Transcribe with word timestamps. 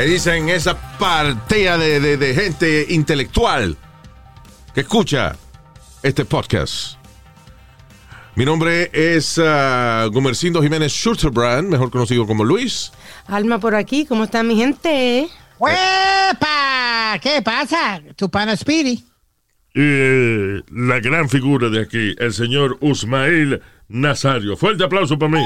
¿Qué 0.00 0.06
dicen 0.06 0.48
esa 0.48 0.80
partida 0.98 1.76
de, 1.76 2.00
de- 2.00 2.16
de 2.16 2.34
gente 2.34 2.86
intelectual 2.88 3.76
que 4.74 4.80
escucha 4.80 5.36
este 6.02 6.24
podcast? 6.24 6.94
Mi 8.34 8.46
nombre 8.46 8.88
es 8.94 9.38
ah, 9.38 10.06
Gumercindo 10.10 10.62
Jiménez 10.62 10.90
Schurterbrand, 10.90 11.68
mejor 11.68 11.90
conocido 11.90 12.26
como 12.26 12.44
Luis. 12.44 12.92
Alma 13.26 13.58
por 13.58 13.74
aquí, 13.74 14.06
¿cómo 14.06 14.24
está 14.24 14.42
mi 14.42 14.56
gente? 14.56 15.28
¡Huepa! 15.58 17.18
¿Qué 17.20 17.42
pasa? 17.42 18.00
Tu 18.16 18.30
pana 18.30 18.56
Speedy. 18.56 19.04
Y 19.74 19.82
eh, 19.82 20.62
la 20.72 20.98
gran 21.00 21.28
figura 21.28 21.68
de 21.68 21.82
aquí, 21.82 22.14
el 22.18 22.32
señor 22.32 22.78
Usmail 22.80 23.60
Nazario. 23.88 24.56
Fuerte 24.56 24.82
aplauso 24.82 25.18
para 25.18 25.32
mí. 25.32 25.44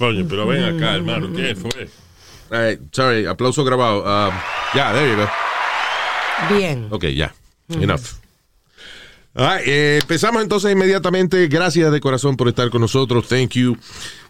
Oye, 0.00 0.24
pero 0.24 0.46
ven 0.46 0.64
acá, 0.64 0.94
hermano, 0.96 1.32
¿qué 1.34 1.54
fue? 1.54 1.88
Eh, 2.52 2.78
sorry, 2.92 3.26
aplauso 3.26 3.64
grabado. 3.64 4.02
Ah, 4.06 4.30
Ya, 4.74 4.92
there 4.92 5.10
you 5.10 5.16
go. 5.16 5.28
Bien. 6.56 6.88
Ok, 6.90 7.04
ya. 7.06 7.34
Enough. 7.68 8.00
All 9.34 9.46
right, 9.58 9.66
eh, 9.68 9.98
empezamos 10.00 10.42
entonces 10.42 10.72
inmediatamente. 10.72 11.46
Gracias 11.46 11.92
de 11.92 12.00
corazón 12.00 12.36
por 12.36 12.48
estar 12.48 12.68
con 12.70 12.80
nosotros. 12.80 13.28
Thank 13.28 13.50
you. 13.52 13.76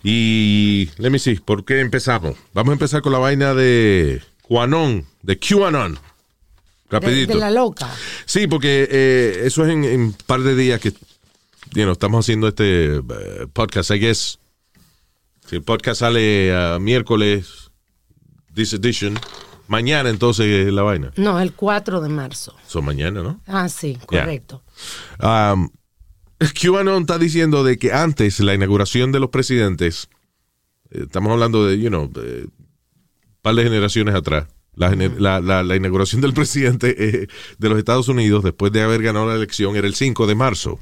Y 0.03 0.91
let 0.99 1.11
me 1.11 1.19
see, 1.19 1.37
¿por 1.37 1.65
qué 1.65 1.81
empezamos? 1.81 2.37
Vamos 2.53 2.71
a 2.71 2.75
empezar 2.75 3.01
con 3.01 3.13
la 3.13 3.19
vaina 3.19 3.55
de 3.55 4.21
QAnon, 4.47 5.07
de 5.23 5.39
QAnon. 5.39 5.95
De, 5.95 6.01
Rapidito. 6.91 7.33
de 7.35 7.39
la 7.39 7.51
loca. 7.51 7.89
Sí, 8.27 8.47
porque 8.49 8.87
eh, 8.91 9.43
eso 9.45 9.65
es 9.65 9.71
en 9.71 9.85
en 9.85 10.01
un 10.01 10.13
par 10.27 10.41
de 10.41 10.55
días 10.57 10.81
que 10.81 10.93
you 11.75 11.83
know, 11.83 11.93
estamos 11.93 12.25
haciendo 12.25 12.49
este 12.49 12.97
eh, 12.97 13.03
podcast, 13.53 13.91
I 13.91 13.99
guess. 13.99 14.39
Si 15.47 15.57
el 15.57 15.63
podcast 15.63 16.01
sale 16.01 16.53
ah, 16.55 16.79
miércoles, 16.81 17.71
this 18.55 18.73
edition, 18.73 19.19
mañana 19.69 20.11
entonces 20.11 20.47
es 20.67 20.73
la 20.73 20.83
vaina. 20.83 21.13
No, 21.17 21.41
el 21.41 21.53
4 21.55 22.01
de 22.01 22.09
marzo. 22.09 22.55
Son 22.67 22.85
mañana, 22.85 23.23
¿no? 23.23 23.41
Ah, 23.47 23.69
sí, 23.69 23.99
correcto. 24.07 24.63
Um, 25.23 25.71
QAnon 26.61 27.03
está 27.03 27.19
diciendo 27.19 27.65
de 27.65 27.79
que 27.79 27.93
antes 27.93 28.41
la 28.41 28.55
inauguración 28.55 29.13
de 29.13 29.21
los 29.21 29.31
presidentes, 29.31 30.09
eh, 30.91 31.01
estamos 31.03 31.33
hablando 31.33 31.67
de, 31.67 31.79
you 31.81 31.89
know, 31.89 32.09
de 32.09 32.45
un 32.45 32.53
par 33.43 33.55
de 33.57 33.65
generaciones 33.65 34.15
atrás, 34.15 34.47
la, 34.75 34.91
gener- 34.93 35.19
la, 35.19 35.41
la- 35.41 35.63
la 35.65 35.77
inauguración 35.77 36.21
del 36.21 36.33
presidente 36.33 36.95
eh, 37.23 37.27
de 37.59 37.69
los 37.69 37.77
Estados 37.79 38.09
Unidos 38.09 38.45
después 38.45 38.71
de 38.73 38.83
haber 38.83 39.03
ganado 39.03 39.27
la 39.27 39.35
elección 39.35 39.75
era 39.77 39.87
el 39.87 39.95
5 39.95 40.27
de 40.27 40.35
marzo, 40.35 40.79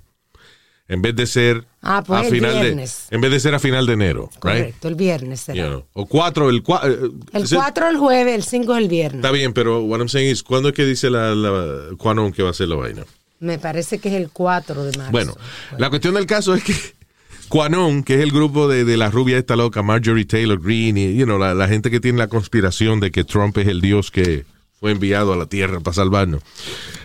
en 0.88 1.02
vez 1.02 1.14
de 1.14 1.26
ser 1.26 1.64
Ah, 1.80 2.02
pues 2.04 2.26
a 2.26 2.30
final 2.30 2.60
de, 2.60 2.88
en 3.10 3.20
vez 3.20 3.30
de 3.30 3.40
ser 3.40 3.54
a 3.54 3.58
final 3.58 3.86
de 3.86 3.92
enero, 3.92 4.30
right? 4.32 4.40
Correcto, 4.40 4.88
el 4.88 4.94
viernes 4.96 5.40
será. 5.40 5.56
You 5.56 5.66
know, 5.68 5.84
o 5.92 6.06
4, 6.06 6.50
el 6.50 6.62
4. 6.62 6.92
El 7.32 7.48
4 7.48 7.88
el 7.88 7.96
jueves, 7.98 8.34
el 8.34 8.42
5 8.42 8.76
el 8.76 8.88
viernes. 8.88 9.18
Está 9.20 9.30
bien, 9.30 9.52
pero 9.52 9.82
what 9.84 9.98
I'm 9.98 10.08
saying 10.08 10.30
is, 10.30 10.42
¿cuándo 10.42 10.70
es 10.70 10.74
que 10.74 10.84
dice 10.84 11.08
la, 11.10 11.34
la 11.34 11.96
QAnon 11.96 12.32
que 12.32 12.42
va 12.42 12.50
a 12.50 12.54
ser 12.54 12.68
la 12.68 12.76
vaina? 12.76 13.04
Me 13.40 13.58
parece 13.58 13.98
que 14.00 14.08
es 14.08 14.14
el 14.16 14.30
4 14.30 14.84
de 14.84 14.98
marzo. 14.98 15.12
Bueno, 15.12 15.34
la 15.76 15.88
cuestión 15.90 16.14
del 16.14 16.26
caso 16.26 16.54
es 16.54 16.64
que 16.64 16.74
QAnon, 17.48 18.02
que 18.02 18.14
es 18.14 18.20
el 18.20 18.32
grupo 18.32 18.66
de, 18.66 18.84
de 18.84 18.96
la 18.96 19.10
rubia 19.10 19.38
esta 19.38 19.54
loca, 19.54 19.82
Marjorie 19.82 20.24
Taylor 20.24 20.60
Greene, 20.60 21.00
y 21.00 21.16
you 21.16 21.24
know, 21.26 21.38
la, 21.38 21.54
la 21.54 21.68
gente 21.68 21.90
que 21.90 22.00
tiene 22.00 22.18
la 22.18 22.28
conspiración 22.28 22.98
de 22.98 23.10
que 23.12 23.22
Trump 23.24 23.56
es 23.58 23.68
el 23.68 23.80
dios 23.80 24.10
que 24.10 24.44
fue 24.80 24.90
enviado 24.90 25.32
a 25.32 25.36
la 25.36 25.46
tierra 25.46 25.80
para 25.80 25.94
salvarnos. 25.94 26.42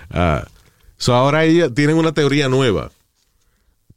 Ah, 0.09 0.45
so 0.97 1.13
ahora 1.13 1.45
ellos 1.45 1.73
tienen 1.75 1.95
una 1.97 2.11
teoría 2.13 2.49
nueva. 2.49 2.91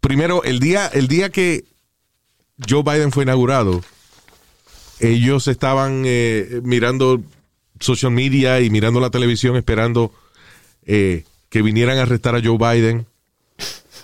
Primero, 0.00 0.42
el 0.44 0.60
día, 0.60 0.86
el 0.88 1.08
día 1.08 1.30
que 1.30 1.64
Joe 2.68 2.82
Biden 2.82 3.12
fue 3.12 3.24
inaugurado, 3.24 3.82
ellos 5.00 5.48
estaban 5.48 6.02
eh, 6.06 6.60
mirando 6.62 7.22
social 7.80 8.12
media 8.12 8.60
y 8.60 8.70
mirando 8.70 9.00
la 9.00 9.10
televisión 9.10 9.56
esperando 9.56 10.12
eh, 10.86 11.24
que 11.50 11.62
vinieran 11.62 11.98
a 11.98 12.02
arrestar 12.02 12.34
a 12.34 12.40
Joe 12.42 12.56
Biden, 12.58 13.06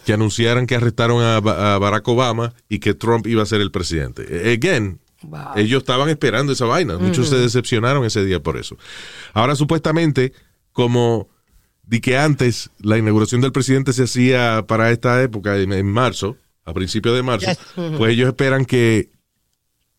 que 0.05 0.13
anunciaran 0.13 0.67
que 0.67 0.75
arrestaron 0.75 1.23
a, 1.23 1.41
Ba- 1.41 1.75
a 1.75 1.79
Barack 1.79 2.07
Obama 2.09 2.53
y 2.69 2.81
que 2.81 2.93
Trump 2.95 3.27
iba 3.27 3.43
a 3.43 3.47
ser 3.47 3.61
el 3.61 3.71
presidente. 3.71 4.25
Eh, 4.29 4.55
Again, 4.55 4.99
Wow. 5.25 5.51
ellos 5.55 5.83
estaban 5.85 6.09
esperando 6.09 6.53
esa 6.53 6.65
vaina. 6.65 6.99
Muchos 6.99 7.29
se 7.29 7.37
decepcionaron 7.37 8.05
ese 8.05 8.25
día 8.25 8.41
por 8.43 8.57
eso. 8.59 8.77
Ahora, 9.33 9.55
supuestamente, 9.55 10.33
como 10.73 11.29
di 11.85 12.01
que 12.01 12.17
antes 12.17 12.71
la 12.81 12.99
inauguración 12.99 13.41
del 13.41 13.53
presidente 13.53 13.93
se 13.93 14.05
hacía 14.05 14.65
para 14.67 14.91
esta 14.91 15.23
época, 15.23 15.59
en, 15.59 15.73
en 15.73 15.87
marzo, 15.87 16.37
a 16.65 16.73
principios 16.73 17.15
de 17.17 17.23
marzo, 17.23 17.47
Yes. 17.49 17.59
pues 17.99 18.13
ellos 18.13 18.29
esperan 18.29 18.65
que, 18.65 19.11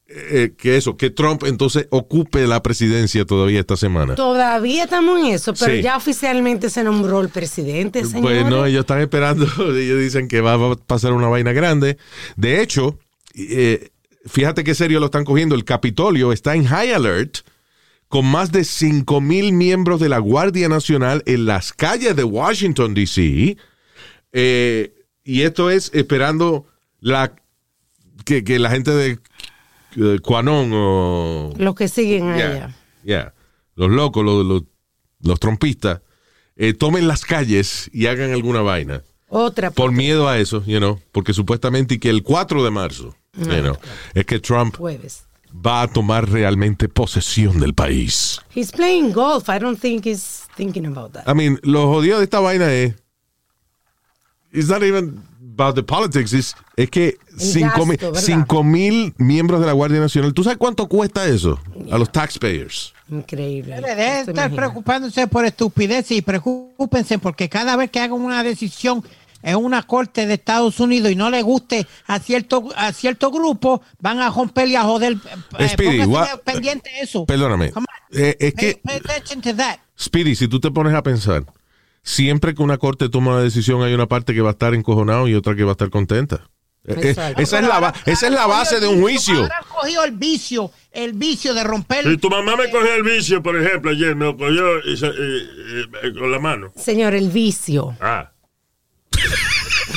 eh, 0.08 0.54
que 0.58 0.78
eso, 0.78 0.96
que 0.98 1.10
Trump 1.10 1.44
entonces 1.46 1.88
ocupe 1.90 2.46
la 2.48 2.62
presidencia 2.64 3.26
todavía 3.26 3.60
esta 3.60 3.76
semana. 3.78 4.16
Todavía 4.16 4.84
estamos 4.86 5.20
en 5.20 5.28
eso, 5.28 5.54
pero 5.54 5.74
Sí. 5.76 5.82
ya 5.82 5.98
oficialmente 5.98 6.70
se 6.70 6.84
nombró 6.84 7.20
el 7.22 7.30
presidente, 7.30 8.04
señor. 8.06 8.22
Pues 8.22 8.46
no, 8.46 8.66
ellos 8.66 8.82
están 8.82 9.00
esperando, 9.02 9.46
ellos 9.78 10.00
dicen 10.00 10.28
que 10.28 10.42
va 10.42 10.54
a 10.54 10.76
pasar 10.76 11.14
una 11.14 11.28
vaina 11.28 11.52
grande. 11.52 11.98
De 12.36 12.62
hecho, 12.62 12.98
eh, 13.36 13.90
fíjate 14.26 14.64
qué 14.64 14.76
serio 14.76 15.00
lo 15.00 15.08
están 15.08 15.26
cogiendo. 15.26 15.56
El 15.56 15.66
Capitolio 15.66 16.32
está 16.32 16.56
en 16.56 16.66
high 16.66 16.94
alert 16.94 17.38
con 18.14 18.28
más 18.28 18.52
de 18.52 18.64
5 18.64 19.22
mil 19.22 19.54
miembros 19.54 20.00
de 20.00 20.08
la 20.08 20.20
Guardia 20.20 20.70
Nacional 20.70 21.24
en 21.26 21.48
las 21.48 21.74
calles 21.74 22.16
de 22.16 22.24
Washington, 22.24 22.94
D.C. 22.94 23.58
Eh, 24.32 24.94
y 25.24 25.42
esto 25.42 25.72
es 25.72 25.90
esperando 25.96 26.68
la 27.00 27.34
que, 28.24 28.44
que 28.44 28.60
la 28.60 28.70
gente 28.70 28.92
de 28.92 29.18
QAnon 30.22 30.70
o 30.76 31.54
Los 31.58 31.74
que 31.74 31.88
siguen 31.88 32.36
Yeah, 32.36 32.52
allá. 32.52 32.76
yeah. 33.04 33.34
Los 33.76 33.90
locos, 33.90 34.24
los, 34.24 34.46
los, 34.46 34.62
los 35.24 35.40
trompistas, 35.40 36.02
eh, 36.56 36.76
tomen 36.76 37.08
las 37.08 37.26
calles 37.26 37.90
y 37.92 38.06
hagan 38.06 38.32
alguna 38.32 38.62
vaina. 38.62 39.02
Otra. 39.28 39.72
Por 39.72 39.92
miedo 39.92 40.28
a 40.30 40.38
eso, 40.38 40.64
you 40.68 40.78
know, 40.78 41.02
porque 41.12 41.34
supuestamente 41.34 42.00
que 42.00 42.12
el 42.12 42.22
4 42.22 42.64
de 42.64 42.70
marzo, 42.70 43.16
you 43.36 43.46
know, 43.46 43.76
es 44.14 44.24
que 44.28 44.38
Trump 44.38 44.76
jueves. 44.78 45.26
Va 45.54 45.84
a 45.84 45.88
tomar 45.88 46.30
realmente 46.30 46.90
posesión 46.90 47.60
del 47.60 47.74
país. 47.74 48.40
He's 48.56 48.72
playing 48.72 49.12
golf. 49.14 49.48
I 49.50 49.60
don't 49.60 49.80
think 49.80 50.06
he's 50.06 50.48
thinking 50.56 50.86
about 50.86 51.12
that. 51.14 51.24
I 51.28 51.34
mean, 51.34 51.60
lo 51.64 51.88
jodido 51.88 52.18
de 52.18 52.24
esta 52.24 52.40
vaina 52.40 52.72
es, 52.74 52.96
it's 54.52 54.68
not 54.70 54.82
even 54.84 55.22
about 55.54 55.76
the 55.76 55.84
politics, 55.84 56.34
it's- 56.34 56.56
es 56.76 56.90
que 56.90 57.18
cinco 57.38 58.64
mil, 58.64 59.14
miembros 59.18 59.60
de 59.60 59.68
la 59.68 59.74
Guardia 59.74 60.00
Nacional, 60.00 60.34
¿tú 60.34 60.44
sabes 60.44 60.58
cuánto 60.58 60.88
cuesta 60.88 61.28
eso 61.28 61.60
a 61.92 61.98
los 61.98 62.12
taxpayers? 62.12 62.94
Increíble. 63.10 63.76
Deje 63.76 63.96
de 63.96 64.20
Esto 64.20 64.32
estar 64.32 64.52
preocupándose 64.56 65.28
por 65.28 65.46
estupideces 65.46 66.18
y 66.18 66.22
preocúpense 66.22 67.20
porque 67.20 67.50
cada 67.50 67.76
vez 67.76 67.92
que 67.92 68.00
hagan 68.00 68.20
una 68.20 68.42
decisión 68.44 69.04
en 69.44 69.58
una 69.58 69.84
corte 69.84 70.26
de 70.26 70.34
Estados 70.34 70.80
Unidos 70.80 71.12
y 71.12 71.16
no 71.16 71.30
le 71.30 71.42
guste 71.44 71.86
a 72.08 72.18
cierto 72.20 72.70
a 72.76 72.92
cierto 72.94 73.30
grupo, 73.30 73.82
van 74.00 74.20
a 74.20 74.30
romper 74.30 74.68
y 74.70 74.76
a 74.76 74.84
joder. 74.84 75.18
Eh, 75.60 75.70
Speedy, 75.70 76.06
what- 76.06 76.40
pendiente 76.44 76.90
eso. 77.02 77.26
Perdóname. 77.26 77.72
Eh, 78.12 78.36
es 78.40 78.54
Pay, 78.54 78.74
que, 78.74 78.82
pay 78.84 78.98
attention 78.98 79.42
to 79.42 79.56
that. 79.56 79.78
Speedy, 80.00 80.36
si 80.36 80.48
tú 80.48 80.60
te 80.60 80.72
pones 80.72 80.94
a 80.96 81.04
pensar, 81.04 81.44
siempre 82.02 82.54
que 82.56 82.62
una 82.64 82.78
corte 82.78 83.10
toma 83.10 83.32
una 83.34 83.42
decisión 83.42 83.84
hay 83.84 83.94
una 83.94 84.08
parte 84.08 84.34
que 84.34 84.42
va 84.42 84.50
a 84.50 84.54
estar 84.54 84.74
encojonado 84.74 85.28
y 85.28 85.36
otra 85.36 85.56
que 85.56 85.64
va 85.64 85.72
a 85.72 85.74
estar 85.74 85.90
contenta. 85.90 86.48
Eh, 86.86 86.96
eh, 87.02 87.16
esa, 87.38 87.60
es 87.60 87.66
la, 87.66 87.94
esa 88.06 88.28
es 88.28 88.34
la 88.34 88.46
base 88.46 88.82
de 88.82 88.88
un 88.88 89.00
juicio. 89.00 89.36
Ahora 89.38 89.62
cogido 89.70 90.04
el 90.04 90.12
vicio, 90.12 90.70
el 90.92 91.14
vicio 91.14 91.54
de 91.54 91.64
romper. 91.64 92.04
Si 92.04 92.18
tu 92.18 92.30
mamá 92.30 92.58
me 92.58 92.70
cogió 92.70 92.94
el 92.96 93.04
vicio, 93.04 93.42
por 93.42 93.56
ejemplo, 93.56 93.92
ayer 93.92 94.16
me 94.18 94.26
lo 94.26 94.36
cogió 94.36 94.80
y 94.84 94.98
se- 94.98 95.08
y- 95.08 96.08
y- 96.10 96.14
con 96.14 96.30
la 96.30 96.40
mano. 96.40 96.74
Señor, 96.76 97.14
el 97.16 97.30
vicio. 97.30 97.96
Ah, 98.02 98.32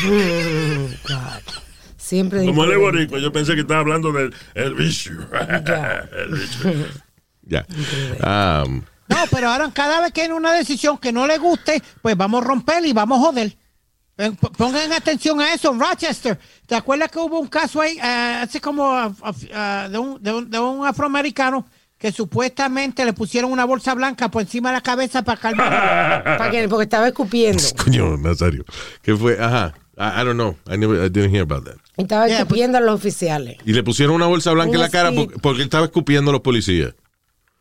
Mm, 0.04 0.86
God. 1.08 1.42
Siempre 1.96 2.44
como 2.44 2.64
él 2.64 2.70
es 2.70 2.76
diferente. 2.76 2.98
boricua, 2.98 3.18
yo 3.18 3.32
pensé 3.32 3.54
que 3.54 3.62
estaba 3.62 3.80
hablando 3.80 4.12
del 4.12 4.34
el 4.54 4.74
vicio. 4.74 5.12
el 6.16 6.34
vicio. 6.34 6.72
Ya. 7.42 7.66
Um, 8.20 8.82
No, 9.08 9.16
pero 9.30 9.48
ahora 9.50 9.70
cada 9.72 10.00
vez 10.00 10.12
que 10.12 10.22
hay 10.22 10.28
una 10.28 10.52
decisión 10.52 10.98
que 10.98 11.12
no 11.12 11.26
le 11.26 11.38
guste, 11.38 11.82
pues 12.02 12.16
vamos 12.16 12.42
a 12.42 12.46
romper 12.46 12.84
y 12.86 12.92
vamos 12.92 13.18
a 13.18 13.22
joder. 13.22 13.56
Pongan 14.56 14.92
atención 14.92 15.40
a 15.40 15.52
eso, 15.52 15.74
Rochester. 15.74 16.38
¿Te 16.66 16.74
acuerdas 16.74 17.10
que 17.10 17.18
hubo 17.18 17.38
un 17.38 17.48
caso 17.48 17.80
ahí, 17.80 17.98
eh, 17.98 18.40
hace 18.42 18.60
como 18.60 18.90
ah, 18.90 19.12
ah, 19.52 19.88
de, 19.90 19.98
un, 19.98 20.22
de, 20.22 20.32
un, 20.32 20.50
de 20.50 20.58
un 20.58 20.86
afroamericano 20.86 21.66
que 21.98 22.12
supuestamente 22.12 23.04
le 23.04 23.12
pusieron 23.12 23.50
una 23.52 23.64
bolsa 23.64 23.94
blanca 23.94 24.30
por 24.30 24.42
encima 24.42 24.68
de 24.70 24.74
la 24.76 24.80
cabeza 24.82 25.22
para 25.22 25.40
calmar? 25.40 26.24
¿Para 26.38 26.50
qué? 26.50 26.68
Porque 26.68 26.84
estaba 26.84 27.08
escupiendo. 27.08 27.62
Coño, 27.84 28.16
Nazario. 28.16 28.64
¿Qué 29.02 29.16
fue? 29.16 29.38
Ajá. 29.40 29.74
I, 29.98 30.20
I 30.20 30.24
don't 30.24 30.34
know. 30.34 30.56
I, 30.70 30.76
never, 30.76 30.98
I 31.04 31.08
didn't 31.08 31.32
hear 31.32 31.42
about 31.42 31.64
that. 31.64 31.76
Estaba 31.96 32.28
Yeah, 32.28 32.40
escupiendo 32.40 32.76
a 32.76 32.80
los 32.82 32.94
oficiales. 32.96 33.56
Y 33.64 33.72
le 33.72 33.82
pusieron 33.82 34.14
una 34.14 34.26
bolsa 34.26 34.52
blanca 34.52 34.74
en 34.74 34.80
la 34.80 34.90
cara 34.90 35.10
porque, 35.40 35.62
estaba 35.62 35.86
escupiendo 35.86 36.30
a 36.30 36.32
los 36.32 36.42
policías. 36.42 36.94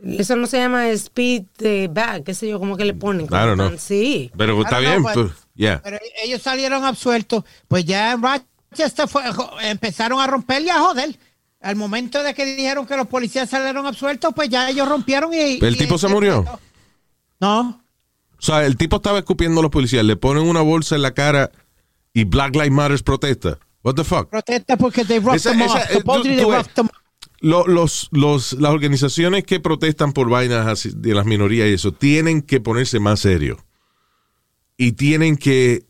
Eso 0.04 0.36
no 0.36 0.46
se 0.46 0.58
llama 0.58 0.90
speed 0.90 1.44
eh, 1.60 1.88
bag, 1.90 2.26
qué 2.26 2.34
sé 2.34 2.50
yo, 2.50 2.60
como 2.60 2.76
que 2.76 2.84
le 2.84 2.94
ponen. 2.94 3.28
Don't 3.28 3.54
know. 3.54 3.72
Sí. 3.78 4.30
Pero 4.36 4.62
está 4.62 4.80
bien. 4.80 5.02
pues, 5.02 5.16
but- 5.16 5.32
yeah. 5.56 5.80
Pero 5.82 5.98
ellos 6.22 6.42
salieron 6.42 6.84
absueltos. 6.84 7.46
Pues 7.70 7.86
ya 7.86 8.12
en 8.12 8.22
Rochester 8.22 9.08
fue- 9.08 9.24
empezaron 9.64 10.20
a 10.20 10.28
romper 10.28 10.62
y 10.64 10.70
a 10.70 10.80
joder. 10.80 11.18
Al 11.62 11.76
momento 11.76 12.22
de 12.22 12.34
que 12.34 12.46
dijeron 12.46 12.86
que 12.86 12.96
los 12.98 13.08
policías 13.08 13.50
salieron 13.50 13.86
absueltos, 13.88 14.34
pues 14.36 14.50
ya 14.50 14.70
ellos 14.70 14.88
rompieron 14.88 15.34
y... 15.34 15.60
¿El 15.62 15.76
y- 15.76 15.78
tipo 15.78 15.98
se 15.98 16.08
murió? 16.08 16.46
No. 17.40 17.82
O 18.38 18.42
sea, 18.42 18.66
el 18.66 18.78
tipo 18.78 18.98
estaba 18.98 19.18
escupiendo 19.20 19.60
a 19.62 19.64
los 19.64 19.72
policías, 19.72 20.04
le 20.06 20.16
ponen 20.16 20.44
una 20.44 20.62
bolsa 20.62 20.96
en 20.96 21.02
la 21.02 21.14
cara 21.14 21.52
y 22.14 22.24
Black 22.26 22.54
Lives 22.56 22.72
Matter 22.72 23.04
protesta. 23.04 23.58
What 23.84 23.96
the 23.96 24.04
fuck? 24.04 24.30
Protesta 24.30 24.78
porque 24.78 25.06
they 25.06 25.20
roughed 25.20 25.38
Esa- 25.38 25.52
them 25.52 25.62
esa- 25.62 25.74
off. 25.74 25.90
eh, 25.90 25.94
Supposedly 25.94 26.30
tú- 26.32 26.36
they 26.36 26.44
tú 26.44 26.50
ves. 26.52 26.58
roughed 26.60 26.74
them 26.76 26.86
off. 26.88 26.96
Lo- 27.42 27.68
los, 27.68 28.08
los, 28.12 28.54
las 28.54 28.72
organizaciones 28.72 29.44
que 29.44 29.60
protestan 29.60 30.14
por 30.14 30.30
vainas 30.30 30.68
así 30.68 30.92
de 30.96 31.14
las 31.14 31.26
minorías 31.26 31.68
y 31.68 31.74
eso, 31.74 31.92
tienen 31.92 32.42
que 32.42 32.60
ponerse 32.60 33.00
más 33.00 33.20
serios. 33.20 33.60
Y 34.78 34.94
tienen 34.94 35.38
que, 35.38 35.86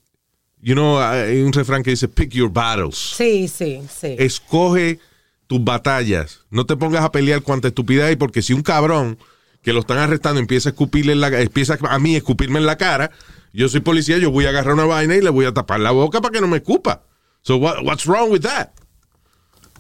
you 0.62 0.74
know, 0.74 1.00
hay 1.00 1.42
un 1.42 1.54
refrán 1.54 1.82
que 1.84 1.92
dice, 1.92 2.08
pick 2.08 2.32
your 2.32 2.52
battles. 2.52 2.96
Sí, 2.96 3.48
sí, 3.48 3.82
sí. 3.90 4.16
Escoge 4.20 5.00
tus 5.48 5.64
batallas. 5.64 6.42
No 6.50 6.66
te 6.66 6.76
pongas 6.76 7.04
a 7.04 7.12
pelear 7.12 7.42
cuanta 7.42 7.68
estupidez 7.68 8.06
hay, 8.06 8.16
porque 8.16 8.42
si 8.42 8.54
un 8.54 8.62
cabrón 8.62 9.18
que 9.62 9.74
lo 9.74 9.80
están 9.80 9.98
arrestando 9.98 10.40
empieza 10.40 10.70
a 10.70 10.72
escupirle 10.72 11.14
en 11.14 11.22
la 11.22 11.28
empieza 11.42 11.78
a 11.90 12.00
mí 12.00 12.16
a 12.16 12.18
escupirme 12.20 12.60
en 12.60 12.66
la 12.66 12.78
cara, 12.78 13.12
yo 13.54 13.68
soy 13.70 13.80
policía, 13.80 14.18
yo 14.18 14.32
voy 14.32 14.46
a 14.46 14.50
agarrar 14.50 14.74
una 14.74 14.86
vaina 14.86 15.16
y 15.16 15.22
le 15.22 15.30
voy 15.30 15.46
a 15.46 15.54
tapar 15.54 15.80
la 15.80 15.92
boca 15.92 16.22
para 16.22 16.32
que 16.34 16.42
no 16.42 16.48
me 16.48 16.58
escupa. 16.58 17.04
So 17.42 17.58
what- 17.58 17.84
what's 17.84 18.06
wrong 18.06 18.32
with 18.32 18.42
that? 18.42 18.70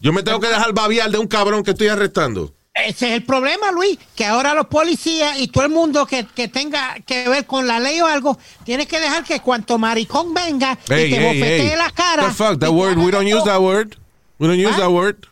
Yo 0.01 0.11
me 0.13 0.23
tengo 0.23 0.39
que 0.39 0.47
dejar 0.47 0.73
babiar 0.73 1.09
de 1.11 1.17
un 1.17 1.27
cabrón 1.27 1.63
que 1.63 1.71
estoy 1.71 1.87
arrestando. 1.87 2.53
Ese 2.73 3.07
es 3.07 3.13
el 3.13 3.23
problema, 3.23 3.71
Luis, 3.71 3.97
que 4.15 4.25
ahora 4.25 4.53
los 4.53 4.67
policías 4.67 5.39
y 5.39 5.47
todo 5.47 5.63
el 5.63 5.71
mundo 5.71 6.05
que, 6.05 6.25
que 6.35 6.49
tenga 6.49 6.95
que 7.05 7.29
ver 7.29 7.45
con 7.45 7.67
la 7.67 7.79
ley 7.79 8.01
o 8.01 8.05
algo, 8.05 8.37
tienes 8.65 8.87
que 8.87 8.99
dejar 8.99 9.23
que 9.23 9.39
cuanto 9.39 9.77
maricón 9.77 10.33
venga 10.33 10.77
Hey, 10.89 11.05
y 11.07 11.09
te 11.11 11.17
hey, 11.17 11.25
bofetee 11.39 11.69
hey. 11.69 11.75
la 11.77 11.89
cara. 11.91 12.27
The 12.27 12.33
fuck, 12.33 12.59
that 12.59 12.71
word, 12.71 12.97
we 12.97 13.11
don't 13.11 13.25
use 13.25 13.39
todo. 13.39 13.45
that 13.45 13.61
word. 13.61 13.95
We 14.39 14.47
don't 14.47 14.59
use 14.59 14.73
¿Ah? 14.75 14.79
that 14.81 14.89
word. 14.91 15.25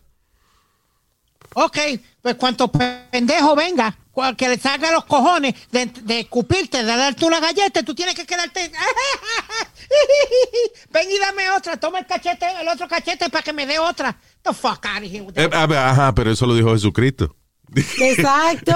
Ok, 1.56 1.78
pues 2.22 2.36
cuanto 2.36 2.72
pendejo 2.72 3.56
venga, 3.56 3.96
cua- 4.14 4.36
que 4.36 4.48
le 4.50 4.58
salga 4.58 4.92
los 4.92 5.06
cojones 5.06 5.54
de, 5.72 5.86
de 5.88 6.22
escupirte, 6.22 6.78
de 6.84 6.96
darte 6.96 7.26
una 7.26 7.40
galleta, 7.40 7.84
tú 7.84 7.94
tienes 7.94 8.16
que 8.16 8.26
quedarte. 8.26 8.72
Ven 10.92 11.08
y 11.12 11.20
dame 11.20 11.50
otra, 11.52 11.78
toma 11.78 12.00
el 12.00 12.06
cachete, 12.06 12.46
el 12.62 12.68
otro 12.68 12.88
cachete 12.88 13.30
para 13.30 13.44
que 13.44 13.54
me 13.54 13.66
dé 13.66 13.80
otra. 13.80 14.16
The 14.42 14.54
fuck 14.54 14.86
out 14.86 15.04
of 15.04 15.12
here. 15.12 15.26
Eh, 15.36 15.50
a 15.52 15.66
ver, 15.68 15.78
ajá, 15.78 16.14
pero 16.14 16.32
eso 16.32 16.46
lo 16.46 16.56
dijo 16.56 16.72
Jesucristo. 16.72 17.36
Exacto. 18.00 18.76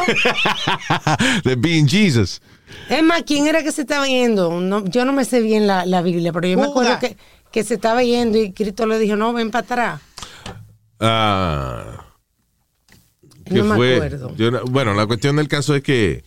De 1.43 1.55
being 1.55 1.87
Jesus. 1.87 2.41
Es 2.89 3.03
más, 3.03 3.23
¿quién 3.23 3.47
era 3.47 3.63
que 3.63 3.71
se 3.71 3.81
estaba 3.81 4.07
yendo? 4.07 4.59
No, 4.59 4.83
yo 4.85 5.05
no 5.05 5.13
me 5.13 5.23
sé 5.25 5.41
bien 5.41 5.67
la, 5.67 5.85
la 5.85 6.01
Biblia, 6.01 6.33
pero 6.33 6.47
yo 6.47 6.57
me 6.57 6.65
acuerdo 6.65 6.99
que, 6.99 7.17
que 7.51 7.63
se 7.63 7.75
estaba 7.75 8.03
yendo 8.03 8.37
y 8.37 8.51
Cristo 8.53 8.85
le 8.85 8.99
dijo, 8.99 9.15
no, 9.15 9.33
ven 9.33 9.51
para 9.51 9.63
atrás. 9.65 10.01
Ah, 10.99 12.05
No 13.49 13.63
me 13.65 13.73
acuerdo. 13.73 14.35
yo 14.35 14.51
no- 14.51 14.63
bueno, 14.65 14.93
la 14.93 15.05
cuestión 15.05 15.35
del 15.37 15.47
caso 15.47 15.75
es 15.75 15.83
que 15.83 16.23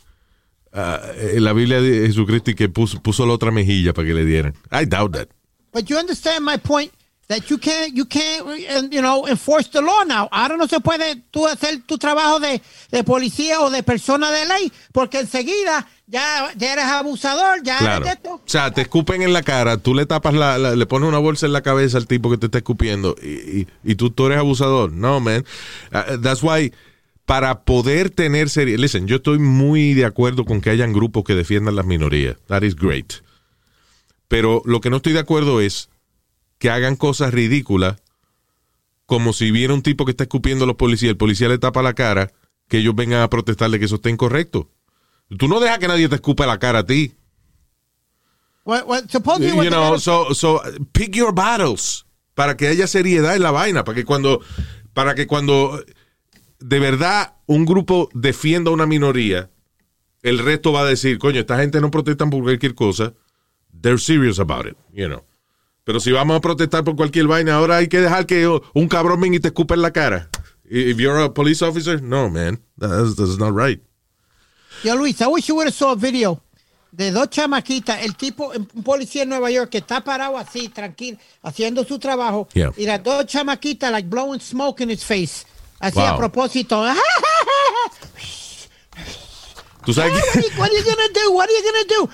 ah, 0.73 1.01
en 1.19 1.45
la 1.45 1.53
Biblia 1.53 1.81
de 1.81 2.07
Jesucristo 2.07 2.51
y 2.51 2.55
que 2.55 2.69
puso, 2.69 3.01
puso 3.03 3.27
la 3.27 3.33
otra 3.33 3.51
mejilla 3.51 3.93
para 3.93 4.07
que 4.09 4.15
le 4.15 4.25
dieran. 4.25 4.55
I 4.73 4.85
doubt 4.87 5.13
that. 5.15 5.29
But 5.73 5.85
you 5.87 5.99
understand 5.99 6.45
my 6.45 6.59
point 6.59 6.93
that 7.29 7.43
you 7.49 7.59
can't, 7.59 7.95
you 7.95 8.05
can't, 8.07 8.43
uh, 8.45 8.89
you 8.91 9.01
know, 9.01 9.25
enforce 9.29 9.69
the 9.71 9.81
law 9.81 10.05
now. 10.05 10.29
Ahora 10.33 10.57
no 10.57 10.67
se 10.67 10.81
puede 10.81 11.23
tú 11.31 11.47
hacer 11.47 11.81
tu 11.87 11.97
trabajo 11.97 12.41
de, 12.41 12.61
de 12.91 13.05
policía 13.05 13.61
o 13.61 13.71
de 13.71 13.85
persona 13.85 14.33
de 14.33 14.47
ley 14.47 14.73
porque 14.93 15.21
enseguida 15.21 15.87
ya, 16.09 16.51
ya 16.57 16.73
eres 16.73 16.87
abusador, 16.87 17.63
ya 17.63 17.79
Claro. 17.79 18.05
eres 18.05 18.07
de 18.07 18.13
esto. 18.15 18.35
O 18.35 18.43
sea, 18.47 18.73
te 18.73 18.81
escupen 18.81 19.23
en 19.23 19.33
la 19.33 19.45
cara, 19.45 19.77
tú 19.77 19.95
le 19.95 20.07
tapas 20.07 20.35
la, 20.35 20.59
la- 20.59 20.75
le 20.75 20.87
pones 20.87 21.09
una 21.09 21.19
bolsa 21.19 21.47
en 21.47 21.53
la 21.53 21.63
cabeza 21.63 21.99
al 21.99 22.09
tipo 22.09 22.31
que 22.33 22.37
te 22.37 22.47
está 22.47 22.59
escupiendo 22.59 23.15
y, 23.23 23.29
y- 23.61 23.67
y 23.85 23.95
tú, 23.95 24.11
tú 24.11 24.27
eres 24.27 24.39
abusador. 24.39 24.91
No, 24.91 25.21
man. 25.21 25.45
Uh, 25.93 26.21
that's 26.21 26.43
why, 26.43 26.73
para 27.31 27.63
poder 27.63 28.11
tener 28.11 28.51
serie. 28.51 28.77
Listen, 28.77 29.07
yo 29.07 29.19
estoy 29.19 29.39
muy 29.39 29.95
de 29.95 30.05
acuerdo 30.05 30.45
con 30.45 30.61
que 30.61 30.69
hayan 30.69 30.93
grupos 30.93 31.23
que 31.23 31.37
defiendan 31.37 31.77
las 31.77 31.87
minorías. 31.87 32.37
That 32.49 32.63
is 32.63 32.75
great. 32.75 33.23
Pero 34.27 34.63
lo 34.65 34.81
que 34.81 34.91
no 34.91 34.97
estoy 34.97 35.13
de 35.13 35.21
acuerdo 35.21 35.61
es 35.61 35.91
que 36.59 36.71
hagan 36.71 36.97
cosas 36.97 37.33
ridículas 37.33 38.03
como 39.07 39.33
si 39.33 39.53
viera 39.53 39.75
un 39.75 39.83
tipo 39.83 40.05
que 40.05 40.11
está 40.11 40.25
escupiendo 40.25 40.65
a 40.65 40.67
los 40.67 40.75
policías, 40.75 41.11
el 41.11 41.17
policía 41.17 41.49
le 41.49 41.59
tapa 41.59 41.83
la 41.83 41.95
cara, 41.95 42.33
que 42.67 42.79
ellos 42.79 42.97
vengan 42.97 43.21
a 43.21 43.31
protestarle 43.31 43.79
que 43.79 43.85
eso 43.85 43.95
está 43.95 44.11
incorrecto. 44.11 44.69
Tú 45.39 45.47
no 45.47 45.61
dejas 45.61 45.79
que 45.79 45.87
nadie 45.87 46.09
te 46.09 46.17
escupe 46.17 46.45
la 46.47 46.59
cara 46.59 46.81
a 46.81 46.87
ti. 46.87 47.15
What, 48.65 48.87
what, 48.89 49.05
You 49.39 49.71
know, 49.71 50.01
so, 50.01 50.35
so 50.35 50.61
pick 50.91 51.15
your 51.15 51.33
battles 51.33 52.07
para 52.35 52.57
que 52.57 52.67
haya 52.67 52.89
seriedad 52.89 53.37
en 53.37 53.43
la 53.45 53.53
vaina, 53.53 53.85
para 53.85 53.95
que 53.95 54.05
cuando, 54.05 54.41
para 54.95 55.15
que 55.15 55.29
cuando 55.29 55.81
de 56.61 56.79
verdad 56.79 57.35
un 57.47 57.65
grupo 57.65 58.09
defienda 58.15 58.71
a 58.71 58.75
una 58.75 58.87
minoría, 58.87 59.51
el 60.23 60.39
resto 60.39 60.73
va 60.73 60.83
a 60.83 60.85
decir, 60.85 61.19
coño, 61.19 61.41
esta 61.41 61.59
gente 61.59 61.81
no 61.81 61.91
protestan 61.91 62.31
por 62.31 62.43
cualquier 62.43 62.75
cosa, 62.75 63.15
they're 63.81 63.99
serious 63.99 64.39
about 64.39 64.67
it, 64.67 64.77
you 64.93 65.07
know. 65.09 65.25
Pero 65.85 65.99
si 65.99 66.13
vamos 66.13 66.37
a 66.37 66.41
protestar 66.41 66.85
por 66.85 66.95
cualquier 66.95 67.27
vaina, 67.27 67.55
ahora 67.55 67.79
hay 67.79 67.89
que 67.89 68.01
dejar 68.01 68.27
que 68.27 68.47
un 68.47 68.89
cabrón 68.89 69.21
venga 69.21 69.37
y 69.37 69.41
te 69.41 69.49
escupe 69.49 69.75
en 69.75 69.83
la 69.83 69.91
cara. 69.93 70.29
If 70.65 70.99
you're 70.99 71.21
a 71.25 71.33
police 71.33 71.65
officer, 71.65 72.01
no, 72.01 72.29
man, 72.31 72.61
that's, 72.79 73.17
that's 73.17 73.39
not 73.39 73.53
right. 73.57 73.83
Yo, 74.85 74.95
Luis, 74.95 75.21
I 75.21 75.27
wish 75.27 75.49
you 75.49 75.57
would 75.57 75.67
have 75.67 75.75
saw 75.75 75.93
a 75.93 75.97
video 75.97 76.41
de 76.93 77.11
dos 77.11 77.29
chamaquitas, 77.31 78.03
el 78.05 78.15
tipo, 78.15 78.53
un 78.55 78.83
policía 78.85 79.23
en 79.23 79.31
Nueva 79.31 79.51
York 79.51 79.71
que 79.71 79.79
está 79.79 80.03
parado 80.05 80.37
así, 80.39 80.69
tranquilo, 80.69 81.19
haciendo 81.43 81.85
su 81.85 81.99
trabajo, 81.99 82.47
Yeah. 82.55 82.73
y 82.77 82.85
las 82.85 83.03
dos 83.03 83.27
chamaquitas, 83.27 83.91
like 83.91 84.09
blowing 84.09 84.41
smoke 84.41 84.81
in 84.83 84.91
his 84.91 85.05
face, 85.05 85.45
así 85.81 85.99
a 85.99 86.11
Wow. 86.13 86.19
propósito. 86.19 86.85
¿Tú 89.85 89.93
sabes 89.95 90.13
what, 90.13 90.23
qué? 90.23 90.39
are 90.39 90.43
you, 90.43 90.59
what 90.61 90.69
are 90.69 90.77
you 90.79 90.85
gonna 90.85 91.09
do? 91.13 91.33
What 91.33 91.49
are 91.49 91.53
you 91.53 91.63
gonna 91.65 91.85
do? 91.89 92.09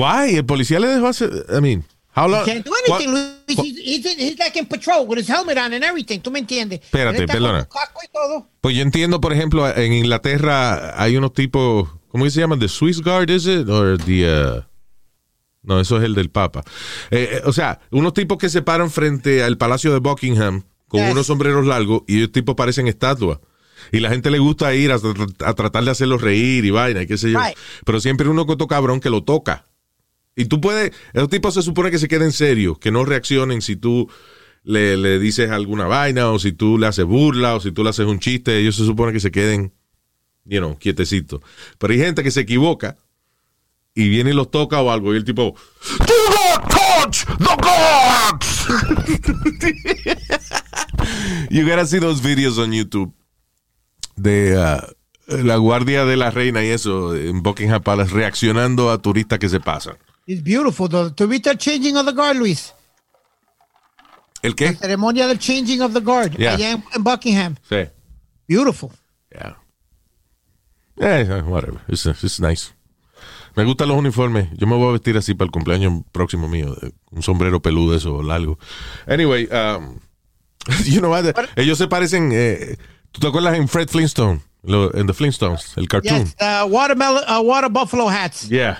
Why? 0.00 0.36
El 0.36 0.44
policía 0.46 0.78
le 0.78 0.86
dejó 0.88 1.08
hacer, 1.08 1.46
I 1.50 1.60
mean, 1.60 1.84
how 2.14 2.28
long? 2.28 2.44
Can't 2.44 2.64
do 2.64 2.72
anything, 2.86 3.12
Luis. 3.12 3.34
He's, 3.48 3.76
he's, 3.76 4.16
he's 4.16 4.38
like 4.38 4.56
in 4.56 4.66
patrol 4.66 5.04
with 5.06 5.18
his 5.18 5.28
helmet 5.28 5.58
on 5.58 5.72
and 5.74 5.82
everything. 5.84 6.20
¿Tú 6.20 6.30
me 6.30 6.38
entiendes? 6.38 6.80
Espérate, 6.80 7.26
perdona. 7.26 7.68
Pues 8.60 8.76
yo 8.76 8.82
entiendo, 8.82 9.20
por 9.20 9.32
ejemplo, 9.32 9.68
en 9.68 9.92
Inglaterra 9.92 10.94
hay 11.02 11.16
unos 11.16 11.32
tipos, 11.32 11.88
¿cómo 12.12 12.30
se 12.30 12.40
llaman? 12.40 12.60
¿The 12.60 12.68
Swiss 12.68 13.00
Guard, 13.02 13.30
is 13.30 13.46
it? 13.46 13.68
Or 13.68 13.98
the, 13.98 14.24
uh, 14.24 14.62
no, 15.64 15.80
eso 15.80 15.96
es 15.98 16.04
el 16.04 16.14
del 16.14 16.30
Papa. 16.30 16.62
Eh, 17.10 17.30
eh, 17.32 17.42
o 17.44 17.52
sea, 17.52 17.80
unos 17.90 18.14
tipos 18.14 18.38
que 18.38 18.48
se 18.48 18.62
paran 18.62 18.90
frente 18.92 19.42
al 19.42 19.58
Palacio 19.58 19.92
de 19.92 19.98
Buckingham 19.98 20.62
con 20.94 21.02
Yes. 21.02 21.12
unos 21.12 21.26
sombreros 21.26 21.66
largos 21.66 22.02
y 22.06 22.18
ellos 22.18 22.30
tipos 22.32 22.54
parecen 22.54 22.86
estatuas. 22.86 23.40
Y 23.92 23.98
la 24.00 24.08
gente 24.10 24.30
le 24.30 24.38
gusta 24.38 24.72
ir 24.74 24.92
a, 24.92 24.98
a 25.44 25.54
tratar 25.54 25.84
de 25.84 25.90
hacerlos 25.90 26.20
reír 26.22 26.64
y 26.64 26.70
vaina 26.70 27.02
y 27.02 27.06
qué 27.06 27.18
sé 27.18 27.30
yo. 27.32 27.38
Right. 27.40 27.56
Pero 27.84 28.00
siempre 28.00 28.28
uno 28.28 28.46
coto 28.46 28.66
cabrón 28.68 29.00
que 29.00 29.10
lo 29.10 29.24
toca. 29.24 29.66
Y 30.36 30.44
tú 30.46 30.60
puedes, 30.60 30.92
esos 31.12 31.28
tipos 31.28 31.54
se 31.54 31.62
supone 31.62 31.90
que 31.90 31.98
se 31.98 32.08
queden 32.08 32.30
serios, 32.32 32.78
que 32.78 32.90
no 32.92 33.04
reaccionen 33.04 33.60
si 33.60 33.76
tú 33.76 34.08
le, 34.62 34.96
le 34.96 35.18
dices 35.18 35.50
alguna 35.50 35.86
vaina 35.86 36.30
o 36.30 36.38
si 36.38 36.52
tú 36.52 36.78
le 36.78 36.86
haces 36.86 37.04
burla 37.04 37.56
o 37.56 37.60
si 37.60 37.72
tú 37.72 37.82
le 37.84 37.90
haces 37.90 38.06
un 38.06 38.18
chiste, 38.20 38.56
ellos 38.58 38.76
se 38.76 38.84
supone 38.86 39.12
que 39.12 39.20
se 39.20 39.30
queden, 39.30 39.72
you 40.44 40.58
know, 40.60 40.78
quietecitos. 40.78 41.40
Pero 41.78 41.92
hay 41.92 41.98
gente 41.98 42.22
que 42.22 42.30
se 42.30 42.40
equivoca 42.40 42.96
y 43.94 44.08
viene 44.08 44.30
y 44.30 44.34
los 44.34 44.50
toca 44.50 44.80
o 44.80 44.90
algo 44.90 45.12
y 45.14 45.18
el 45.18 45.24
tipo, 45.24 45.54
Do 45.98 46.14
not 46.30 46.68
touch 46.70 47.24
the 47.38 47.56
gods! 47.62 48.66
you 51.50 51.66
gotta 51.66 51.86
see 51.86 51.98
those 51.98 52.20
videos 52.22 52.58
on 52.58 52.72
YouTube 52.72 53.12
de 54.16 54.56
uh, 54.56 54.80
la 55.26 55.56
guardia 55.56 56.04
de 56.04 56.16
la 56.16 56.30
reina 56.30 56.62
y 56.62 56.68
eso 56.68 57.14
en 57.14 57.42
Buckingham 57.42 57.82
Palace 57.82 58.12
reaccionando 58.12 58.90
a 58.90 58.98
turistas 58.98 59.38
que 59.38 59.48
se 59.48 59.60
pasan. 59.60 59.96
It's 60.26 60.42
beautiful, 60.42 60.88
be 60.88 61.38
the 61.40 61.56
changing 61.56 61.96
of 61.96 62.06
the 62.06 62.12
guard, 62.12 62.36
Luis. 62.36 62.72
¿El 64.42 64.54
qué? 64.54 64.74
Ceremonia 64.74 65.26
del 65.26 65.38
changing 65.38 65.80
of 65.80 65.92
the 65.92 66.00
guard. 66.00 66.36
Yeah. 66.36 66.54
Allá 66.54 66.72
en, 66.72 67.02
Buckingham. 67.02 67.56
Sí. 67.68 67.88
Beautiful. 68.46 68.90
Yeah. 69.30 69.56
Eh, 70.98 71.42
whatever. 71.46 71.80
It's, 71.88 72.06
it's 72.06 72.40
nice. 72.40 72.72
Me 73.56 73.64
gustan 73.64 73.88
los 73.88 73.96
uniformes. 73.96 74.48
Yo 74.56 74.66
me 74.66 74.76
voy 74.76 74.88
a 74.88 74.92
vestir 74.92 75.16
así 75.16 75.34
para 75.34 75.46
el 75.46 75.52
cumpleaños 75.52 76.02
próximo 76.12 76.48
mío. 76.48 76.76
Un 77.10 77.22
sombrero 77.22 77.62
peludo, 77.62 77.96
eso, 77.96 78.22
largo. 78.22 78.58
Anyway, 79.06 79.48
um, 79.50 79.98
you 80.84 81.00
know 81.00 81.10
what? 81.10 81.24
Ellos 81.56 81.78
se 81.78 81.86
parecen. 81.88 82.30
eh, 82.32 82.76
¿Tú 83.12 83.20
te 83.20 83.28
acuerdas 83.28 83.54
en 83.56 83.68
Fred 83.68 83.88
Flintstone? 83.88 84.40
Lo- 84.62 84.94
en 84.94 85.06
The 85.06 85.12
Flintstones, 85.12 85.72
el 85.76 85.86
cartoon. 85.88 86.24
Yes, 86.24 86.34
uh, 86.40 86.66
watermelon, 86.66 87.22
uh, 87.28 87.40
water 87.42 87.68
buffalo 87.68 88.08
hats. 88.08 88.48
Yeah. 88.48 88.78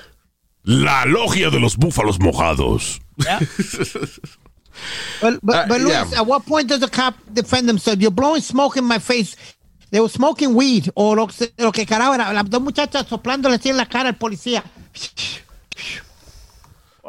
La 0.62 1.04
logia 1.04 1.50
de 1.50 1.60
los 1.60 1.76
búfalos 1.76 2.18
mojados. 2.18 3.00
But, 5.20 5.38
but, 5.42 5.54
Uh, 5.54 5.68
but 5.68 5.80
Luis, 5.82 5.92
yeah. 5.92 6.20
at 6.20 6.26
what 6.26 6.44
point 6.46 6.68
does 6.68 6.80
the 6.80 6.88
cop 6.88 7.14
defend 7.32 7.68
themselves? 7.68 8.00
You're 8.00 8.10
blowing 8.10 8.42
smoke 8.42 8.76
in 8.76 8.84
my 8.84 8.98
face. 8.98 9.36
They 9.90 10.00
were 10.00 10.08
smoking 10.08 10.54
weed. 10.56 10.90
O 10.96 11.12
lo, 11.12 11.26
que- 11.28 11.52
lo 11.58 11.70
que 11.70 11.86
carajo 11.86 12.14
era. 12.14 12.32
Las 12.32 12.50
dos 12.50 12.60
muchachas 12.60 13.06
soplándole 13.06 13.54
así 13.56 13.68
en 13.70 13.76
la 13.76 13.86
cara 13.86 14.08
al 14.08 14.16
policía. 14.16 14.64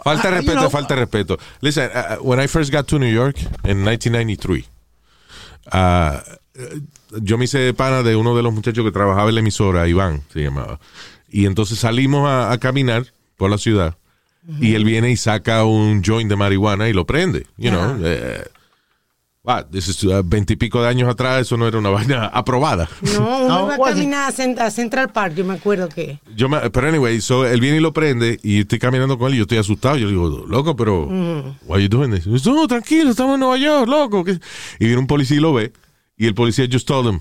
Falta 0.06 0.30
de 0.30 0.36
Ah, 0.38 0.40
you 0.42 0.46
respeto, 0.46 0.60
know- 0.62 0.70
falta 0.70 0.94
de 0.96 1.02
respeto. 1.02 1.38
Listen, 1.62 1.90
uh, 1.94 2.22
when 2.24 2.40
I 2.40 2.48
first 2.48 2.72
got 2.72 2.86
to 2.88 3.00
New 3.00 3.12
York 3.12 3.36
in 3.64 3.84
1993, 3.84 4.66
uh, 5.74 6.20
yo 7.22 7.38
me 7.38 7.46
hice 7.46 7.74
pana 7.74 8.04
de 8.04 8.16
uno 8.16 8.36
de 8.36 8.44
los 8.44 8.54
muchachos 8.54 8.86
que 8.86 8.92
trabajaba 8.92 9.30
en 9.30 9.36
la 9.36 9.42
emisora, 9.42 9.88
Iván 9.88 10.22
se 10.32 10.42
llamaba. 10.44 10.80
Y 11.30 11.46
entonces 11.48 11.80
salimos 11.80 12.28
a, 12.30 12.52
a 12.52 12.58
caminar 12.60 13.08
por 13.36 13.50
la 13.50 13.58
ciudad 13.58 13.96
y 14.62 14.76
él 14.76 14.86
viene 14.86 15.10
y 15.10 15.18
saca 15.18 15.66
un 15.66 16.04
joint 16.04 16.30
de 16.30 16.36
marihuana 16.36 16.88
y 16.88 16.94
lo 16.94 17.06
prende. 17.06 17.48
You 17.58 17.72
know, 17.72 17.98
eh, 18.04 18.44
what, 19.46 19.66
this 19.72 19.88
is, 19.88 20.04
uh, 20.04 20.22
veintipico 20.26 20.82
de 20.82 20.90
años 20.90 21.08
atrás, 21.10 21.42
eso 21.42 21.56
no 21.58 21.68
era 21.68 21.78
una 21.78 21.90
vaina 21.92 22.26
aprobada. 22.28 22.90
No, 23.14 23.20
uno 23.46 23.48
No, 23.48 23.76
iba 23.76 23.86
a 23.88 23.90
caminar 23.92 24.30
a, 24.30 24.32
Cent- 24.32 24.60
a 24.60 24.72
Central 24.72 25.12
Park, 25.12 25.36
yo 25.36 25.46
me 25.46 25.54
acuerdo 25.54 25.88
que. 25.90 26.20
Yo 26.36 26.50
me, 26.50 26.70
pero 26.72 26.88
anyway, 26.90 27.22
so 27.22 27.46
él 27.46 27.60
viene 27.62 27.78
y 27.78 27.80
lo 27.80 27.94
prende 27.94 28.40
y 28.44 28.62
estoy 28.62 28.80
caminando 28.80 29.18
con 29.18 29.28
él 29.30 29.36
y 29.36 29.38
yo 29.38 29.44
estoy 29.44 29.58
asustado. 29.60 29.98
Yo 29.98 30.06
le 30.08 30.12
digo, 30.14 30.46
loco, 30.48 30.76
pero 30.76 31.06
why 31.68 31.82
you 31.84 31.90
doing 31.90 32.12
this? 32.12 32.26
Dice, 32.26 32.50
no, 32.50 32.68
tranquilo, 32.68 33.12
estamos 33.12 33.36
en 33.36 33.42
Nueva 33.42 33.58
York, 33.58 33.88
loco. 33.88 34.24
¿qué?" 34.24 34.40
Y 34.80 34.86
viene 34.86 34.98
un 35.00 35.08
policía 35.08 35.38
y 35.38 35.40
lo 35.42 35.54
ve 35.54 35.72
y 36.18 36.26
el 36.28 36.34
policía 36.34 36.66
just 36.72 36.88
told 36.88 37.08
him, 37.14 37.20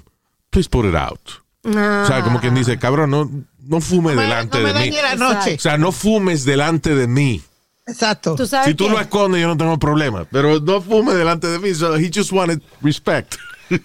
please 0.50 0.68
put 0.68 0.84
it 0.86 0.94
out. 0.94 1.20
O 1.66 1.72
sea, 2.06 2.20
como 2.22 2.40
quien 2.40 2.54
dice, 2.54 2.78
cabrón, 2.78 3.10
no, 3.10 3.30
no 3.66 3.80
fume 3.80 4.10
No 4.14 4.16
me- 4.16 4.22
delante 4.22 4.58
no 4.60 4.64
me 4.64 4.72
de 4.74 4.90
mí. 4.90 4.96
la 5.02 5.14
noche. 5.16 5.54
O 5.54 5.58
sea, 5.58 5.78
no 5.78 5.92
fumes 5.92 6.44
delante 6.44 6.94
de 6.94 7.06
mí. 7.08 7.40
Exacto. 7.86 8.34
Tú 8.34 8.46
sabes 8.46 8.68
Si 8.68 8.74
tú 8.74 8.84
que- 8.86 8.90
lo 8.92 9.00
escondes, 9.00 9.40
yo 9.40 9.48
no 9.48 9.56
tengo 9.56 9.78
problema. 9.78 10.26
Pero 10.30 10.58
no 10.60 10.80
fume 10.80 11.14
delante 11.14 11.46
de 11.48 11.58
mí. 11.58 11.74
So 11.74 11.96
he 11.96 12.10
just 12.14 12.32
wanted 12.32 12.60
respect. 12.82 13.34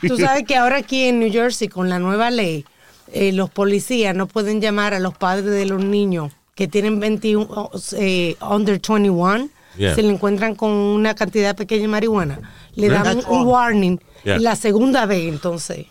Tú 0.08 0.18
sabes 0.18 0.44
que 0.46 0.56
ahora 0.56 0.78
aquí 0.78 1.04
en 1.06 1.20
New 1.20 1.32
Jersey, 1.32 1.68
con 1.68 1.90
la 1.90 2.00
nueva 2.00 2.30
ley, 2.32 2.66
eh, 3.12 3.32
los 3.32 3.50
policías 3.50 4.16
no 4.16 4.28
pueden 4.28 4.62
llamar 4.62 4.94
a 4.94 5.00
los 5.00 5.18
padres 5.18 5.46
de 5.46 5.66
los 5.66 5.84
niños 5.84 6.32
que 6.56 6.68
tienen 6.68 7.00
21, 7.00 7.70
eh, 7.98 8.36
under 8.42 8.80
21, 8.82 9.50
Yeah. 9.78 9.96
se 9.96 10.02
le 10.04 10.10
encuentran 10.10 10.56
con 10.56 10.72
una 10.72 11.16
cantidad 11.16 11.56
pequeña 11.56 11.84
de 11.84 11.88
marihuana. 11.88 12.40
Le 12.76 12.90
dan 12.90 13.22
un, 13.30 13.46
warning. 13.48 14.00
Yeah. 14.26 14.40
La 14.40 14.56
segunda 14.58 15.06
vez, 15.06 15.30
entonces, 15.32 15.86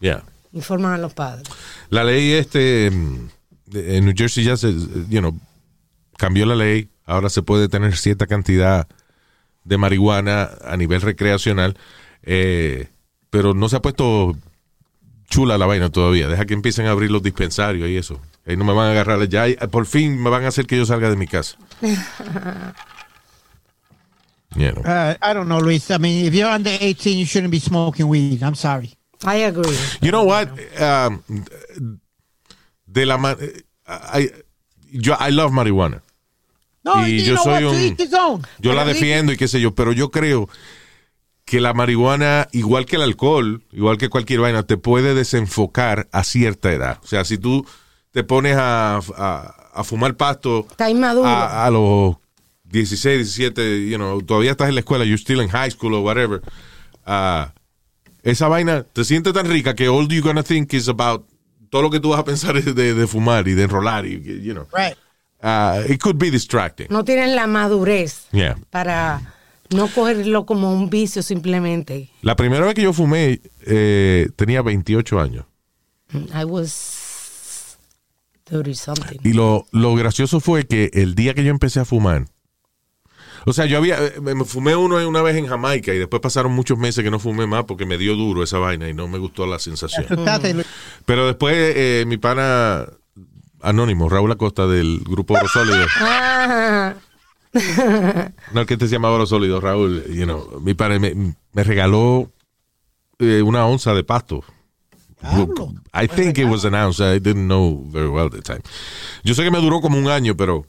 Yeah. 0.00 0.24
informan 0.52 0.94
a 0.94 0.98
los 0.98 1.12
padres. 1.12 1.46
La 1.90 2.04
ley 2.04 2.32
este 2.32 2.86
en 2.86 3.30
New 4.04 4.14
Jersey 4.16 4.44
ya 4.44 4.56
se, 4.56 4.72
you 5.08 5.18
know, 5.20 5.36
cambió 6.16 6.46
la 6.46 6.54
ley. 6.54 6.88
Ahora 7.08 7.30
se 7.30 7.40
puede 7.40 7.68
tener 7.68 7.96
cierta 7.96 8.26
cantidad 8.26 8.86
de 9.64 9.78
marihuana 9.78 10.50
a 10.62 10.76
nivel 10.76 11.00
recreacional, 11.00 11.78
eh, 12.22 12.88
pero 13.30 13.54
no 13.54 13.70
se 13.70 13.76
ha 13.76 13.82
puesto 13.82 14.36
chula 15.30 15.56
la 15.56 15.64
vaina 15.64 15.88
todavía. 15.88 16.28
Deja 16.28 16.44
que 16.44 16.52
empiecen 16.52 16.86
a 16.86 16.90
abrir 16.90 17.10
los 17.10 17.22
dispensarios 17.22 17.88
y 17.88 17.96
eso. 17.96 18.20
Ahí 18.46 18.58
no 18.58 18.64
me 18.64 18.74
van 18.74 18.88
a 18.88 18.90
agarrar 18.90 19.26
ya. 19.26 19.46
Por 19.70 19.86
fin 19.86 20.22
me 20.22 20.28
van 20.28 20.44
a 20.44 20.48
hacer 20.48 20.66
que 20.66 20.76
yo 20.76 20.84
salga 20.84 21.08
de 21.08 21.16
mi 21.16 21.26
casa. 21.26 21.56
You 24.56 24.72
know. 24.72 24.82
Uh, 24.82 25.14
I 25.20 25.34
don't 25.34 25.46
know, 25.46 25.58
Luis. 25.58 25.90
I 25.90 25.98
mean, 25.98 26.24
if 26.24 26.32
you're 26.34 26.48
under 26.48 26.70
18, 26.70 27.18
you 27.18 27.26
shouldn't 27.26 27.50
be 27.50 27.60
smoking 27.60 28.08
weed. 28.08 28.42
I'm 28.42 28.54
sorry. 28.54 28.94
I 29.22 29.36
agree. 29.44 29.76
You 30.00 30.10
know 30.10 30.24
what? 30.24 30.48
Um, 30.80 31.22
de 32.90 33.04
la 33.04 33.18
ma- 33.18 33.36
I, 33.86 34.30
yo, 34.90 35.14
I 35.20 35.28
love 35.30 35.52
marihuana. 35.52 36.00
No, 36.94 37.08
Y 37.08 37.22
yo 37.24 37.36
soy 37.36 37.64
un-. 37.64 37.96
Yo 38.58 38.72
la 38.72 38.84
defiendo 38.84 39.32
y 39.32 39.36
qué 39.36 39.48
sé 39.48 39.60
yo, 39.60 39.74
pero 39.74 39.92
yo 39.92 40.10
creo 40.10 40.48
que 41.44 41.60
la 41.60 41.72
marihuana, 41.72 42.48
igual 42.52 42.84
que 42.86 42.96
el 42.96 43.02
alcohol, 43.02 43.62
igual 43.72 43.96
que 43.98 44.08
cualquier 44.10 44.40
vaina, 44.40 44.64
te 44.64 44.76
puede 44.76 45.14
desenfocar 45.14 46.08
a 46.12 46.22
cierta 46.24 46.72
edad. 46.72 46.98
O 47.02 47.06
sea, 47.06 47.24
si 47.24 47.38
tú 47.38 47.64
te 48.10 48.22
pones 48.24 48.56
a, 48.56 48.96
a- 49.16 49.54
a 49.74 49.84
fumar 49.84 50.16
pasto 50.16 50.66
Está 50.70 50.90
inmaduro. 50.90 51.26
a, 51.28 51.64
a 51.66 51.70
los 51.70 52.16
16, 52.64 53.18
17, 53.36 53.88
you 53.88 53.96
know, 53.96 54.20
todavía 54.22 54.50
estás 54.50 54.68
en 54.68 54.74
la 54.74 54.80
escuela, 54.80 55.04
you're 55.04 55.16
still 55.18 55.40
in 55.40 55.48
high 55.48 55.70
school 55.70 55.94
or 55.94 56.02
whatever, 56.04 56.42
ah, 57.06 57.52
esa 58.22 58.48
vaina 58.48 58.82
te 58.82 59.04
siente 59.04 59.32
tan 59.32 59.46
rica 59.48 59.74
que 59.74 59.88
all 59.88 60.06
you're 60.08 60.20
gonna 60.20 60.42
think 60.42 60.74
is 60.74 60.88
about 60.88 61.24
todo 61.70 61.82
lo 61.82 61.90
que 61.90 62.00
tú 62.00 62.10
vas 62.10 62.20
a 62.20 62.24
pensar 62.24 62.56
es 62.56 62.64
de, 62.74 62.92
de 62.94 63.06
fumar 63.06 63.46
y 63.48 63.54
de 63.54 63.62
enrolar 63.62 64.04
y, 64.04 64.20
you 64.42 64.52
know. 64.52 64.66
Right. 64.72 64.96
Ah, 65.40 65.80
it 65.88 66.00
could 66.00 66.16
be 66.18 66.30
distracting. 66.30 66.88
No 66.90 67.04
tienen 67.04 67.34
la 67.36 67.46
madurez 67.46 68.26
Yeah. 68.32 68.56
para 68.70 69.34
no 69.70 69.86
cogerlo 69.88 70.46
como 70.46 70.72
un 70.72 70.90
vicio 70.90 71.22
simplemente. 71.22 72.10
La 72.22 72.34
primera 72.36 72.64
vez 72.66 72.74
que 72.74 72.82
yo 72.82 72.92
fumé 72.92 73.40
eh, 73.66 74.28
tenía 74.36 74.62
28 74.62 75.20
años. 75.20 75.44
I 76.34 76.44
was 76.44 77.76
30 78.44 78.74
something. 78.74 79.18
Y 79.24 79.32
lo, 79.34 79.66
lo 79.72 79.94
gracioso 79.94 80.40
fue 80.40 80.66
que 80.66 80.90
el 80.94 81.14
día 81.14 81.34
que 81.34 81.44
yo 81.44 81.50
empecé 81.50 81.80
a 81.80 81.84
fumar, 81.84 82.24
o 83.46 83.52
sea, 83.52 83.66
yo 83.66 83.78
había, 83.78 83.98
eh, 84.04 84.20
me 84.20 84.44
fumé 84.44 84.74
uno 84.74 84.96
una 85.06 85.22
vez 85.22 85.36
en 85.36 85.46
Jamaica 85.46 85.94
y 85.94 85.98
después 85.98 86.20
pasaron 86.20 86.52
muchos 86.52 86.78
meses 86.78 87.04
que 87.04 87.10
no 87.10 87.18
fumé 87.18 87.46
más 87.46 87.64
porque 87.64 87.86
me 87.86 87.96
dio 87.98 88.14
duro 88.16 88.42
esa 88.42 88.58
vaina 88.58 88.88
y 88.88 88.94
no 88.94 89.06
me 89.06 89.18
gustó 89.18 89.46
la 89.46 89.58
sensación. 89.58 90.06
Pero 91.06 91.26
después 91.26 91.54
eh, 91.56 92.04
mi 92.06 92.16
pana 92.16 92.86
anónimo, 93.62 94.08
Raúl 94.08 94.32
Acosta 94.32 94.66
del 94.66 95.00
grupo 95.04 95.34
Oro 95.34 95.48
Sólido, 95.48 95.86
Ah, 96.00 96.94
no 98.52 98.66
que 98.66 98.76
te 98.76 98.86
se 98.86 98.94
llamaba 98.94 99.14
Oro 99.14 99.26
Sólido, 99.26 99.60
Raúl, 99.60 100.04
you 100.12 100.24
know, 100.24 100.60
mi 100.60 100.74
pana 100.74 100.98
me, 100.98 101.34
me 101.52 101.64
regaló 101.64 102.30
eh, 103.18 103.42
una 103.42 103.66
onza 103.66 103.94
de 103.94 104.04
pasto. 104.04 104.44
Diablo. 105.20 105.72
I 105.92 106.06
think 106.06 106.38
it 106.38 106.44
was 106.44 106.64
an 106.64 106.74
ounce. 106.74 107.00
I 107.00 107.18
didn't 107.18 107.46
know 107.48 107.84
very 107.90 108.08
well 108.08 108.26
at 108.26 108.32
the 108.32 108.42
time. 108.42 108.60
Yo 109.24 109.34
sé 109.34 109.42
que 109.42 109.50
me 109.50 109.60
duró 109.60 109.80
como 109.80 109.98
un 109.98 110.08
año, 110.08 110.36
pero 110.36 110.64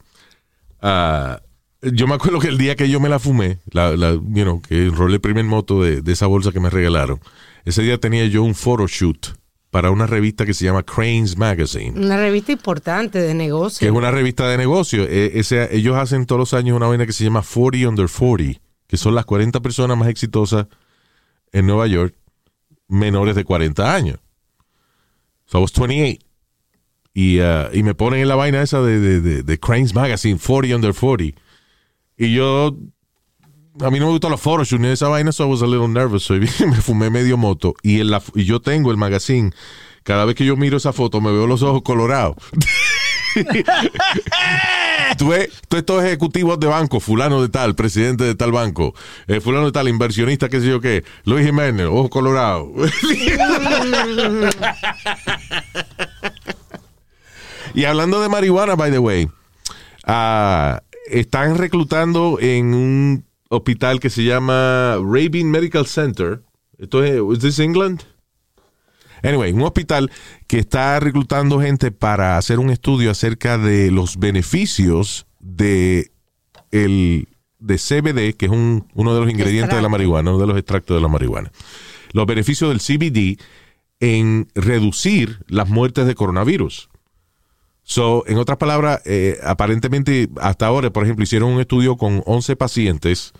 ah, 0.82 1.40
yo 1.82 2.06
me 2.06 2.14
acuerdo 2.14 2.40
que 2.40 2.48
el 2.48 2.58
día 2.58 2.74
que 2.74 2.88
yo 2.88 2.98
me 2.98 3.08
la 3.08 3.18
fumé, 3.18 3.60
la, 3.70 3.96
la, 3.96 4.12
you 4.12 4.42
know, 4.42 4.60
que 4.60 4.86
enrolé 4.86 5.14
el 5.14 5.20
primer 5.20 5.44
moto 5.44 5.82
de, 5.82 6.02
de 6.02 6.12
esa 6.12 6.26
bolsa 6.26 6.50
que 6.50 6.60
me 6.60 6.70
regalaron, 6.70 7.20
ese 7.64 7.82
día 7.82 7.98
tenía 7.98 8.26
yo 8.26 8.42
un 8.42 8.54
photoshoot 8.54 9.39
para 9.70 9.90
una 9.92 10.06
revista 10.06 10.44
que 10.44 10.52
se 10.54 10.64
llama 10.64 10.82
Cranes 10.82 11.36
Magazine, 11.36 11.92
una 11.98 12.16
revista 12.16 12.52
importante 12.52 13.20
de 13.20 13.34
negocio. 13.34 13.78
que 13.78 13.86
es 13.86 13.92
una 13.92 14.10
revista 14.10 14.48
de 14.48 14.58
negocio. 14.58 15.04
Eh, 15.04 15.32
ese- 15.38 15.74
ellos 15.76 15.96
hacen 15.96 16.26
todos 16.26 16.38
los 16.40 16.54
años 16.54 16.76
una 16.76 16.86
vaina 16.88 17.06
que 17.06 17.12
se 17.12 17.22
llama 17.24 17.42
40 17.42 17.88
Under 17.88 18.08
40, 18.08 18.60
que 18.88 18.96
son 18.96 19.14
las 19.14 19.24
40 19.24 19.60
personas 19.60 19.96
más 19.96 20.08
exitosas 20.08 20.66
en 21.52 21.66
Nueva 21.66 21.86
York 21.86 22.14
menores 22.88 23.36
de 23.36 23.44
40 23.44 23.94
años. 23.94 24.18
So 25.46 25.58
I 25.58 25.62
was 25.62 25.72
28. 25.72 26.18
Y, 27.12 27.40
uh, 27.40 27.68
y 27.72 27.82
me 27.82 27.94
ponen 27.94 28.20
en 28.20 28.28
la 28.28 28.36
vaina 28.36 28.62
esa 28.62 28.80
de, 28.82 28.98
de, 29.00 29.20
de, 29.20 29.42
de 29.42 29.58
Cranes 29.60 29.94
Magazine, 29.94 30.38
40 30.38 30.74
Under 30.76 30.94
40. 30.94 31.40
Y 32.16 32.32
yo, 32.34 32.76
a 33.78 33.90
mí 33.90 33.98
no 34.00 34.06
me 34.06 34.12
gustan 34.12 34.30
los 34.30 34.40
photoshoots 34.40 34.80
ni 34.80 34.88
esa 34.88 35.08
vaina, 35.08 35.32
so 35.32 35.44
I 35.44 35.46
was 35.50 35.62
a 35.62 35.66
little 35.66 35.88
nervous. 35.88 36.28
Me 36.30 36.46
fumé 36.46 37.10
medio 37.10 37.36
moto. 37.36 37.74
Y, 37.82 38.00
en 38.00 38.10
la, 38.10 38.22
y 38.34 38.44
yo 38.44 38.60
tengo 38.60 38.90
el 38.90 38.96
magazine. 38.96 39.52
Cada 40.02 40.24
vez 40.24 40.34
que 40.34 40.44
yo 40.44 40.56
miro 40.56 40.78
esa 40.78 40.92
foto, 40.92 41.20
me 41.20 41.30
veo 41.30 41.46
los 41.46 41.62
ojos 41.62 41.82
colorados. 41.82 42.36
Tú 45.18 45.28
ves, 45.28 45.50
tú 45.68 45.76
estos 45.76 46.02
ejecutivos 46.04 46.58
de 46.58 46.66
banco, 46.66 46.98
fulano 46.98 47.42
de 47.42 47.48
tal, 47.48 47.74
presidente 47.74 48.24
de 48.24 48.34
tal 48.34 48.50
banco, 48.52 48.94
eh, 49.28 49.40
fulano 49.40 49.66
de 49.66 49.72
tal, 49.72 49.88
inversionista, 49.88 50.48
qué 50.48 50.60
sé 50.60 50.66
yo 50.68 50.80
qué, 50.80 51.04
Luis 51.24 51.46
Jiménez, 51.46 51.86
ojos 51.86 52.10
colorados. 52.10 52.68
y 57.74 57.84
hablando 57.84 58.20
de 58.20 58.28
marihuana, 58.28 58.74
by 58.76 58.90
the 58.90 58.98
way, 58.98 59.28
ah, 60.04 60.82
están 61.08 61.56
reclutando 61.58 62.38
en 62.40 62.74
un 62.74 63.29
hospital 63.54 64.00
que 64.00 64.10
se 64.10 64.24
llama 64.24 64.96
Rabin 65.02 65.50
Medical 65.50 65.86
Center. 65.86 66.42
Esto 66.78 67.04
es, 67.04 67.20
¿is 67.36 67.40
this 67.40 67.58
England? 67.58 68.02
Anyway, 69.22 69.52
un 69.52 69.62
hospital 69.62 70.10
que 70.46 70.58
está 70.58 70.98
reclutando 70.98 71.60
gente 71.60 71.90
para 71.90 72.38
hacer 72.38 72.58
un 72.58 72.70
estudio 72.70 73.10
acerca 73.10 73.58
de 73.58 73.90
los 73.90 74.16
beneficios 74.18 75.26
de 75.40 76.10
el 76.70 77.28
de 77.58 77.76
CBD, 77.76 78.34
que 78.36 78.46
es 78.46 78.52
un- 78.52 78.88
uno 78.94 79.12
de 79.14 79.20
los 79.20 79.30
ingredientes 79.30 79.76
de 79.76 79.82
la 79.82 79.88
marihuana, 79.90 80.30
uno 80.30 80.40
de 80.40 80.46
los 80.46 80.56
extractos 80.56 80.96
de 80.96 81.02
la 81.02 81.08
marihuana. 81.08 81.50
Los 82.12 82.24
beneficios 82.26 82.70
del 82.70 82.80
CBD 82.80 83.36
en 83.98 84.48
reducir 84.54 85.40
las 85.48 85.68
muertes 85.68 86.06
de 86.06 86.14
coronavirus. 86.14 86.88
So, 87.90 88.22
en 88.28 88.38
otras 88.38 88.56
palabras, 88.56 89.02
eh, 89.04 89.40
aparentemente 89.42 90.28
hasta 90.40 90.64
ahora, 90.64 90.90
por 90.90 91.02
ejemplo, 91.02 91.24
hicieron 91.24 91.50
un 91.50 91.60
estudio 91.60 91.96
con 91.96 92.22
11 92.24 92.54
pacientes 92.54 93.32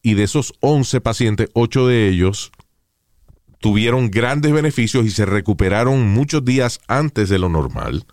y 0.00 0.14
de 0.14 0.22
esos 0.22 0.54
11 0.60 1.02
pacientes, 1.02 1.50
8 1.52 1.86
de 1.86 2.08
ellos 2.08 2.52
tuvieron 3.58 4.10
grandes 4.10 4.50
beneficios 4.52 5.04
y 5.04 5.10
se 5.10 5.26
recuperaron 5.26 6.08
muchos 6.08 6.42
días 6.42 6.80
antes 6.88 7.28
de 7.28 7.38
lo 7.38 7.50
normal 7.50 8.06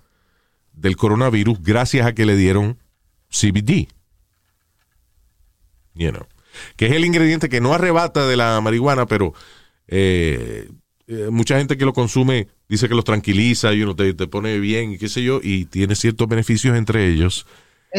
del 0.74 0.98
coronavirus 0.98 1.64
gracias 1.64 2.06
a 2.06 2.14
que 2.14 2.26
le 2.26 2.36
dieron 2.36 2.78
CBD. 3.30 3.88
You 5.94 6.12
que 6.76 6.88
es 6.88 6.92
el 6.92 7.06
ingrediente 7.06 7.48
que 7.48 7.62
no 7.62 7.74
arrebata 7.74 8.28
de 8.28 8.36
la 8.36 8.60
marihuana, 8.60 9.06
pero 9.06 9.34
eh, 9.88 10.70
eh, 11.08 11.30
mucha 11.32 11.58
gente 11.58 11.78
que 11.78 11.86
lo 11.86 11.94
consume 11.94 12.48
dice 12.68 12.88
que 12.90 12.96
los 12.96 13.06
tranquiliza 13.06 13.74
y 13.74 13.82
uno 13.82 13.96
te, 13.96 14.14
te 14.14 14.28
pone 14.28 14.60
bien 14.60 14.94
y 14.94 14.98
qué 14.98 15.08
sé 15.10 15.24
yo, 15.24 15.40
y 15.42 15.66
tiene 15.66 15.96
ciertos 15.96 16.28
beneficios 16.28 16.78
entre 16.78 17.08
ellos. 17.08 17.46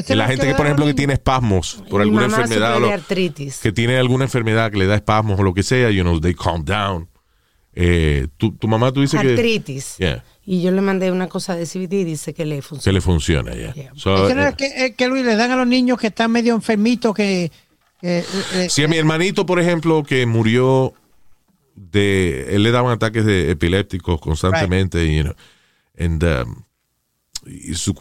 La 0.08 0.26
gente 0.28 0.42
que 0.44 0.52
que, 0.52 0.54
por 0.54 0.66
ejemplo, 0.66 0.84
que 0.86 0.94
tiene 0.94 1.14
espasmos 1.14 1.82
por 1.88 2.02
alguna 2.02 2.26
enfermedad, 2.26 2.78
lo- 2.78 2.90
artritis. 2.90 3.58
que 3.58 3.72
tiene 3.72 3.96
alguna 3.96 4.24
enfermedad 4.24 4.70
que 4.70 4.76
le 4.78 4.86
da 4.86 4.94
espasmos 4.96 5.40
o 5.40 5.42
lo 5.42 5.54
que 5.54 5.62
sea, 5.62 5.90
you 5.90 6.02
know, 6.02 6.20
they 6.20 6.34
calm 6.34 6.64
down. 6.64 7.08
Eh, 7.74 8.26
tu, 8.36 8.52
tu 8.52 8.66
mamá, 8.68 8.92
tú 8.92 9.00
dices 9.00 9.20
que, 9.20 9.28
Artritis. 9.30 9.96
Yeah. 9.98 10.24
Y 10.44 10.62
yo 10.62 10.72
le 10.72 10.80
mandé 10.80 11.12
una 11.12 11.28
cosa 11.28 11.54
de 11.54 11.64
CBD 11.64 12.00
y 12.00 12.04
dice 12.04 12.34
que 12.34 12.44
le 12.44 12.56
que 12.56 12.62
funciona. 12.62 12.94
le 12.94 13.00
funciona. 13.00 13.54
ya. 13.54 13.72
Yeah. 13.72 13.92
So, 13.94 14.28
es 14.28 14.36
eh, 14.36 14.54
que, 14.56 14.94
que 14.94 15.08
Luis 15.08 15.24
le 15.24 15.36
dan 15.36 15.52
a 15.52 15.56
los 15.56 15.66
niños 15.66 15.98
que 15.98 16.08
están 16.08 16.32
medio 16.32 16.54
enfermitos 16.54 17.14
que... 17.14 17.52
que, 18.00 18.24
eh, 18.54 18.68
Si 18.68 18.82
a 18.82 18.88
mi 18.88 18.96
hermanito, 18.96 19.46
por 19.46 19.60
ejemplo, 19.60 20.02
que 20.02 20.26
murió 20.26 20.92
de. 21.78 22.54
Él 22.54 22.62
le 22.62 22.70
daban 22.70 22.92
ataques 22.92 23.25
de 23.25 23.50
epilépticos 23.50 24.20
constantemente, 24.20 25.14
you 25.14 25.23
know. 25.23 25.35
And 25.99 26.23
um, 26.25 26.64
y 27.47 27.75
su- 27.75 27.94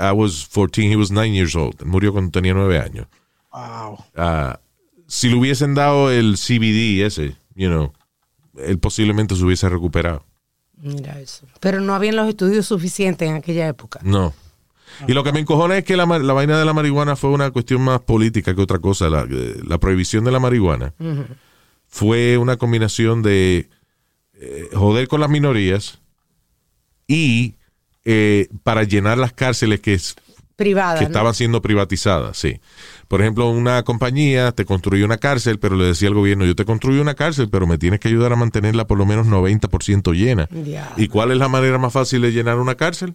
I 0.00 0.12
was 0.12 0.46
14, 0.46 0.90
he 0.90 0.96
was 0.96 1.10
9 1.10 1.32
years 1.34 1.54
old. 1.54 1.82
Murió 1.84 2.12
cuando 2.12 2.30
tenía 2.30 2.54
9 2.54 2.78
años. 2.78 3.06
wow. 3.52 3.98
Ah, 4.16 4.58
si 5.06 5.28
le 5.28 5.36
hubiesen 5.36 5.74
dado 5.74 6.10
el 6.10 6.36
CBD 6.36 7.04
ese, 7.04 7.36
you 7.54 7.68
know, 7.68 7.92
él 8.56 8.78
posiblemente 8.78 9.36
se 9.36 9.44
hubiese 9.44 9.68
recuperado. 9.68 10.24
Mira 10.76 11.20
eso. 11.20 11.46
Pero 11.60 11.80
no 11.80 11.94
habían 11.94 12.16
los 12.16 12.28
estudios 12.28 12.66
suficientes 12.66 13.28
en 13.28 13.36
aquella 13.36 13.68
época. 13.68 14.00
No. 14.02 14.32
Y 15.06 15.12
lo 15.12 15.22
que 15.24 15.32
me 15.32 15.40
encojona 15.40 15.76
es 15.78 15.84
que 15.84 15.96
la, 15.96 16.06
la 16.06 16.32
vaina 16.32 16.58
de 16.58 16.64
la 16.64 16.72
marihuana 16.72 17.16
fue 17.16 17.30
una 17.30 17.50
cuestión 17.50 17.82
más 17.82 18.00
política 18.00 18.54
que 18.54 18.60
otra 18.60 18.78
cosa. 18.78 19.08
La, 19.10 19.26
eh, 19.30 19.56
la 19.66 19.78
prohibición 19.78 20.24
de 20.24 20.32
la 20.32 20.40
marihuana 20.40 20.92
fue 21.94 22.38
una 22.38 22.56
combinación 22.56 23.22
de 23.22 23.68
eh, 24.34 24.68
joder 24.74 25.06
con 25.06 25.20
las 25.20 25.30
minorías 25.30 26.00
y 27.06 27.54
eh, 28.04 28.48
para 28.64 28.82
llenar 28.82 29.16
las 29.16 29.32
cárceles 29.32 29.78
que, 29.78 29.94
es- 29.94 30.16
Privada. 30.56 30.94
que 30.98 31.04
¿no? 31.04 31.06
estaban 31.06 31.34
siendo 31.34 31.62
privatizadas, 31.62 32.36
sí. 32.36 32.60
Por 33.06 33.20
ejemplo, 33.20 33.48
una 33.48 33.84
compañía 33.84 34.50
te 34.50 34.64
construyó 34.64 35.04
una 35.04 35.18
cárcel, 35.18 35.60
pero 35.60 35.76
le 35.76 35.84
decía 35.84 36.08
al 36.08 36.14
gobierno, 36.14 36.44
yo 36.44 36.56
te 36.56 36.64
construyo 36.64 37.00
una 37.00 37.14
cárcel, 37.14 37.48
pero 37.48 37.66
me 37.68 37.78
tienes 37.78 38.00
que 38.00 38.08
ayudar 38.08 38.32
a 38.32 38.36
mantenerla 38.36 38.86
por 38.88 38.98
lo 38.98 39.06
menos 39.06 39.28
90% 39.28 40.12
llena. 40.14 40.48
¿Y 40.96 41.06
cuál 41.06 41.30
es 41.30 41.38
la 41.38 41.48
manera 41.48 41.78
más 41.78 41.92
fácil 41.92 42.22
de 42.22 42.32
llenar 42.32 42.58
una 42.58 42.74
cárcel? 42.74 43.14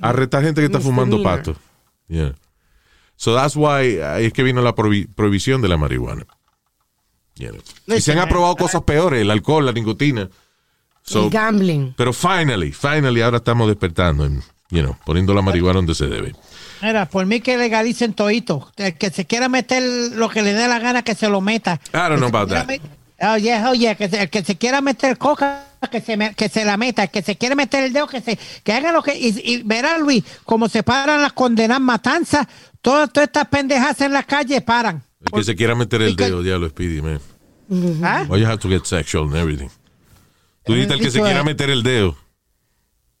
Arrestar 0.00 0.42
gente 0.42 0.60
que 0.62 0.66
está 0.66 0.80
fumando 0.80 1.22
pato. 1.22 1.54
Yeah. 2.08 2.34
So 3.14 3.34
that's 3.36 3.54
why 3.54 3.98
es 4.20 4.32
que 4.32 4.42
vino 4.42 4.62
la 4.62 4.74
prohi- 4.74 5.06
prohibición 5.14 5.62
de 5.62 5.68
la 5.68 5.76
marihuana. 5.76 6.26
You 7.36 7.50
know. 7.50 7.96
Y 7.96 8.00
se 8.00 8.12
han 8.12 8.18
aprobado 8.18 8.56
cosas 8.56 8.82
peores, 8.82 9.20
el 9.22 9.30
alcohol, 9.30 9.66
la 9.66 9.72
nicotina. 9.72 10.28
So, 11.02 11.24
el 11.24 11.30
gambling. 11.30 11.94
pero 11.96 12.12
finally, 12.12 12.72
finally 12.72 13.20
ahora 13.20 13.36
estamos 13.36 13.68
despertando, 13.68 14.24
en, 14.24 14.42
you 14.70 14.80
know, 14.82 14.96
poniendo 15.04 15.32
la 15.34 15.42
marihuana 15.42 15.76
donde 15.78 15.94
se 15.94 16.06
debe. 16.06 16.34
Mira, 16.82 17.06
por 17.06 17.26
mí 17.26 17.40
que 17.40 17.56
legalicen 17.56 18.12
todito. 18.14 18.72
El 18.76 18.98
que 18.98 19.10
se 19.10 19.24
quiera 19.24 19.48
meter 19.48 19.82
lo 20.14 20.28
que 20.28 20.42
le 20.42 20.52
dé 20.52 20.66
la 20.66 20.78
gana 20.80 21.02
que 21.02 21.14
se 21.14 21.28
lo 21.28 21.40
meta. 21.40 21.80
I 21.94 21.96
don't 22.08 22.16
know 22.16 22.28
about 22.28 22.48
Quiera 22.48 22.66
that. 22.66 22.80
Oh, 23.18 23.36
yeah, 23.38 23.70
oh, 23.70 23.74
yeah, 23.74 23.94
que 23.94 24.08
se- 24.10 24.20
el 24.22 24.28
que 24.30 24.44
se 24.44 24.56
quiera 24.58 24.82
meter 24.82 25.16
coca, 25.16 25.64
que 25.90 26.02
se, 26.02 26.16
me- 26.18 26.34
que 26.34 26.48
se 26.50 26.64
la 26.66 26.76
meta. 26.76 27.04
El 27.04 27.10
que 27.10 27.22
se 27.22 27.36
quiere 27.36 27.54
meter 27.54 27.84
el 27.84 27.92
dedo, 27.92 28.06
que 28.08 28.20
se 28.20 28.38
que 28.62 28.72
haga 28.72 28.92
lo 28.92 29.02
que. 29.02 29.16
Y, 29.16 29.40
y 29.42 29.62
verá, 29.62 29.96
Luis, 29.98 30.22
como 30.44 30.68
se 30.68 30.82
paran 30.82 31.22
las 31.22 31.32
condenas 31.32 31.80
matanzas, 31.80 32.46
todas, 32.82 33.10
todas 33.12 33.28
estas 33.28 33.46
pendejas 33.48 34.00
en 34.02 34.12
la 34.12 34.22
calle 34.24 34.60
paran. 34.60 35.02
El 35.26 35.38
que 35.38 35.44
se 35.44 35.56
quiera 35.56 35.74
meter 35.74 36.02
el 36.02 36.16
dedo, 36.16 36.42
diablo, 36.42 36.68
Speedy, 36.68 37.02
man. 37.02 37.20
¿Ah? 38.02 38.24
Why 38.28 38.40
you 38.40 38.46
have 38.46 38.58
to 38.58 38.68
get 38.68 38.84
sexual 38.84 39.24
and 39.24 39.36
everything. 39.36 39.68
Tú 40.64 40.72
dijiste 40.74 40.94
el 40.94 41.00
que 41.00 41.10
se 41.10 41.20
quiera 41.20 41.42
meter 41.44 41.70
el 41.70 41.82
dedo. 41.82 42.16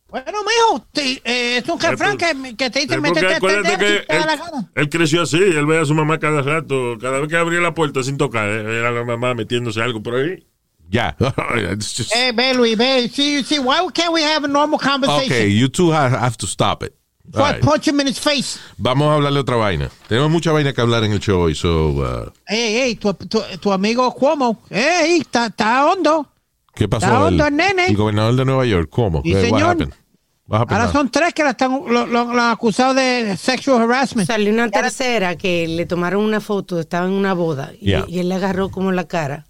Bueno, 0.08 0.38
mijo, 0.44 0.86
te- 0.92 1.20
eh, 1.24 1.58
es 1.58 1.68
un 1.68 1.80
refrán 1.80 2.16
que, 2.16 2.56
que 2.56 2.70
te 2.70 2.80
dice 2.80 2.94
este 2.94 3.34
acuérdate 3.34 3.76
dedo 3.76 3.78
que 4.06 4.12
él, 4.14 4.20
la 4.24 4.36
gana. 4.36 4.70
él 4.76 4.88
creció 4.88 5.22
así, 5.22 5.36
él 5.36 5.66
veía 5.66 5.82
a 5.82 5.84
su 5.84 5.94
mamá 5.94 6.18
cada 6.20 6.42
rato, 6.42 6.96
cada 7.00 7.18
vez 7.18 7.28
que 7.28 7.36
abría 7.36 7.60
la 7.60 7.74
puerta 7.74 8.02
sin 8.04 8.16
tocar, 8.16 8.48
eh, 8.48 8.78
era 8.78 8.92
la 8.92 9.04
mamá 9.04 9.34
metiéndose 9.34 9.82
algo 9.82 10.02
por 10.02 10.14
ahí. 10.14 10.46
Ya. 10.88 11.16
It's 11.72 11.96
just- 11.96 12.14
Eh, 12.14 12.30
ve, 12.32 12.54
Luis, 12.54 12.78
ve. 12.78 13.08
See, 13.12 13.42
see, 13.42 13.58
why 13.58 13.80
can't 13.92 14.12
we 14.12 14.22
have 14.22 14.44
a 14.44 14.48
normal 14.48 14.78
conversation? 14.78 15.24
Okay, 15.26 15.48
you 15.52 15.68
two 15.68 15.90
have, 15.92 16.12
have 16.16 16.36
to 16.36 16.46
stop 16.46 16.84
it. 16.84 16.94
Right. 17.32 17.60
punch 17.60 17.88
him 17.88 18.00
in 18.00 18.06
his 18.08 18.18
face. 18.20 18.58
Vamos 18.78 19.08
a 19.08 19.14
hablarle 19.14 19.40
otra 19.40 19.56
vaina. 19.56 19.90
Tenemos 20.08 20.30
mucha 20.30 20.52
vaina 20.52 20.72
que 20.72 20.80
hablar 20.80 21.04
en 21.04 21.12
el 21.12 21.20
show 21.20 21.40
hoy, 21.42 21.54
so, 21.54 21.88
uh, 21.90 22.30
Ey, 22.46 22.76
ey, 22.76 22.94
tu, 22.96 23.12
tu, 23.14 23.40
tu 23.60 23.72
amigo 23.72 24.10
Cuomo. 24.14 24.60
Ey, 24.70 25.18
está 25.20 25.46
está 25.46 25.84
hondo. 25.86 26.28
¿qué 26.74 26.88
pasó? 26.88 27.06
Está 27.06 27.18
El, 27.18 27.22
hondo 27.24 27.46
el 27.46 27.56
nene. 27.56 27.86
el 27.86 27.96
gobernador 27.96 28.36
de 28.36 28.44
Nueva 28.44 28.64
York, 28.66 28.88
¿cómo? 28.90 29.22
Sí, 29.22 29.30
¿Qué- 29.30 29.34
what 29.36 29.44
señor. 29.44 29.62
happened? 29.70 29.92
What 30.48 30.60
happened 30.60 30.76
Ahora 30.80 30.84
now? 30.84 30.92
son 30.92 31.10
tres 31.10 31.34
que 31.34 31.42
la 31.42 31.50
están, 31.50 31.72
lo, 31.72 32.06
lo- 32.06 32.32
lo 32.32 32.40
han 32.42 32.50
acusado 32.52 32.94
de 32.94 33.36
sexual 33.36 33.82
harassment. 33.82 34.28
Salió 34.28 34.52
una 34.52 34.70
tercera 34.70 35.34
que 35.36 35.66
le 35.66 35.86
tomaron 35.86 36.22
una 36.22 36.40
foto, 36.40 36.78
estaba 36.78 37.06
en 37.06 37.12
una 37.12 37.32
boda 37.34 37.72
y, 37.80 37.86
Yeah. 37.86 38.04
y 38.08 38.20
él 38.20 38.28
le 38.28 38.36
agarró 38.36 38.70
como 38.70 38.92
la 38.92 39.08
cara 39.08 39.46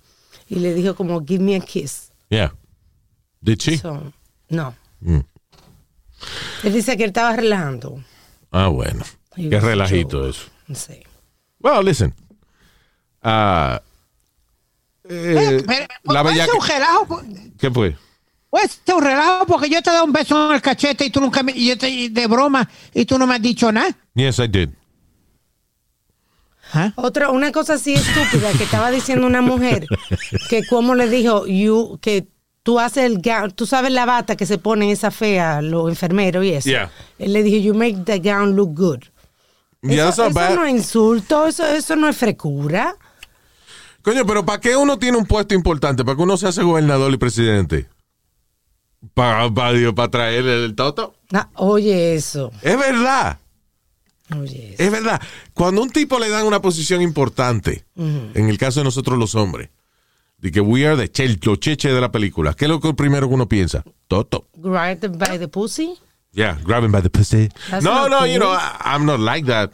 y 0.48 0.54
le 0.56 0.72
dijo 0.72 0.94
como 0.94 1.22
give 1.26 1.42
me 1.44 1.54
a 1.56 1.60
kiss. 1.60 2.12
Yeah. 2.30 2.54
Did 3.42 3.58
she? 3.58 3.76
So, 3.78 4.12
no. 4.48 4.74
Mm. 5.00 5.20
Él 6.64 6.72
dice 6.72 6.96
que 6.96 7.05
él 7.05 7.11
estaba 7.11 7.35
relajando. 7.37 8.02
Ah, 8.50 8.68
bueno. 8.68 9.05
Qué 9.35 9.61
relajito 9.61 10.29
eso. 10.29 10.46
Sé. 10.74 11.05
Well, 11.61 11.85
listen. 11.85 12.14
Ah, 13.22 13.81
eh, 15.09 15.59
Eh, 15.59 15.64
pero, 15.66 15.87
la 16.05 16.22
un 16.22 16.66
relajo, 16.66 17.22
¿Qué 17.59 17.70
fue? 17.70 17.96
puede 18.50 18.68
ser 18.68 18.94
un 18.94 19.02
relajo 19.02 19.46
porque 19.46 19.68
yo 19.68 19.83
te 19.83 19.90
he 19.90 19.92
dado 19.92 20.05
un 20.05 20.12
beso 20.12 20.48
en 20.48 20.55
el 20.55 20.62
cachete 20.62 21.05
y 21.05 21.11
tú 21.11 21.20
nunca 21.20 21.42
me, 21.42 21.52
y 21.52 21.68
yo 21.68 21.76
te- 21.79 21.90
y 21.90 22.09
de 22.09 22.26
broma 22.26 22.68
y 22.94 23.05
tú 23.05 23.18
no 23.18 23.26
me 23.26 23.35
has 23.35 23.42
dicho 23.42 23.70
nada. 23.70 23.94
Yes, 24.14 24.38
I 24.38 24.48
did. 24.48 24.70
¿Ah? 26.72 26.92
Otra, 26.96 27.31
una 27.31 27.52
cosa 27.52 27.74
así 27.74 27.94
estúpida 27.94 28.52
que 28.52 28.64
estaba 28.64 28.90
diciendo 28.90 29.26
una 29.26 29.40
mujer 29.40 29.87
que 30.48 30.66
como 30.66 30.94
le 30.96 31.09
dijo 31.09 31.46
you, 31.46 31.98
que 32.02 32.26
tú 32.66 32.81
haces 32.81 33.05
el 33.05 33.22
gown, 33.22 33.52
tú 33.52 33.64
sabes 33.64 33.92
la 33.92 34.05
bata 34.05 34.35
que 34.35 34.44
se 34.44 34.59
pone 34.59 34.90
esa 34.90 35.12
fea, 35.12 35.62
los 35.62 35.88
enfermeros 35.88 36.44
y 36.44 36.50
eso. 36.50 36.68
Yeah. 36.68 36.90
Él 37.16 37.33
le 37.33 37.44
dijo 37.44 37.59
you 37.59 37.74
make 37.74 37.98
the 38.05 38.18
gown 38.18 38.57
look 38.57 38.74
good. 38.74 39.05
Yeah, 39.83 40.09
eso 40.09 40.29
no 40.31 40.64
es 40.64 40.72
insulto, 40.72 41.46
eso, 41.46 41.64
eso 41.64 41.94
no 41.94 42.09
es 42.09 42.16
frecura. 42.16 42.96
Coño, 44.02 44.26
pero 44.26 44.44
¿para 44.44 44.61
qué 44.61 44.74
uno 44.74 44.98
tiene 44.98 45.16
un 45.16 45.26
puesto 45.26 45.55
importante? 45.55 46.05
¿Para 46.05 46.16
que 46.16 46.22
uno 46.22 46.37
se 46.37 46.48
hace 46.48 46.64
gobernador 46.64 47.12
y 47.12 47.18
presidente? 47.18 47.88
¿Para, 49.14 49.48
para, 49.48 50.11
traer 50.11 50.44
el 50.44 50.74
toto? 50.74 51.14
Ah, 51.33 51.48
oye 51.55 52.16
eso, 52.16 52.50
Es 52.62 52.76
verdad. 52.76 53.38
oye 54.37 54.74
eso. 54.74 54.83
Es 54.83 54.90
verdad. 54.90 55.22
Cuando 55.55 55.83
un 55.83 55.90
tipo 55.90 56.18
le 56.18 56.29
dan 56.31 56.46
una 56.46 56.61
posición 56.61 57.00
importante, 57.00 57.85
en 57.94 58.48
el 58.48 58.59
caso 58.59 58.81
de 58.81 58.85
nosotros 58.85 59.16
los 59.20 59.37
hombres, 59.37 59.70
de 60.38 60.51
que 60.51 60.61
we 60.61 60.87
are 60.87 60.96
the 60.96 61.09
chel, 61.11 61.38
los 61.42 61.59
cheche 61.61 61.92
de 61.92 62.01
la 62.01 62.11
película, 62.12 62.55
¿qué 62.55 62.66
es 62.66 62.68
lo 62.70 62.81
que 62.81 62.92
primero 62.94 63.29
que 63.29 63.35
uno 63.35 63.49
piensa? 63.49 63.85
Toto. 64.09 64.49
Grabbed 64.57 65.18
by 65.18 65.38
the 65.38 65.49
pussy. 65.49 65.94
Yeah, 66.33 66.59
grab 66.64 66.85
him 66.85 66.92
by 66.92 67.01
the 67.01 67.09
pussy. 67.11 67.49
That's 67.70 67.83
no, 67.85 68.09
no, 68.09 68.18
cool. 68.18 68.29
you 68.29 68.38
know, 68.38 68.53
I- 68.53 68.77
I'm 68.85 69.07
not 69.07 69.20
like 69.20 69.46
that. 69.46 69.70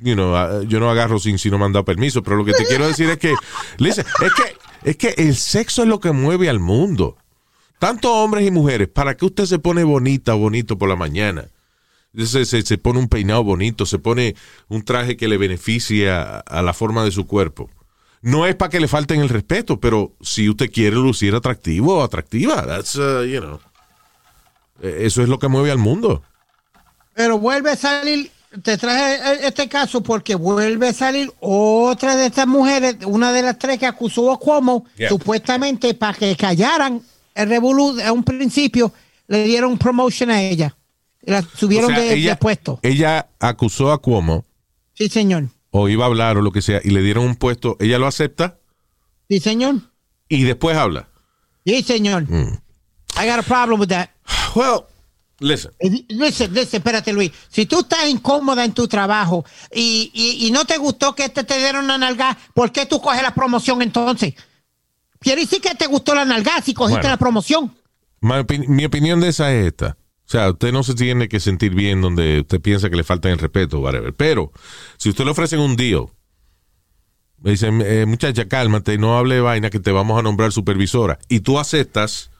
You 0.00 0.14
know, 0.14 0.34
uh, 0.34 0.62
yo 0.62 0.78
no 0.80 0.90
agarro 0.90 1.18
sin 1.18 1.38
si 1.38 1.50
no 1.50 1.58
me 1.58 1.64
han 1.64 1.72
dado 1.72 1.84
permiso, 1.84 2.22
pero 2.22 2.36
lo 2.36 2.44
que 2.44 2.52
te 2.52 2.64
quiero 2.66 2.86
decir 2.86 3.08
es 3.10 3.18
que, 3.18 3.34
listen, 3.78 4.04
es 4.22 4.32
que, 4.34 4.90
es 4.90 4.96
que 4.96 5.14
el 5.22 5.34
sexo 5.36 5.82
es 5.82 5.88
lo 5.88 5.98
que 6.00 6.12
mueve 6.12 6.48
al 6.48 6.60
mundo. 6.60 7.16
Tanto 7.78 8.12
hombres 8.14 8.46
y 8.46 8.50
mujeres, 8.50 8.88
¿para 8.88 9.16
qué 9.16 9.24
usted 9.26 9.46
se 9.46 9.58
pone 9.58 9.82
bonita 9.84 10.34
o 10.34 10.38
bonito 10.38 10.78
por 10.78 10.88
la 10.88 10.96
mañana? 10.96 11.46
Se, 12.16 12.44
se- 12.44 12.62
se 12.62 12.78
pone 12.78 12.98
un 13.00 13.08
peinado 13.08 13.42
bonito, 13.42 13.86
se 13.86 13.98
pone 13.98 14.36
un 14.68 14.84
traje 14.84 15.16
que 15.16 15.26
le 15.26 15.36
beneficia 15.36 16.22
a, 16.22 16.38
a 16.40 16.62
la 16.62 16.72
forma 16.72 17.02
de 17.04 17.10
su 17.10 17.26
cuerpo. 17.26 17.68
No 18.24 18.46
es 18.46 18.54
para 18.56 18.70
que 18.70 18.80
le 18.80 18.88
falten 18.88 19.20
el 19.20 19.28
respeto, 19.28 19.78
pero 19.78 20.12
si 20.22 20.48
usted 20.48 20.70
quiere 20.72 20.96
lucir 20.96 21.34
atractivo 21.34 21.98
o 21.98 22.02
atractiva, 22.02 22.64
that's, 22.66 22.96
uh, 22.96 23.22
you 23.22 23.38
know, 23.40 23.60
eh, 24.82 25.00
eso 25.02 25.22
es 25.22 25.28
lo 25.28 25.38
que 25.38 25.48
mueve 25.48 25.70
al 25.70 25.76
mundo. 25.78 26.22
Pero 27.14 27.38
vuelve 27.38 27.72
a 27.72 27.76
salir, 27.76 28.30
te 28.62 28.78
traje 28.78 29.16
e- 29.16 29.46
este 29.48 29.68
caso 29.68 30.02
porque 30.02 30.34
vuelve 30.36 30.88
a 30.88 30.92
salir 30.94 31.30
otra 31.40 32.16
de 32.16 32.26
estas 32.26 32.46
mujeres, 32.46 32.96
una 33.04 33.30
de 33.30 33.42
las 33.42 33.58
tres 33.58 33.78
que 33.78 33.86
acusó 33.86 34.32
a 34.32 34.38
Cuomo, 34.38 34.86
Yeah. 34.96 35.10
supuestamente 35.10 35.92
para 35.92 36.16
que 36.16 36.34
callaran 36.34 37.02
el 37.34 37.48
revolú 37.50 38.00
a 38.02 38.10
un 38.10 38.24
principio, 38.24 38.90
le 39.28 39.44
dieron 39.44 39.76
promotion 39.76 40.30
a 40.30 40.40
ella. 40.40 40.74
La 41.26 41.42
subieron 41.42 41.92
O 41.92 41.94
sea, 41.94 42.02
de, 42.02 42.08
de 42.10 42.14
ella, 42.16 42.38
puesto. 42.38 42.78
ella 42.82 43.28
acusó 43.38 43.92
a 43.92 43.98
Cuomo 44.00 44.44
Sí, 44.94 45.08
señor. 45.08 45.48
O 45.76 45.88
iba 45.88 46.04
a 46.04 46.06
hablar 46.06 46.36
o 46.38 46.42
lo 46.42 46.52
que 46.52 46.62
sea 46.62 46.80
y 46.84 46.90
le 46.90 47.02
dieron 47.02 47.24
un 47.24 47.34
puesto, 47.34 47.76
ella 47.80 47.98
lo 47.98 48.06
acepta 48.06 48.58
Sí, 49.28 49.40
señor. 49.40 49.76
y 50.28 50.44
después 50.44 50.76
habla. 50.76 51.08
Sí, 51.66 51.82
señor. 51.82 52.30
Mm. 52.30 52.60
I 53.20 53.26
got 53.28 53.40
a 53.40 53.42
problem 53.42 53.80
with 53.80 53.88
that. 53.88 54.10
Well, 54.54 54.84
listen. 55.40 55.72
Eh, 55.80 56.04
Listen, 56.10 56.54
listen, 56.54 56.78
espérate, 56.78 57.12
Luis. 57.12 57.32
Si 57.48 57.66
tú 57.66 57.80
estás 57.80 58.08
incómoda 58.08 58.64
en 58.64 58.72
tu 58.72 58.86
trabajo 58.86 59.44
y, 59.74 60.10
y, 60.14 60.46
y 60.46 60.50
no 60.52 60.64
te 60.64 60.76
gustó 60.78 61.14
que 61.16 61.24
este 61.24 61.42
te 61.42 61.58
dieron 61.58 61.84
una 61.86 61.98
nalga, 61.98 62.38
¿por 62.54 62.70
qué 62.70 62.86
tú 62.86 63.00
coges 63.00 63.22
la 63.22 63.34
promoción 63.34 63.82
entonces? 63.82 64.34
Quiere 65.18 65.40
decir 65.40 65.60
que 65.60 65.74
te 65.74 65.86
gustó 65.88 66.14
la 66.14 66.24
nalga 66.24 66.60
si 66.62 66.72
cogiste 66.74 67.00
Bueno. 67.00 67.10
la 67.14 67.16
promoción. 67.16 67.74
Mi 68.20 68.84
opinión 68.84 69.20
de 69.20 69.28
esa 69.28 69.52
es 69.52 69.66
esta. 69.66 69.96
O 70.26 70.30
sea, 70.30 70.50
usted 70.50 70.72
no 70.72 70.82
se 70.82 70.94
tiene 70.94 71.28
que 71.28 71.38
sentir 71.38 71.74
bien 71.74 72.00
donde 72.00 72.40
usted 72.40 72.60
piensa 72.60 72.88
que 72.88 72.96
le 72.96 73.04
falta 73.04 73.30
el 73.30 73.38
respeto, 73.38 73.80
whatever. 73.80 74.14
Pero, 74.14 74.52
si 74.96 75.10
usted 75.10 75.24
le 75.24 75.32
ofrecen 75.32 75.60
un 75.60 75.76
deal, 75.76 76.06
le 77.42 77.50
dicen, 77.50 77.82
eh, 77.84 78.06
muchacha, 78.06 78.48
cálmate, 78.48 78.96
no 78.96 79.18
hable 79.18 79.34
de 79.34 79.40
vaina 79.42 79.68
que 79.68 79.80
te 79.80 79.92
vamos 79.92 80.18
a 80.18 80.22
nombrar 80.22 80.50
supervisora, 80.50 81.18
y 81.28 81.40
tú 81.40 81.58
aceptas, 81.58 82.30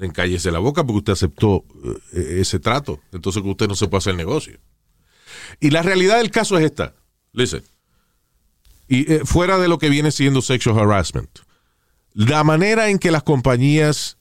encállese 0.00 0.50
la 0.50 0.58
boca 0.58 0.82
porque 0.82 0.98
usted 0.98 1.12
aceptó 1.12 1.64
eh, 2.12 2.38
ese 2.40 2.58
trato. 2.58 3.00
Entonces, 3.12 3.42
que 3.42 3.48
usted 3.48 3.68
no 3.68 3.76
se 3.76 3.86
puede 3.86 3.98
hacer 3.98 4.16
negocio. 4.16 4.58
Y 5.60 5.70
la 5.70 5.82
realidad 5.82 6.18
del 6.18 6.32
caso 6.32 6.58
es 6.58 6.64
esta. 6.64 6.94
Listen. 7.32 7.62
Y 8.88 9.12
eh, 9.12 9.20
fuera 9.24 9.58
de 9.58 9.68
lo 9.68 9.78
que 9.78 9.88
viene 9.88 10.10
siendo 10.10 10.42
sexual 10.42 10.78
harassment, 10.78 11.38
la 12.12 12.42
manera 12.42 12.90
en 12.90 12.98
que 12.98 13.10
las 13.10 13.22
compañías 13.22 14.18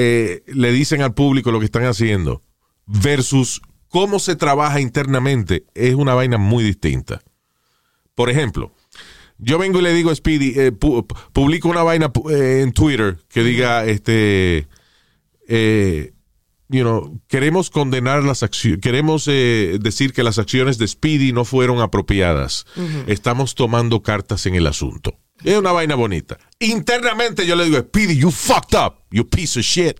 eh, 0.00 0.42
le 0.46 0.70
dicen 0.70 1.02
al 1.02 1.12
público 1.12 1.50
lo 1.50 1.58
que 1.58 1.64
están 1.64 1.84
haciendo 1.84 2.40
versus 2.86 3.60
cómo 3.88 4.18
se 4.20 4.36
trabaja 4.36 4.80
internamente 4.80 5.64
es 5.74 5.94
una 5.94 6.14
vaina 6.14 6.38
muy 6.38 6.62
distinta. 6.62 7.20
Por 8.14 8.30
ejemplo, 8.30 8.72
yo 9.38 9.58
vengo 9.58 9.80
y 9.80 9.82
le 9.82 9.92
digo 9.92 10.10
a 10.10 10.14
Speedy, 10.14 10.52
eh, 10.56 10.72
pu- 10.72 11.04
publico 11.32 11.68
una 11.68 11.82
vaina 11.82 12.12
eh, 12.30 12.60
en 12.62 12.72
Twitter 12.72 13.18
que 13.28 13.42
diga, 13.42 13.84
este, 13.86 14.68
eh, 15.48 16.12
you 16.68 16.82
know, 16.82 17.20
queremos 17.28 17.70
condenar 17.70 18.22
las 18.22 18.42
acciones, 18.42 18.80
queremos 18.80 19.26
eh, 19.28 19.78
decir 19.80 20.12
que 20.12 20.22
las 20.22 20.38
acciones 20.38 20.78
de 20.78 20.86
Speedy 20.86 21.32
no 21.32 21.44
fueron 21.44 21.80
apropiadas. 21.80 22.66
Estamos 23.06 23.54
tomando 23.54 24.02
cartas 24.02 24.46
en 24.46 24.54
el 24.54 24.66
asunto. 24.66 25.18
Es 25.44 25.56
una 25.56 25.72
vaina 25.72 25.94
bonita. 25.94 26.36
Internamente 26.58 27.46
yo 27.46 27.54
le 27.56 27.64
digo, 27.66 27.78
Speedy, 27.78 28.16
you 28.16 28.30
fucked 28.30 28.76
up, 28.78 28.94
you 29.10 29.26
piece 29.28 29.58
of 29.58 29.64
shit. 29.64 29.96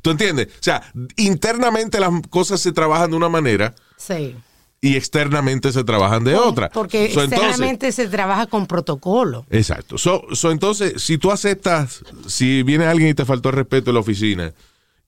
¿Tú 0.00 0.10
entiendes? 0.10 0.46
O 0.48 0.62
sea, 0.62 0.82
internamente 1.16 2.00
las 2.00 2.10
cosas 2.30 2.60
se 2.60 2.72
trabajan 2.72 3.10
de 3.10 3.16
una 3.16 3.28
manera 3.28 3.74
Sí. 3.96 4.34
y 4.80 4.96
externamente 4.96 5.72
se 5.72 5.84
trabajan 5.84 6.24
de 6.24 6.34
otra. 6.36 6.68
Porque 6.70 7.10
So, 7.12 7.22
entonces- 7.22 7.38
externamente 7.48 7.92
se 7.92 8.08
trabaja 8.08 8.46
con 8.46 8.66
protocolo. 8.66 9.44
Exacto. 9.50 9.98
So, 9.98 10.24
so, 10.32 10.50
entonces, 10.50 11.02
si 11.02 11.18
tú 11.18 11.30
aceptas, 11.30 12.02
si 12.26 12.62
viene 12.62 12.86
alguien 12.86 13.10
y 13.10 13.14
te 13.14 13.24
faltó 13.24 13.50
el 13.50 13.56
respeto 13.56 13.90
en 13.90 13.94
la 13.94 14.00
oficina 14.00 14.52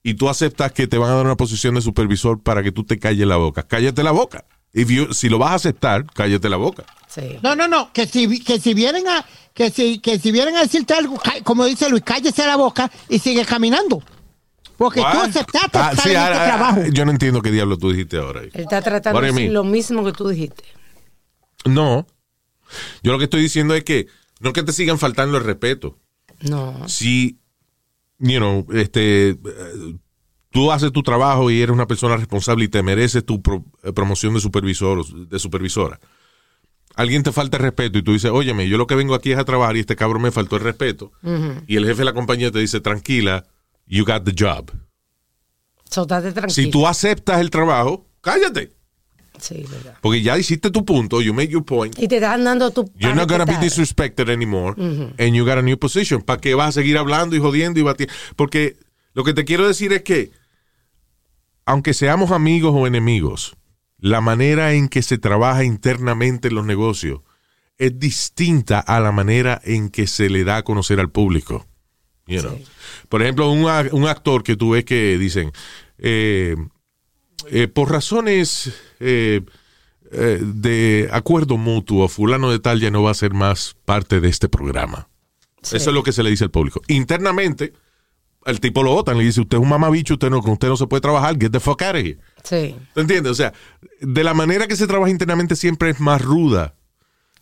y 0.03 0.13
tú 0.13 0.29
aceptas 0.29 0.71
que 0.71 0.87
te 0.87 0.97
van 0.97 1.09
a 1.11 1.15
dar 1.15 1.25
una 1.25 1.35
posición 1.37 1.75
de 1.75 1.81
supervisor 1.81 2.41
para 2.41 2.61
que 2.61 2.71
tú 2.71 2.83
te 2.83 2.99
calles 2.99 3.25
la 3.27 3.37
boca, 3.37 3.63
cállate 3.63 4.03
la 4.03 4.11
boca. 4.11 4.45
If 4.77 4.89
you- 4.89 5.13
si 5.13 5.29
lo 5.29 5.37
vas 5.39 5.51
a 5.51 5.55
aceptar, 5.55 6.05
cállate 6.13 6.49
la 6.49 6.57
boca. 6.57 6.83
Sí. 7.07 7.37
No, 7.41 7.55
no, 7.55 7.67
no, 7.67 7.91
que 7.93 8.05
si, 8.07 8.43
que 8.43 8.59
si 8.59 8.73
vienen 8.73 9.07
a, 9.07 9.25
que 9.53 9.69
si, 9.71 9.99
que 9.99 10.19
si 10.19 10.31
vienen 10.33 10.55
a 10.57 10.61
decirte 10.63 10.93
algo, 10.93 11.17
como 11.45 11.63
dice 11.65 11.89
Luis, 11.89 12.03
cállese 12.05 12.45
la 12.45 12.57
boca 12.57 12.91
y 13.09 13.19
sigue 13.19 13.45
caminando. 13.45 14.03
Porque 14.77 14.99
tú 14.99 15.07
aceptaste 15.07 15.77
Ah, 15.77 15.91
estar 15.91 16.03
sí, 16.03 16.09
en 16.11 16.17
ahora- 16.17 16.35
este 16.35 16.45
trabajo. 16.57 16.81
Yo 16.91 17.05
no 17.05 17.11
entiendo 17.11 17.41
qué 17.41 17.51
diablo 17.51 17.77
tú 17.77 17.89
dijiste 17.91 18.17
ahora. 18.17 18.41
Él 18.41 18.51
está 18.53 18.81
tratando 18.81 19.21
de 19.21 19.27
decir 19.31 19.51
lo 19.51 19.63
mismo 19.63 20.03
que 20.03 20.11
tú 20.11 20.27
dijiste. 20.27 20.65
No. 21.63 22.05
Yo 23.01 23.13
lo 23.13 23.17
que 23.17 23.23
estoy 23.23 23.41
diciendo 23.41 23.73
es 23.75 23.85
que 23.85 24.07
no 24.41 24.51
que 24.51 24.63
te 24.63 24.73
sigan 24.73 24.99
faltando 24.99 25.37
el 25.37 25.43
respeto. 25.45 25.97
No. 26.41 26.89
si, 26.89 27.39
you 28.19 28.37
know, 28.39 28.67
este, 28.73 29.37
tú 30.55 30.71
haces 30.71 30.93
tu 30.93 31.03
trabajo 31.03 31.51
y 31.51 31.61
eres 31.61 31.73
una 31.73 31.85
persona 31.85 32.15
responsable 32.15 32.63
y 32.63 32.67
te 32.69 32.81
mereces 32.81 33.25
tu 33.25 33.41
pro- 33.41 33.65
eh, 33.83 33.91
promoción 33.91 34.33
de 34.33 34.39
supervisor, 34.39 35.05
de 35.27 35.37
supervisora. 35.37 35.99
Alguien 36.95 37.23
te 37.23 37.33
falta 37.33 37.57
el 37.57 37.63
respeto 37.63 37.97
y 37.97 38.03
tú 38.03 38.13
dices, 38.13 38.31
óyeme, 38.31 38.69
yo 38.69 38.77
lo 38.77 38.87
que 38.87 38.95
vengo 38.95 39.15
aquí 39.15 39.33
es 39.33 39.37
a 39.37 39.43
trabajar 39.43 39.75
y 39.75 39.81
este 39.81 39.97
cabrón 39.97 40.21
me 40.21 40.31
faltó 40.31 40.55
el 40.55 40.61
respeto. 40.63 41.11
Y 41.67 41.75
el 41.75 41.83
jefe 41.85 41.99
de 41.99 42.05
la 42.05 42.13
compañía 42.13 42.51
te 42.51 42.59
dice, 42.59 42.79
tranquila, 42.79 43.45
you 43.85 44.05
got 44.05 44.23
the 44.23 44.31
job. 44.31 44.71
Tranquilo. 45.89 46.49
Si 46.49 46.69
tú 46.71 46.87
aceptas 46.87 47.41
el 47.41 47.49
trabajo, 47.49 48.07
cállate. 48.21 48.71
Sí, 49.39 49.65
verdad. 49.69 49.97
Porque 50.01 50.21
ya 50.21 50.37
hiciste 50.37 50.71
tu 50.71 50.85
punto, 50.85 51.21
you 51.21 51.33
made 51.33 51.49
your 51.49 51.65
point. 51.65 51.99
Y 51.99 52.07
te 52.07 52.15
están 52.15 52.45
dando 52.45 52.71
tu. 52.71 52.89
You're 52.97 53.13
not 53.13 53.29
gonna 53.29 53.43
be 53.43 53.57
disrespected 53.57 54.29
anymore 54.29 54.73
and 54.77 55.35
you 55.35 55.43
got 55.43 55.57
a 55.57 55.61
new 55.61 55.77
position. 55.77 56.21
¿Para 56.21 56.39
qué 56.39 56.55
vas 56.55 56.69
a 56.69 56.71
seguir 56.71 56.97
hablando 56.97 57.35
y 57.35 57.39
jodiendo 57.39 57.77
y 57.79 57.83
batiendo? 57.83 58.13
Porque 58.37 58.77
lo 59.13 59.25
que 59.25 59.33
te 59.33 59.43
quiero 59.43 59.67
decir 59.67 59.91
es 59.91 60.03
que 60.03 60.31
aunque 61.65 61.93
seamos 61.93 62.31
amigos 62.31 62.73
o 62.75 62.87
enemigos, 62.87 63.57
la 63.97 64.21
manera 64.21 64.73
en 64.73 64.87
que 64.89 65.01
se 65.01 65.17
trabaja 65.17 65.63
internamente 65.63 66.49
en 66.49 66.55
los 66.55 66.65
negocios 66.65 67.21
es 67.77 67.97
distinta 67.99 68.79
a 68.79 68.99
la 68.99 69.11
manera 69.11 69.61
en 69.63 69.89
que 69.89 70.07
se 70.07 70.29
le 70.29 70.43
da 70.43 70.57
a 70.57 70.63
conocer 70.63 70.99
al 70.99 71.11
público. 71.11 71.65
You 72.27 72.41
know? 72.41 72.59
Por 73.09 73.21
ejemplo, 73.21 73.51
un, 73.51 74.07
actor 74.07 74.43
que 74.43 74.55
tú 74.55 74.71
ves 74.71 74.85
que 74.85 75.17
dicen, 75.17 75.51
eh, 75.97 76.55
eh, 77.47 77.67
por 77.67 77.91
razones 77.91 78.73
eh, 78.99 79.41
eh, 80.11 80.39
de 80.41 81.09
acuerdo 81.11 81.57
mutuo, 81.57 82.07
fulano 82.07 82.51
de 82.51 82.59
tal 82.59 82.79
ya 82.79 82.91
no 82.91 83.03
va 83.03 83.11
a 83.11 83.15
ser 83.15 83.33
más 83.33 83.75
parte 83.85 84.19
de 84.19 84.29
este 84.29 84.49
programa. 84.49 85.09
Sí. 85.61 85.77
Eso 85.77 85.89
es 85.89 85.93
lo 85.93 86.03
que 86.03 86.11
se 86.11 86.23
le 86.23 86.29
dice 86.29 86.43
al 86.43 86.51
público. 86.51 86.81
Internamente, 86.87 87.73
el 88.45 88.59
tipo 88.59 88.83
lo 88.83 88.91
votan, 88.91 89.17
le 89.17 89.23
dice, 89.23 89.41
usted 89.41 89.57
es 89.57 89.63
un 89.63 89.69
mamabicho, 89.69 90.13
usted 90.13 90.29
no, 90.29 90.39
usted 90.39 90.67
no 90.67 90.77
se 90.77 90.87
puede 90.87 91.01
trabajar, 91.01 91.35
get 91.39 91.51
the 91.51 91.59
fuck 91.59 91.81
out 91.81 91.95
of 91.95 92.01
here. 92.01 92.17
Sí. 92.43 92.75
¿Te 92.93 93.01
entiendes? 93.01 93.31
O 93.31 93.35
sea, 93.35 93.53
de 94.01 94.23
la 94.23 94.33
manera 94.33 94.67
que 94.67 94.75
se 94.75 94.85
trabaja 94.87 95.09
internamente 95.11 95.55
siempre 95.55 95.89
es 95.89 95.99
más 95.99 96.21
ruda 96.21 96.75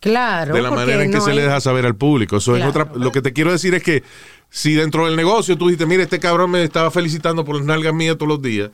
Claro. 0.00 0.54
de 0.54 0.60
la 0.62 0.70
manera 0.70 1.02
en 1.02 1.10
que 1.10 1.16
no 1.18 1.24
se 1.24 1.30
hay- 1.30 1.36
le 1.36 1.42
deja 1.42 1.60
saber 1.60 1.86
al 1.86 1.96
público. 1.96 2.36
Eso 2.36 2.56
es 2.56 2.64
otra, 2.64 2.90
lo 2.94 3.10
que 3.12 3.22
te 3.22 3.32
quiero 3.32 3.52
decir 3.52 3.74
es 3.74 3.82
que 3.82 4.02
si 4.50 4.74
dentro 4.74 5.06
del 5.06 5.16
negocio 5.16 5.56
tú 5.56 5.66
dijiste, 5.66 5.86
mire, 5.86 6.02
este 6.04 6.20
cabrón 6.20 6.50
me 6.50 6.62
estaba 6.62 6.90
felicitando 6.90 7.44
por 7.44 7.56
las 7.56 7.64
nalgas 7.64 7.94
mías 7.94 8.16
todos 8.16 8.28
los 8.28 8.42
días, 8.42 8.70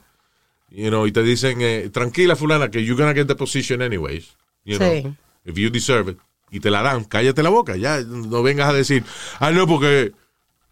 you 0.70 0.88
know, 0.88 1.06
y 1.06 1.12
te 1.12 1.22
dicen, 1.22 1.58
eh, 1.60 1.88
tranquila 1.92 2.36
fulana, 2.36 2.70
que 2.70 2.84
you're 2.84 3.00
gonna 3.00 3.14
get 3.14 3.26
the 3.26 3.34
position 3.36 3.80
anyways, 3.82 4.36
you 4.64 4.76
Sí. 4.78 5.02
know, 5.02 5.16
if 5.44 5.54
you 5.56 5.70
deserve 5.70 6.10
it, 6.12 6.18
y 6.50 6.58
te 6.60 6.70
la 6.70 6.82
dan, 6.82 7.04
cállate 7.04 7.42
la 7.44 7.50
boca, 7.50 7.76
ya 7.76 8.00
no 8.00 8.42
vengas 8.42 8.68
a 8.68 8.72
decir, 8.72 9.04
ah, 9.38 9.50
no, 9.52 9.66
porque 9.68 10.12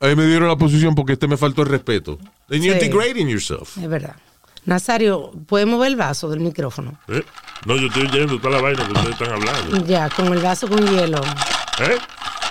a 0.01 0.07
mí 0.07 0.15
me 0.15 0.27
dieron 0.27 0.49
la 0.49 0.57
posición 0.57 0.95
porque 0.95 1.15
este 1.15 1.27
me 1.29 1.37
faltó 1.37 1.63
el 1.63 1.69
respeto. 1.69 2.19
Then 2.49 2.63
you're 2.63 2.79
Sí. 2.81 2.89
degrading 2.89 3.29
yourself. 3.29 3.77
Es 3.79 3.89
verdad. 3.89 4.17
Nazario, 4.65 5.33
¿puedes 5.47 5.67
mover 5.67 5.89
el 5.89 5.97
vaso 5.97 6.29
del 6.29 6.41
micrófono? 6.41 6.99
¿Eh? 7.09 7.23
No, 7.65 7.77
yo 7.77 7.87
estoy 7.87 8.03
oyendo 8.07 8.39
toda 8.39 8.57
la 8.57 8.63
vaina 8.63 8.85
que 8.85 8.93
ustedes 8.93 9.13
están 9.13 9.31
hablando. 9.33 9.87
Ya, 9.87 10.09
con 10.11 10.27
el 10.33 10.41
vaso 10.41 10.69
con 10.69 10.87
hielo. 10.87 11.21
¿Eh? 11.81 11.97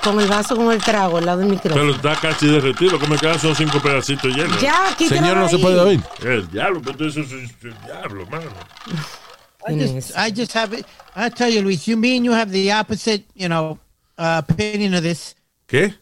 Con 0.04 0.20
el 0.20 0.28
vaso 0.28 0.56
con 0.56 0.72
el 0.72 0.82
trago 0.82 1.18
al 1.18 1.26
lado 1.26 1.40
del 1.40 1.60
Pero 1.62 1.76
micrófono. 1.76 1.96
está 1.96 2.16
casi 2.20 2.48
derretido. 2.48 2.94
Lo 2.94 3.00
que 3.00 3.08
me 3.08 3.18
quedan 3.18 3.40
son 3.40 3.56
cinco 3.56 3.80
pedacitos 3.82 4.34
llenos. 4.36 4.60
Ya, 4.62 4.96
quítalo 4.98 5.22
Señor, 5.22 5.38
no 5.38 5.44
ahí. 5.46 5.50
se 5.50 5.58
puede 5.60 5.80
oír. 5.80 6.02
El 6.24 6.50
diablo, 6.50 6.82
pero 6.84 7.08
eso 7.08 7.20
es 7.22 7.32
el 7.32 7.76
diablo, 7.86 8.26
mano. 8.28 8.50
I 9.68 9.74
just, 9.76 10.12
I 10.18 10.32
just 10.34 10.56
have 10.56 10.74
it. 10.78 10.86
I 11.16 11.30
tell 11.30 11.50
you, 11.54 11.62
Luis, 11.62 11.86
you 11.88 11.98
mean 11.98 12.24
you 12.24 12.32
have 12.32 12.52
the 12.52 12.72
opposite, 12.72 13.26
you 13.36 13.48
know, 13.50 13.78
uh, 14.18 14.42
opinion 14.48 14.94
of 14.96 15.04
this. 15.04 15.36
¿Qué? 15.68 15.94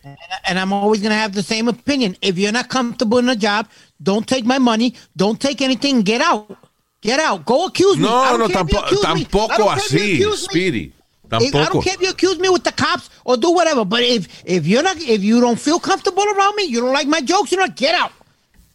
And 0.48 0.60
I'm 0.60 0.72
always 0.72 1.02
going 1.02 1.10
to 1.12 1.18
have 1.18 1.34
the 1.34 1.42
same 1.42 1.68
opinion. 1.68 2.16
If 2.22 2.38
you're 2.38 2.52
not 2.52 2.70
comfortable 2.70 3.18
in 3.18 3.28
a 3.30 3.36
job, 3.36 3.68
don't 4.02 4.28
take 4.28 4.46
my 4.46 4.60
money. 4.60 4.94
Don't 5.18 5.40
take 5.42 5.62
anything. 5.62 6.04
Get 6.04 6.22
out. 6.22 6.56
Get 7.02 7.20
out. 7.20 7.46
Go 7.46 7.66
accuse 7.66 7.98
me. 7.98 8.04
No, 8.04 8.38
no, 8.38 8.48
care 8.48 8.58
tampoco, 8.58 8.92
me. 9.16 9.22
I 9.22 9.26
tampoco 9.26 9.76
if 9.76 9.92
así. 9.92 10.38
Speedy. 10.38 10.92
If- 11.32 11.56
I 11.56 11.66
don't 11.66 11.84
care 11.84 11.96
if 11.96 12.02
you 12.02 12.10
accuse 12.12 12.38
me 12.38 12.50
with 12.50 12.64
the 12.64 12.72
cops 12.72 13.10
or 13.26 13.38
do 13.38 13.52
whatever. 13.52 13.84
But 13.84 14.04
if 14.04 14.28
if 14.46 14.68
you're 14.68 14.84
not, 14.84 14.98
if 14.98 15.24
you 15.24 15.42
don't 15.42 15.60
feel 15.60 15.80
comfortable 15.80 16.24
around 16.24 16.56
me, 16.56 16.66
you 16.66 16.82
don't 16.82 16.94
like 16.94 17.08
my 17.08 17.22
jokes, 17.22 17.52
you 17.52 17.58
know, 17.58 17.68
get 17.68 17.96
out. 17.96 18.12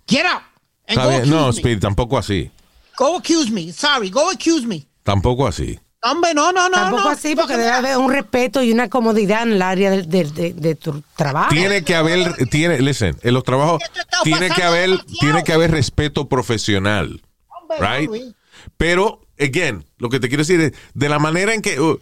Get 0.09 0.27
out. 0.27 0.43
And 0.89 0.99
Está 0.99 1.05
go 1.05 1.11
bien. 1.11 1.31
No. 1.31 1.53
Speedy, 1.53 1.81
tampoco 1.81 2.19
así. 2.19 2.51
Go 2.97 3.17
accuse 3.17 3.51
me. 3.51 3.71
Sorry. 3.71 4.11
Go 4.11 4.31
accuse 4.31 4.67
me. 4.67 4.85
Tampoco 5.05 5.47
así. 5.47 5.79
Hombre, 6.03 6.33
no, 6.33 6.51
no, 6.53 6.69
no, 6.71 6.77
Tampoco 6.77 7.03
no. 7.05 7.09
así, 7.11 7.37
porque 7.37 7.57
debe 7.59 7.71
haber 7.71 7.99
un 7.99 8.11
respeto 8.11 8.63
y 8.63 8.73
una 8.73 8.89
comodidad 8.89 9.43
en 9.43 9.53
el 9.53 9.63
área 9.63 9.91
de, 9.91 10.03
de- 10.05 10.25
de- 10.31 10.53
de 10.55 10.75
tu 10.75 11.03
trabajo. 11.15 11.51
Tiene 11.51 11.85
que 11.85 11.95
haber, 11.95 12.33
tiene, 12.49 12.81
listen, 12.81 13.17
en 13.23 13.35
los 13.35 13.45
trabajos 13.45 13.83
tiene 14.25 14.49
que 14.51 14.63
haber, 14.63 14.89
demasiado. 14.91 15.19
tiene 15.21 15.45
que 15.45 15.53
haber 15.53 15.71
respeto 15.73 16.27
profesional, 16.29 17.21
Hombre, 17.49 17.79
no, 17.81 17.87
right? 18.17 18.35
Pero, 18.79 19.21
again, 19.39 19.85
lo 19.99 20.09
que 20.09 20.21
te 20.21 20.29
quiero 20.29 20.41
decir 20.43 20.61
es, 20.61 20.73
de 20.95 21.09
la 21.11 21.19
manera 21.19 21.53
en 21.53 21.61
que 21.61 21.79
uh, 21.81 21.99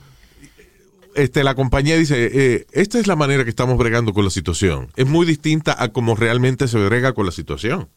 este, 1.17 1.43
la 1.43 1.57
compañía 1.57 1.97
dice, 1.97 2.31
eh, 2.33 2.67
esta 2.71 3.01
es 3.01 3.09
la 3.09 3.17
manera 3.17 3.43
que 3.43 3.51
estamos 3.51 3.77
bregando 3.79 4.13
con 4.15 4.25
la 4.25 4.31
situación, 4.31 4.93
es 4.95 5.07
muy 5.07 5.27
distinta 5.27 5.75
a 5.77 5.89
cómo 5.89 6.15
realmente 6.15 6.69
se 6.69 6.79
brega 6.79 7.15
con 7.15 7.27
la 7.27 7.33
situación. 7.33 7.89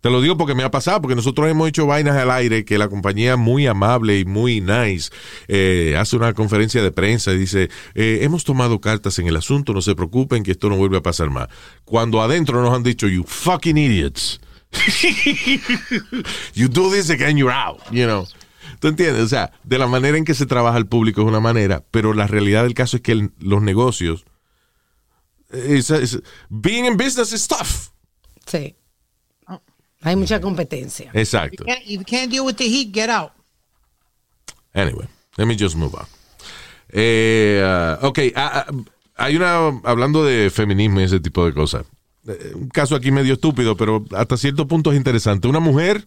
Te 0.00 0.10
lo 0.10 0.20
digo 0.20 0.36
porque 0.36 0.54
me 0.54 0.62
ha 0.62 0.70
pasado, 0.70 1.00
porque 1.00 1.16
nosotros 1.16 1.48
hemos 1.50 1.68
hecho 1.68 1.86
vainas 1.86 2.16
al 2.16 2.30
aire 2.30 2.64
que 2.64 2.78
la 2.78 2.88
compañía 2.88 3.36
muy 3.36 3.66
amable 3.66 4.18
y 4.20 4.24
muy 4.24 4.60
nice 4.60 5.10
eh, 5.48 5.96
hace 5.98 6.16
una 6.16 6.32
conferencia 6.32 6.82
de 6.82 6.92
prensa 6.92 7.32
y 7.32 7.38
dice, 7.38 7.70
eh, 7.94 8.18
hemos 8.22 8.44
tomado 8.44 8.80
cartas 8.80 9.18
en 9.18 9.26
el 9.26 9.36
asunto, 9.36 9.72
no 9.72 9.80
se 9.82 9.94
preocupen 9.96 10.42
que 10.44 10.52
esto 10.52 10.68
no 10.68 10.76
vuelve 10.76 10.98
a 10.98 11.02
pasar 11.02 11.30
más. 11.30 11.48
Cuando 11.84 12.22
adentro 12.22 12.62
nos 12.62 12.72
han 12.74 12.82
dicho, 12.84 13.08
you 13.08 13.24
fucking 13.24 13.76
idiots. 13.78 14.40
you 16.54 16.68
do 16.68 16.90
this 16.90 17.10
again, 17.10 17.36
you're 17.36 17.52
out, 17.52 17.80
you 17.90 18.04
know. 18.06 18.26
¿Tú 18.80 18.88
entiendes? 18.88 19.22
O 19.22 19.28
sea, 19.28 19.52
de 19.64 19.78
la 19.78 19.86
manera 19.86 20.18
en 20.18 20.24
que 20.24 20.34
se 20.34 20.44
trabaja 20.46 20.76
el 20.78 20.86
público 20.86 21.22
es 21.22 21.26
una 21.26 21.40
manera, 21.40 21.82
pero 21.90 22.12
la 22.12 22.26
realidad 22.26 22.64
del 22.64 22.74
caso 22.74 22.98
es 22.98 23.02
que 23.02 23.30
los 23.40 23.62
negocios, 23.62 24.24
es- 25.50 26.20
being 26.50 26.84
in 26.84 26.96
business 26.96 27.32
is 27.32 27.46
tough. 27.48 27.90
Sí. 28.46 28.76
Hay 30.06 30.16
mucha 30.16 30.40
competencia. 30.40 31.10
Exacto. 31.12 31.64
Can't- 31.64 31.82
If 31.84 31.98
you 31.98 32.04
can't 32.04 32.30
deal 32.30 32.44
with 32.44 32.54
the 32.56 32.64
heat, 32.68 32.92
get 32.94 33.10
out. 33.10 33.32
Anyway, 34.72 35.06
let 35.36 35.46
me 35.46 35.56
just 35.58 35.74
move 35.76 35.94
on. 35.94 36.06
Eh, 36.90 37.60
ah, 37.64 37.98
ok, 38.02 38.18
ah, 38.36 38.66
hay 39.16 39.36
una, 39.36 39.56
hablando 39.84 40.24
de 40.24 40.50
feminismo 40.50 41.00
y 41.00 41.04
ese 41.04 41.18
tipo 41.20 41.44
de 41.44 41.52
cosas. 41.52 41.84
eh, 42.28 42.52
Un 42.54 42.68
caso 42.68 42.94
aquí 42.94 43.10
medio 43.10 43.34
estúpido, 43.34 43.76
pero 43.76 44.04
hasta 44.16 44.36
cierto 44.36 44.66
punto 44.68 44.92
es 44.92 44.96
interesante. 44.96 45.48
Una 45.48 45.60
mujer, 45.60 46.06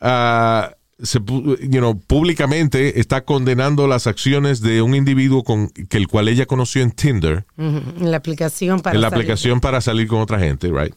ah, 0.00 0.72
se, 1.02 1.20
pu- 1.20 1.58
you 1.62 1.78
know, 1.80 1.98
públicamente 1.98 3.00
está 3.00 3.24
condenando 3.24 3.86
las 3.88 4.06
acciones 4.06 4.60
de 4.60 4.82
un 4.82 4.94
individuo 4.94 5.42
con 5.42 5.68
que 5.68 5.96
el 5.96 6.06
cual 6.08 6.28
ella 6.28 6.46
conoció 6.46 6.82
en 6.82 6.90
Tinder, 6.92 7.44
En 7.56 8.10
la 8.10 8.18
aplicación 8.18 8.80
para 8.80 8.94
en 8.94 9.00
la 9.00 9.08
salir. 9.10 9.22
aplicación 9.24 9.60
para 9.60 9.80
salir 9.80 10.06
con 10.06 10.20
otra 10.20 10.38
gente, 10.38 10.68
right? 10.68 10.94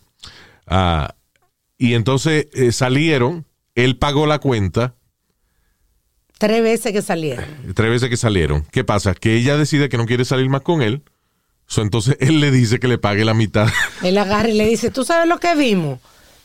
Y 1.83 1.95
entonces 1.95 2.47
eh, 2.53 2.71
salieron, 2.71 3.45
él 3.75 3.97
pagó 3.97 4.25
la 4.25 4.39
cuenta, 4.39 4.95
Tres 6.37 6.63
veces 6.63 6.93
que 6.93 7.01
salieron. 7.01 7.43
tres 7.75 7.89
veces 7.89 8.09
que 8.09 8.15
salieron. 8.15 8.65
¿Qué 8.71 8.85
pasa? 8.85 9.13
Que 9.13 9.35
ella 9.35 9.57
decide 9.57 9.89
que 9.89 9.97
no 9.97 10.05
quiere 10.05 10.23
salir 10.23 10.49
más 10.49 10.61
con 10.61 10.81
él. 10.81 11.03
So, 11.67 11.81
entonces 11.81 12.15
él 12.21 12.39
le 12.39 12.51
dice 12.51 12.79
que 12.79 12.87
le 12.87 12.97
pague 12.97 13.25
la 13.25 13.33
mitad. 13.33 13.67
Él 14.03 14.17
agarra 14.17 14.47
y 14.49 14.53
le 14.53 14.67
dice, 14.67 14.91
¿tú 14.91 15.03
sabes 15.03 15.27
lo 15.27 15.39
que 15.39 15.55
vimos? 15.55 15.99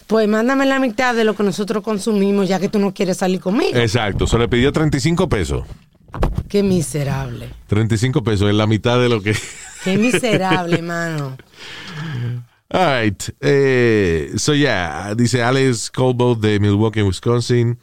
Pues 0.09 0.29
mándame 0.29 0.67
la 0.67 0.81
mitad 0.81 1.15
de 1.15 1.23
lo 1.25 1.35
que 1.37 1.43
nosotros 1.45 1.85
consumimos 1.85 2.49
ya 2.49 2.59
que 2.59 2.69
tú 2.69 2.79
no 2.81 2.93
quieres 2.95 3.19
salir 3.19 3.41
conmigo. 3.41 3.77
Exacto. 3.79 4.27
Se 4.27 4.39
le 4.39 4.49
pidió 4.49 4.73
35 4.73 5.29
pesos. 5.29 5.65
Qué 6.49 6.63
miserable. 6.65 7.49
35 7.69 8.23
pesos 8.25 8.49
es 8.49 8.55
la 8.57 8.67
mitad 8.67 9.01
de 9.01 9.09
lo 9.09 9.23
que... 9.23 9.37
Qué 9.85 9.99
miserable, 9.99 10.83
mano. 10.83 11.37
All 12.71 13.03
right. 13.03 13.23
Eh, 13.41 14.33
so, 14.37 14.55
yeah. 14.55 15.15
Dice 15.15 15.43
Alex 15.43 15.91
Colbo 15.91 16.35
de 16.35 16.61
Milwaukee, 16.61 17.03
Wisconsin. 17.03 17.79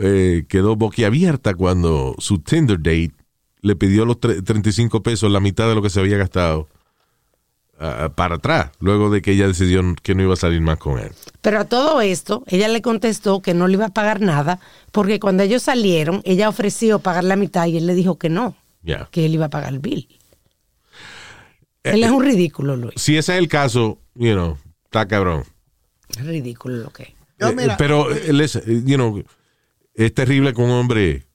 eh, 0.00 0.44
quedó 0.48 0.74
boquiabierta 0.76 1.54
cuando 1.54 2.14
su 2.18 2.38
Tinder 2.38 2.78
date 2.78 3.12
le 3.60 3.76
pidió 3.76 4.04
los 4.06 4.18
tre- 4.18 4.42
35 4.42 5.02
pesos, 5.02 5.30
la 5.30 5.38
mitad 5.40 5.68
de 5.68 5.74
lo 5.74 5.82
que 5.82 5.90
se 5.90 6.00
había 6.00 6.16
gastado, 6.16 6.66
ah, 7.78 8.10
para 8.14 8.36
atrás, 8.36 8.70
luego 8.80 9.10
de 9.10 9.20
que 9.22 9.32
ella 9.32 9.46
decidió 9.46 9.82
que 10.02 10.14
no 10.14 10.22
iba 10.22 10.32
a 10.32 10.36
salir 10.36 10.60
más 10.62 10.78
con 10.78 10.98
él. 10.98 11.10
Pero 11.42 11.60
a 11.60 11.64
todo 11.66 12.00
esto, 12.00 12.42
ella 12.46 12.68
le 12.68 12.80
contestó 12.82 13.40
que 13.42 13.52
no 13.54 13.66
le 13.68 13.74
iba 13.74 13.86
a 13.86 13.94
pagar 13.94 14.20
nada, 14.20 14.60
porque 14.92 15.20
cuando 15.20 15.42
ellos 15.42 15.62
salieron, 15.62 16.22
ella 16.24 16.48
ofreció 16.48 16.98
pagar 17.00 17.24
la 17.24 17.36
mitad 17.36 17.66
y 17.66 17.76
él 17.76 17.86
le 17.86 17.94
dijo 17.94 18.18
que 18.18 18.30
no, 18.30 18.56
que 19.10 19.26
él 19.26 19.34
iba 19.34 19.46
a 19.46 19.50
pagar 19.50 19.74
el 19.74 19.78
bill. 19.80 20.08
Eh, 21.84 21.90
él 21.94 22.04
es 22.04 22.10
un 22.10 22.24
ridículo, 22.24 22.76
Luis. 22.76 22.94
si 22.96 23.16
ese 23.16 23.32
es 23.34 23.38
el 23.38 23.48
caso, 23.48 23.98
you 24.14 24.32
know, 24.34 24.58
está 24.84 25.06
cabrón. 25.06 25.44
Es 26.10 26.24
ridículo 26.24 26.76
lo 26.76 26.90
que 26.92 27.02
es. 27.04 27.08
Eh, 27.40 27.54
mira, 27.56 27.76
pero, 27.76 28.12
eh, 28.14 28.32
les- 28.32 28.56
eh, 28.56 28.82
you 28.84 28.96
know, 28.96 29.22
es 29.94 30.14
terrible 30.14 30.52
que 30.54 30.60
un 30.62 30.70
hombre 30.70 31.26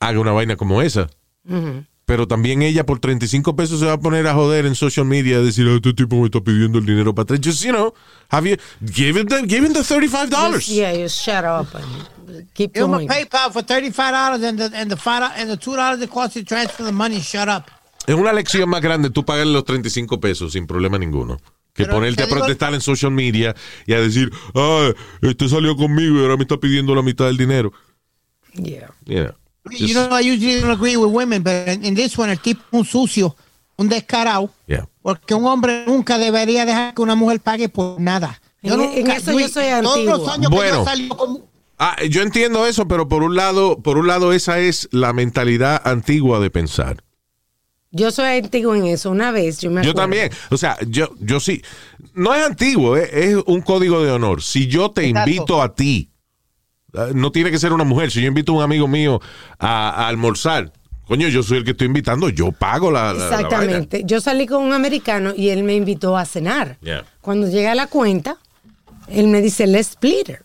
haga 0.00 0.18
una 0.20 0.32
vaina 0.32 0.56
como 0.56 0.82
esa. 0.82 1.08
Ujú. 1.48 1.84
Pero 2.06 2.28
también 2.28 2.60
ella 2.60 2.84
por 2.84 2.98
35 2.98 3.56
pesos 3.56 3.80
se 3.80 3.86
va 3.86 3.92
a 3.94 3.98
poner 4.00 4.26
a 4.26 4.34
joder 4.34 4.66
en 4.66 4.74
social 4.74 5.06
media 5.06 5.38
a 5.38 5.40
decir, 5.40 5.66
"Ah, 5.68 5.76
este 5.76 5.94
tipo 5.94 6.16
me 6.16 6.26
está 6.26 6.40
pidiendo 6.40 6.78
el 6.78 6.84
dinero 6.84 7.14
para 7.14 7.24
atrás. 7.24 7.40
Just, 7.42 7.62
you 7.64 7.70
know, 7.72 7.94
have 8.28 8.46
you, 8.48 8.56
give 8.92 9.18
him 9.18 9.26
the, 9.26 9.40
give 9.46 9.64
him 9.66 9.72
the 9.72 9.82
$35. 9.82 10.56
Just, 10.56 10.68
yeah, 10.68 10.92
you 10.92 11.08
shut 11.08 11.44
up 11.44 11.74
and 11.74 12.46
keep 12.52 12.74
Give 12.74 12.84
him 12.84 12.92
a 12.94 12.96
going. 12.98 13.08
PayPal 13.08 13.50
for 13.52 13.62
$35 13.62 14.42
and 14.44 14.58
the, 14.58 14.70
and 14.76 14.90
the, 14.90 14.96
five, 14.98 15.32
and 15.36 15.48
the 15.48 15.56
$2 15.56 16.02
it 16.02 16.10
costs 16.10 16.36
you 16.36 16.42
to 16.42 16.48
transfer 16.48 16.82
the 16.84 16.92
money. 16.92 17.20
Shut 17.20 17.48
up. 17.48 17.70
Es 18.06 18.14
una 18.14 18.32
lección 18.32 18.68
más 18.68 18.80
grande 18.82 19.10
tú 19.10 19.24
pagar 19.24 19.46
los 19.46 19.64
35 19.64 20.20
pesos 20.20 20.52
sin 20.52 20.66
problema 20.66 20.98
ninguno. 20.98 21.38
Que 21.72 21.84
Pero 21.84 21.94
ponerte 21.96 22.18
te 22.18 22.22
a 22.22 22.26
digo- 22.26 22.38
protestar 22.38 22.72
en 22.74 22.80
social 22.80 23.10
media 23.10 23.54
y 23.86 23.94
a 23.94 24.00
decir, 24.00 24.30
ah, 24.54 24.90
este 25.22 25.48
salió 25.48 25.74
conmigo 25.76 26.16
y 26.18 26.20
ahora 26.20 26.36
me 26.36 26.42
está 26.42 26.56
pidiendo 26.58 26.94
la 26.94 27.02
mitad 27.02 27.26
del 27.26 27.36
dinero. 27.36 27.72
Yeah. 28.54 28.92
You 29.06 29.14
know, 29.24 29.34
You 29.70 29.78
just- 29.88 29.94
know, 29.94 30.18
I 30.20 30.30
usually 30.30 30.60
don't 30.60 30.70
agree 30.70 30.96
with 30.96 31.10
women, 31.10 31.42
but 31.42 31.82
in, 31.84 31.94
this 31.94 32.16
one, 32.18 32.30
el 32.30 32.38
tipo 32.38 32.60
es 32.70 32.78
un 32.78 32.84
sucio, 32.84 33.34
un 33.76 33.88
descarado, 33.88 34.50
yeah. 34.66 34.86
porque 35.02 35.34
un 35.34 35.46
hombre 35.46 35.84
nunca 35.86 36.18
debería 36.18 36.64
dejar 36.66 36.94
que 36.94 37.02
una 37.02 37.14
mujer 37.14 37.40
pague 37.40 37.68
por 37.68 37.98
nada. 38.00 38.40
En- 38.62 38.80
en 38.80 39.10
eso 39.10 39.32
yo 39.32 39.48
soy 39.48 39.64
que 39.64 40.48
Bueno. 40.48 40.84
yo 40.84 41.16
con... 41.16 41.42
Ah, 41.78 41.96
yo 42.08 42.22
entiendo 42.22 42.66
eso, 42.66 42.86
pero 42.86 43.08
por 43.08 43.22
un 43.24 43.34
lado, 43.34 43.78
por 43.82 43.98
un 43.98 44.06
lado 44.06 44.32
esa 44.32 44.60
es 44.60 44.88
la 44.92 45.12
mentalidad 45.12 45.80
antigua 45.84 46.38
de 46.38 46.50
pensar. 46.50 47.02
Yo 47.96 48.10
soy 48.10 48.26
antiguo 48.38 48.74
en 48.74 48.86
eso. 48.86 49.10
Una 49.10 49.30
vez 49.30 49.60
yo 49.60 49.70
me 49.70 49.82
Yo 49.84 49.94
también, 49.94 50.30
o 50.50 50.56
sea, 50.56 50.76
yo, 50.86 51.08
yo 51.20 51.38
sí, 51.40 51.62
no 52.12 52.34
es 52.34 52.44
antiguo, 52.44 52.96
eh, 52.96 53.08
es 53.12 53.36
un 53.46 53.60
código 53.62 54.02
de 54.04 54.10
honor. 54.10 54.42
Si 54.42 54.66
yo 54.66 54.90
te 54.90 55.06
Exacto. 55.08 55.30
invito 55.30 55.62
a 55.62 55.74
ti, 55.74 56.10
eh, 56.92 57.12
no 57.14 57.30
tiene 57.32 57.50
que 57.50 57.58
ser 57.58 57.72
una 57.72 57.84
mujer, 57.84 58.10
si 58.10 58.20
yo 58.20 58.26
invito 58.28 58.52
a 58.52 58.56
un 58.56 58.62
amigo 58.62 58.88
mío 58.88 59.20
a, 59.58 59.90
a 59.90 60.08
almorzar, 60.08 60.72
coño, 61.06 61.28
yo 61.28 61.42
soy 61.44 61.58
el 61.58 61.64
que 61.64 61.70
estoy 61.70 61.86
invitando, 61.86 62.28
yo 62.30 62.50
pago 62.50 62.90
la, 62.90 63.12
la- 63.12 63.12
la 63.12 63.18
vaina. 63.30 63.36
Exactamente. 63.42 64.02
Yo 64.04 64.20
salí 64.20 64.46
con 64.46 64.62
un 64.64 64.72
americano 64.72 65.32
y 65.36 65.50
él 65.50 65.62
me 65.62 65.74
invitó 65.76 66.16
a 66.16 66.24
cenar. 66.24 66.78
Yeah. 66.80 67.04
Cuando 67.20 67.46
llegué 67.48 67.68
a 67.68 67.74
la 67.76 67.86
cuenta, 67.86 68.38
él 69.08 69.28
me 69.28 69.40
dice, 69.40 69.66
let's 69.66 69.90
split 69.90 70.28
it. 70.30 70.36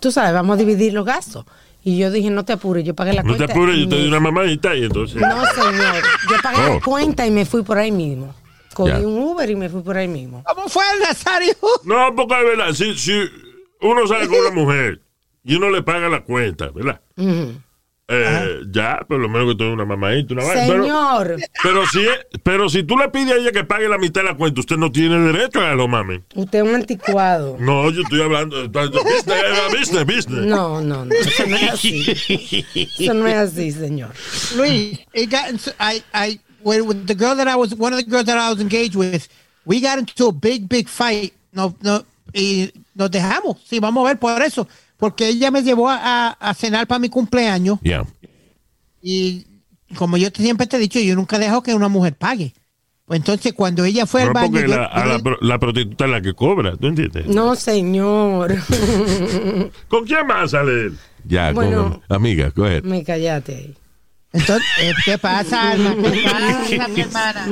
Tú 0.00 0.10
sabes, 0.12 0.32
vamos 0.32 0.54
a 0.54 0.58
dividir 0.58 0.92
los 0.94 1.04
gastos. 1.04 1.44
Y 1.84 1.98
yo 1.98 2.10
dije, 2.10 2.30
no 2.30 2.44
te 2.44 2.52
apures, 2.52 2.84
yo 2.84 2.94
pagué 2.94 3.12
la 3.12 3.22
No 3.22 3.32
te 3.32 3.38
cuenta. 3.38 3.52
apures, 3.54 3.76
y 3.76 3.82
yo 3.84 3.88
te 3.88 3.94
me- 3.96 4.00
doy 4.02 4.08
una 4.08 4.20
mamadita 4.20 4.74
y 4.76 4.84
entonces. 4.84 5.20
No, 5.20 5.44
señor. 5.46 6.02
Yo 6.30 6.36
pagué 6.42 6.58
Oh. 6.70 6.74
la 6.74 6.80
cuenta 6.80 7.26
y 7.26 7.30
me 7.30 7.44
fui 7.44 7.62
por 7.62 7.76
ahí 7.78 7.90
mismo. 7.90 8.34
Cogí 8.74 9.04
un 9.04 9.18
Uber 9.18 9.50
y 9.50 9.56
me 9.56 9.68
fui 9.68 9.82
por 9.82 9.96
ahí 9.96 10.08
mismo. 10.08 10.42
¿Cómo 10.46 10.68
fue 10.68 10.82
el 10.94 11.00
Nazario? 11.00 11.54
No, 11.84 12.14
porque 12.14 12.34
es 12.40 12.44
verdad, 12.56 12.72
si, 12.72 12.96
si 12.96 13.12
uno 13.80 14.06
sale 14.06 14.28
con 14.28 14.38
una 14.38 14.50
mujer 14.50 15.02
y 15.44 15.56
uno 15.56 15.70
le 15.70 15.82
paga 15.82 16.08
la 16.08 16.22
cuenta, 16.22 16.70
¿verdad? 16.70 17.00
Eh, 18.14 18.60
ya, 18.70 19.06
por 19.08 19.18
lo 19.18 19.28
menos 19.28 19.48
que 19.48 19.54
tú 19.56 19.72
una 19.72 19.86
mamadita, 19.86 20.34
una 20.34 20.44
vaina. 20.44 20.66
Pero, 20.66 20.82
Señor, 20.82 21.36
pero, 21.62 21.86
si, 21.86 22.06
pero 22.42 22.68
si 22.68 22.82
tú 22.82 22.98
le 22.98 23.08
pides 23.08 23.32
a 23.32 23.36
ella 23.36 23.52
que 23.52 23.64
pague 23.64 23.88
la 23.88 23.96
mitad 23.96 24.20
de 24.20 24.28
la 24.28 24.36
cuenta, 24.36 24.60
usted 24.60 24.76
no 24.76 24.92
tiene 24.92 25.18
derecho 25.18 25.60
a 25.60 25.74
lo 25.74 25.88
mami. 25.88 26.20
usted 26.34 26.58
es 26.58 26.68
un 26.68 26.74
anticuado. 26.74 27.56
No, 27.58 27.90
yo 27.90 28.02
estoy 28.02 28.20
hablando 28.20 28.60
de 28.60 28.68
business, 28.68 29.24
business, 29.72 30.04
business. 30.04 30.44
No, 30.44 30.82
no, 30.82 31.06
no. 31.06 31.14
Eso 31.14 31.46
no 31.46 31.56
es 31.56 31.70
así. 31.70 32.64
Eso 32.98 33.14
no 33.14 33.26
es 33.26 33.36
así, 33.36 33.72
señor. 33.72 34.10
Luis, 34.56 35.00
it 35.14 35.30
got 35.30 35.48
into, 35.48 35.72
I, 35.80 36.02
I, 36.12 36.38
with, 36.62 36.82
with 36.82 37.06
the 37.06 37.14
girl 37.14 37.34
that 37.34 37.48
I 37.48 37.56
was, 37.56 37.74
one 37.74 37.94
of 37.94 37.98
the 37.98 38.10
girls 38.10 38.26
that 38.26 38.36
I 38.36 38.50
was 38.50 38.60
engaged 38.60 38.94
with, 38.94 39.26
we 39.64 39.80
got 39.80 39.98
into 39.98 40.26
a 40.26 40.32
big, 40.32 40.68
big 40.68 40.86
fight. 40.86 41.32
No, 41.54 41.74
no, 41.80 42.04
y 42.34 42.72
nos 42.94 43.10
dejamos. 43.10 43.56
Sí, 43.64 43.80
vamos 43.80 44.04
a 44.04 44.08
ver 44.08 44.18
por 44.18 44.42
eso. 44.42 44.66
Porque 45.02 45.26
ella 45.26 45.50
me 45.50 45.64
llevó 45.64 45.88
a, 45.90 45.96
a- 46.28 46.28
a 46.38 46.54
cenar 46.54 46.86
para 46.86 47.00
mi 47.00 47.08
cumpleaños. 47.08 47.80
Yeah. 47.82 48.06
Y 49.02 49.44
como 49.96 50.16
yo 50.16 50.30
te- 50.30 50.40
siempre 50.42 50.68
te 50.68 50.76
he 50.76 50.78
dicho, 50.78 51.00
yo 51.00 51.16
nunca 51.16 51.40
dejo 51.40 51.60
que 51.60 51.74
una 51.74 51.88
mujer 51.88 52.14
pague. 52.14 52.54
Pues 53.04 53.18
entonces, 53.18 53.52
cuando 53.52 53.84
ella 53.84 54.06
fue 54.06 54.22
al 54.22 54.32
baño. 54.32 54.52
porque 54.52 54.68
yo- 54.68 54.76
la, 54.76 54.84
a 54.84 55.04
la, 55.04 55.16
yo- 55.18 55.36
la 55.40 55.58
prostituta 55.58 56.04
es 56.04 56.10
la 56.12 56.20
que 56.22 56.34
cobra, 56.34 56.76
¿tú 56.76 56.86
entiendes? 56.86 57.26
No, 57.26 57.56
señor. 57.56 58.54
¿Con 59.88 60.04
quién 60.06 60.24
más 60.24 60.52
sale 60.52 60.70
él? 60.86 60.98
Ya, 61.24 61.50
Bueno. 61.52 62.00
con, 62.08 62.16
amiga, 62.16 62.52
go 62.54 62.64
ahead. 62.64 62.84
Me 62.84 63.02
callaste 63.02 63.56
ahí. 63.56 63.74
Entonces, 64.32 64.64
eh, 64.82 64.92
¿qué 65.04 65.18
pasa, 65.18 65.72
Alma? 65.72 65.96
¿Qué 66.00 66.22
pasa, 66.78 66.88
mi 66.88 67.00
hermana? 67.00 67.46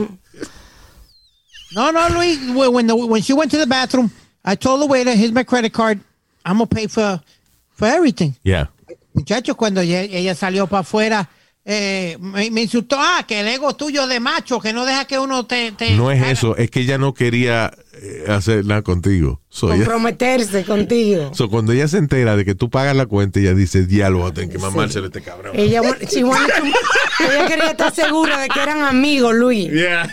No, 1.74 1.90
no, 1.90 2.08
Luis. 2.10 2.38
When, 2.54 2.72
when, 2.72 2.86
the, 2.86 2.94
when 2.94 3.22
she 3.22 3.32
went 3.32 3.50
to 3.50 3.58
the 3.58 3.66
bathroom, 3.66 4.08
I 4.44 4.54
told 4.54 4.80
the 4.82 4.86
waiter, 4.86 5.10
here's 5.16 5.32
my 5.32 5.42
credit 5.42 5.72
card. 5.72 5.98
I'm 6.44 6.56
going 6.58 6.68
to 6.68 6.74
pay 6.74 6.86
for, 6.86 7.20
for 7.80 7.88
everything. 7.88 8.32
Yeah. 8.44 8.70
Muchachos, 9.14 9.56
cuando 9.56 9.80
ella, 9.80 10.02
ella 10.02 10.34
salió 10.36 10.68
para 10.68 10.80
afuera, 10.82 11.28
eh, 11.64 12.16
me, 12.20 12.50
me 12.50 12.62
insultó, 12.62 12.96
ah, 12.98 13.24
que 13.26 13.40
el 13.40 13.48
ego 13.48 13.74
tuyo 13.74 14.06
de 14.06 14.18
macho, 14.20 14.60
que 14.60 14.72
no 14.72 14.86
deja 14.86 15.04
que 15.04 15.18
uno 15.18 15.44
te... 15.46 15.72
te 15.72 15.90
No 15.96 16.10
es 16.12 16.20
haga- 16.20 16.30
eso, 16.30 16.56
es 16.56 16.70
que 16.70 16.80
ella 16.80 16.96
no 16.96 17.12
quería 17.12 17.70
eh, 18.00 18.24
hacer 18.28 18.64
nada 18.64 18.82
contigo. 18.82 19.42
So, 19.50 19.66
ella- 19.68 19.78
Comprometerse 19.84 20.64
contigo. 20.64 21.32
so, 21.34 21.50
cuando 21.50 21.72
ella 21.72 21.86
se 21.88 21.98
entera 21.98 22.36
de 22.36 22.44
que 22.44 22.54
tú 22.54 22.70
pagas 22.70 22.94
la 22.96 23.06
cuenta, 23.06 23.40
ella 23.40 23.52
dice, 23.54 23.84
diálogo, 23.84 24.26
a 24.26 24.32
tener 24.32 24.48
que 24.50 24.58
mamársele 24.58 25.06
a 25.06 25.08
este 25.08 25.22
cabrón. 25.22 25.52
Ella, 25.54 25.82
she 26.08 26.22
wanted 26.24 26.48
to- 26.54 27.24
ella 27.32 27.46
quería 27.48 27.70
estar 27.72 27.92
segura 27.94 28.38
de 28.40 28.48
que 28.48 28.60
eran 28.62 28.82
amigos, 28.82 29.34
Luis. 29.34 29.70
Yeah. 29.70 30.08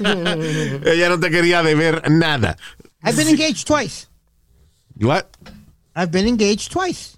ella 0.86 1.08
no 1.08 1.20
te 1.20 1.30
quería 1.30 1.62
deber 1.62 2.10
nada. 2.10 2.56
I've 3.02 3.16
been 3.16 3.28
engaged 3.28 3.66
twice. 3.66 4.06
What? 5.00 5.24
I've 5.96 6.10
been 6.10 6.26
engaged 6.26 6.70
twice. 6.72 7.16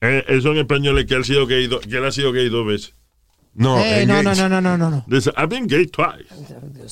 Eh, 0.00 0.24
eso 0.28 0.50
en 0.52 0.58
español 0.58 0.98
es 0.98 1.06
que 1.06 1.14
él, 1.14 1.20
ha 1.22 1.24
sido 1.24 1.46
gay 1.46 1.66
do- 1.66 1.80
que 1.80 1.96
él 1.96 2.04
ha 2.04 2.12
sido 2.12 2.32
gay 2.32 2.48
dos 2.48 2.66
veces. 2.66 2.94
No, 3.52 3.78
Eh, 3.84 4.06
no, 4.06 4.22
no, 4.22 4.32
no, 4.34 4.48
no, 4.48 4.60
no, 4.60 4.78
no, 4.78 4.90
no. 4.90 5.04
I've 5.36 5.48
been 5.48 5.66
gay 5.66 5.86
twice. 5.86 6.24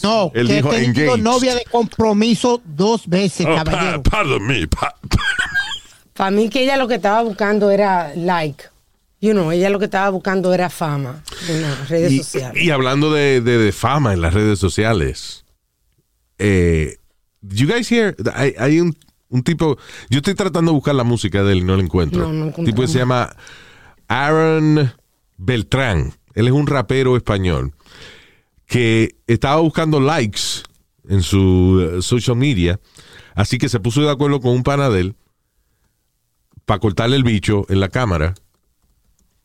No, 0.02 0.30
Él 0.34 0.48
que 0.48 0.54
dijo 0.56 0.72
he 0.72 0.80
tenido 0.80 1.14
engaged. 1.14 1.22
novia 1.22 1.54
de 1.54 1.64
compromiso 1.70 2.60
dos 2.64 3.06
veces, 3.06 3.46
Oh, 3.46 3.54
pa- 3.54 3.64
caballero. 3.64 4.02
pardon 4.02 4.46
me. 4.46 4.66
pa- 4.66 4.94
Para 6.14 6.30
mí 6.32 6.48
que 6.50 6.64
ella 6.64 6.76
lo 6.76 6.88
que 6.88 6.96
estaba 6.96 7.22
buscando 7.22 7.70
era 7.70 8.12
like. 8.16 8.64
You 9.20 9.32
know, 9.32 9.50
ella 9.52 9.70
lo 9.70 9.78
que 9.78 9.84
estaba 9.86 10.10
buscando 10.10 10.52
era 10.52 10.68
fama 10.68 11.22
en 11.48 11.62
las 11.62 11.88
redes 11.88 12.12
Y, 12.12 12.18
sociales. 12.18 12.62
y 12.62 12.70
hablando 12.70 13.12
de, 13.12 13.40
de- 13.40 13.58
de 13.58 13.72
fama 13.72 14.12
en 14.12 14.20
las 14.20 14.34
redes 14.34 14.58
sociales, 14.58 15.44
eh, 16.38 16.96
did 17.40 17.56
you 17.56 17.66
guys 17.68 17.90
hear? 17.90 18.16
Hay, 18.34 18.54
hay 18.58 18.80
un, 18.80 18.96
un 19.30 19.42
tipo, 19.42 19.76
yo 20.10 20.18
estoy 20.18 20.34
tratando 20.34 20.70
de 20.72 20.74
buscar 20.76 20.94
la 20.94 21.04
música 21.04 21.42
de 21.42 21.52
él 21.52 21.58
y 21.58 21.64
no 21.64 21.76
la 21.76 21.82
encuentro. 21.82 22.28
No, 22.32 22.46
no 22.46 22.52
tipo 22.64 22.82
que 22.82 22.88
se 22.88 22.98
llama 22.98 23.34
Aaron 24.08 24.92
Beltrán. 25.36 26.12
Él 26.34 26.46
es 26.46 26.52
un 26.52 26.66
rapero 26.66 27.16
español 27.16 27.72
que 28.66 29.16
estaba 29.26 29.60
buscando 29.60 30.00
likes 30.00 30.40
en 31.08 31.22
su 31.22 31.80
eh, 31.98 32.02
social 32.02 32.36
media, 32.36 32.78
así 33.34 33.58
que 33.58 33.68
se 33.68 33.80
puso 33.80 34.02
de 34.02 34.10
acuerdo 34.10 34.40
con 34.40 34.52
un 34.52 34.62
pana 34.62 34.90
de 34.90 35.00
él 35.00 35.14
para 36.64 36.80
cortarle 36.80 37.16
el 37.16 37.24
bicho 37.24 37.64
en 37.70 37.80
la 37.80 37.88
cámara 37.88 38.34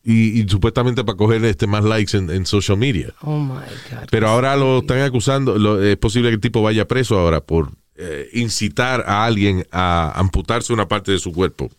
y, 0.02 0.40
y 0.42 0.48
supuestamente 0.48 1.04
para 1.04 1.16
coger 1.16 1.42
este 1.46 1.66
más 1.66 1.84
likes 1.84 2.16
en, 2.16 2.28
en 2.30 2.44
social 2.44 2.76
media. 2.76 3.14
Oh 3.22 3.38
my 3.38 3.54
God. 3.90 4.08
Pero 4.10 4.28
ahora 4.28 4.56
lo 4.56 4.80
están 4.80 5.00
acusando, 5.00 5.58
lo- 5.58 5.82
es 5.82 5.96
posible 5.96 6.28
que 6.28 6.34
el 6.34 6.40
tipo 6.40 6.60
vaya 6.62 6.86
preso 6.86 7.18
ahora 7.18 7.40
por 7.40 7.70
eh, 7.96 8.28
incitar 8.32 9.04
a 9.06 9.24
alguien 9.24 9.66
a 9.70 10.12
amputarse 10.18 10.72
una 10.72 10.88
parte 10.88 11.12
de 11.12 11.18
su 11.18 11.32
cuerpo. 11.32 11.70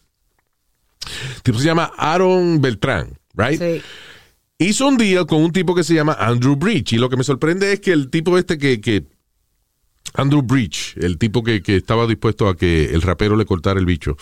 El 1.36 1.42
tipo 1.44 1.60
se 1.60 1.66
llama 1.66 1.92
Aaron 1.98 2.62
Beltrán, 2.62 3.18
right? 3.36 3.62
Sí. 3.62 3.82
Hizo 4.58 4.88
un 4.88 4.98
deal 4.98 5.26
con 5.26 5.44
un 5.44 5.52
tipo 5.52 5.76
que 5.76 5.84
se 5.84 5.94
llama 5.94 6.14
Andrew 6.14 6.56
Breach 6.56 6.94
y 6.94 6.98
lo 6.98 7.10
que 7.10 7.18
me 7.18 7.24
sorprende 7.24 7.74
es 7.74 7.82
que 7.82 7.92
el 7.92 8.10
tipo 8.10 8.38
este 8.38 8.58
que, 8.58 8.80
que 8.80 9.06
Andrew 10.14 10.42
Breach, 10.42 10.96
el 10.98 11.18
tipo 11.18 11.44
que, 11.44 11.62
que 11.62 11.76
estaba 11.76 12.08
dispuesto 12.08 12.48
a 12.48 12.56
que 12.56 12.86
el 12.86 13.02
rapero 13.02 13.36
le 13.36 13.46
cortara 13.46 13.80
el 13.80 13.86
bicho, 13.86 14.16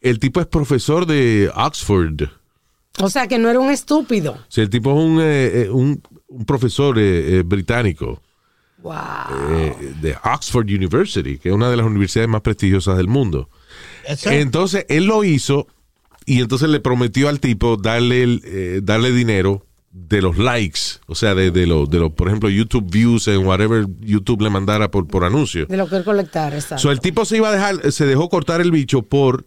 el 0.00 0.18
tipo 0.20 0.40
es 0.40 0.46
profesor 0.46 1.06
de 1.06 1.50
Oxford. 1.54 2.28
O 3.00 3.10
sea 3.10 3.26
que 3.26 3.38
no 3.38 3.50
era 3.50 3.58
un 3.58 3.70
estúpido. 3.70 4.32
O 4.32 4.44
sea, 4.50 4.62
el 4.62 4.70
tipo 4.70 4.90
es 4.90 4.96
un, 4.96 5.20
eh, 5.20 5.62
eh, 5.62 5.70
un, 5.70 6.00
un 6.28 6.44
profesor 6.44 6.96
eh, 6.98 7.42
británico 7.44 8.22
Wow. 8.82 8.94
eh, 9.50 9.94
de 10.00 10.16
Oxford 10.24 10.64
University, 10.66 11.38
que 11.38 11.50
es 11.50 11.54
una 11.54 11.70
de 11.70 11.76
las 11.76 11.86
universidades 11.86 12.28
más 12.28 12.40
prestigiosas 12.40 12.96
del 12.96 13.08
mundo. 13.08 13.48
Eso- 14.06 14.30
Entonces, 14.30 14.86
él 14.88 15.04
lo 15.04 15.22
hizo 15.24 15.66
y 16.26 16.40
entonces 16.40 16.68
le 16.68 16.80
prometió 16.80 17.28
al 17.28 17.40
tipo 17.40 17.76
darle, 17.76 18.22
el, 18.22 18.42
eh, 18.44 18.80
darle 18.82 19.12
dinero 19.12 19.66
de 19.92 20.22
los 20.22 20.38
likes, 20.38 20.80
o 21.06 21.14
sea, 21.16 21.34
de, 21.34 21.50
de 21.50 21.66
los, 21.66 21.90
de 21.90 21.98
los, 21.98 22.12
por 22.12 22.28
ejemplo, 22.28 22.48
YouTube 22.48 22.88
views 22.90 23.26
en 23.26 23.44
whatever 23.44 23.86
YouTube 24.00 24.40
le 24.42 24.48
mandara 24.50 24.88
por, 24.90 25.06
por 25.08 25.24
anuncio. 25.24 25.66
De 25.66 25.76
lo 25.76 25.88
que 25.88 25.96
él 25.96 26.04
colectar, 26.04 26.54
exacto. 26.54 26.78
So, 26.78 26.90
el 26.92 27.00
tipo 27.00 27.24
se 27.24 27.38
iba 27.38 27.48
a 27.48 27.52
dejar, 27.52 27.90
se 27.90 28.06
dejó 28.06 28.28
cortar 28.28 28.60
el 28.60 28.70
bicho 28.70 29.02
por 29.02 29.46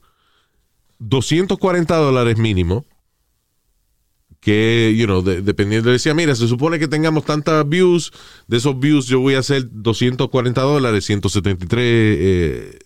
240 0.99 1.95
dólares 1.95 2.37
mínimo. 2.37 2.85
Que, 4.43 4.93
you 4.97 5.05
know, 5.05 5.21
de- 5.21 5.41
dependiendo, 5.41 5.89
decía, 5.89 6.13
mira, 6.13 6.35
se 6.35 6.47
supone 6.47 6.77
que 6.77 6.87
tengamos 6.89 7.23
tantas 7.23 7.67
views, 7.67 8.11
de 8.47 8.57
esos 8.57 8.77
views 8.77 9.05
yo 9.07 9.19
voy 9.21 9.35
a 9.35 9.39
hacer 9.39 9.67
240 9.71 10.61
dólares, 10.61 11.05
173 11.05 11.79
eh, 11.81 12.79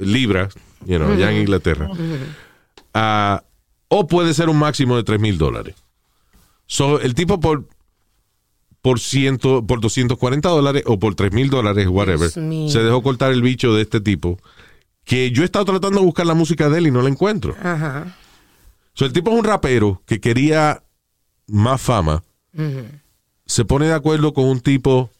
libras, 0.00 0.54
you 0.84 0.96
know, 0.98 1.12
allá 1.12 1.30
en 1.30 1.42
Inglaterra. 1.42 1.88
Ah, 2.92 3.44
o 3.88 4.06
puede 4.08 4.34
ser 4.34 4.48
un 4.48 4.58
máximo 4.58 4.96
de 4.96 5.04
3 5.04 5.20
mil 5.20 5.38
dólares. 5.38 5.76
So, 6.66 7.00
el 7.00 7.14
tipo 7.14 7.38
por 7.38 7.68
por 8.82 9.00
ciento, 9.00 9.66
por 9.66 9.80
240 9.80 10.48
dólares 10.48 10.84
o 10.86 10.98
por 10.98 11.14
3 11.16 11.32
mil 11.32 11.50
dólares, 11.50 11.88
whatever, 11.88 12.30
se 12.30 12.82
dejó 12.82 13.02
cortar 13.02 13.32
el 13.32 13.42
bicho 13.42 13.74
de 13.74 13.82
este 13.82 14.00
tipo. 14.00 14.38
Que 15.04 15.30
yo 15.30 15.42
he 15.42 15.44
estado 15.44 15.64
tratando 15.64 16.00
de 16.00 16.04
buscar 16.06 16.26
la 16.26 16.34
música 16.34 16.68
de 16.68 16.78
él 16.78 16.86
y 16.88 16.90
no 16.90 17.02
la 17.02 17.08
encuentro. 17.08 17.54
Ajá. 17.62 18.16
So, 18.94 19.04
el 19.04 19.12
tipo 19.12 19.30
es 19.30 19.38
un 19.38 19.44
rapero 19.44 20.02
que 20.06 20.20
quería 20.20 20.82
más 21.46 21.80
fama. 21.80 22.22
Se 23.46 23.64
pone 23.64 23.86
de 23.86 23.94
acuerdo 23.94 24.32
con 24.34 24.44
un 24.46 24.60
tipo 24.60 25.10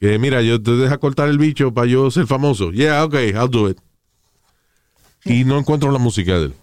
que, 0.00 0.18
mira, 0.18 0.42
yo 0.42 0.60
te 0.62 0.72
deja 0.72 0.98
cortar 0.98 1.28
el 1.28 1.38
bicho 1.38 1.72
para 1.72 1.86
yo 1.86 2.10
ser 2.10 2.26
famoso. 2.26 2.72
Yeah, 2.72 3.04
okay, 3.04 3.30
I'll 3.30 3.48
do 3.50 3.68
it. 3.68 3.78
Y 5.24 5.44
no 5.44 5.58
encuentro 5.58 5.92
la 5.92 5.98
música 5.98 6.32
de 6.38 6.46
él. 6.46 6.54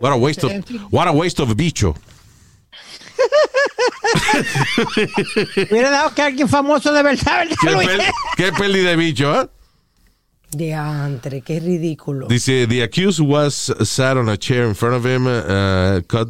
What 0.00 0.12
a 0.12 0.16
waste 0.16 0.44
of, 0.46 0.52
what 0.90 1.06
a 1.08 1.12
waste 1.12 1.40
of 1.42 1.54
bicho. 1.56 1.94
Hubiera 5.70 5.90
dado 5.90 6.14
que 6.14 6.22
alguien 6.22 6.48
famoso 6.48 6.92
de 6.92 7.02
verdad, 7.02 7.46
¿verdad, 7.46 7.56
Qué, 7.60 7.70
Luis? 7.70 7.88
pel- 7.88 8.12
qué 8.36 8.52
peli 8.52 8.80
de 8.80 8.96
bicho, 8.96 9.40
¿eh? 9.40 9.48
Diantre, 10.52 11.42
qué 11.42 11.60
ridículo. 11.60 12.26
Dice, 12.26 12.66
the 12.66 12.82
accused 12.82 13.20
was 13.20 13.72
sat 13.84 14.16
on 14.16 14.28
a 14.28 14.36
chair 14.36 14.66
in 14.66 14.74
front 14.74 14.96
of 14.96 15.04
him, 15.06 15.26
uh, 15.26 16.00
cut 16.08 16.28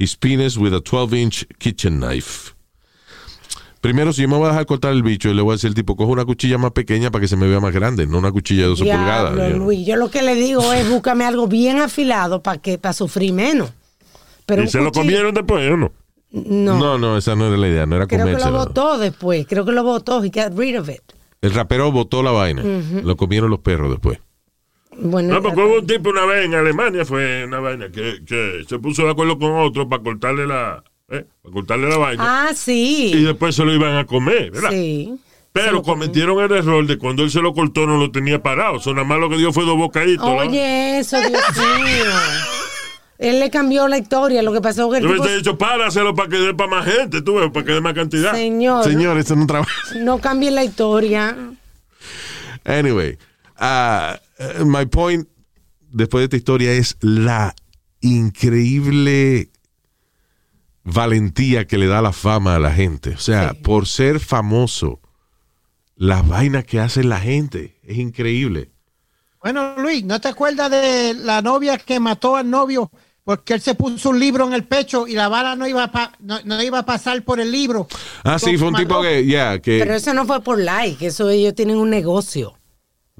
his 0.00 0.16
penis 0.16 0.56
with 0.56 0.72
a 0.72 0.80
12-inch 0.80 1.46
kitchen 1.58 2.00
knife. 2.00 2.54
Primero, 3.80 4.12
si 4.12 4.22
yo 4.22 4.28
me 4.28 4.36
voy 4.36 4.46
a 4.46 4.48
dejar 4.50 4.66
cortar 4.66 4.92
el 4.92 5.02
bicho, 5.02 5.32
le 5.32 5.40
voy 5.40 5.52
a 5.52 5.54
decir 5.54 5.68
al 5.68 5.74
tipo, 5.74 5.96
coge 5.96 6.10
una 6.10 6.24
cuchilla 6.24 6.58
más 6.58 6.72
pequeña 6.72 7.10
para 7.10 7.22
que 7.22 7.28
se 7.28 7.36
me 7.36 7.46
vea 7.48 7.60
más 7.60 7.72
grande, 7.72 8.06
no 8.06 8.18
una 8.18 8.30
cuchilla 8.30 8.62
de 8.62 8.68
12 8.68 8.84
pulgadas. 8.84 9.34
Diablo. 9.34 9.58
Luis. 9.58 9.86
Yo 9.86 9.96
lo 9.96 10.10
que 10.10 10.22
le 10.22 10.34
digo 10.34 10.72
es 10.72 10.88
búscame 10.88 11.24
algo 11.24 11.46
bien 11.46 11.80
afilado 11.80 12.42
para 12.42 12.58
que 12.58 12.76
para 12.78 12.92
sufrir 12.92 13.32
menos. 13.32 13.72
Pero 14.44 14.64
¿Y 14.64 14.68
se 14.68 14.80
lo 14.80 14.92
comieron 14.92 15.32
después 15.34 15.70
o 15.70 15.76
no? 15.76 15.92
No, 16.32 16.78
No, 16.78 16.98
no, 16.98 17.16
esa 17.16 17.34
no 17.34 17.46
era 17.46 17.56
la 17.56 17.68
idea, 17.68 17.86
no 17.86 17.96
era 17.96 18.06
creo 18.06 18.26
que 18.26 18.32
lo 18.32 18.52
botó 18.52 18.98
después. 18.98 19.46
Creo 19.48 19.64
que 19.64 19.72
lo 19.72 19.82
botó. 19.82 20.22
He 20.22 20.28
got 20.28 20.56
rid 20.56 20.78
of 20.78 20.88
it. 20.88 21.00
El 21.40 21.54
rapero 21.54 21.90
botó 21.90 22.22
la 22.22 22.32
vaina, 22.32 22.62
lo 23.02 23.16
comieron 23.16 23.50
los 23.50 23.60
perros 23.60 23.90
después. 23.90 24.18
Bueno, 24.96 25.34
No, 25.34 25.42
porque 25.42 25.60
hubo 25.60 25.78
un 25.78 25.86
tipo 25.86 26.10
una 26.10 26.26
vez 26.26 26.44
en 26.44 26.54
Alemania, 26.54 27.04
fue 27.04 27.44
una 27.44 27.60
vaina, 27.60 27.90
que, 27.90 28.20
que 28.26 28.64
se 28.68 28.78
puso 28.78 29.04
de 29.04 29.10
acuerdo 29.12 29.38
con 29.38 29.52
otro 29.56 29.88
para 29.88 30.02
cortarle 30.02 30.46
la, 30.46 30.82
eh, 31.08 31.24
para 31.42 31.52
cortarle 31.52 31.88
la 31.88 31.96
vaina. 31.96 32.24
ah, 32.26 32.50
Y 32.52 32.54
sí. 32.56 33.22
después 33.24 33.54
se 33.54 33.64
lo 33.64 33.72
iban 33.72 33.96
a 33.96 34.04
comer, 34.06 34.50
¿verdad? 34.50 34.70
Sí. 34.70 35.14
Pero 35.52 35.82
cometieron 35.82 36.38
el 36.44 36.52
error 36.52 36.86
de 36.86 36.96
cuando 36.96 37.24
él 37.24 37.30
se 37.30 37.40
lo 37.40 37.52
cortó 37.52 37.84
no 37.86 37.96
lo 37.98 38.12
tenía 38.12 38.40
parado. 38.40 38.76
Eso 38.76 38.92
nada 38.94 39.04
más 39.04 39.18
lo 39.18 39.28
que 39.28 39.36
dio 39.36 39.52
fue 39.52 39.64
dos 39.64 39.76
bocaditos. 39.76 40.24
¿no? 40.24 40.36
Oye, 40.36 40.98
eso, 41.00 41.18
Dios 41.18 41.32
mío. 41.56 42.04
Él 43.18 43.40
le 43.40 43.50
cambió 43.50 43.88
la 43.88 43.98
historia. 43.98 44.42
Lo 44.42 44.52
que 44.52 44.60
pasó 44.60 44.86
es 44.86 44.90
que 44.92 44.96
el 44.98 45.02
Yo 45.02 45.10
tipo, 45.10 45.22
hubiese 45.24 45.38
dicho, 45.38 45.58
páraselo 45.58 46.14
para 46.14 46.28
que 46.28 46.36
dé 46.38 46.54
para 46.54 46.70
más 46.70 46.86
gente, 46.86 47.20
tú 47.22 47.34
ves, 47.34 47.50
para 47.50 47.66
que 47.66 47.72
dé 47.72 47.80
más 47.80 47.94
cantidad. 47.94 48.32
señor, 48.32 48.84
Señor, 48.84 49.18
eso 49.18 49.34
no 49.34 49.44
trabaja. 49.46 49.72
no 49.96 50.18
cambie 50.20 50.52
la 50.52 50.62
historia. 50.62 51.36
Anyway, 52.64 53.18
uh, 53.60 54.64
my 54.64 54.86
point 54.86 55.28
después 55.92 56.20
de 56.22 56.24
esta 56.24 56.36
historia 56.36 56.72
es 56.72 56.96
la 57.00 57.54
increíble 58.00 59.50
valentía 60.84 61.66
que 61.66 61.78
le 61.78 61.86
da 61.86 62.00
la 62.02 62.12
fama 62.12 62.56
a 62.56 62.58
la 62.58 62.72
gente. 62.72 63.10
O 63.10 63.18
sea, 63.18 63.54
por 63.54 63.86
ser 63.86 64.20
famoso, 64.20 65.00
las 65.96 66.26
vainas 66.26 66.64
que 66.64 66.80
hace 66.80 67.04
la 67.04 67.20
gente 67.20 67.78
es 67.84 67.98
increíble. 67.98 68.70
Bueno, 69.42 69.74
Luis, 69.78 70.04
¿no 70.04 70.20
te 70.20 70.28
acuerdas 70.28 70.70
de 70.70 71.14
la 71.14 71.42
novia 71.42 71.78
que 71.78 72.00
mató 72.00 72.36
al 72.36 72.48
novio 72.48 72.90
porque 73.24 73.54
él 73.54 73.60
se 73.60 73.74
puso 73.74 74.10
un 74.10 74.18
libro 74.18 74.46
en 74.46 74.54
el 74.54 74.64
pecho 74.64 75.06
y 75.06 75.12
la 75.14 75.28
bala 75.28 75.54
no 75.56 75.66
iba 75.68 75.84
a, 75.84 75.92
pa- 75.92 76.12
no, 76.20 76.40
no 76.44 76.62
iba 76.62 76.80
a 76.80 76.86
pasar 76.86 77.22
por 77.22 77.40
el 77.40 77.52
libro? 77.52 77.86
Ah, 78.24 78.38
sí, 78.38 78.56
fue 78.56 78.68
un 78.68 78.74
tipo 78.74 79.00
que, 79.02 79.26
ya, 79.26 79.58
que... 79.60 79.78
Pero 79.78 79.94
eso 79.94 80.12
no 80.14 80.24
fue 80.26 80.42
por 80.42 80.58
like. 80.58 81.06
Eso 81.06 81.28
ellos 81.28 81.54
tienen 81.54 81.76
un 81.76 81.90
negocio. 81.90 82.54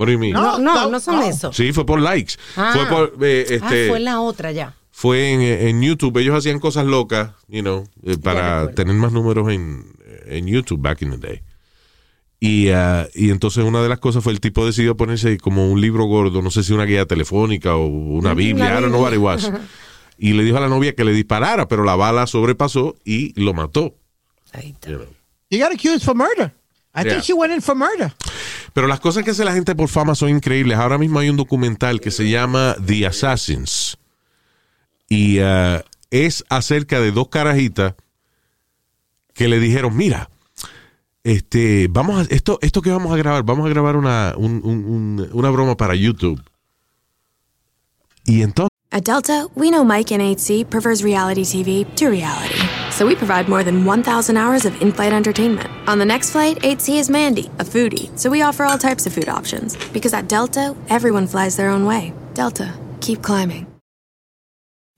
What 0.00 0.06
do 0.06 0.12
you 0.12 0.18
mean? 0.18 0.32
No, 0.32 0.59
No, 0.59 0.88
no, 0.90 0.98
son 0.98 1.16
no. 1.16 1.22
eso. 1.22 1.53
Sí, 1.53 1.72
fue 1.72 1.84
por 1.86 2.01
likes. 2.01 2.34
Ah. 2.57 2.72
Fue 2.74 2.86
por, 2.86 3.24
eh, 3.24 3.44
Ah, 3.51 3.55
este, 3.55 3.88
fue 3.88 4.01
la 4.01 4.20
otra 4.20 4.51
ya. 4.51 4.74
fue 4.90 5.30
en, 5.32 5.40
en 5.42 5.82
YouTube. 5.82 6.16
Ellos 6.18 6.36
hacían 6.36 6.59
cosas 6.59 6.86
locas, 6.86 7.30
you 7.48 7.61
know, 7.61 7.84
eh, 8.05 8.16
para 8.16 8.72
tener 8.72 8.94
más 8.96 9.12
números 9.12 9.51
en, 9.53 9.84
en 10.26 10.46
YouTube 10.46 10.80
back 10.80 11.03
in 11.03 11.11
the 11.11 11.18
day. 11.18 11.42
Y, 12.42 12.70
ah, 12.70 13.07
y 13.14 13.28
entonces 13.30 13.62
una 13.64 13.82
de 13.82 13.88
las 13.90 13.98
cosas 13.98 14.24
fue 14.24 14.32
el 14.32 14.40
tipo 14.40 14.64
decidió 14.64 14.96
ponerse 14.96 15.36
como 15.36 15.70
un 15.70 15.80
libro 15.80 16.05
gordo, 16.07 16.40
no 16.40 16.51
sé 16.51 16.62
si 16.64 16.72
una 16.72 16.84
guía 16.86 17.05
telefónica 17.05 17.76
o 17.76 17.84
una 17.86 18.32
Biblia, 18.32 18.78
I 18.78 18.80
don't 18.80 18.88
know 18.88 19.03
what 19.03 19.12
it 19.12 19.18
was. 19.18 19.53
Y 20.16 20.32
le 20.32 20.44
dijo 20.44 20.57
a 20.57 20.61
la 20.61 20.68
novia 20.68 20.94
que 20.94 21.05
le 21.05 21.12
disparara, 21.12 21.68
pero 21.68 21.84
la 21.84 21.96
bala 21.96 22.26
sobrepasó 22.26 22.96
y 23.05 23.38
lo 23.40 23.53
mató. 23.55 23.94
Ahí 24.53 24.70
está. 24.70 24.90
you 24.90 24.96
know. 24.96 25.07
You 25.51 25.59
got 25.59 25.72
accused 25.72 26.03
for 26.03 26.14
murder. 26.14 26.53
I 26.95 27.03
Yeah. 27.03 27.11
think 27.12 27.22
she 27.24 27.32
went 27.32 27.53
in 27.53 27.62
for 27.62 27.74
murder. 27.76 28.12
Pero 28.72 28.86
las 28.86 29.01
cosas 29.01 29.24
que 29.24 29.30
hace 29.30 29.45
la 29.45 29.53
gente 29.53 29.74
por 29.74 29.88
fama 29.88 30.14
son 30.14 30.28
increíbles. 30.30 30.76
Ahora 30.78 30.99
mismo 30.99 31.18
hay 31.20 31.28
un 31.28 31.36
documental 31.36 32.01
que 32.01 32.11
se 32.11 32.28
llama 32.28 32.74
The 32.84 33.07
Assassins. 33.07 33.97
Y 35.09 35.38
ah, 35.41 35.84
es 36.11 36.45
acerca 36.49 37.01
de 37.01 37.12
dos 37.12 37.28
carajitas 37.28 37.95
que 39.34 39.49
le 39.49 39.59
dijeron, 39.61 39.97
mira, 39.97 40.30
este, 41.24 41.86
vamos 41.91 42.18
a, 42.28 42.34
esto, 42.34 42.59
esto 42.62 42.82
que 42.82 42.91
vamos 42.91 43.12
a 43.12 43.16
grabar, 43.16 43.43
vamos 43.45 43.66
a 43.66 43.68
grabar 43.70 43.97
una, 43.97 44.34
un- 44.36 44.61
un- 44.64 44.84
un- 44.84 45.30
una 45.32 45.51
broma 45.51 45.76
para 45.76 45.95
YouTube. 45.95 46.43
Y 48.24 48.43
entonces, 48.43 48.70
At 48.93 49.03
Delta, 49.03 49.47
we 49.55 49.68
know 49.70 49.84
Mike 49.84 50.12
in 50.12 50.20
8C 50.20 50.64
prefers 50.64 51.03
reality 51.03 51.43
TV 51.45 51.84
to 51.97 52.09
reality. 52.11 52.59
So 53.01 53.07
we 53.07 53.16
provide 53.16 53.48
more 53.48 53.64
than 53.64 53.86
1,000 53.86 54.36
hours 54.36 54.66
of 54.66 54.82
in 54.82 54.92
flight 54.92 55.14
entertainment. 55.14 55.70
On 55.88 55.98
the 55.98 56.05
next 56.05 56.32
flight, 56.32 56.59
8C 56.59 56.98
is 56.98 57.09
Mandy, 57.09 57.46
a 57.59 57.64
foodie. 57.64 58.11
So 58.18 58.28
we 58.28 58.42
offer 58.42 58.64
all 58.64 58.76
types 58.76 59.07
of 59.07 59.14
food 59.14 59.26
options. 59.26 59.74
Because 59.88 60.12
at 60.12 60.28
Delta, 60.28 60.76
everyone 60.90 61.26
flies 61.26 61.57
their 61.57 61.70
own 61.70 61.86
way. 61.86 62.12
Delta, 62.34 62.78
keep 63.01 63.22
climbing. 63.22 63.70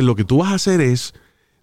Lo 0.00 0.14
que 0.16 0.24
tú 0.24 0.38
vas 0.38 0.52
a 0.52 0.54
hacer 0.54 0.80
es, 0.80 1.12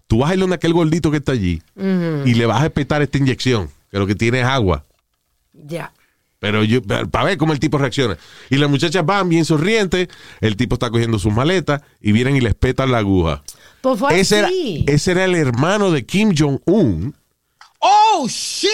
tú 0.06 0.18
vas 0.18 0.30
a 0.30 0.34
ir 0.34 0.40
donde 0.40 0.56
aquel 0.56 0.72
gordito 0.74 1.10
que 1.10 1.16
está 1.16 1.32
allí 1.32 1.62
y 1.76 2.34
le 2.34 2.46
vas 2.46 2.62
a 2.62 2.66
espetar 2.66 3.02
esta 3.02 3.18
inyección, 3.18 3.68
que 3.90 3.98
lo 3.98 4.06
que 4.06 4.14
tiene 4.14 4.40
es 4.40 4.46
agua. 4.46 4.84
Ya. 5.52 5.92
Pero 6.38 6.64
yo, 6.64 6.80
para 6.82 7.24
ver 7.24 7.36
cómo 7.36 7.52
el 7.52 7.60
tipo 7.60 7.76
reacciona. 7.76 8.16
Y 8.48 8.56
las 8.56 8.70
muchachas 8.70 9.04
van 9.04 9.28
bien 9.28 9.44
sonrientes, 9.44 10.08
el 10.40 10.56
tipo 10.56 10.74
está 10.76 10.88
cogiendo 10.90 11.18
sus 11.18 11.32
maletas 11.34 11.82
y 12.00 12.12
vienen 12.12 12.36
y 12.36 12.40
les 12.40 12.54
petan 12.54 12.92
la 12.92 12.98
aguja. 12.98 13.42
Pues 13.82 13.98
fue 13.98 14.18
Ese 14.20 14.38
era, 14.38 14.48
así. 14.48 14.84
ese 14.86 15.10
era 15.12 15.24
el 15.24 15.34
hermano 15.34 15.90
de 15.90 16.06
Kim 16.06 16.34
Jong-un 16.36 17.14
Oh, 17.78 18.26
shit. 18.28 18.70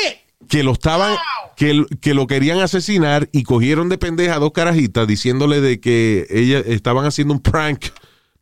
que 0.48 0.62
lo 0.62 0.72
estaban, 0.72 1.16
que, 1.56 1.84
que 2.00 2.12
lo 2.14 2.26
querían 2.26 2.58
asesinar 2.60 3.28
y 3.32 3.42
cogieron 3.44 3.88
de 3.88 3.98
pendeja 3.98 4.34
a 4.36 4.38
dos 4.38 4.52
carajitas 4.52 5.06
diciéndole 5.08 5.60
de 5.60 5.80
que 5.80 6.26
ellas 6.30 6.62
estaban 6.66 7.04
haciendo 7.04 7.34
un 7.34 7.40
prank 7.40 7.86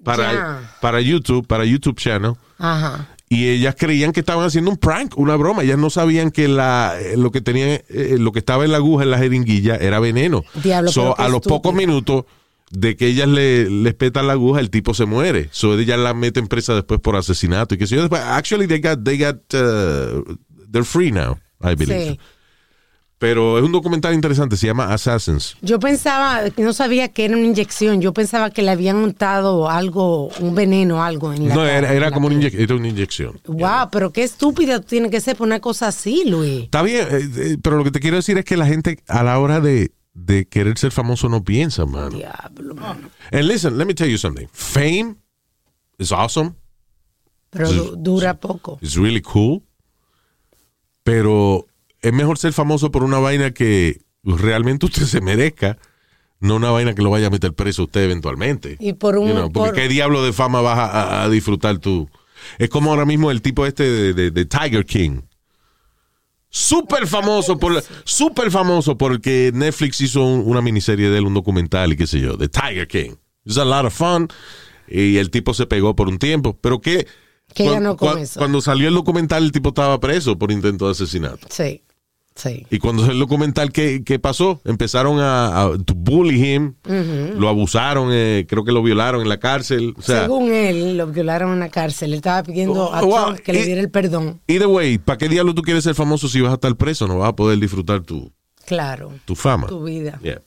para, 0.05 0.76
para 0.80 1.00
YouTube, 1.00 1.46
para 1.46 1.64
YouTube 1.64 1.96
channel. 1.98 2.34
Ajá. 2.59 3.09
Y 3.28 3.48
ellas 3.48 3.74
creían 3.76 4.12
que 4.12 4.20
estaban 4.20 4.44
haciendo 4.46 4.70
un 4.70 4.76
prank, 4.76 5.18
una 5.18 5.34
broma. 5.34 5.62
Ellas 5.64 5.78
no 5.78 5.90
sabían 5.90 6.30
que 6.30 6.46
la, 6.46 6.94
eh, 7.00 7.16
lo 7.16 7.32
que 7.32 7.40
tenían, 7.40 7.80
eh, 7.88 8.16
lo 8.18 8.30
que 8.32 8.38
estaba 8.38 8.64
en 8.64 8.70
la 8.70 8.76
aguja, 8.76 9.02
en 9.02 9.11
la 9.11 9.18
jeringuilla, 9.18 9.76
era 9.76 9.98
veneno. 9.98 10.44
Diablo, 10.62 10.92
So, 10.92 11.18
a 11.18 11.24
los 11.28 11.38
estúpido. 11.38 11.57
pocos 11.57 11.74
minutos 11.74 12.24
de 12.70 12.96
que 12.96 13.07
ellas 13.07 13.28
le, 13.28 13.68
les 13.70 13.94
petan 13.94 14.26
la 14.26 14.34
aguja, 14.34 14.61
el 14.61 14.70
tipo 14.70 14.94
se 14.94 15.07
muere. 15.07 15.48
So, 15.50 15.76
ellas 15.78 15.98
la 15.98 16.14
meten 16.14 16.46
presa 16.46 16.74
después 16.74 17.00
por 17.00 17.16
asesinato 17.16 17.74
y 17.74 17.78
que 17.78 17.86
sé 17.86 17.96
yo. 17.96 18.02
Después, 18.02 18.22
Actually, 18.22 18.66
they 18.68 18.80
got, 18.80 19.02
they 19.02 19.18
got, 19.18 19.36
uh, 19.55 20.22
they're 20.70 20.84
free 20.84 21.11
now, 21.11 21.38
I 21.61 21.74
believe. 21.74 22.11
Sí. 22.12 22.20
Pero 23.25 23.57
es 23.57 23.64
un 23.64 23.72
documental 23.72 24.12
interesante, 24.12 24.55
se 24.59 24.66
llama 24.66 24.93
Assassins. 24.93 25.57
Yo 25.62 25.81
pensaba, 25.81 26.43
no 26.59 26.75
sabía 26.75 27.09
que 27.09 27.25
era 27.25 27.35
una 27.35 27.47
inyección. 27.47 28.03
Yo 28.03 28.12
pensaba 28.12 28.51
que 28.51 28.61
le 28.61 28.70
habían 28.70 28.97
untado 28.97 29.70
algo, 29.70 30.29
un 30.41 30.55
veneno, 30.55 31.03
algo 31.03 31.33
en 31.33 31.49
la 31.49 31.55
No, 31.55 31.61
cara, 31.62 31.79
era, 31.79 31.89
en 31.91 31.97
era 31.97 32.11
la 32.11 32.12
como 32.14 32.27
una, 32.27 32.37
inye- 32.37 32.53
era 32.55 32.75
una 32.75 32.87
inyección. 32.87 33.41
Wow, 33.47 33.89
pero 33.91 34.12
qué 34.12 34.25
estúpido 34.25 34.83
tiene 34.83 35.09
que 35.09 35.22
ser 35.22 35.37
por 35.37 35.47
una 35.47 35.59
cosa 35.61 35.89
así, 35.89 36.25
Luis. 36.27 36.64
Está 36.64 36.83
bien, 36.83 37.09
eh, 37.11 37.31
eh, 37.37 37.57
pero 37.62 37.79
lo 37.79 37.85
que 37.85 37.91
te 37.93 37.99
quiero 38.01 38.16
decir 38.18 38.37
es 38.37 38.45
que 38.45 38.59
la 38.59 38.66
gente 38.66 39.03
a 39.09 39.22
la 39.22 39.39
hora 39.39 39.59
de, 39.61 39.93
de 40.12 40.45
querer 40.47 40.77
ser 40.77 40.93
famoso 40.93 41.31
no 41.31 41.43
piensa, 41.43 41.87
man. 41.87 42.11
Diablo, 42.11 42.75
mano. 42.75 43.09
And 43.33 43.45
listen, 43.49 43.79
let 43.79 43.87
me 43.87 43.95
tell 43.95 44.11
you 44.11 44.18
something. 44.18 44.49
Fame 44.53 45.16
is 45.97 46.12
awesome. 46.12 46.57
Pero 47.49 47.72
dura 47.97 48.35
poco. 48.35 48.79
It's 48.83 48.97
really 48.97 49.22
cool. 49.22 49.62
Pero 51.03 51.66
es 52.05 52.12
mejor 52.12 52.38
ser 52.38 52.52
famoso 52.52 52.90
por 52.90 53.02
una 53.02 53.18
vaina 53.18 53.50
que 53.52 54.00
realmente 54.22 54.86
usted 54.86 55.02
se 55.05 55.20
merezca, 55.20 55.78
no 56.40 56.57
una 56.57 56.70
vaina 56.70 56.94
que 56.94 57.02
lo 57.02 57.11
vaya 57.11 57.26
a 57.26 57.30
meter 57.30 57.52
preso 57.55 57.82
a 57.82 57.84
usted 57.86 58.02
eventualmente. 58.05 58.76
Y 58.80 58.92
por 58.92 59.16
un- 59.18 59.28
You 59.28 59.34
know, 59.34 59.50
porque 59.52 59.70
por- 59.70 59.74
qué 59.80 59.88
diablo 59.88 60.22
de 60.22 60.32
fama 60.32 60.61
vas 60.61 60.78
a, 60.78 61.28
disfrutar 61.28 61.78
tú. 61.78 62.09
Es 62.59 62.68
como 62.68 62.90
ahora 62.90 63.07
mismo 63.07 63.30
el 63.30 63.40
tipo 63.42 63.64
este 63.66 63.84
de, 63.84 64.12
de- 64.14 64.30
de 64.30 64.44
Tiger 64.44 64.84
King. 64.84 65.22
Súper 66.50 67.07
famoso 67.09 67.59
por 67.59 67.82
súper 68.05 68.50
famoso 68.50 68.96
porque 68.96 69.50
Netflix 69.52 70.00
hizo 70.02 70.22
un- 70.24 70.42
una 70.46 70.61
miniserie 70.61 71.11
de 71.11 71.18
él, 71.18 71.24
un 71.26 71.34
documental 71.34 71.92
y 71.92 71.96
qué 71.96 72.07
sé 72.07 72.20
yo, 72.20 72.36
de 72.36 72.48
Tiger 72.48 72.86
King. 72.86 73.12
It's 73.44 73.59
a 73.59 73.64
lot 73.64 73.84
of 73.86 73.94
fun. 73.94 74.28
Y 74.86 75.16
el 75.16 75.30
tipo 75.30 75.52
se 75.55 75.66
pegó 75.66 75.96
por 75.96 76.09
un 76.09 76.18
tiempo. 76.18 76.57
Pero 76.61 76.80
qué 76.80 77.07
¿Qué 77.55 77.64
cuan- 77.64 77.74
ganó 77.82 77.96
con 77.96 78.11
cuan- 78.11 78.18
eso? 78.22 78.38
Cuando 78.38 78.61
salió 78.61 78.88
el 78.88 78.94
documental, 78.94 79.42
el 79.44 79.52
tipo 79.52 79.70
estaba 79.70 79.98
preso 79.98 80.38
por 80.38 80.52
intento 80.52 80.84
de 80.86 80.92
asesinato. 80.92 81.46
Sí, 81.50 81.82
sí. 82.35 82.66
Y 82.70 82.78
cuando 82.78 83.05
el 83.11 83.18
documental, 83.18 83.72
¿qué, 83.72 84.03
qué 84.05 84.18
pasó? 84.18 84.61
Empezaron 84.64 85.20
a, 85.20 85.62
a 85.62 85.78
to 85.78 85.95
bully 85.95 86.55
him, 86.55 86.74
lo 86.85 87.49
abusaron, 87.49 88.09
eh, 88.12 88.47
creo 88.49 88.64
que 88.64 88.72
lo 88.72 88.82
violaron 88.82 89.22
en 89.22 89.28
la 89.28 89.39
cárcel. 89.39 89.95
O 89.97 90.03
sea, 90.03 90.22
Según 90.22 90.53
él, 90.53 90.97
lo 90.97 91.07
violaron 91.09 91.53
en 91.53 91.61
la 91.61 91.68
cárcel. 91.68 92.11
Le 92.11 92.16
estaba 92.16 92.43
pidiendo 92.43 92.93
a 92.93 93.03
Oh, 93.03 93.07
wow. 93.07 93.24
Trump 93.26 93.39
que 93.41 93.53
le 93.53 93.61
Y- 93.61 93.64
diera 93.66 93.80
el 93.80 93.91
perdón. 93.91 94.41
either 94.47 94.66
way, 94.68 94.99
¿para 94.99 95.18
qué 95.18 95.28
diablo 95.28 95.55
tú 95.55 95.62
quieres 95.62 95.85
ser 95.85 95.95
famoso 95.95 96.28
si 96.28 96.41
vas 96.41 96.51
a 96.51 96.55
estar 96.55 96.74
preso? 96.76 97.07
No 97.07 97.18
vas 97.18 97.28
a 97.30 97.37
poder 97.37 97.59
disfrutar 97.59 98.01
tu, 98.03 98.32
Claro. 98.66 99.12
tu 99.24 99.35
fama. 99.37 99.66
Tu 99.68 99.82
vida. 99.85 100.18
Yeah. 100.22 100.41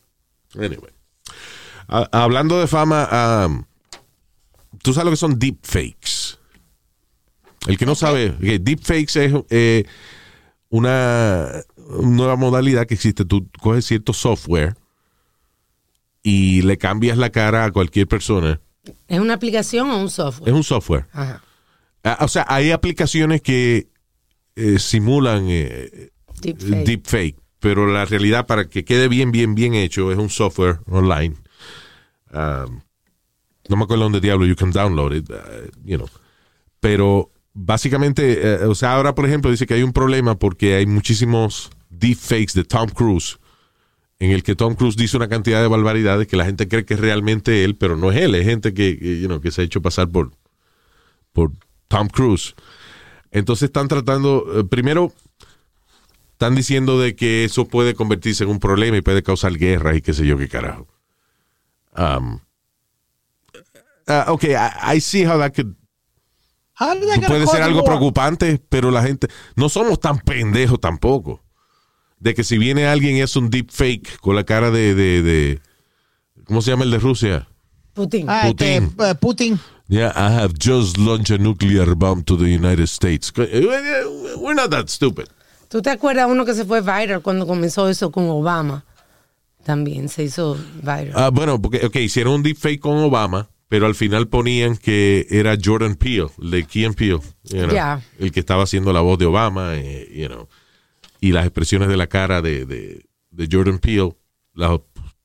Anyway. 0.56 0.92
Hablando 1.88 2.60
de 2.60 2.68
fama, 2.68 3.46
um, 3.48 3.64
tú 4.84 4.94
sabes 4.94 5.06
lo 5.06 5.12
que 5.12 5.18
son 5.18 5.40
deepfakes. 5.40 6.38
El 7.66 7.78
que 7.78 7.86
no 7.86 7.96
sabe, 7.96 8.34
que 8.42 8.60
deepfakes 8.60 9.16
es 9.26 9.34
eh, 9.50 9.86
una 10.70 11.50
nueva 12.02 12.36
modalidad 12.36 12.86
que 12.88 12.94
existe. 12.96 13.26
Tú 13.26 13.48
coges 13.62 13.86
cierto 13.86 14.14
software 14.14 14.76
y 16.24 16.62
le 16.64 16.78
cambias 16.78 17.18
la 17.18 17.30
cara 17.30 17.66
a 17.66 17.72
cualquier 17.72 18.08
persona. 18.08 18.60
¿Es 19.08 19.20
una 19.20 19.34
aplicación 19.36 19.90
o 19.90 19.98
un 19.98 20.10
software? 20.10 20.50
Es 20.50 20.56
un 20.56 20.64
software. 20.64 21.06
Ajá. 21.14 21.42
Ah, 22.04 22.18
O 22.22 22.28
sea, 22.28 22.46
hay 22.48 22.72
aplicaciones 22.72 23.42
que 23.42 23.88
eh, 24.56 24.80
simulan 24.80 25.46
eh, 25.50 26.12
Deepfake. 26.42 26.86
deepfake, 26.86 27.36
pero 27.60 27.88
la 27.88 28.06
realidad 28.06 28.46
para 28.46 28.70
que 28.70 28.86
quede 28.86 29.08
bien, 29.08 29.32
bien, 29.32 29.56
bien 29.56 29.74
hecho 29.74 30.12
es 30.12 30.18
un 30.18 30.30
software 30.30 30.80
online. 30.88 31.36
Um, 32.34 32.82
no 33.70 33.76
me 33.78 33.84
acuerdo 33.84 34.04
dónde 34.04 34.20
diablo 34.22 34.46
you 34.46 34.56
can 34.56 34.72
download 34.72 35.14
it, 35.14 35.30
uh, 35.30 35.70
you 35.84 35.98
know. 35.98 36.08
Pero 36.80 37.32
básicamente, 37.54 38.40
eh, 38.42 38.66
o 38.66 38.76
sea, 38.76 38.94
ahora 38.94 39.16
por 39.16 39.26
ejemplo 39.26 39.50
dice 39.52 39.66
que 39.66 39.74
hay 39.74 39.84
un 39.84 39.94
problema 39.94 40.38
porque 40.38 40.76
hay 40.76 40.86
muchísimos 40.86 41.70
deepfakes 41.90 42.54
de 42.54 42.64
Tom 42.64 42.90
Cruise 42.90 43.38
en 44.20 44.32
el 44.32 44.44
que 44.44 44.56
Tom 44.56 44.76
Cruise 44.76 44.96
dice 44.96 45.18
una 45.18 45.28
cantidad 45.28 45.62
de 45.62 45.68
barbaridades 45.68 46.28
que 46.28 46.38
la 46.38 46.46
gente 46.46 46.68
cree 46.68 46.86
que 46.86 46.96
es 46.96 47.00
realmente 47.00 47.64
él, 47.64 47.76
pero 47.76 47.96
no 47.96 48.12
es 48.12 48.18
él, 48.18 48.36
es 48.36 48.46
gente 48.46 48.74
que, 48.74 48.98
que, 48.98 49.20
you 49.20 49.28
know, 49.28 49.40
que 49.40 49.52
se 49.52 49.62
ha 49.62 49.64
hecho 49.64 49.82
pasar 49.82 50.10
por, 50.10 50.32
por 51.34 51.52
Tom 51.88 52.08
Cruise. 52.08 52.56
Entonces 53.32 53.68
están 53.68 53.88
tratando, 53.88 54.46
eh, 54.56 54.64
primero, 54.64 55.14
están 56.32 56.56
diciendo 56.56 57.00
de 57.00 57.16
que 57.16 57.44
eso 57.44 57.68
puede 57.68 57.94
convertirse 57.94 58.44
en 58.44 58.50
un 58.50 58.60
problema 58.60 58.98
y 58.98 59.02
puede 59.02 59.22
causar 59.22 59.54
guerras 59.54 59.98
y 59.98 60.02
qué 60.02 60.14
sé 60.14 60.26
yo 60.26 60.38
qué 60.38 60.48
carajo. 60.48 60.88
Um, 61.96 62.40
uh, 64.08 64.32
ok, 64.32 64.44
I, 64.46 64.98
I 64.98 65.02
see 65.02 65.26
how 65.26 65.38
that 65.40 65.54
could 65.54 65.76
How 66.80 66.94
that 66.94 67.28
puede 67.28 67.48
ser 67.48 67.64
algo 67.64 67.84
preocupante, 67.84 68.62
pero 68.70 68.92
la 68.92 69.02
gente 69.02 69.28
no 69.56 69.68
somos 69.68 70.00
tan 70.00 70.20
pendejos 70.20 70.80
tampoco. 70.80 71.42
De 72.20 72.34
que 72.34 72.44
si 72.44 72.58
viene 72.58 72.88
alguien 72.88 73.16
y 73.18 73.22
es 73.22 73.36
un 73.36 73.50
deep 73.50 73.70
fake 73.72 74.20
con 74.20 74.36
la 74.36 74.44
cara 74.44 74.72
de, 74.72 74.96
de, 74.96 75.22
de- 75.22 75.60
¿cómo 76.46 76.62
se 76.62 76.72
llama 76.72 76.84
el 76.84 76.92
de 76.92 77.00
Rusia? 77.00 77.48
Putin. 77.94 78.26
Ah, 78.30 78.48
este, 78.50 78.82
Putin. 78.82 79.06
eh, 79.06 79.16
Putin. 79.16 79.60
Yeah, 79.90 80.12
I 80.16 80.34
have 80.34 80.54
just 80.60 80.98
launched 80.98 81.32
a 81.32 81.38
nuclear 81.42 81.96
bomb 81.96 82.24
to 82.24 82.36
the 82.38 82.46
United 82.54 82.88
States. 82.88 83.32
We're 83.36 84.54
not 84.56 84.70
that 84.72 84.88
stupid. 84.90 85.28
¿Tú 85.70 85.82
te 85.82 85.90
acuerdas 85.90 86.28
uno 86.30 86.44
que 86.46 86.54
se 86.54 86.66
fue 86.66 86.82
viral 86.82 87.22
cuando 87.22 87.46
comenzó 87.48 87.88
eso 87.90 88.12
con 88.12 88.28
Obama? 88.30 88.84
También 89.64 90.10
se 90.10 90.24
hizo 90.24 90.58
viral. 90.82 91.12
Ah, 91.16 91.30
bueno, 91.30 91.62
porque 91.62 91.86
okay, 91.86 92.04
hicieron 92.06 92.34
un 92.36 92.44
deepfake 92.44 92.80
con 92.80 92.98
Obama, 92.98 93.50
pero 93.68 93.86
al 93.86 93.96
final 93.96 94.28
ponían 94.28 94.78
que 94.78 95.28
era 95.30 95.56
Jordan 95.62 95.96
Peele, 95.96 96.28
el 96.42 96.52
de 96.52 96.64
Key 96.66 96.86
and 96.86 96.96
Peele, 96.96 97.20
you 97.44 97.64
know, 97.64 97.70
Ya. 97.72 98.02
el 98.20 98.32
que 98.32 98.40
estaba 98.40 98.64
haciendo 98.64 98.94
la 98.94 99.02
voz 99.02 99.20
de 99.20 99.26
Obama, 99.26 99.76
eh, 99.76 100.08
you 100.16 100.28
know, 100.28 100.48
y 101.22 101.32
las 101.32 101.46
expresiones 101.46 101.88
de 101.90 101.98
la 101.98 102.08
cara 102.08 102.42
de, 102.42 102.66
de, 102.66 103.06
de 103.32 103.48
Jordan 103.52 103.80
Peele 103.80 104.16
las 104.54 104.80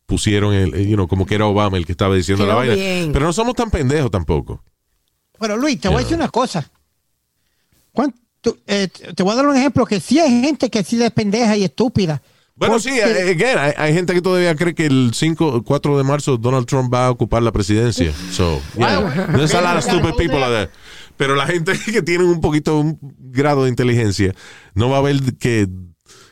pusieron, 0.06 0.52
el, 0.54 0.72
you 0.88 0.94
know, 0.96 1.08
como 1.08 1.24
que 1.26 1.34
era 1.34 1.46
Obama 1.46 1.76
el 1.78 1.86
que 1.86 1.92
estaba 1.92 2.14
diciendo 2.14 2.44
la 2.44 2.52
Quedó 2.52 2.58
vaina. 2.58 2.74
bien. 2.74 3.12
Pero 3.12 3.26
no 3.26 3.32
somos 3.32 3.54
tan 3.54 3.70
pendejos 3.70 4.10
tampoco. 4.10 4.62
Pero 5.38 5.56
Luis, 5.56 5.80
te 5.80 5.88
voy 5.88 5.98
a 5.98 6.00
decir 6.00 6.16
una 6.16 6.28
cosa. 6.28 6.70
¿Cuánto- 7.92 8.56
eh, 8.66 8.88
te 8.88 9.22
voy 9.22 9.32
a 9.32 9.36
dar 9.36 9.46
un 9.46 9.56
ejemplo 9.56 9.86
que 9.86 10.00
sí 10.00 10.18
hay 10.18 10.42
gente 10.42 10.68
que 10.70 10.82
sí 10.82 11.02
es 11.02 11.10
pendeja 11.12 11.56
y 11.56 11.64
estúpida. 11.64 12.22
Bueno, 12.54 12.74
Porque- 12.74 12.90
sí, 12.90 12.98
eh, 12.98 13.30
again, 13.30 13.58
hay, 13.58 13.72
hay 13.76 13.94
gente 13.94 14.12
que 14.14 14.20
todavía 14.20 14.54
cree 14.54 14.74
que 14.74 14.86
el 14.86 15.12
5, 15.14 15.56
el 15.56 15.62
4 15.62 15.96
de 15.96 16.04
marzo 16.04 16.36
Donald 16.36 16.66
Trump 16.66 16.92
va 16.92 17.06
a 17.06 17.10
ocupar 17.10 17.42
la 17.42 17.50
presidencia. 17.52 18.12
So, 18.30 18.60
yeah, 18.76 19.26
there's 19.34 19.54
a 19.54 19.60
lot 19.62 19.76
of 19.76 19.82
stupid 19.84 20.14
people 20.16 20.42
out 20.42 20.50
there. 20.52 20.70
Pero 21.16 21.34
la 21.34 21.46
gente 21.46 21.72
que 21.92 22.02
tiene 22.02 22.24
un 22.24 22.40
poquito, 22.40 22.78
un 22.78 22.98
grado 23.18 23.64
de 23.64 23.70
inteligencia, 23.70 24.34
no 24.74 24.88
va 24.90 24.98
a 24.98 25.02
ver 25.02 25.16
que, 25.38 25.68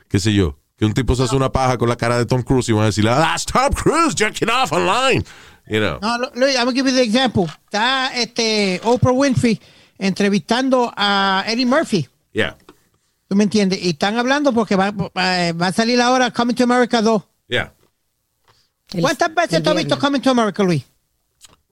qué 0.09 0.18
sé 0.20 0.33
yo, 0.35 0.59
que 0.76 0.85
un 0.87 0.95
tipo 0.95 1.14
se 1.14 1.22
hace 1.24 1.37
una 1.37 1.53
paja 1.53 1.76
con 1.78 1.89
la 1.89 1.97
cara 1.97 2.16
de 2.18 2.26
Tom 2.26 2.43
Cruise 2.43 2.68
y 2.68 2.72
van 2.72 2.83
a 2.85 2.87
decirle, 2.87 3.11
ah, 3.12 3.37
Tom 3.53 3.72
Cruise, 3.72 4.14
jerking 4.16 4.49
off 4.49 4.72
online. 4.72 5.22
You 5.68 5.78
know. 5.78 5.99
No, 6.01 6.18
Lu- 6.18 6.31
Luis, 6.35 6.57
I'm 6.57 6.64
gonna 6.64 6.72
give 6.72 6.89
you 6.91 6.97
the 6.97 7.03
example. 7.03 7.45
Está 7.66 8.09
este 8.16 8.81
Oprah 8.83 9.12
Winfrey 9.12 9.61
entrevistando 9.99 10.93
a 10.97 11.45
Eddie 11.47 11.66
Murphy. 11.66 12.09
Yeah, 12.33 12.57
¿Tú 13.28 13.37
me 13.37 13.45
entiendes? 13.45 13.81
Y 13.81 13.91
están 13.91 14.16
hablando 14.18 14.53
porque 14.53 14.74
va, 14.74 14.91
va- 14.91 15.53
va 15.53 15.66
a 15.68 15.72
salir 15.72 16.01
ahora 16.01 16.31
Coming 16.33 16.55
to 16.57 16.64
America 16.64 17.01
2. 17.03 17.22
yeah. 17.49 17.72
¿Cuántas 19.01 19.33
veces 19.33 19.62
tú 19.62 19.70
has 19.70 19.76
visto. 19.76 19.97
Coming 19.99 20.20
to 20.20 20.31
America, 20.31 20.64
Luis? 20.64 20.83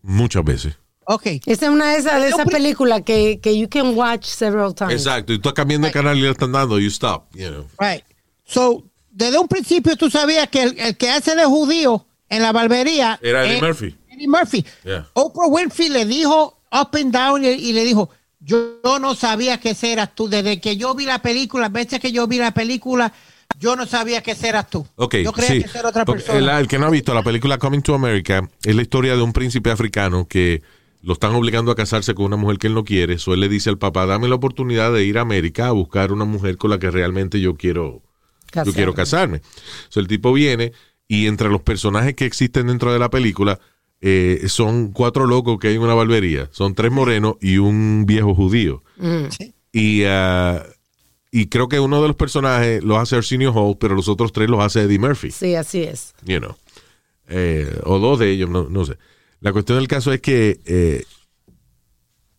Muchas 0.03 0.45
veces. 0.45 0.77
Ok. 1.11 1.27
Esa 1.47 1.67
es 1.67 1.71
una 1.71 1.93
de 1.93 1.99
esas 1.99 2.21
de 2.21 2.45
pri- 2.45 2.53
películas 2.53 3.01
que, 3.01 3.41
que 3.41 3.59
you 3.59 3.67
can 3.67 3.97
watch 3.97 4.27
several 4.27 4.75
times. 4.75 4.93
Exacto. 4.93 5.33
Y 5.33 5.39
tú 5.39 5.49
estás 5.49 5.55
cambiando 5.55 5.87
de 5.87 5.93
canal 5.93 6.19
y 6.19 6.21
le 6.21 6.31
están 6.31 6.53
dando, 6.53 6.79
you 6.79 6.89
stop. 6.89 7.35
You 7.35 7.49
know. 7.49 7.67
Right. 7.79 8.05
So, 8.45 8.85
desde 9.11 9.39
un 9.39 9.49
principio 9.49 9.97
tú 9.97 10.11
sabías 10.11 10.49
que 10.49 10.65
el, 10.65 10.79
el 10.79 10.97
que 10.99 11.09
hace 11.11 11.35
de 11.35 11.47
judío 11.47 12.05
en 12.29 12.43
la 12.43 12.53
barbería 12.53 13.19
Era 13.23 13.47
Eddie 13.47 13.57
es 13.57 13.63
Murphy. 13.63 13.97
Eddie 14.11 14.29
Murphy. 14.29 14.67
Yeah. 14.85 15.09
Oprah 15.15 15.47
Winfrey 15.47 15.89
le 15.89 16.05
dijo 16.05 16.61
up 16.71 16.91
and 16.95 17.11
down 17.11 17.43
y, 17.43 17.49
y 17.49 17.73
le 17.73 17.85
dijo, 17.85 18.11
yo, 18.41 18.81
yo 18.85 18.99
no 18.99 19.15
sabía 19.15 19.59
que 19.59 19.71
ese 19.71 19.91
eras 19.93 20.15
tú. 20.15 20.29
Desde 20.29 20.61
que 20.61 20.77
yo 20.77 20.95
vi 20.95 21.07
la 21.07 21.23
película, 21.23 21.63
las 21.63 21.73
veces 21.73 22.01
que 22.01 22.13
yo 22.13 22.27
vi 22.27 22.37
la 22.37 22.53
película, 22.53 23.15
yo 23.59 23.77
no 23.77 23.87
sabía 23.87 24.23
que 24.23 24.33
ese 24.33 24.51
eras 24.51 24.69
tú. 24.69 24.87
Ok, 24.97 25.17
yo 25.17 25.33
creía 25.33 25.67
sí. 25.67 25.73
que 25.73 25.79
era 25.79 25.89
otra 25.89 26.05
persona. 26.05 26.39
El, 26.39 26.49
el 26.51 26.69
que 26.69 26.79
no 26.79 26.87
ha 26.87 26.91
visto 26.91 27.15
la 27.15 27.23
película 27.23 27.57
Coming 27.57 27.81
to 27.81 27.95
America 27.95 28.47
es 28.63 28.77
la 28.77 28.83
historia 28.83 29.17
de 29.17 29.23
un 29.23 29.33
príncipe 29.33 29.71
africano 29.71 30.29
que 30.29 30.63
lo 31.03 31.13
están 31.13 31.35
obligando 31.35 31.71
a 31.71 31.77
casarse 31.77 32.15
con 32.15 32.27
una 32.27 32.37
mujer 32.37 32.59
que 32.59 32.67
él 32.67 32.75
no 32.75 32.85
quiere. 32.85 33.19
So 33.19 33.35
él 33.35 33.41
le 33.41 33.49
dice 33.49 33.71
al 33.71 33.79
papá, 33.79 34.07
dame 34.07 34.29
la 34.29 34.35
oportunidad 34.35 34.93
de 34.93 35.05
ir 35.05 35.19
a 35.19 35.23
América 35.23 35.69
a 35.69 35.73
buscar 35.73 36.13
una 36.13 36.25
mujer 36.25 36.57
con 36.57 36.71
la 36.71 36.79
que 36.79 36.91
realmente 36.91 37.41
yo 37.41 37.55
quiero, 37.55 37.85
yo 37.95 38.03
Casarme. 38.51 38.73
quiero 38.73 38.95
casarme. 38.95 39.43
So 39.89 40.01
el 40.01 40.09
tipo 40.09 40.33
viene 40.33 40.73
y 41.07 41.27
entre 41.27 41.49
los 41.49 41.63
personajes 41.63 42.15
que 42.15 42.25
existen 42.27 42.67
dentro 42.67 42.93
de 42.93 42.99
la 42.99 43.11
película 43.11 43.59
eh, 44.01 44.45
son 44.49 44.93
cuatro 44.93 45.27
locos 45.27 45.59
que 45.59 45.69
hay 45.69 45.75
en 45.77 45.83
una 45.83 45.95
barbería. 45.95 46.49
Son 46.53 46.75
tres 46.75 46.93
morenos 46.93 47.35
y 47.41 47.59
un 47.59 48.05
viejo 48.07 48.35
judío. 48.35 48.83
Y, 49.73 50.03
ah, 50.05 50.65
y 51.31 51.47
creo 51.47 51.69
que 51.69 51.79
uno 51.81 52.01
de 52.03 52.09
los 52.09 52.17
personajes 52.17 52.83
lo 52.85 52.99
hace 52.99 53.17
Arsenio 53.17 53.53
Hall, 53.53 53.77
pero 53.79 53.95
los 53.95 54.09
otros 54.09 54.33
tres 54.33 54.49
los 54.49 54.61
hace 54.65 54.83
Eddie 54.83 54.99
Murphy. 54.99 55.31
Sí, 55.31 55.55
así 55.55 55.83
es. 55.83 56.15
You 56.25 56.39
know. 56.39 56.57
Eh, 57.29 57.79
o 57.85 57.99
dos 57.99 58.19
de 58.19 58.31
ellos, 58.31 58.49
no, 58.51 58.69
no 58.71 58.85
sé. 58.85 58.97
La 59.41 59.53
cuestión 59.53 59.79
del 59.79 59.89
caso 59.89 60.13
es 60.13 60.21
que, 60.21 60.61
eh, 60.67 61.05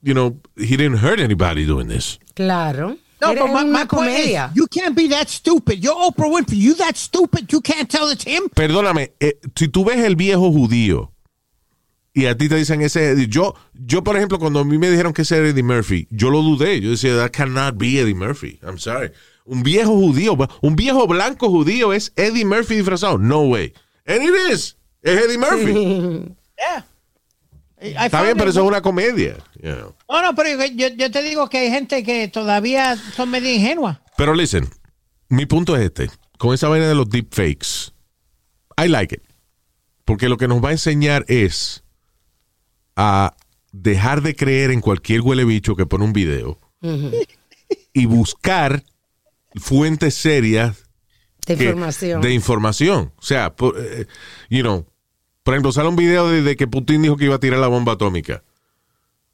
you 0.02 0.14
know, 0.14 0.40
he 0.58 0.76
didn't 0.78 0.98
hurt 1.04 1.20
anybody 1.20 1.66
doing 1.66 1.88
this. 1.88 2.20
Claro. 2.36 2.98
No, 3.22 3.32
Era 3.32 3.42
but 3.42 3.52
my, 3.52 3.62
una 3.64 3.72
my 3.80 3.86
point 3.86 4.10
is, 4.12 4.16
comedia. 4.18 4.52
you 4.56 4.66
can't 4.68 4.96
be 4.96 5.10
that 5.10 5.28
stupid. 5.28 5.80
You're 5.84 5.94
Oprah 5.96 6.30
Winfrey. 6.32 6.58
You 6.58 6.74
that 6.76 6.96
stupid. 6.96 7.52
You 7.52 7.60
can't 7.62 7.90
tell 7.90 8.10
it's 8.10 8.24
him. 8.26 8.50
Perdóname, 8.56 9.12
eh, 9.20 9.38
si 9.56 9.68
tú 9.68 9.84
ves 9.84 9.98
el 10.06 10.16
viejo 10.16 10.52
judío 10.52 11.12
y 12.14 12.26
a 12.28 12.38
ti 12.38 12.48
te 12.48 12.56
dicen 12.56 12.82
ese, 12.82 13.28
yo, 13.28 13.56
yo 13.74 14.04
por 14.04 14.16
ejemplo, 14.16 14.40
cuando 14.40 14.60
a 14.60 14.66
mí 14.66 14.78
me 14.78 14.90
dijeron 14.90 15.12
que 15.14 15.24
ese 15.24 15.38
era 15.38 15.50
Eddie 15.50 15.64
Murphy, 15.64 16.08
yo 16.12 16.30
lo 16.30 16.42
dudé. 16.42 16.80
Yo 16.80 16.92
decía, 16.92 17.16
that 17.18 17.32
cannot 17.32 17.78
be 17.78 18.00
Eddie 18.00 18.16
Murphy. 18.16 18.58
I'm 18.64 18.78
sorry. 18.78 19.12
Un 19.46 19.64
viejo 19.64 19.92
judío, 19.96 20.38
un 20.62 20.76
viejo 20.78 21.06
blanco 21.08 21.50
judío 21.50 21.92
es 21.92 22.14
Eddie 22.16 22.46
Murphy 22.46 22.76
disfrazado. 22.76 23.18
No 23.18 23.42
way. 23.44 23.74
And 24.06 24.24
it 24.24 24.34
is. 24.52 24.78
Es 25.02 25.26
Eddie 25.26 25.38
Murphy. 25.38 26.36
Yeah. 26.60 26.86
I 27.82 28.06
Está 28.06 28.22
bien, 28.24 28.36
pero 28.36 28.50
it- 28.50 28.52
eso 28.56 28.62
es 28.62 28.68
una 28.68 28.82
comedia. 28.82 29.38
you 29.62 29.72
know. 29.74 29.96
No, 30.10 30.22
no, 30.22 30.36
pero 30.36 30.66
yo, 30.66 30.88
yo 30.90 31.12
te 31.12 31.22
digo 31.24 31.50
que 31.50 31.60
hay 31.60 31.70
gente 31.70 32.04
que 32.04 32.28
todavía 32.28 32.98
son 33.16 33.30
medio 33.32 33.50
ingenuas. 33.54 34.00
Pero 34.18 34.34
listen, 34.34 34.70
mi 35.30 35.46
punto 35.46 35.76
es 35.78 35.84
este. 35.84 36.10
Con 36.38 36.54
esa 36.54 36.68
vaina 36.68 36.88
de 36.88 36.96
los 36.96 37.10
deepfakes, 37.10 37.94
I 38.78 38.88
like 38.90 39.16
it. 39.16 39.24
Porque 40.04 40.28
lo 40.28 40.38
que 40.38 40.48
nos 40.50 40.64
va 40.64 40.70
a 40.70 40.72
enseñar 40.74 41.24
es 41.30 41.84
a 42.98 43.36
dejar 43.72 44.22
de 44.24 44.36
creer 44.36 44.72
en 44.72 44.82
cualquier 44.82 45.22
huele 45.22 45.46
bicho 45.46 45.76
que 45.76 45.86
pone 45.86 46.04
un 46.04 46.12
video 46.14 46.60
y 47.94 48.06
buscar 48.08 48.84
fuentes 49.56 50.16
serias 50.16 50.84
De 51.46 51.56
que- 51.56 51.64
información. 51.66 52.22
de 52.22 52.34
información. 52.34 53.14
O 53.18 53.22
sea, 53.22 53.56
por, 53.56 53.76
eh, 53.80 54.06
you 54.50 54.62
know, 54.62 54.86
por 55.44 55.54
ejemplo, 55.54 55.72
sale 55.72 55.90
un 55.90 55.96
video 55.96 56.28
de, 56.30 56.42
de 56.42 56.56
que 56.56 56.68
Putin 56.68 57.02
dijo 57.02 57.18
que 57.18 57.26
iba 57.26 57.36
a 57.36 57.40
tirar 57.40 57.60
la 57.60 57.68
bomba 57.68 57.94
atómica. 57.94 58.44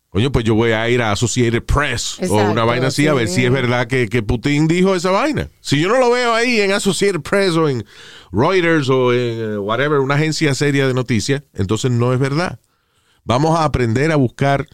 Coño, 0.10 0.32
pues 0.32 0.46
yo 0.46 0.56
voy 0.56 0.72
a 0.72 0.88
ir 0.90 1.02
a 1.02 1.12
Associated 1.12 1.64
Press 1.64 2.20
o 2.30 2.36
una 2.38 2.64
vaina 2.64 2.88
así 2.88 3.06
a 3.06 3.12
sí. 3.12 3.18
ver 3.18 3.28
si 3.28 3.44
es 3.44 3.52
verdad 3.52 3.88
que, 3.88 4.08
que 4.08 4.24
Putin 4.24 4.66
dijo 4.66 4.96
esa 4.96 5.12
vaina. 5.12 5.50
Si 5.60 5.82
yo 5.82 5.90
no 5.90 5.98
lo 6.00 6.10
veo 6.10 6.34
ahí 6.34 6.62
en 6.62 6.72
Associated 6.72 7.20
Press 7.20 7.56
o 7.58 7.68
en 7.68 7.84
Reuters 8.32 8.88
o 8.88 9.12
en 9.12 9.20
eh, 9.20 9.58
whatever, 9.58 10.00
una 10.00 10.16
agencia 10.16 10.56
seria 10.56 10.88
de 10.88 10.94
noticias, 10.94 11.44
entonces 11.54 11.92
no 11.92 12.14
es 12.14 12.20
verdad. 12.20 12.60
Vamos 13.26 13.60
a 13.60 13.66
aprender 13.66 14.14
a 14.14 14.16
buscar 14.16 14.68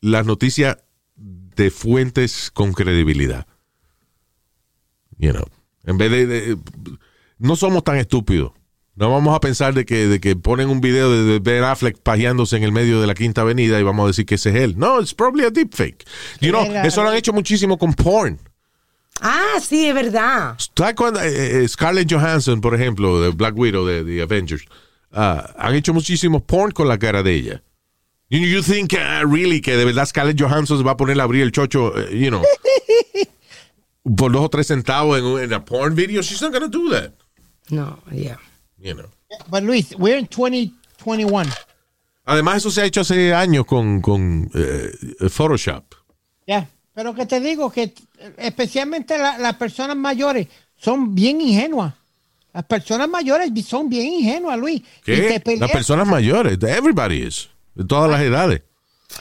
las 0.00 0.26
noticias 0.26 0.76
de 1.16 1.72
fuentes 1.72 2.52
con 2.52 2.72
credibilidad. 2.72 3.48
You 5.18 5.32
know, 5.32 5.44
en 5.84 5.98
vez 5.98 6.10
de, 6.12 6.26
de- 6.26 6.58
no 7.38 7.56
somos 7.56 7.82
tan 7.82 7.96
estúpidos. 7.96 8.52
No 8.94 9.10
vamos 9.10 9.34
a 9.34 9.40
pensar 9.40 9.72
de 9.72 9.86
que, 9.86 10.06
de 10.06 10.20
que 10.20 10.36
ponen 10.36 10.68
un 10.68 10.80
video 10.82 11.10
de, 11.10 11.38
Ben 11.38 11.64
Affleck 11.64 11.98
pajeándose 11.98 12.56
en 12.58 12.62
el 12.62 12.72
medio 12.72 13.00
de 13.00 13.06
la 13.06 13.14
Quinta 13.14 13.40
Avenida 13.40 13.80
y 13.80 13.82
vamos 13.82 14.04
a 14.04 14.06
decir 14.08 14.26
que 14.26 14.34
ese 14.34 14.50
es 14.50 14.56
él. 14.56 14.74
No, 14.76 15.00
it's 15.00 15.14
probably 15.14 15.44
a 15.44 15.50
deepfake. 15.50 16.04
You 16.40 16.50
know, 16.50 16.62
eso 16.84 17.02
lo 17.02 17.08
han 17.08 17.16
hecho 17.16 17.32
muchísimo 17.32 17.78
con 17.78 17.94
porn. 17.94 18.38
Ah, 19.20 19.58
sí, 19.66 19.86
es 19.86 19.94
verdad. 19.94 20.56
¿Sabes 20.76 20.94
cuándo, 20.94 21.20
eh, 21.22 21.62
eh, 21.62 21.68
Scarlett 21.68 22.12
Johansson, 22.12 22.60
por 22.60 22.74
ejemplo, 22.74 23.20
de 23.22 23.30
Black 23.30 23.56
Widow, 23.56 23.86
de 23.86 24.04
The 24.04 24.22
Avengers, 24.22 24.64
ah, 25.12 25.54
han 25.56 25.74
hecho 25.74 25.94
muchísimos 25.94 26.42
porn 26.42 26.72
con 26.72 26.86
la 26.88 26.98
cara 26.98 27.22
de 27.22 27.32
ella. 27.34 27.62
You, 28.28 28.40
you 28.40 28.62
think 28.62 28.92
uh, 28.94 29.26
really 29.26 29.60
que 29.60 29.76
de 29.76 29.84
verdad 29.84 30.06
Scarlett 30.06 30.40
Johansson 30.40 30.78
se 30.78 30.84
va 30.84 30.92
a 30.92 30.96
poner 30.96 31.18
a 31.20 31.24
abrir 31.24 31.42
el 31.42 31.52
chocho, 31.52 31.92
eh, 31.98 32.18
you 32.18 32.28
know, 32.28 32.42
por 34.16 34.32
dos 34.32 34.42
o 34.44 34.48
tres 34.48 34.66
centavos 34.66 35.18
en, 35.18 35.24
un- 35.24 35.40
en 35.40 35.52
a 35.52 35.64
porn 35.64 35.94
video? 35.94 36.22
She's 36.22 36.40
not 36.42 36.52
gonna 36.52 36.68
do 36.68 36.90
that. 36.90 37.12
No, 37.70 37.98
yeah. 38.10 38.38
You 38.82 38.94
know. 38.94 39.08
But 39.48 39.62
Luis, 39.62 39.94
we're 39.96 40.18
in 40.18 40.26
2021. 40.26 41.48
Además, 42.24 42.56
eso 42.58 42.70
se 42.70 42.82
ha 42.82 42.84
hecho 42.84 43.00
hace 43.00 43.32
años 43.34 43.64
con, 43.66 44.00
con 44.00 44.50
eh, 44.54 44.90
Photoshop. 45.28 45.84
Ya. 46.46 46.68
Pero 46.94 47.14
que 47.14 47.26
te 47.26 47.40
digo 47.40 47.70
que 47.70 47.82
eh, 47.84 47.94
especialmente 48.38 49.16
la- 49.18 49.38
las 49.38 49.54
personas 49.56 49.96
mayores 49.96 50.48
son 50.76 51.14
bien 51.14 51.40
ingenuas. 51.40 51.94
Las 52.52 52.64
personas 52.64 53.08
mayores 53.08 53.50
son 53.64 53.88
bien 53.88 54.12
ingenuas, 54.12 54.58
Luis. 54.58 54.82
¿Qué? 55.04 55.40
Las 55.58 55.70
personas 55.70 56.06
mayores, 56.06 56.58
everybody 56.62 57.22
is, 57.26 57.48
de 57.74 57.84
todas 57.84 58.10
las 58.10 58.20
edades. 58.20 58.62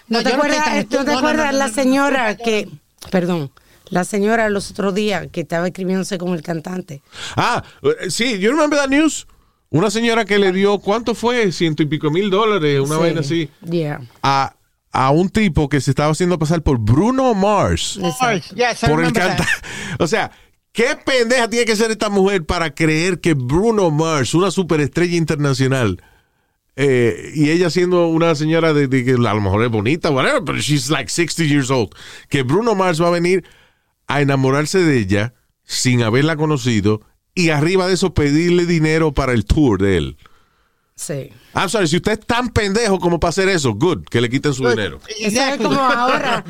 ¿No, 0.07 0.21
te 0.21 0.29
no 0.29 0.35
acuerdas, 0.35 0.85
¿no 0.89 1.05
te 1.05 1.11
acuerdas 1.11 1.53
la 1.53 1.69
señora 1.69 2.35
que, 2.37 2.67
perdón, 3.09 3.51
La 3.89 4.03
señora 4.05 4.49
los 4.49 4.71
otros 4.71 4.93
días 4.95 5.27
que 5.31 5.41
estaba 5.41 5.67
escribiéndose 5.67 6.17
con 6.17 6.33
el 6.33 6.41
cantante. 6.41 7.01
Ah, 7.35 7.63
eh, 7.83 8.09
sí, 8.09 8.37
you 8.39 8.51
remember 8.51 8.77
that 8.79 8.89
news? 8.89 9.27
Una 9.73 9.89
señora 9.89 10.25
que 10.25 10.37
le 10.37 10.51
dio, 10.51 10.79
¿cuánto 10.79 11.15
fue? 11.15 11.51
Ciento 11.53 11.81
y 11.81 11.85
pico 11.85 12.11
mil 12.11 12.29
dólares, 12.29 12.79
una 12.81 12.95
Sí. 12.95 13.01
vaina 13.01 13.19
así. 13.21 13.49
Yeah. 13.69 14.01
A, 14.21 14.53
a 14.91 15.11
un 15.11 15.29
tipo 15.29 15.69
que 15.69 15.79
se 15.79 15.91
estaba 15.91 16.11
haciendo 16.11 16.37
pasar 16.37 16.61
por 16.61 16.77
Bruno 16.77 17.33
Mars. 17.33 17.97
Exacto. 18.03 18.53
Yes, 18.53 18.81
por 18.87 19.03
el 19.03 19.13
canta. 19.13 19.47
O 19.99 20.07
sea, 20.07 20.31
¿qué 20.73 20.97
pendeja 21.05 21.49
tiene 21.49 21.65
que 21.65 21.75
ser 21.77 21.89
esta 21.89 22.09
mujer 22.09 22.45
para 22.45 22.73
creer 22.75 23.21
que 23.21 23.33
Bruno 23.33 23.91
Mars, 23.91 24.33
una 24.33 24.51
superestrella 24.51 25.15
internacional, 25.15 26.03
eh, 26.75 27.31
y 27.33 27.49
ella 27.49 27.69
siendo 27.69 28.07
una 28.07 28.35
señora 28.35 28.73
de, 28.73 28.87
de 28.89 29.05
que 29.05 29.11
a 29.13 29.33
lo 29.33 29.41
mejor 29.41 29.63
es 29.63 29.69
bonita, 29.71 30.09
whatever, 30.09 30.43
pero 30.43 30.57
she's 30.59 30.89
like 30.89 31.09
60 31.09 31.43
years 31.45 31.69
old, 31.71 31.89
que 32.27 32.43
Bruno 32.43 32.75
Mars 32.75 33.01
va 33.01 33.07
a 33.07 33.11
venir 33.11 33.45
a 34.07 34.21
enamorarse 34.21 34.79
de 34.79 34.97
ella 34.97 35.33
sin 35.63 36.03
haberla 36.03 36.35
conocido 36.35 37.01
y 37.33 37.49
arriba 37.49 37.87
de 37.87 37.93
eso 37.93 38.13
pedirle 38.13 38.65
dinero 38.65 39.11
para 39.11 39.33
el 39.33 39.45
tour 39.45 39.81
de 39.81 39.97
él. 39.97 40.17
Sí. 40.95 41.31
I'm 41.55 41.69
sorry, 41.69 41.87
si 41.87 41.97
usted 41.97 42.11
es 42.11 42.19
tan 42.19 42.49
pendejo 42.49 42.99
como 42.99 43.19
para 43.19 43.29
hacer 43.29 43.49
eso, 43.49 43.73
good, 43.73 44.03
que 44.05 44.21
le 44.21 44.29
quiten 44.29 44.53
su 44.53 44.67
dinero. 44.67 44.99
Eso 45.19 45.41
es 45.41 45.57
como 45.57 45.79
ahora. 45.79 46.43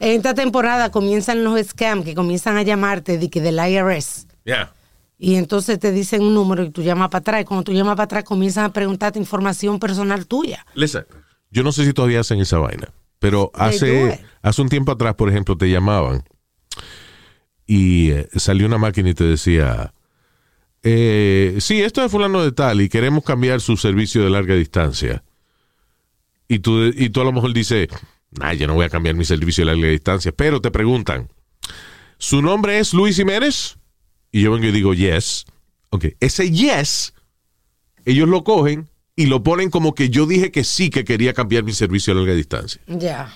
En 0.00 0.16
esta 0.16 0.34
temporada 0.34 0.90
comienzan 0.90 1.44
los 1.44 1.60
scams 1.64 2.04
que 2.04 2.14
comienzan 2.14 2.56
a 2.56 2.62
llamarte 2.62 3.18
de 3.18 3.30
que 3.30 3.40
del 3.40 3.58
IRS. 3.58 4.26
Yeah. 4.44 4.72
Y 5.18 5.36
entonces 5.36 5.78
te 5.78 5.92
dicen 5.92 6.22
un 6.22 6.34
número 6.34 6.64
y 6.64 6.70
tú 6.70 6.82
llamas 6.82 7.10
para 7.10 7.20
atrás. 7.20 7.42
Y 7.42 7.44
cuando 7.44 7.62
tú 7.62 7.72
llamas 7.72 7.94
para 7.94 8.04
atrás 8.04 8.24
comienzan 8.24 8.64
a 8.64 8.72
preguntarte 8.72 9.20
información 9.20 9.78
personal 9.78 10.26
tuya. 10.26 10.66
Listen, 10.74 11.04
yo 11.50 11.62
no 11.62 11.70
sé 11.70 11.84
si 11.84 11.92
todavía 11.92 12.20
hacen 12.20 12.40
esa 12.40 12.58
vaina, 12.58 12.88
pero 13.20 13.52
hace, 13.54 14.20
hace 14.42 14.62
un 14.62 14.68
tiempo 14.68 14.90
atrás, 14.90 15.14
por 15.14 15.28
ejemplo, 15.28 15.56
te 15.56 15.70
llamaban 15.70 16.24
y 17.66 18.10
eh, 18.10 18.28
salió 18.34 18.66
una 18.66 18.78
máquina 18.78 19.10
y 19.10 19.14
te 19.14 19.24
decía, 19.24 19.94
eh, 20.82 21.56
sí, 21.60 21.80
esto 21.82 22.04
es 22.04 22.10
fulano 22.10 22.42
de 22.42 22.52
tal 22.52 22.80
y 22.80 22.88
queremos 22.88 23.24
cambiar 23.24 23.60
su 23.60 23.76
servicio 23.76 24.22
de 24.24 24.30
larga 24.30 24.54
distancia. 24.54 25.22
Y 26.48 26.58
tú, 26.58 26.84
y 26.86 27.08
tú 27.10 27.20
a 27.20 27.24
lo 27.24 27.32
mejor 27.32 27.52
dices, 27.52 27.88
nah, 28.30 28.52
yo 28.52 28.66
no 28.66 28.74
voy 28.74 28.84
a 28.84 28.90
cambiar 28.90 29.14
mi 29.14 29.24
servicio 29.24 29.64
de 29.64 29.72
larga 29.74 29.88
distancia, 29.88 30.32
pero 30.32 30.60
te 30.60 30.70
preguntan, 30.70 31.28
¿su 32.18 32.42
nombre 32.42 32.78
es 32.78 32.92
Luis 32.94 33.16
Jiménez? 33.16 33.76
Y 34.30 34.42
yo 34.42 34.52
vengo 34.52 34.66
y 34.66 34.72
digo, 34.72 34.94
yes. 34.94 35.44
Ok, 35.90 36.06
ese 36.20 36.50
yes 36.50 37.14
ellos 38.04 38.28
lo 38.28 38.42
cogen 38.42 38.88
y 39.14 39.26
lo 39.26 39.42
ponen 39.44 39.70
como 39.70 39.94
que 39.94 40.08
yo 40.10 40.26
dije 40.26 40.50
que 40.50 40.64
sí 40.64 40.90
que 40.90 41.04
quería 41.04 41.32
cambiar 41.34 41.62
mi 41.62 41.72
servicio 41.72 42.12
a 42.12 42.16
larga 42.16 42.34
distancia. 42.34 42.80
Ya. 42.86 43.32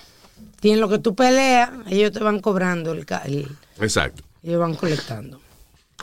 Y 0.61 0.71
en 0.71 0.81
lo 0.81 0.89
que 0.89 0.97
tú 0.99 1.15
peleas, 1.15 1.69
ellos 1.87 2.11
te 2.11 2.19
van 2.19 2.39
cobrando 2.41 2.91
el, 2.91 3.05
el- 3.25 3.47
Exacto. 3.79 4.23
ellos 4.43 4.59
van 4.59 4.73
colectando. 4.75 5.39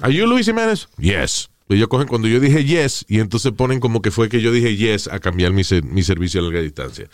¿Are 0.03 0.13
you 0.13 0.27
Luis 0.27 0.47
Jiménez? 0.47 0.89
Yes. 0.99 1.49
Ellos 1.69 1.89
cogen 1.89 2.07
cuando 2.07 2.29
yo 2.29 2.41
dije 2.41 2.63
yes 2.65 3.07
y 3.09 3.21
entonces 3.21 3.51
ponen 3.53 3.81
como 3.81 4.03
que 4.03 4.11
fue 4.11 4.29
que 4.29 4.41
yo 4.43 4.53
dije 4.53 4.77
yes 4.77 5.09
a 5.09 5.19
cambiar 5.19 5.53
mi, 5.53 5.65
ser- 5.65 5.83
mi 5.83 6.03
servicio 6.03 6.41
a 6.41 6.45
larga 6.45 6.61
distancia. 6.61 7.09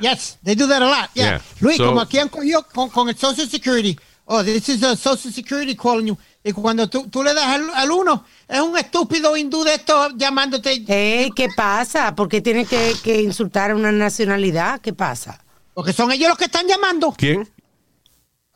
Yes, 0.00 0.38
they 0.44 0.54
do 0.54 0.68
that 0.68 0.80
a 0.82 0.86
lot. 0.86 1.10
Yeah. 1.14 1.24
Yeah. 1.24 1.42
Luis, 1.60 1.76
So- 1.76 1.86
como 1.86 2.00
aquí 2.00 2.18
han 2.18 2.28
cogido 2.28 2.62
con, 2.72 2.88
con 2.90 3.08
el 3.08 3.16
Social 3.16 3.48
Security. 3.48 3.98
Oh, 4.26 4.44
this 4.44 4.68
is 4.68 4.82
a 4.84 4.94
Social 4.96 5.32
Security 5.32 5.74
calling 5.74 6.06
you. 6.06 6.18
Y 6.44 6.52
cuando 6.52 6.88
tú, 6.88 7.08
tú 7.08 7.24
le 7.24 7.34
das 7.34 7.44
al, 7.46 7.68
al 7.74 7.90
uno, 7.90 8.24
es 8.48 8.60
un 8.60 8.78
estúpido 8.78 9.36
hindú 9.36 9.64
de 9.64 9.74
esto 9.74 10.10
llamándote. 10.16 10.84
Ey, 10.86 11.30
¿qué 11.34 11.48
pasa? 11.54 12.14
¿Por 12.14 12.28
qué 12.28 12.40
tienes 12.40 12.68
que, 12.68 12.94
que 13.02 13.20
insultar 13.22 13.72
a 13.72 13.74
una 13.74 13.90
nacionalidad? 13.90 14.80
¿Qué 14.80 14.92
pasa? 14.92 15.42
Porque 15.74 15.92
son 15.92 16.12
ellos 16.12 16.28
los 16.28 16.38
que 16.38 16.44
están 16.44 16.68
llamando. 16.68 17.12
¿Quién? 17.18 17.48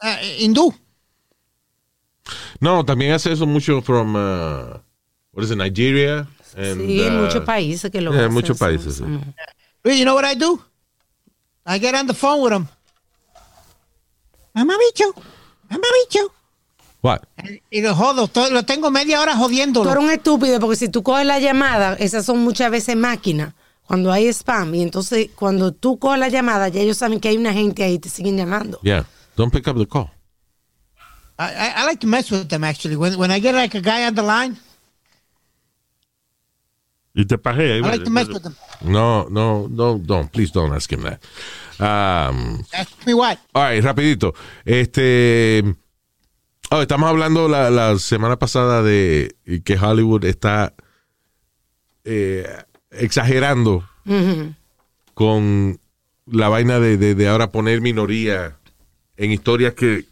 Eh, 0.01 0.37
hindú. 0.41 0.73
No, 2.61 2.85
también 2.85 3.13
hace 3.13 3.33
eso 3.33 3.47
mucho 3.47 3.83
from, 3.83 4.15
uh, 4.15 4.79
what 5.33 5.45
is 5.45 5.51
it, 5.51 5.57
Nigeria? 5.57 6.27
And, 6.57 6.81
sí, 6.81 7.03
en 7.03 7.17
uh, 7.17 7.23
muchos 7.23 7.45
países 7.45 7.91
que 7.91 8.01
lo 8.01 8.13
yeah, 8.13 8.21
hacen. 8.21 8.33
muchos 8.33 8.59
países, 8.59 8.97
sí. 8.97 9.05
Luis, 9.83 9.99
you 9.99 10.05
know 10.05 10.15
what 10.15 10.25
I 10.25 10.35
do? 10.35 10.61
I 11.67 11.79
get 11.79 11.95
on 11.95 12.07
the 12.07 12.15
phone 12.15 12.41
with 12.43 12.53
them. 12.53 12.69
Mamabicho, 14.55 15.13
mamabicho. 15.69 16.33
What? 17.03 17.21
Y 17.71 17.83
lo 17.83 17.95
jodo, 17.95 18.31
lo 18.51 18.63
tengo 18.63 18.91
media 18.91 19.21
hora 19.21 19.33
Tú 19.35 19.41
jodiéndolo. 19.41 19.91
eres 19.91 20.03
un 20.05 20.11
estúpido 20.11 20.59
porque 20.61 20.77
si 20.77 20.89
tú 20.89 21.03
coges 21.03 21.27
la 21.27 21.39
llamada, 21.39 21.95
esas 21.95 22.25
son 22.25 22.39
muchas 22.39 22.71
veces 22.71 22.97
máquinas. 22.97 23.53
Cuando 23.87 24.11
hay 24.11 24.29
spam 24.29 24.75
y 24.75 24.83
entonces 24.83 25.29
cuando 25.35 25.73
tú 25.73 25.99
coges 25.99 26.19
la 26.19 26.29
llamada, 26.31 26.69
ya 26.69 26.81
ellos 26.81 26.97
saben 26.97 27.21
que 27.21 27.29
hay 27.29 27.37
una 27.37 27.53
gente 27.53 27.83
ahí 27.85 27.95
y 27.95 27.99
te 27.99 28.09
siguen 28.09 28.39
llamando. 28.39 28.81
Yeah. 28.83 29.05
Don't 29.37 29.53
pick 29.53 29.67
up 29.69 29.77
the 29.77 29.87
call. 29.87 30.11
I, 31.39 31.73
I, 31.83 31.87
like 31.87 32.01
to 32.01 32.07
mess 32.07 32.31
with 32.31 32.49
them 32.49 32.63
actually. 32.65 32.97
When, 32.97 33.19
when 33.19 33.31
I 33.33 33.41
get 33.41 33.55
like 33.55 33.75
a 33.75 33.81
guy 33.81 34.07
on 34.07 34.15
the 34.15 34.23
line, 34.23 34.57
Y 37.17 37.25
te 37.25 37.37
pajea. 37.39 37.77
I 37.77 37.81
like 37.81 38.05
to 38.05 38.11
mess 38.11 38.29
with 38.29 38.43
them. 38.43 38.57
No, 38.83 39.29
no, 39.31 39.69
no, 39.69 39.99
don't. 39.99 40.31
Please 40.33 40.51
don't 40.53 40.73
ask 40.73 40.91
him 40.93 41.03
that. 41.03 41.21
Um, 41.81 42.65
Ask 42.73 43.07
me 43.07 43.15
what? 43.15 43.39
All 43.55 43.63
right, 43.63 43.83
rapidito. 43.83 44.35
Este. 44.65 45.63
oh, 46.71 46.83
estamos 46.83 47.09
hablando 47.09 47.49
la, 47.49 47.71
la 47.71 47.99
semana 47.99 48.37
pasada 48.37 48.83
de 48.83 49.35
que 49.65 49.77
Hollywood 49.77 50.25
está 50.25 50.73
eh, 52.05 52.49
exagerando 52.91 53.85
con 55.15 55.79
la 56.27 56.49
vaina 56.49 56.81
de, 56.81 56.97
de- 56.97 57.15
de 57.15 57.29
ahora 57.29 57.51
poner 57.51 57.81
minoría 57.81 58.57
en 59.17 59.31
historias 59.31 59.75
que, 59.75 60.05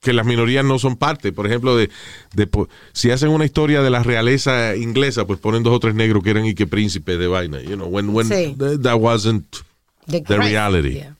que 0.00 0.12
las 0.12 0.24
minorías 0.26 0.64
no 0.64 0.78
son 0.78 0.96
parte. 0.96 1.32
Por 1.32 1.46
ejemplo, 1.46 1.76
de, 1.76 1.90
de 2.34 2.46
po- 2.46 2.68
si 2.92 3.10
hacen 3.10 3.30
una 3.30 3.44
historia 3.44 3.82
de 3.82 3.90
la 3.90 4.02
realeza 4.02 4.76
inglesa, 4.76 5.26
pues 5.26 5.38
ponen 5.40 5.62
dos 5.62 5.74
o 5.74 5.80
tres 5.80 5.94
negros 5.94 6.22
que 6.22 6.30
eran 6.30 6.46
y 6.46 6.54
que 6.54 6.66
príncipes 6.66 7.18
de 7.18 7.26
vaina. 7.26 7.60
You 7.60 7.74
know, 7.76 7.88
when, 7.88 8.10
when 8.10 8.26
Sí. 8.28 8.54
th- 8.58 8.80
that 8.82 8.96
wasn't 8.98 9.44
the 10.06 10.38
reality. 10.38 10.94
Yeah. 10.94 11.14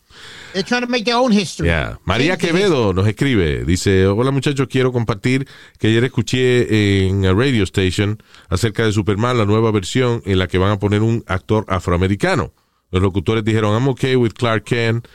They're 0.54 0.62
trying 0.66 0.80
to 0.80 0.88
make 0.88 1.04
their 1.04 1.16
own 1.16 1.30
history. 1.30 1.68
Yeah. 1.68 1.98
María 2.06 2.38
Quevedo 2.38 2.94
nos 2.94 3.06
escribe, 3.06 3.64
dice, 3.66 4.06
hola 4.06 4.30
muchachos, 4.30 4.66
quiero 4.70 4.92
compartir 4.92 5.46
que 5.78 5.88
ayer 5.88 6.04
escuché 6.04 7.06
en 7.06 7.26
a 7.26 7.34
radio 7.34 7.62
station 7.64 8.22
acerca 8.48 8.84
de 8.86 8.92
Superman, 8.92 9.36
la 9.36 9.44
nueva 9.44 9.70
versión 9.72 10.22
en 10.24 10.38
la 10.38 10.46
que 10.46 10.56
van 10.56 10.70
a 10.72 10.78
poner 10.78 11.02
un 11.02 11.22
actor 11.26 11.66
afroamericano. 11.68 12.54
Los 12.90 13.02
locutores 13.02 13.44
dijeron, 13.44 13.74
I'm 13.74 13.88
okay 13.88 14.16
with 14.16 14.32
Clark 14.32 14.64
Kent. 14.64 15.06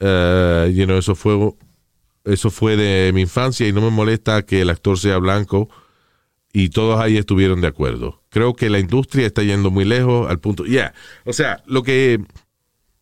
Uh, 0.00 0.66
you 0.72 0.84
know, 0.86 0.98
eso 0.98 1.14
fue, 1.14 1.54
eso 2.24 2.50
fue 2.50 2.76
de 2.76 3.12
mi 3.12 3.22
infancia 3.22 3.66
y 3.68 3.72
no 3.72 3.80
me 3.80 3.90
molesta 3.90 4.42
que 4.42 4.60
el 4.62 4.70
actor 4.70 4.98
sea 4.98 5.18
blanco 5.18 5.68
y 6.52 6.68
todos 6.70 7.00
ahí 7.00 7.16
estuvieron 7.16 7.60
de 7.60 7.66
acuerdo. 7.68 8.22
Creo 8.30 8.54
que 8.54 8.70
la 8.70 8.78
industria 8.78 9.26
está 9.26 9.42
yendo 9.42 9.70
muy 9.70 9.84
lejos 9.84 10.30
al 10.30 10.38
punto, 10.38 10.64
yeah. 10.64 10.94
O 11.24 11.32
sea, 11.32 11.62
lo 11.66 11.82
que 11.82 12.20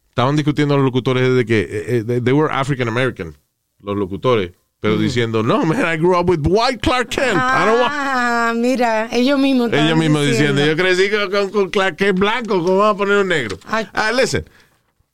estaban 0.09 0.37
discutiendo 0.37 0.77
los 0.77 0.85
locutores 0.85 1.29
es 1.29 1.37
de 1.37 1.45
que 1.47 1.61
eh, 1.61 2.05
eh, 2.09 2.21
they- 2.23 2.33
were 2.33 2.53
African 2.53 2.89
American, 2.89 3.35
los 3.81 3.97
locutores, 3.97 4.53
pero 4.81 4.97
diciendo, 4.99 5.43
no, 5.45 5.65
man, 5.65 5.81
I 5.95 5.97
grew 5.97 6.19
up 6.19 6.29
with 6.29 6.41
white 6.45 6.81
Clark 6.81 7.09
Kent. 7.11 7.37
I 7.37 7.65
don't 7.67 7.81
want-" 7.81 7.93
Ah, 7.93 8.53
mira, 8.57 9.09
ellos 9.13 9.39
mismos. 9.39 9.73
Ellos 9.73 9.97
mismos 9.97 10.27
diciendo, 10.27 10.65
yo 10.67 10.75
crecí 10.77 11.05
con, 11.31 11.51
con- 11.51 11.71
Clark 11.71 11.97
Kent 11.97 12.19
blanco, 12.19 12.59
¿cómo 12.65 12.79
vamos 12.79 12.95
a 12.95 12.99
poner 12.99 13.19
un 13.19 13.29
negro? 13.29 13.59
Ah, 13.65 14.11
listen. 14.13 14.45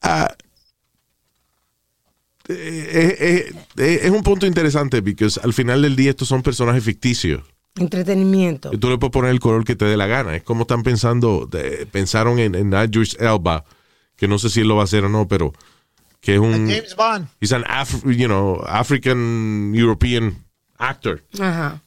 ah, 0.01 0.35
eh, 2.49 3.17
eh, 3.21 3.53
eh, 3.77 4.01
es 4.03 4.11
un 4.11 4.23
punto 4.23 4.47
interesante 4.47 5.03
porque 5.03 5.29
al 5.43 5.53
final 5.53 5.83
del 5.83 5.97
día 5.97 6.11
estos 6.11 6.29
son 6.29 6.43
personajes 6.43 6.83
ficticios. 6.83 7.43
Entretenimiento. 7.77 8.71
Y 8.73 8.79
tú 8.79 8.91
le 8.91 8.99
puedes 8.99 9.13
poner 9.13 9.31
el 9.31 9.41
color 9.41 9.65
que 9.65 9.77
te 9.77 9.85
dé 9.85 9.97
la 9.97 10.07
gana. 10.07 10.35
Es 10.35 10.43
como 10.43 10.63
están 10.63 10.83
pensando, 10.83 11.47
de- 11.51 11.87
pensaron 11.91 12.39
en, 12.39 12.55
en 12.55 12.73
Idris 12.73 13.17
Elba, 13.21 13.65
que 14.17 14.27
no 14.27 14.39
sé 14.39 14.51
si 14.51 14.61
él 14.61 14.69
lo 14.69 14.75
va 14.77 14.83
a 14.83 14.85
hacer 14.85 15.05
o 15.05 15.09
no, 15.09 15.29
pero 15.29 15.53
que 16.21 16.35
es 16.35 16.41
un... 16.41 16.69
James 16.69 16.97
Bond. 16.97 17.29
He's 17.41 17.53
an 17.53 17.65
Af 17.69 18.03
you 18.05 18.27
know, 18.27 18.61
African 18.67 19.73
European 19.75 20.45
actor. 20.79 21.23
Ajá. 21.39 21.81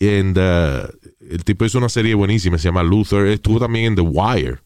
And 0.00 0.38
uh, 0.38 0.86
el 1.28 1.44
tipo 1.44 1.64
hizo 1.64 1.76
una 1.78 1.88
serie 1.88 2.14
buenísima, 2.14 2.56
se 2.56 2.64
llama 2.68 2.82
Luther. 2.82 3.26
Estuvo 3.26 3.58
también 3.58 3.86
en 3.86 3.94
The 3.96 4.02
Wire, 4.02 4.60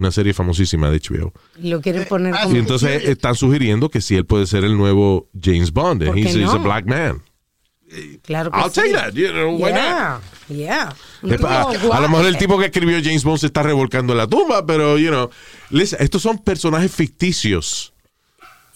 una 0.00 0.10
serie 0.10 0.34
famosísima 0.34 0.90
de 0.90 0.98
HBO. 0.98 1.32
Lo 1.58 1.80
quieren 1.80 2.06
poner 2.06 2.34
como. 2.34 2.54
Y 2.54 2.58
entonces 2.58 3.04
están 3.04 3.34
sugiriendo 3.36 3.88
que 3.90 4.00
si 4.00 4.16
él 4.16 4.26
puede 4.26 4.46
ser 4.46 4.64
el 4.64 4.76
nuevo 4.76 5.28
James 5.40 5.72
Bond. 5.72 6.02
And 6.02 6.06
¿Por 6.06 6.14
qué 6.16 6.22
he's, 6.22 6.34
he's 6.36 6.48
a 6.50 6.54
no? 6.56 6.62
black 6.64 6.86
man. 6.86 7.22
Claro 8.22 8.50
que 8.52 8.58
I'll 8.58 8.70
sí. 8.70 8.80
take 8.80 8.92
that. 8.92 9.12
You 9.14 9.28
know, 9.32 9.56
why 9.56 9.72
not? 9.72 9.74
Yeah, 9.74 10.20
yeah. 10.48 10.94
Un 11.22 11.32
Eh, 11.32 11.38
A, 11.44 11.62
a 11.96 12.00
lo 12.00 12.08
mejor 12.08 12.26
el 12.26 12.38
tipo 12.38 12.56
que 12.58 12.66
escribió 12.66 12.98
James 13.02 13.24
Bond 13.24 13.38
se 13.38 13.46
está 13.46 13.62
revolcando 13.62 14.12
en 14.12 14.18
la 14.18 14.26
tumba, 14.28 14.64
pero, 14.64 14.96
you 14.96 15.08
know, 15.08 15.28
listen, 15.70 15.98
estos 16.00 16.22
son 16.22 16.38
personajes 16.38 16.90
ficticios. 16.92 17.92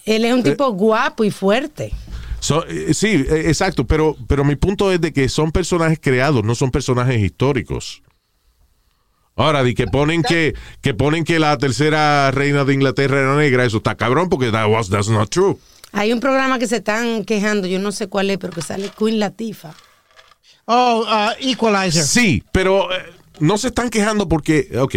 Él 0.04 0.24
es 0.24 0.34
un 0.34 0.42
tipo 0.42 0.70
guapo 0.72 1.24
y 1.24 1.30
fuerte. 1.30 1.92
So- 2.40 2.66
eh, 2.66 2.92
sí, 2.92 3.06
eh, 3.28 3.44
exacto, 3.46 3.86
pero, 3.86 4.16
pero 4.28 4.44
mi 4.44 4.56
punto 4.56 4.92
es 4.92 5.00
de 5.00 5.12
que 5.12 5.28
son 5.30 5.50
personajes 5.52 5.98
creados, 6.02 6.44
no 6.44 6.54
son 6.54 6.70
personajes 6.70 7.18
históricos. 7.22 8.02
Ahora, 9.36 9.64
de 9.64 9.74
que 9.74 9.86
ponen 9.86 10.22
que, 10.22 10.54
que 10.80 10.94
ponen 10.94 11.24
que 11.24 11.38
la 11.38 11.58
tercera 11.58 12.30
reina 12.30 12.64
de 12.64 12.74
Inglaterra 12.74 13.20
era 13.20 13.36
negra, 13.36 13.64
eso 13.64 13.78
está 13.78 13.96
cabrón 13.96 14.28
porque 14.28 14.50
that 14.52 14.68
was, 14.68 14.88
that's 14.88 15.08
not 15.08 15.28
true. 15.30 15.56
Hay 15.92 16.12
un 16.12 16.20
programa 16.20 16.58
que 16.58 16.66
se 16.66 16.76
están 16.76 17.24
quejando, 17.24 17.66
yo 17.66 17.78
no 17.78 17.92
sé 17.92 18.08
cuál 18.08 18.30
es, 18.30 18.38
pero 18.38 18.52
que 18.52 18.62
sale 18.62 18.90
Queen 18.96 19.18
Latifa. 19.20 19.74
Oh, 20.66 21.04
uh, 21.06 21.32
Equalizer. 21.40 22.04
Sí, 22.04 22.42
pero 22.52 22.90
eh, 22.92 22.96
no 23.40 23.58
se 23.58 23.68
están 23.68 23.90
quejando 23.90 24.28
porque, 24.28 24.70
ok, 24.78 24.96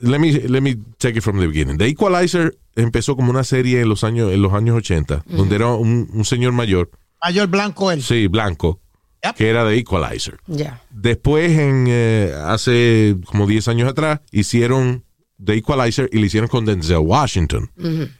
let 0.00 0.18
me, 0.18 0.32
let 0.32 0.60
me 0.60 0.76
take 0.98 1.18
it 1.18 1.22
from 1.22 1.38
the 1.40 1.46
beginning. 1.46 1.76
The 1.76 1.86
Equalizer 1.86 2.56
empezó 2.76 3.14
como 3.16 3.30
una 3.30 3.44
serie 3.44 3.80
en 3.80 3.88
los 3.88 4.04
años, 4.04 4.32
en 4.32 4.42
los 4.42 4.52
años 4.52 4.76
80, 4.78 5.24
donde 5.26 5.56
era 5.56 5.68
un, 5.68 6.08
un 6.12 6.24
señor 6.24 6.52
mayor, 6.52 6.90
Mayor 7.22 7.48
blanco 7.48 7.90
él. 7.90 8.02
sí, 8.02 8.26
blanco, 8.26 8.80
Yep. 9.24 9.34
que 9.36 9.48
era 9.48 9.64
The 9.66 9.76
Equalizer. 9.76 10.38
Ya. 10.46 10.82
Después, 10.90 11.50
en, 11.58 11.86
eh, 11.88 12.34
hace 12.44 13.16
como 13.26 13.46
10 13.46 13.68
años 13.68 13.88
atrás, 13.88 14.20
hicieron 14.32 15.04
The 15.42 15.54
Equalizer 15.54 16.08
y 16.12 16.18
lo 16.18 16.26
hicieron 16.26 16.48
con 16.48 16.64
Denzel 16.64 16.98
Washington. 16.98 17.70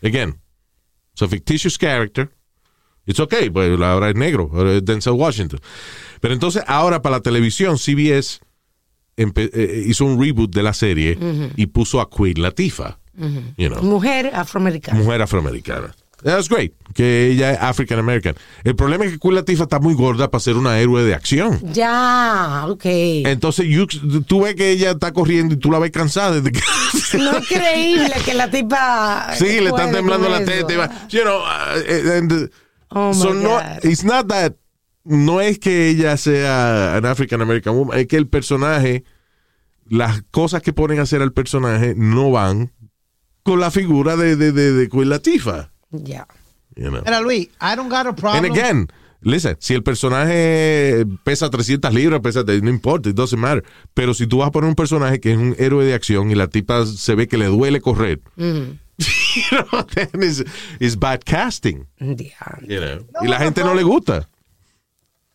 Again, 0.03 0.41
it's 1.13 1.23
a 1.23 1.29
fictitious 1.29 1.79
character. 1.79 2.31
It's 3.07 3.21
okay, 3.21 3.51
pues 3.51 3.79
ahora 3.81 4.09
es 4.09 4.17
negro, 4.17 4.51
ahora 4.55 4.73
es 4.73 4.85
Denzel 4.85 5.13
Washington. 5.13 5.61
Pero 6.21 6.33
entonces, 6.33 6.63
ahora 6.67 7.03
para 7.03 7.17
la 7.17 7.23
televisión, 7.23 7.77
CBS 7.79 8.41
empe- 9.19 9.51
eh, 9.53 9.85
hizo 9.87 10.07
un 10.07 10.19
reboot 10.19 10.55
de 10.55 10.63
la 10.63 10.73
serie 10.73 11.19
y 11.55 11.67
puso 11.67 12.01
a 12.01 12.09
Queen 12.09 12.41
Latifah, 12.41 12.99
you 13.59 13.69
know, 13.69 13.83
Mujer 13.83 14.31
afroamericana. 14.35 14.99
mujer 14.99 15.21
afroamericana. 15.21 15.95
That's 16.25 16.49
great, 16.49 16.73
que 16.95 17.27
ella 17.33 17.53
es 17.53 17.59
African 17.61 17.99
American. 17.99 18.35
El 18.65 18.75
problema 18.75 19.05
es 19.05 19.13
que 19.13 19.19
Queen 19.19 19.35
Latifah 19.35 19.65
está 19.65 19.79
muy 19.79 19.93
gorda 19.93 20.31
para 20.31 20.41
ser 20.41 20.57
una 20.57 20.79
héroe 20.81 21.05
de 21.05 21.15
acción. 21.15 21.61
Ya, 21.73 22.65
ok. 22.67 22.85
Entonces, 22.87 23.67
you- 23.67 23.87
tú 24.27 24.41
ves 24.43 24.55
que 24.55 24.71
ella 24.71 24.93
está 24.93 25.13
corriendo 25.13 25.55
y 25.55 25.59
tú 25.59 25.71
la 25.71 25.79
ves 25.79 25.91
cansada. 25.91 26.41
desde 26.41 26.51
que- 27.13 27.19
No 27.19 27.37
es 27.37 27.47
creíble 27.47 28.15
que 28.25 28.33
la 28.33 28.51
tipa. 28.51 29.35
sí, 29.37 29.61
le 29.61 29.69
están 29.69 29.93
temblando 29.93 30.31
la 30.31 30.43
teta. 30.45 30.73
y 30.73 30.77
va- 30.77 31.09
You 31.11 31.21
know, 31.23 31.41
uh, 31.41 32.13
and, 32.17 32.33
uh, 32.33 32.49
Oh, 32.89 33.13
my 33.13 33.21
so 33.21 33.35
no, 33.35 33.49
God. 33.57 33.85
it's 33.85 34.03
not 34.05 34.27
that, 34.29 34.55
no 35.05 35.41
es 35.43 35.59
que 35.59 35.89
ella 35.91 36.17
sea 36.17 36.97
an 36.97 37.05
African 37.05 37.43
American 37.43 37.75
woman, 37.77 37.99
es 37.99 38.07
que 38.07 38.17
el 38.17 38.29
personaje, 38.29 39.05
las 39.91 40.23
cosas 40.31 40.63
que 40.63 40.73
ponen 40.73 41.01
a 41.01 41.03
hacer 41.03 41.21
al 41.21 41.33
personaje 41.35 41.95
no 41.97 42.31
van 42.31 42.73
con 43.43 43.61
la 43.61 43.71
figura 43.71 44.17
de, 44.17 44.37
de, 44.37 44.53
de, 44.53 44.73
de 44.73 44.89
Queen 44.89 45.11
Latifah. 45.11 45.71
You 46.77 46.91
know. 46.91 47.03
Mira, 47.05 47.21
Luis, 47.21 47.49
I 47.61 47.77
don't 47.77 47.89
got 47.89 48.07
a 48.07 48.11
And 48.11 48.19
problem. 48.19 48.45
again, 48.53 48.89
listen, 49.21 49.57
si 49.61 49.75
el 49.75 49.83
personaje 49.83 51.05
pesa 51.25 51.49
300 51.51 51.93
libras, 51.95 52.21
pesa, 52.21 52.43
no 52.43 52.69
importa, 52.71 53.09
it 53.11 53.17
doesn't 53.17 53.39
matter. 53.39 53.63
Pero 53.95 54.13
si 54.15 54.27
tú 54.27 54.39
vas 54.39 54.49
a 54.49 54.51
poner 54.51 54.69
un 54.69 54.75
personaje 54.75 55.21
que 55.21 55.33
es 55.33 55.39
un 55.39 55.55
héroe 55.59 55.85
de 55.85 55.95
acción 55.95 56.31
y 56.31 56.35
la 56.35 56.49
tipa 56.49 56.85
se 56.87 57.15
ve 57.15 57.29
que 57.29 57.39
le 57.39 57.47
duele 57.47 57.81
correr, 57.81 58.21
you 58.37 58.59
know, 59.51 59.83
then 59.95 60.09
it's, 60.15 60.43
it's 60.81 60.97
bad 60.97 61.25
casting. 61.25 61.87
You 62.01 62.81
know. 62.81 63.07
y 63.23 63.29
la 63.29 63.39
gente 63.39 63.63
no 63.63 63.75
le 63.75 63.83
gusta. 63.83 64.29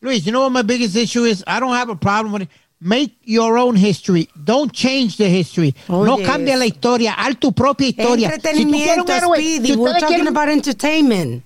Luis, 0.02 0.24
you 0.26 0.32
know 0.32 0.42
what 0.44 0.52
my 0.52 0.62
biggest 0.62 0.96
issue 0.96 1.26
is? 1.26 1.44
I 1.46 1.60
don't 1.60 1.74
have 1.76 1.90
a 1.90 1.96
problem 1.96 2.32
with 2.34 2.44
it. 2.44 2.50
Make 2.82 3.18
your 3.26 3.58
own 3.58 3.76
history. 3.76 4.30
Don't 4.36 4.72
change 4.72 5.18
the 5.18 5.30
history. 5.30 5.76
Oh, 5.90 6.06
no 6.06 6.18
yes. 6.18 6.28
cambia 6.28 6.56
la 6.56 6.66
historia. 6.66 7.14
Haz 7.14 7.38
tu 7.38 7.52
propia 7.52 7.90
historia. 7.90 8.30
Entretenimiento, 8.30 9.12
Speedy. 9.34 9.68
si 9.74 9.76
We're 9.76 10.00
talking 10.00 10.08
quieren- 10.20 10.28
about 10.30 10.48
entertainment. 10.50 11.44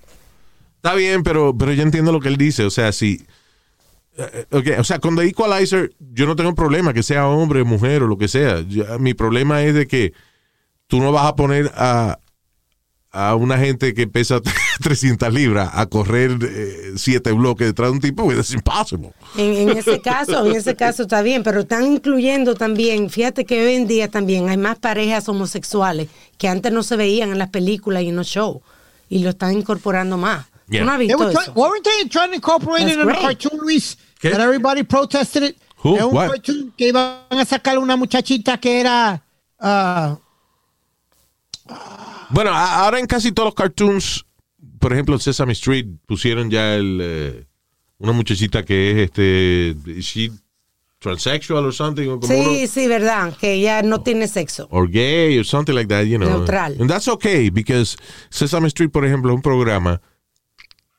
Está 0.78 0.94
bien, 0.96 1.24
pero, 1.24 1.58
pero 1.58 1.72
yo 1.74 1.82
entiendo 1.82 2.12
lo 2.12 2.20
que 2.20 2.28
él 2.28 2.38
dice. 2.38 2.66
O 2.66 2.70
sea, 2.70 2.92
si. 2.92 3.26
eh, 4.18 4.46
o 4.78 4.84
sea, 4.84 5.00
con 5.00 5.16
The 5.16 5.24
Equalizer, 5.26 5.92
yo 6.14 6.28
no 6.28 6.36
tengo 6.36 6.54
problema 6.54 6.94
que 6.94 7.02
sea 7.02 7.28
hombre, 7.28 7.64
mujer 7.64 8.04
o 8.04 8.08
lo 8.08 8.18
que 8.18 8.28
sea. 8.28 8.62
Yo- 8.68 9.00
mi 9.00 9.16
problema 9.16 9.64
es 9.64 9.74
de 9.74 9.88
que 9.88 10.14
tú 10.86 11.00
no 11.00 11.12
vas 11.12 11.26
a 11.26 11.36
poner 11.36 11.72
a, 11.76 12.20
a 13.12 13.34
una 13.36 13.58
gente 13.58 13.96
que 13.96 14.06
pesa 14.06 14.40
300 14.82 15.34
libras 15.34 15.70
a 15.74 15.86
correr 15.86 16.38
eh, 16.42 16.94
siete 16.96 17.32
bloques 17.32 17.68
detrás 17.68 17.90
de 17.90 17.94
un 17.94 18.00
tipo. 18.02 18.32
Es 18.32 18.52
imposible. 18.52 19.12
En, 19.38 19.70
en 19.70 19.78
ese 19.78 20.02
caso, 20.02 20.46
en 20.46 20.56
ese 20.56 20.76
caso 20.76 21.04
está 21.04 21.22
bien, 21.22 21.44
pero 21.44 21.62
están 21.62 21.86
incluyendo 21.86 22.56
también, 22.56 23.10
fíjate 23.10 23.46
que 23.46 23.66
hoy 23.66 23.74
en 23.76 23.88
día 23.88 24.10
también 24.10 24.50
hay 24.50 24.58
más 24.58 24.80
parejas 24.80 25.28
homosexuales 25.30 26.10
que 26.38 26.48
antes 26.48 26.72
no 26.72 26.84
se 26.84 26.96
veían 26.96 27.32
en 27.32 27.38
las 27.38 27.50
películas 27.50 28.04
y 28.04 28.10
en 28.10 28.16
los 28.16 28.28
shows 28.28 28.58
y 29.10 29.20
lo 29.20 29.30
están 29.30 29.54
incorporando 29.54 30.18
más. 30.18 30.46
¿Tú 30.48 30.52
Yeah. 30.74 30.86
no 30.86 30.92
has 30.94 30.98
They 30.98 31.08
visto 31.08 31.30
try- 31.32 31.42
eso? 31.44 31.52
weren't 31.54 31.84
they 31.84 32.10
trying 32.10 32.30
to 32.30 32.36
incorporate 32.36 32.84
That's 32.86 32.96
it 32.96 33.00
in 33.02 33.06
great. 33.06 33.22
cartoon, 33.22 33.60
Luis? 33.62 33.98
¿Qué? 34.20 34.30
That 34.32 34.40
everybody 34.40 34.84
protested 34.84 35.44
it. 35.44 35.58
Who? 35.84 35.92
Un 36.08 36.16
What? 36.16 36.30
cartoon 36.30 36.74
que 36.78 36.88
iban 36.88 37.18
a 37.30 37.46
sacar 37.46 37.78
una 37.78 37.96
muchachita 37.98 38.58
que 38.58 38.80
era... 38.80 39.22
ah, 39.60 40.18
Bueno, 42.30 42.52
a- 42.52 42.84
ahora 42.86 43.00
en 43.00 43.06
casi 43.06 43.32
todos 43.32 43.48
los 43.48 43.56
cartoons, 43.56 44.26
por 44.84 44.94
ejemplo, 44.94 45.16
en 45.16 45.20
Sesame 45.22 45.54
Street 45.54 45.88
pusieron 46.06 46.52
ya 46.52 46.76
el, 46.76 47.00
eh, 47.02 47.46
una 47.98 48.12
muchachita 48.12 48.64
que 48.64 48.92
es 48.92 48.98
este. 49.10 49.76
is 49.88 50.06
she 50.06 50.30
transsexual 51.00 51.66
or 51.66 51.74
something? 51.74 52.06
como 52.06 52.22
Sí, 52.28 52.34
uno- 52.34 52.68
sí, 52.68 52.88
verdad, 52.88 53.36
que 53.38 53.54
ella 53.54 53.82
no 53.82 54.02
tiene 54.04 54.28
sexo. 54.28 54.68
or 54.72 54.90
gay 54.90 55.38
or 55.40 55.46
something 55.46 55.74
like 55.74 55.88
that, 55.88 56.04
you 56.06 56.18
know. 56.18 56.30
Neutral. 56.40 56.76
And 56.80 56.90
that's 56.90 57.08
okay 57.08 57.50
because 57.50 57.98
Sesame 58.30 58.68
Street, 58.68 58.92
por 58.92 59.06
ejemplo, 59.06 59.32
es 59.32 59.36
un 59.36 59.42
programa 59.42 60.02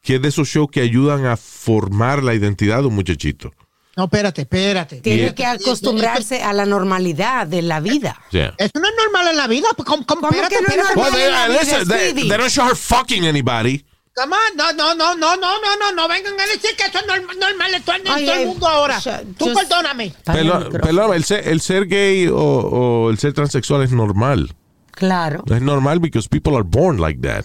que 0.03 0.16
es 0.16 0.22
de 0.22 0.28
esos 0.28 0.49
shows 0.49 0.68
que 0.70 0.80
ayudan 0.80 1.24
a 1.24 1.37
formar 1.37 2.22
la 2.22 2.35
identidad 2.35 2.80
de 2.80 2.89
un 2.89 2.95
muchachito. 2.95 3.53
No, 3.97 4.05
espérate, 4.05 4.42
espérate. 4.42 5.01
Tiene 5.01 5.34
que 5.34 5.47
acostumbrarse 5.47 6.42
a 6.42 6.53
la 6.53 6.66
normalidad 6.66 7.47
de 7.47 7.62
la 7.62 7.80
vida. 7.80 8.20
Yeah. 8.30 8.55
Eso 8.59 8.72
no 8.80 8.88
es 8.88 8.95
normal 9.05 9.28
en 9.28 9.36
la 9.36 9.47
vida. 9.47 9.68
pues, 9.76 9.86
¿Cómo, 9.86 10.05
cómo, 10.07 10.20
¿Cómo 10.22 10.32
espérate, 10.32 10.57
que 10.57 10.62
no 10.62 10.68
es 10.68 10.74
espérate. 10.76 10.95
normal? 11.01 11.12
Well, 11.12 11.22
they, 11.22 11.30
la 11.32 11.49
vida, 11.49 11.61
listen, 11.62 11.88
they, 11.88 12.11
Speedy. 12.11 12.28
they 12.28 12.38
don't 12.38 12.51
show 12.51 12.66
her 12.66 12.76
fucking 12.76 13.24
anybody. 13.26 13.84
Come 14.16 14.32
on, 14.32 14.57
no, 14.57 14.72
no, 14.72 14.95
no, 14.95 15.14
no, 15.16 15.36
no, 15.36 15.59
no, 15.61 15.76
no, 15.76 15.92
no 15.92 16.09
vengan 16.09 16.38
a 16.38 16.47
decir 16.47 16.70
que 16.76 16.84
eso 16.84 16.99
es 17.01 17.07
norm- 17.07 17.36
normal 17.38 17.74
en 17.74 17.82
todo, 17.82 17.97
en 17.97 18.09
Oye, 18.09 18.26
todo 18.26 18.34
el 18.36 18.47
mundo 18.47 18.68
ahora. 18.68 19.01
Tú 19.36 19.47
just- 19.47 19.59
perdóname. 19.61 20.14
Perdón, 20.24 21.14
el 21.14 21.24
ser, 21.24 21.49
el 21.49 21.61
ser 21.61 21.86
gay 21.86 22.28
o, 22.28 22.36
o 22.36 23.11
el 23.11 23.18
ser 23.18 23.32
transexual 23.32 23.82
es 23.82 23.90
normal. 23.90 24.55
Claro. 24.92 25.42
Es 25.51 25.61
normal 25.61 25.99
because 25.99 26.28
people 26.28 26.55
are 26.55 26.62
born 26.64 27.01
like 27.01 27.20
that. 27.22 27.45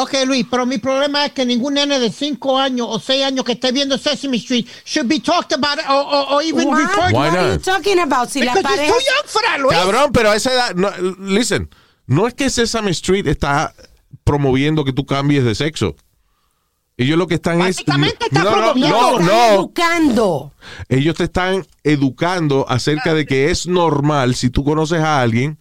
Ok, 0.00 0.14
Luis, 0.26 0.46
pero 0.48 0.64
mi 0.64 0.78
problema 0.78 1.26
es 1.26 1.32
que 1.32 1.44
ningún 1.44 1.74
nene 1.74 1.98
de 1.98 2.12
5 2.12 2.56
años 2.56 2.86
o 2.88 3.00
6 3.00 3.24
años 3.24 3.44
que 3.44 3.52
esté 3.52 3.72
viendo 3.72 3.98
Sesame 3.98 4.36
Street 4.36 4.64
should 4.84 5.08
be 5.08 5.18
talked 5.18 5.52
about 5.52 5.80
or, 5.88 6.06
or, 6.06 6.34
or 6.34 6.42
even 6.44 6.68
What? 6.68 6.78
referred 6.78 7.12
Why 7.12 7.28
What 7.30 7.36
are 7.36 7.52
you 7.54 7.58
talking 7.58 7.98
about? 7.98 8.28
Si 8.30 8.40
la 8.40 8.54
Because 8.54 8.76
you're 8.76 8.86
pareja... 8.86 8.92
too 8.92 9.04
young 9.04 9.26
for 9.26 9.42
that, 9.42 9.58
Luis. 9.58 9.76
Cabrón, 9.76 10.12
pero 10.12 10.30
a 10.30 10.36
esa 10.36 10.52
edad, 10.52 10.74
no, 10.76 10.90
listen, 11.18 11.68
no 12.06 12.28
es 12.28 12.34
que 12.34 12.48
Sesame 12.48 12.92
Street 12.92 13.26
está 13.26 13.74
promoviendo 14.22 14.84
que 14.84 14.92
tú 14.92 15.04
cambies 15.04 15.44
de 15.44 15.56
sexo. 15.56 15.96
Ellos 16.96 17.18
lo 17.18 17.26
que 17.26 17.34
están 17.34 17.60
es. 17.62 17.80
Está 17.80 17.96
no, 17.96 18.06
no, 18.44 18.74
no, 18.74 19.18
no. 19.18 19.54
educando. 19.54 20.52
Ellos 20.88 21.16
te 21.16 21.24
están 21.24 21.66
educando 21.82 22.66
acerca 22.68 23.14
de 23.14 23.26
que 23.26 23.50
es 23.50 23.66
normal 23.66 24.36
si 24.36 24.48
tú 24.48 24.62
conoces 24.62 25.00
a 25.00 25.20
alguien 25.20 25.58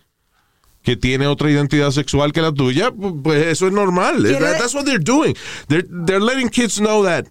que 0.88 0.96
tiene 0.96 1.28
otra 1.28 1.52
identidad 1.52 1.92
sexual 1.92 2.32
que 2.32 2.42
la 2.42 2.54
tuya, 2.54 2.92
pu- 2.92 3.22
pues 3.22 3.46
eso 3.48 3.68
es 3.68 3.74
normal. 3.74 4.24
That's 4.24 4.74
what 4.74 4.86
they're 4.86 5.04
doing. 5.04 5.36
They're, 5.68 5.86
they're 6.06 6.22
letting 6.24 6.48
kids 6.48 6.78
know 6.78 7.04
that 7.04 7.26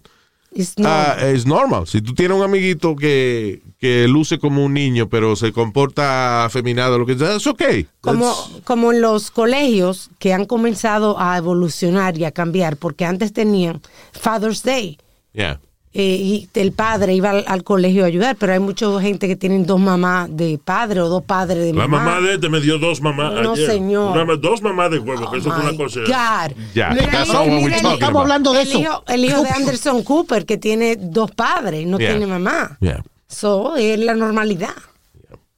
It's 0.51 0.77
not- 0.77 0.87
ah, 0.87 1.17
es 1.27 1.47
normal. 1.47 1.87
Si 1.87 1.99
tú 2.03 2.13
tienes 2.13 2.37
un 2.37 2.43
amiguito 2.43 2.95
que, 2.95 3.63
que 3.79 4.07
luce 4.07 4.37
como 4.37 4.63
un 4.63 4.75
niño, 4.75 5.09
pero 5.09 5.35
se 5.35 5.51
comporta 5.51 6.45
afeminado, 6.45 6.99
lo 6.99 7.07
que 7.07 7.17
sea, 7.17 7.35
es 7.35 7.47
okay. 7.47 7.87
como, 7.99 8.27
That's- 8.31 8.61
como 8.63 8.91
en 8.91 9.01
los 9.01 9.31
colegios 9.31 10.11
que 10.19 10.33
han 10.33 10.45
comenzado 10.45 11.19
a 11.19 11.35
evolucionar 11.35 12.15
y 12.19 12.25
a 12.25 12.31
cambiar, 12.31 12.77
porque 12.77 13.05
antes 13.05 13.33
tenían 13.33 13.81
Father's 14.13 14.61
Day 14.61 14.99
yeah. 15.33 15.59
Eh, 15.99 16.15
y 16.15 16.49
el 16.53 16.73
padre 16.73 17.15
iba 17.15 17.31
al, 17.31 17.43
al 17.47 17.63
colegio 17.63 18.03
a 18.03 18.07
ayudar, 18.07 18.35
pero 18.35 18.53
hay 18.53 18.59
mucha 18.59 18.85
gente 19.01 19.27
que 19.27 19.35
tienen 19.35 19.65
dos 19.65 19.79
mamás 19.79 20.29
de 20.31 20.59
padre 20.63 21.01
o 21.01 21.09
dos 21.09 21.23
padres 21.23 21.57
de 21.65 21.73
La 21.73 21.87
mamá. 21.87 22.03
mamá 22.03 22.21
de 22.27 22.35
este 22.35 22.49
me 22.49 22.59
dio 22.61 22.77
dos 22.77 23.01
mamás 23.01 23.33
No, 23.41 23.53
ayer. 23.53 23.65
señor. 23.71 24.15
Una- 24.15 24.35
dos 24.35 24.61
mamás 24.61 24.91
de 24.91 24.99
huevo, 24.99 25.31
que 25.31 25.39
eso 25.39 25.49
fue 25.51 25.59
una 25.69 25.75
cosa. 25.75 26.01
God. 26.01 26.57
Estamos 26.75 28.21
hablando 28.21 28.53
de 28.53 28.61
el 28.61 28.67
eso. 28.67 28.79
hijo, 28.79 29.03
el 29.07 29.25
hijo 29.25 29.41
de 29.41 29.49
Anderson 29.49 30.03
Cooper 30.03 30.45
que 30.45 30.57
tiene 30.57 30.97
dos 30.97 31.31
padres, 31.31 31.87
no 31.87 31.97
Yeah. 31.97 32.11
tiene 32.11 32.27
mamá. 32.27 32.77
Yeah. 32.79 33.03
So, 33.27 33.75
es 33.75 33.99
la 33.99 34.13
normalidad. 34.13 34.75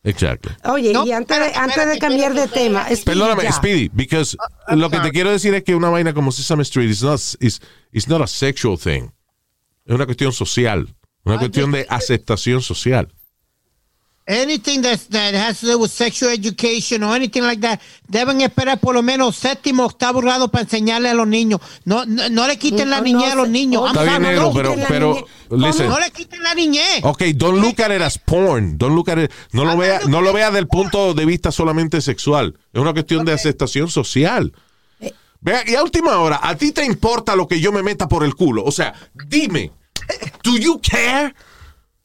Exactly. 0.03 0.53
Oye, 0.63 0.93
No, 0.93 1.05
y 1.05 1.11
antes, 1.11 1.37
de, 1.37 1.45
espérate, 1.47 1.59
antes 1.59 1.75
de 1.75 1.81
espérate, 1.93 1.99
cambiar 1.99 2.33
de 2.33 2.43
espérate, 2.43 2.69
tema, 2.69 2.83
Speedy, 2.85 3.03
Perdóname, 3.03 3.43
ya. 3.43 3.51
Speedy, 3.51 3.89
because 3.93 4.37
lo 4.69 4.89
que 4.89 4.99
te 4.99 5.11
quiero 5.11 5.29
decir 5.29 5.53
es 5.53 5.63
que 5.63 5.75
una 5.75 5.89
vaina 5.89 6.13
como 6.13 6.31
Sesame 6.31 6.63
Street 6.63 6.89
is 6.89 7.03
not, 7.03 7.19
is, 7.41 7.61
is 7.91 8.07
not 8.07 8.21
a 8.21 8.27
sexual 8.27 8.77
thing. 8.79 9.09
Es 9.89 9.95
una 9.95 10.05
cuestión 10.05 10.31
social. 10.31 10.87
Una 11.23 11.39
cuestión 11.39 11.71
de 11.71 11.87
aceptación 11.89 12.61
social. 12.61 13.11
Anything 14.27 14.83
that, 14.83 14.99
that 15.09 15.33
has 15.33 15.61
to 15.61 15.65
do 15.65 15.79
with 15.79 15.89
sexual 15.89 16.31
education 16.31 17.01
or 17.01 17.15
anything 17.15 17.41
like 17.41 17.59
that, 17.61 17.81
deben 18.07 18.41
esperar 18.41 18.79
por 18.79 18.93
lo 18.93 19.01
menos 19.01 19.35
séptimo, 19.35 19.85
octavo 19.85 20.21
grado 20.21 20.51
para 20.51 20.65
enseñarle 20.65 21.09
a 21.09 21.15
los 21.15 21.27
niños. 21.27 21.59
No, 21.85 22.05
no, 22.05 22.29
no 22.29 22.47
le 22.47 22.59
quiten 22.59 22.91
la 22.91 23.01
niñez 23.01 23.29
no 23.29 23.31
a 23.31 23.35
los 23.35 23.49
niños. 23.49 23.87
Está 23.87 24.03
bien, 24.03 24.21
negro, 24.21 24.43
no. 24.43 24.53
pero, 24.53 24.75
pero. 24.87 25.27
No 25.49 25.99
le 25.99 26.11
quiten 26.11 26.43
la 26.43 26.53
niñez. 26.53 27.01
Ok, 27.01 27.23
don't 27.33 27.59
look 27.59 27.81
at 27.81 27.89
it 27.89 28.03
as 28.03 28.19
porn. 28.19 28.77
Don't 28.77 28.93
look 28.93 29.09
at 29.09 29.17
it, 29.17 29.31
no 29.53 29.65
lo 29.65 29.75
vea, 29.75 30.01
no 30.07 30.21
lo 30.21 30.31
vea 30.31 30.51
del 30.51 30.67
punto 30.67 31.15
de 31.15 31.25
vista 31.25 31.51
solamente 31.51 31.99
sexual. 32.01 32.59
Es 32.71 32.79
una 32.79 32.93
cuestión 32.93 33.25
de 33.25 33.33
aceptación 33.33 33.89
social. 33.89 34.53
Vea, 35.41 35.63
y 35.65 35.73
a 35.73 35.81
última 35.81 36.19
hora, 36.19 36.39
¿a 36.43 36.55
ti 36.55 36.71
te 36.71 36.85
importa 36.85 37.35
lo 37.35 37.47
que 37.47 37.59
yo 37.59 37.71
me 37.71 37.81
meta 37.81 38.07
por 38.07 38.23
el 38.23 38.35
culo? 38.35 38.63
O 38.63 38.71
sea, 38.71 38.93
dime, 39.27 39.71
¿do 40.43 40.57
you 40.57 40.79
care? 40.81 41.33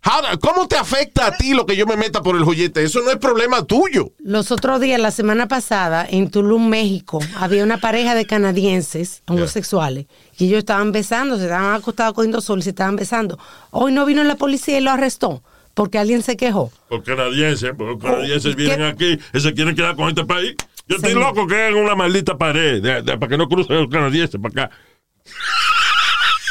How- 0.07 0.39
¿Cómo 0.39 0.69
te 0.69 0.77
afecta 0.77 1.27
a 1.29 1.31
ti 1.37 1.55
lo 1.55 1.65
que 1.65 1.77
yo 1.77 1.87
me 1.87 1.97
meta 1.97 2.21
por 2.23 2.37
el 2.37 2.45
joyete? 2.45 2.83
Eso 2.85 3.01
no 3.03 3.11
es 3.11 3.17
problema 3.17 3.65
tuyo. 3.65 4.13
Los 4.19 4.51
otros 4.53 4.79
días, 4.81 5.01
la 5.01 5.11
semana 5.11 5.49
pasada, 5.49 6.07
en 6.09 6.31
Tulum, 6.31 6.69
México, 6.69 7.21
había 7.37 7.65
una 7.65 7.79
pareja 7.79 8.15
de 8.15 8.27
canadienses 8.27 9.23
homosexuales 9.27 10.05
y 10.39 10.45
ellos 10.47 10.59
estaban 10.59 10.93
besando, 10.93 11.39
se 11.39 11.45
estaban 11.45 11.75
acostados 11.75 12.13
cogiendo 12.13 12.43
sol 12.43 12.59
y 12.59 12.63
se 12.63 12.71
estaban 12.71 12.97
besando. 12.97 13.39
Hoy 13.71 13.93
no 13.93 14.05
vino 14.05 14.23
la 14.25 14.35
policía 14.37 14.77
y 14.77 14.83
lo 14.83 14.91
arrestó 14.91 15.43
porque 15.73 15.99
alguien 15.99 16.23
se 16.23 16.37
quejó. 16.37 16.71
Por 16.91 17.03
canadienses, 17.03 17.71
porque 17.75 17.95
los 17.95 18.03
canadienses 18.03 18.53
Oh, 18.53 18.57
vienen 18.59 18.79
¿qué? 18.99 19.13
aquí 19.15 19.19
y 19.33 19.41
se 19.41 19.55
quieren 19.55 19.75
quedar 19.75 19.97
con 19.97 20.09
este 20.11 20.25
país. 20.27 20.55
Yo 20.87 20.97
estoy 20.97 21.15
loco 21.15 21.47
que 21.47 21.55
hagan 21.57 21.77
una 21.77 21.95
maldita 21.95 22.37
pared 22.37 22.83
de- 22.83 23.01
de- 23.01 23.17
para 23.17 23.29
que 23.31 23.39
no 23.39 23.49
crucen 23.49 23.77
los 23.77 23.89
canadienses 23.89 24.39
para 24.39 24.65
acá. 24.67 24.77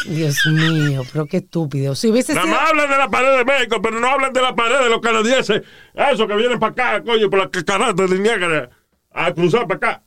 Dios 0.05 0.37
mío, 0.47 1.03
pero 1.11 1.25
qué 1.25 1.37
estúpido. 1.37 1.95
Si 1.95 2.09
hubiese 2.09 2.33
Nada 2.33 2.45
sido... 2.45 2.55
más 2.57 2.69
hablan 2.69 2.89
de 2.89 2.97
la 2.97 3.09
pared 3.09 3.37
de 3.37 3.45
México, 3.45 3.81
pero 3.81 3.99
no 3.99 4.07
hablan 4.07 4.33
de 4.33 4.41
la 4.41 4.55
pared 4.55 4.79
de 4.79 4.89
los 4.89 4.99
canadienses. 5.01 5.61
Eso 5.93 6.27
que 6.27 6.35
vienen 6.35 6.59
para 6.59 6.71
acá, 6.71 7.03
coño, 7.03 7.29
por 7.29 7.39
la 7.39 7.49
cacarata 7.49 8.03
del 8.05 8.21
Niágara, 8.21 8.69
a 9.11 9.33
cruzar 9.33 9.67
para 9.67 9.75
acá. 9.77 10.03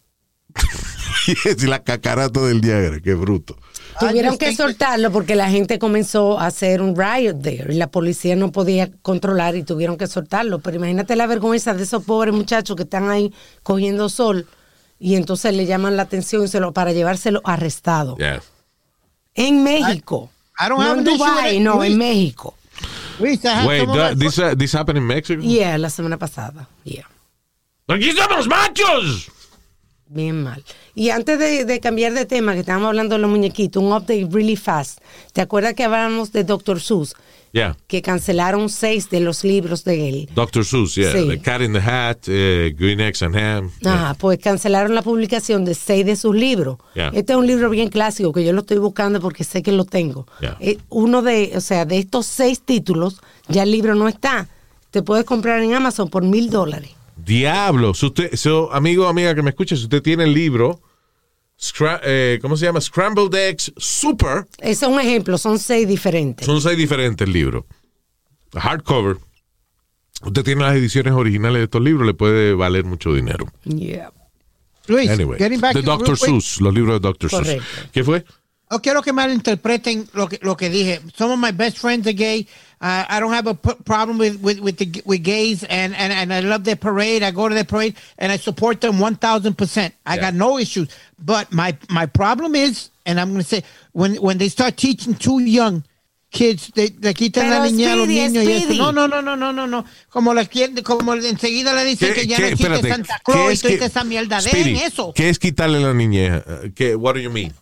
Es 1.45 1.63
la 1.65 1.83
cacarata 1.83 2.41
del 2.43 2.61
Niágara, 2.61 3.01
qué 3.01 3.15
bruto. 3.15 3.57
Tuvieron 3.99 4.37
que 4.39 4.55
soltarlo 4.55 5.11
porque 5.11 5.35
la 5.35 5.49
gente 5.51 5.79
comenzó 5.79 6.39
a 6.39 6.47
hacer 6.47 6.81
un 6.83 6.95
riot 6.95 7.41
there 7.43 7.73
y 7.73 7.77
la 7.77 7.91
policía 7.91 8.37
no 8.37 8.53
podía 8.53 8.91
controlar 9.03 9.57
y 9.57 9.63
tuvieron 9.65 9.97
que 9.97 10.07
soltarlo. 10.07 10.61
Pero 10.61 10.77
imagínate 10.77 11.17
la 11.17 11.27
vergüenza 11.27 11.75
de 11.75 11.83
esos 11.83 12.05
pobres 12.05 12.33
muchachos 12.35 12.77
que 12.77 12.83
están 12.85 13.09
ahí 13.11 13.33
cogiendo 13.63 14.09
sol 14.09 14.47
y 15.01 15.17
entonces 15.17 15.55
le 15.55 15.67
llaman 15.67 15.97
la 15.97 16.03
atención 16.03 16.45
y 16.45 16.49
se 16.49 16.61
lo- 16.61 16.73
para 16.73 16.93
llevárselo 16.93 17.41
arrestado. 17.45 18.17
Yeah. 18.19 18.43
En 19.37 19.62
México. 19.62 20.30
I 20.59 20.68
don't 20.68 20.78
no 20.78 20.84
have 20.84 20.99
it. 21.55 21.61
no, 21.61 21.76
Luis. 21.76 21.93
en 21.93 21.99
México. 21.99 22.55
I 23.18 23.66
Wait, 23.66 23.87
that- 23.87 24.18
this, 24.18 24.39
uh, 24.39 24.55
this 24.55 24.72
happened 24.72 24.99
in 24.99 25.07
Mexico? 25.07 25.41
Yeah, 25.43 25.78
la 25.78 25.89
semana 25.89 26.18
pasada. 26.18 26.68
Yeah. 26.84 27.07
¡Aquí 27.89 28.09
estamos, 28.09 28.47
machos! 28.49 29.30
Bien 30.09 30.43
mal. 30.43 30.63
Y 30.95 31.11
antes 31.11 31.39
de, 31.39 31.65
de 31.65 31.81
cambiar 31.81 32.15
de 32.15 32.27
tema, 32.27 32.55
que 32.55 32.61
estábamos 32.61 32.89
hablando 32.89 33.17
de 33.17 33.21
los 33.21 33.31
muñequitos, 33.31 33.83
un 33.83 33.93
update 33.93 34.29
really 34.31 34.57
fast. 34.57 35.01
¿Te 35.33 35.41
acuerdas 35.41 35.75
que 35.75 35.85
hablábamos 35.85 36.31
de 36.33 36.45
Dr. 36.45 36.81
Seuss? 36.81 37.15
Yeah. 37.53 37.77
Que 37.87 38.03
cancelaron 38.03 38.69
seis 38.69 39.09
de 39.09 39.21
los 39.21 39.43
libros 39.43 39.83
de 39.83 40.09
él. 40.09 40.29
Dr. 40.35 40.65
Seuss, 40.65 40.95
yeah. 40.95 41.11
Sí. 41.11 41.27
The 41.27 41.41
Cat 41.41 41.63
in 41.63 41.73
the 41.73 41.81
Hat, 41.81 42.19
eh, 42.29 42.75
Green 42.79 43.01
Eggs 43.01 43.23
and 43.23 43.35
Ham. 43.35 43.71
Ajá, 43.85 44.15
pues 44.15 44.39
cancelaron 44.39 44.95
la 44.95 45.03
publicación 45.03 45.65
de 45.65 45.75
seis 45.75 46.05
de 46.05 46.17
sus 46.17 46.37
libros. 46.37 46.79
Yeah. 46.95 47.11
Este 47.15 47.33
es 47.33 47.39
un 47.39 47.47
libro 47.47 47.71
bien 47.71 47.89
clásico 47.89 48.33
que 48.33 48.45
yo 48.45 48.53
lo 48.53 48.61
estoy 48.61 48.79
buscando 48.79 49.21
porque 49.21 49.43
sé 49.43 49.63
que 49.63 49.73
lo 49.73 49.87
tengo. 49.87 50.27
Yeah. 50.41 50.57
Eh, 50.61 50.79
uno 50.91 51.23
de, 51.23 51.53
o 51.57 51.61
sea, 51.61 51.85
de 51.85 51.99
estos 51.99 52.27
seis 52.27 52.61
títulos, 52.61 53.21
ya 53.49 53.63
el 53.63 53.71
libro 53.71 53.95
no 53.95 54.07
está. 54.07 54.49
Te 54.91 55.03
puedes 55.03 55.25
comprar 55.25 55.63
en 55.63 55.75
Amazon 55.75 56.11
por 56.11 56.23
mil 56.23 56.51
dólares. 56.51 56.91
Diablo. 57.17 57.95
Si 57.95 58.07
usted, 58.07 58.35
so, 58.37 58.73
amigo 58.73 59.05
o 59.07 59.09
amiga 59.09 59.35
que 59.35 59.43
me 59.43 59.51
escuche, 59.51 59.77
si 59.77 59.85
usted 59.85 60.03
tiene 60.03 60.25
el 60.25 60.33
libro, 60.35 60.81
Scra- 61.59 62.01
eh, 62.05 62.39
¿cómo 62.43 62.57
se 62.57 62.67
llama? 62.67 62.81
Scrambled 62.81 63.35
Eggs 63.35 63.73
Super. 63.79 64.47
Ese 64.59 64.85
es 64.87 64.91
un 64.93 65.01
ejemplo, 65.01 65.39
son 65.39 65.59
seis 65.59 65.89
diferentes. 65.89 66.45
Son 66.47 66.61
seis 66.61 66.77
diferentes 66.77 67.27
libros. 67.29 67.64
Hardcover. 68.55 69.17
Usted 70.23 70.45
tiene 70.45 70.62
las 70.62 70.75
ediciones 70.77 71.12
originales 71.14 71.59
de 71.61 71.64
estos 71.64 71.83
libros, 71.83 72.07
le 72.07 72.14
puede 72.14 72.55
valer 72.55 72.85
mucho 72.85 73.12
dinero. 73.14 73.47
Yeah. 73.64 74.12
Luis, 74.87 75.11
Anyway, 75.11 75.39
getting 75.39 75.61
back 75.61 75.75
de 75.75 75.83
Dr. 75.83 76.17
Seuss, 76.17 76.61
los 76.61 76.73
libros 76.73 76.95
de 76.95 77.01
Dr. 77.01 77.29
Seuss. 77.31 77.62
¿Qué 77.93 78.05
fue? 78.05 78.25
No 78.71 78.81
quiero 78.81 79.01
que 79.03 79.12
malinterpreten 79.12 80.09
lo 80.12 80.27
que, 80.29 80.39
lo 80.43 80.57
que 80.57 80.69
dije. 80.69 81.01
Some 81.17 81.31
of 81.33 81.39
my 81.39 81.53
best 81.53 81.79
friends 81.79 82.07
are 82.07 82.12
gay. 82.12 82.47
Uh, 82.81 83.05
I 83.09 83.21
don't 83.21 83.33
have 83.33 83.47
a 83.47 83.55
p- 83.55 83.75
problem 83.85 84.19
with 84.19 84.41
with 84.43 84.59
with, 84.61 84.77
the, 84.77 85.03
with 85.07 85.23
gays, 85.23 85.62
and, 85.64 85.95
and 85.95 86.12
and 86.12 86.33
I 86.33 86.41
love 86.41 86.64
their 86.64 86.77
parade. 86.77 87.23
I 87.23 87.31
go 87.31 87.49
to 87.49 87.55
their 87.55 87.64
parade, 87.64 87.95
and 88.19 88.31
I 88.33 88.37
support 88.37 88.81
them 88.81 88.99
one 88.99 89.14
thousand 89.17 89.57
percent. 89.57 89.95
I 90.05 90.19
got 90.19 90.35
no 90.35 90.59
issues. 90.59 90.89
But 91.19 91.53
my 91.53 91.77
my 91.89 92.07
problem 92.07 92.55
is, 92.55 92.91
and 93.07 93.19
I'm 93.21 93.31
going 93.31 93.41
to 93.41 93.49
say, 93.49 93.62
when 93.93 94.17
when 94.17 94.39
they 94.39 94.49
start 94.49 94.77
teaching 94.77 95.14
too 95.14 95.39
young 95.39 95.85
kids, 96.33 96.71
they 96.75 96.89
le 97.01 97.14
quitan 97.14 97.49
la 97.49 97.64
niña 97.64 97.93
a 97.93 97.97
los 97.97 98.09
niños 98.09 98.45
y 98.45 98.53
eso. 98.53 98.75
No, 98.75 98.91
no, 98.91 99.07
no, 99.07 99.23
no, 99.23 99.37
no, 99.37 99.53
no, 99.53 99.67
no. 99.67 99.85
Como 100.11 100.35
como 100.85 101.14
enseguida 101.14 101.73
le 101.73 101.85
dicen 101.85 102.12
¿Qué- 102.12 102.21
que 102.23 102.27
ya 102.27 102.39
no 102.41 102.47
existe 102.47 102.89
Santa 102.89 103.23
¿qué 103.25 103.33
Claus 103.33 103.64
y 103.64 103.77
toda 103.77 103.87
esa 103.87 104.05
mierda. 104.05 104.41
Speedy, 104.41 104.73
Dejen 104.73 104.87
eso. 104.87 105.12
¿Qué 105.14 105.31
es 105.31 105.39
quitarle 105.39 105.81
la 105.81 105.95
niñez? 105.95 106.43
Eh, 106.47 106.73
¿Qué, 106.75 106.95
what 106.97 107.14
do 107.14 107.21
you 107.21 107.31
mean? 107.31 107.55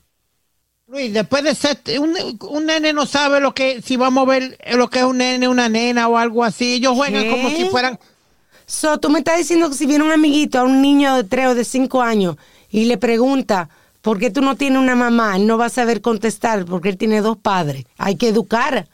Luis, 0.87 1.12
después 1.14 1.43
de 1.43 1.55
ser, 1.55 1.78
un, 1.99 2.14
un 2.41 2.66
nene 2.66 2.93
no 2.93 3.07
sabe 3.07 3.41
lo 3.41 3.55
que, 3.55 3.80
si 3.80 3.97
vamos 3.97 4.26
a 4.26 4.30
ver 4.30 4.59
lo 4.74 4.91
que 4.91 4.99
es 4.99 5.05
un 5.05 5.18
nene, 5.18 5.49
una 5.49 5.68
nena 5.68 6.09
o 6.09 6.18
algo 6.18 6.45
así. 6.45 6.74
Ellos 6.74 6.95
juegan 6.95 7.24
¿Qué? 7.24 7.30
como 7.30 7.49
si 7.51 7.64
fueran. 7.66 7.99
So, 8.66 8.99
tú 8.99 9.11
me 9.11 9.20
estás 9.20 9.39
diciendo 9.39 9.68
que 9.68 9.76
si 9.76 9.87
viene 9.87 10.05
un 10.05 10.12
amiguito 10.12 10.59
a 10.59 10.64
un 10.64 10.82
niño 10.82 11.16
de 11.16 11.24
tres 11.24 11.49
o 11.49 11.55
de 11.55 11.64
cinco 11.64 12.03
años 12.03 12.37
y 12.70 12.85
le 12.85 12.99
pregunta, 12.99 13.68
¿por 14.03 14.18
qué 14.18 14.30
tú 14.30 14.43
no 14.43 14.57
tienes 14.57 14.78
una 14.78 14.95
mamá? 14.95 15.37
Él 15.37 15.47
no 15.47 15.57
va 15.57 15.66
a 15.66 15.70
saber 15.70 16.01
contestar 16.01 16.64
porque 16.66 16.91
él 16.91 16.99
tiene 16.99 17.20
dos 17.20 17.39
padres. 17.39 17.85
Hay 17.97 18.16
que 18.16 18.28
educar. 18.28 18.89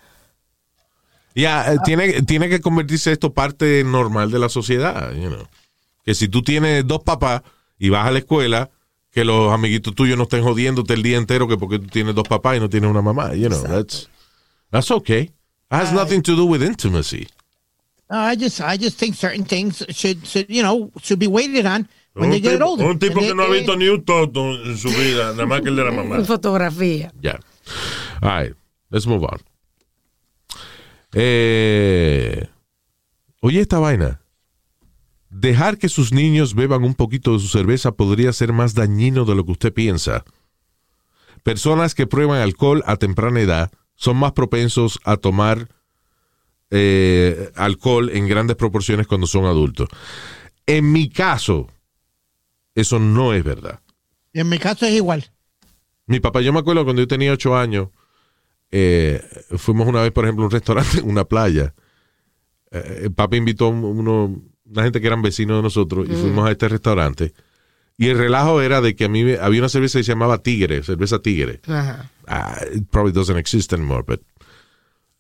Ya, 1.34 1.72
eh, 1.72 1.78
tiene, 1.84 2.22
tiene 2.22 2.48
que 2.48 2.60
convertirse 2.60 3.12
esto 3.12 3.32
parte 3.32 3.82
normal 3.84 4.30
de 4.30 4.38
la 4.38 4.48
sociedad, 4.48 5.12
you 5.12 5.28
know. 5.28 5.46
Que 6.04 6.14
si 6.14 6.28
tú 6.28 6.42
tienes 6.42 6.86
dos 6.86 7.02
papás 7.02 7.42
y 7.78 7.88
vas 7.88 8.06
a 8.06 8.10
la 8.10 8.18
escuela, 8.18 8.70
que 9.10 9.24
los 9.24 9.52
amiguitos 9.52 9.94
tuyos 9.94 10.16
no 10.16 10.24
estén 10.24 10.42
jodiéndote 10.42 10.94
el 10.94 11.02
día 11.02 11.16
entero 11.18 11.48
que 11.48 11.56
porque 11.56 11.78
tú 11.78 11.86
tienes 11.88 12.14
dos 12.14 12.28
papás 12.28 12.56
y 12.56 12.60
no 12.60 12.68
tienes 12.68 12.90
una 12.90 13.02
mamá, 13.02 13.34
you 13.34 13.48
know, 13.48 13.62
that's, 13.62 14.08
that's 14.70 14.90
okay. 14.90 15.22
It 15.22 15.32
has 15.70 15.92
nothing 15.92 16.22
to 16.22 16.34
do 16.36 16.44
with 16.46 16.62
intimacy. 16.62 17.26
No, 18.08 18.18
I 18.18 18.36
just, 18.36 18.60
I 18.60 18.76
just 18.76 18.98
think 18.98 19.14
certain 19.14 19.44
things 19.44 19.84
should, 19.90 20.26
should, 20.26 20.46
you 20.48 20.62
know, 20.62 20.90
should 21.02 21.18
be 21.20 21.28
waited 21.28 21.64
on 21.66 21.88
when 22.14 22.24
Un 22.26 22.30
they 22.32 22.40
get 22.40 22.58
tipo, 22.58 22.66
older. 22.66 22.86
un 22.86 22.98
tipo 22.98 23.18
And 23.18 23.20
que 23.20 23.26
they- 23.28 23.34
no 23.36 23.42
ha 23.44 23.46
they- 23.46 23.58
visto 23.58 23.76
ni 23.76 23.88
un 23.88 24.04
toto 24.04 24.40
en 24.64 24.76
su 24.76 24.88
vida, 24.88 25.30
nada 25.32 25.46
más 25.46 25.60
que 25.62 25.68
el 25.68 25.76
de 25.76 25.84
la 25.84 25.90
mamá. 25.92 26.20
Fotografía. 26.24 27.12
Ya. 27.22 27.38
All 28.20 28.30
right, 28.42 28.54
let's 28.90 29.06
move 29.06 29.24
on. 29.24 29.38
Eh, 31.12 32.46
oye, 33.40 33.60
esta 33.60 33.78
vaina. 33.78 34.19
Dejar 35.30 35.78
que 35.78 35.88
sus 35.88 36.12
niños 36.12 36.54
beban 36.54 36.82
un 36.84 36.94
poquito 36.94 37.32
de 37.32 37.38
su 37.38 37.46
cerveza 37.48 37.92
podría 37.92 38.32
ser 38.32 38.52
más 38.52 38.74
dañino 38.74 39.24
de 39.24 39.34
lo 39.36 39.44
que 39.44 39.52
usted 39.52 39.72
piensa. 39.72 40.24
Personas 41.44 41.94
que 41.94 42.06
prueban 42.06 42.40
alcohol 42.40 42.82
a 42.86 42.96
temprana 42.96 43.40
edad 43.40 43.70
son 43.94 44.16
más 44.16 44.32
propensos 44.32 44.98
a 45.04 45.16
tomar 45.16 45.68
eh, 46.70 47.50
alcohol 47.56 48.10
en 48.10 48.28
grandes 48.28 48.56
proporciones 48.56 49.06
cuando 49.06 49.26
son 49.26 49.44
adultos. 49.44 49.88
En 50.66 50.90
mi 50.92 51.08
caso, 51.08 51.68
eso 52.74 52.98
no 52.98 53.32
es 53.32 53.42
verdad. 53.44 53.80
En 54.32 54.48
mi 54.48 54.58
caso 54.58 54.86
es 54.86 54.92
igual. 54.92 55.30
Mi 56.06 56.20
papá, 56.20 56.40
yo 56.40 56.52
me 56.52 56.60
acuerdo 56.60 56.84
cuando 56.84 57.02
yo 57.02 57.08
tenía 57.08 57.32
ocho 57.32 57.56
años, 57.56 57.88
eh, 58.70 59.22
fuimos 59.56 59.86
una 59.88 60.02
vez, 60.02 60.12
por 60.12 60.24
ejemplo, 60.24 60.44
a 60.44 60.46
un 60.46 60.52
restaurante 60.52 60.98
en 60.98 61.08
una 61.08 61.24
playa. 61.24 61.74
Eh, 62.70 63.02
el 63.04 63.12
papá 63.12 63.36
invitó 63.36 63.66
a 63.66 63.68
un- 63.68 63.84
uno, 63.84 64.42
una 64.70 64.82
gente 64.84 65.00
que 65.00 65.06
eran 65.06 65.22
vecinos 65.22 65.56
de 65.58 65.62
nosotros 65.62 66.06
y 66.08 66.12
fuimos 66.14 66.46
a 66.48 66.52
este 66.52 66.68
restaurante. 66.68 67.32
Y 67.98 68.08
el 68.08 68.16
relajo 68.18 68.62
era 68.62 68.80
de 68.80 68.96
que 68.96 69.04
a 69.04 69.08
mí 69.08 69.24
me- 69.24 69.36
había 69.38 69.60
una 69.60 69.68
cerveza 69.68 69.98
que 69.98 70.04
se 70.04 70.12
llamaba 70.12 70.42
Tigre, 70.42 70.82
cerveza 70.82 71.18
Tigre. 71.20 71.60
Ajá. 71.66 72.10
Ah, 72.26 72.58
it 72.74 72.84
probably 72.90 73.12
doesn't 73.12 73.36
exist 73.38 73.72
anymore, 73.72 74.04
but 74.06 74.22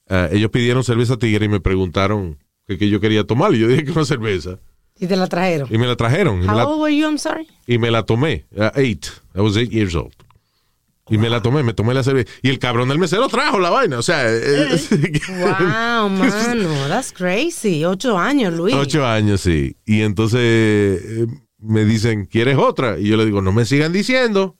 ah, 0.08 0.28
ellos 0.32 0.50
pidieron 0.50 0.82
cerveza 0.84 1.16
Tigre 1.18 1.44
y 1.46 1.48
me 1.48 1.60
preguntaron 1.60 2.38
que, 2.66 2.78
que 2.78 2.88
yo 2.88 3.00
quería 3.00 3.24
tomar. 3.24 3.54
Y 3.54 3.58
yo 3.58 3.68
dije 3.68 3.84
que 3.84 3.92
una 3.92 4.04
cerveza. 4.04 4.58
Y 4.98 5.06
te 5.06 5.16
la 5.16 5.26
trajeron. 5.26 5.68
Y 5.70 5.78
me 5.78 5.86
la 5.86 5.96
trajeron. 5.96 6.36
Y 6.42 6.46
me 6.46 6.52
How 6.52 6.56
la, 6.56 6.66
old 6.68 6.80
were 6.82 6.96
you? 6.96 7.06
I'm 7.06 7.18
sorry. 7.18 7.46
y 7.66 7.78
me 7.78 7.90
la 7.90 8.04
tomé. 8.04 8.44
a 8.58 8.72
eight. 8.76 9.06
I 9.34 9.40
was 9.40 9.56
eight 9.56 9.70
years 9.72 9.94
old. 9.94 10.12
Y 11.10 11.18
me 11.18 11.28
la 11.28 11.42
tomé, 11.42 11.62
me 11.62 11.74
tomé 11.74 11.92
la 11.92 12.02
cerveza. 12.02 12.30
Y 12.42 12.50
el 12.50 12.58
cabrón 12.58 12.88
del 12.88 12.98
mesero 12.98 13.28
trajo 13.28 13.58
la 13.58 13.68
vaina. 13.70 13.98
O 13.98 14.02
sea, 14.02 14.22
eh, 14.26 14.80
Wow, 15.28 16.08
mano, 16.10 16.88
that's 16.88 17.12
crazy. 17.12 17.84
Ocho 17.84 18.16
años, 18.16 18.54
Luis. 18.54 18.74
ocho 18.74 19.04
años, 19.04 19.40
sí. 19.40 19.76
Y 19.84 20.02
entonces 20.02 20.40
eh, 20.40 21.26
me 21.58 21.84
dicen, 21.84 22.26
¿quieres 22.26 22.56
otra? 22.56 22.98
Y 22.98 23.08
yo 23.08 23.16
le 23.16 23.24
digo, 23.26 23.42
no 23.42 23.52
me 23.52 23.64
sigan 23.64 23.92
diciendo. 23.92 24.56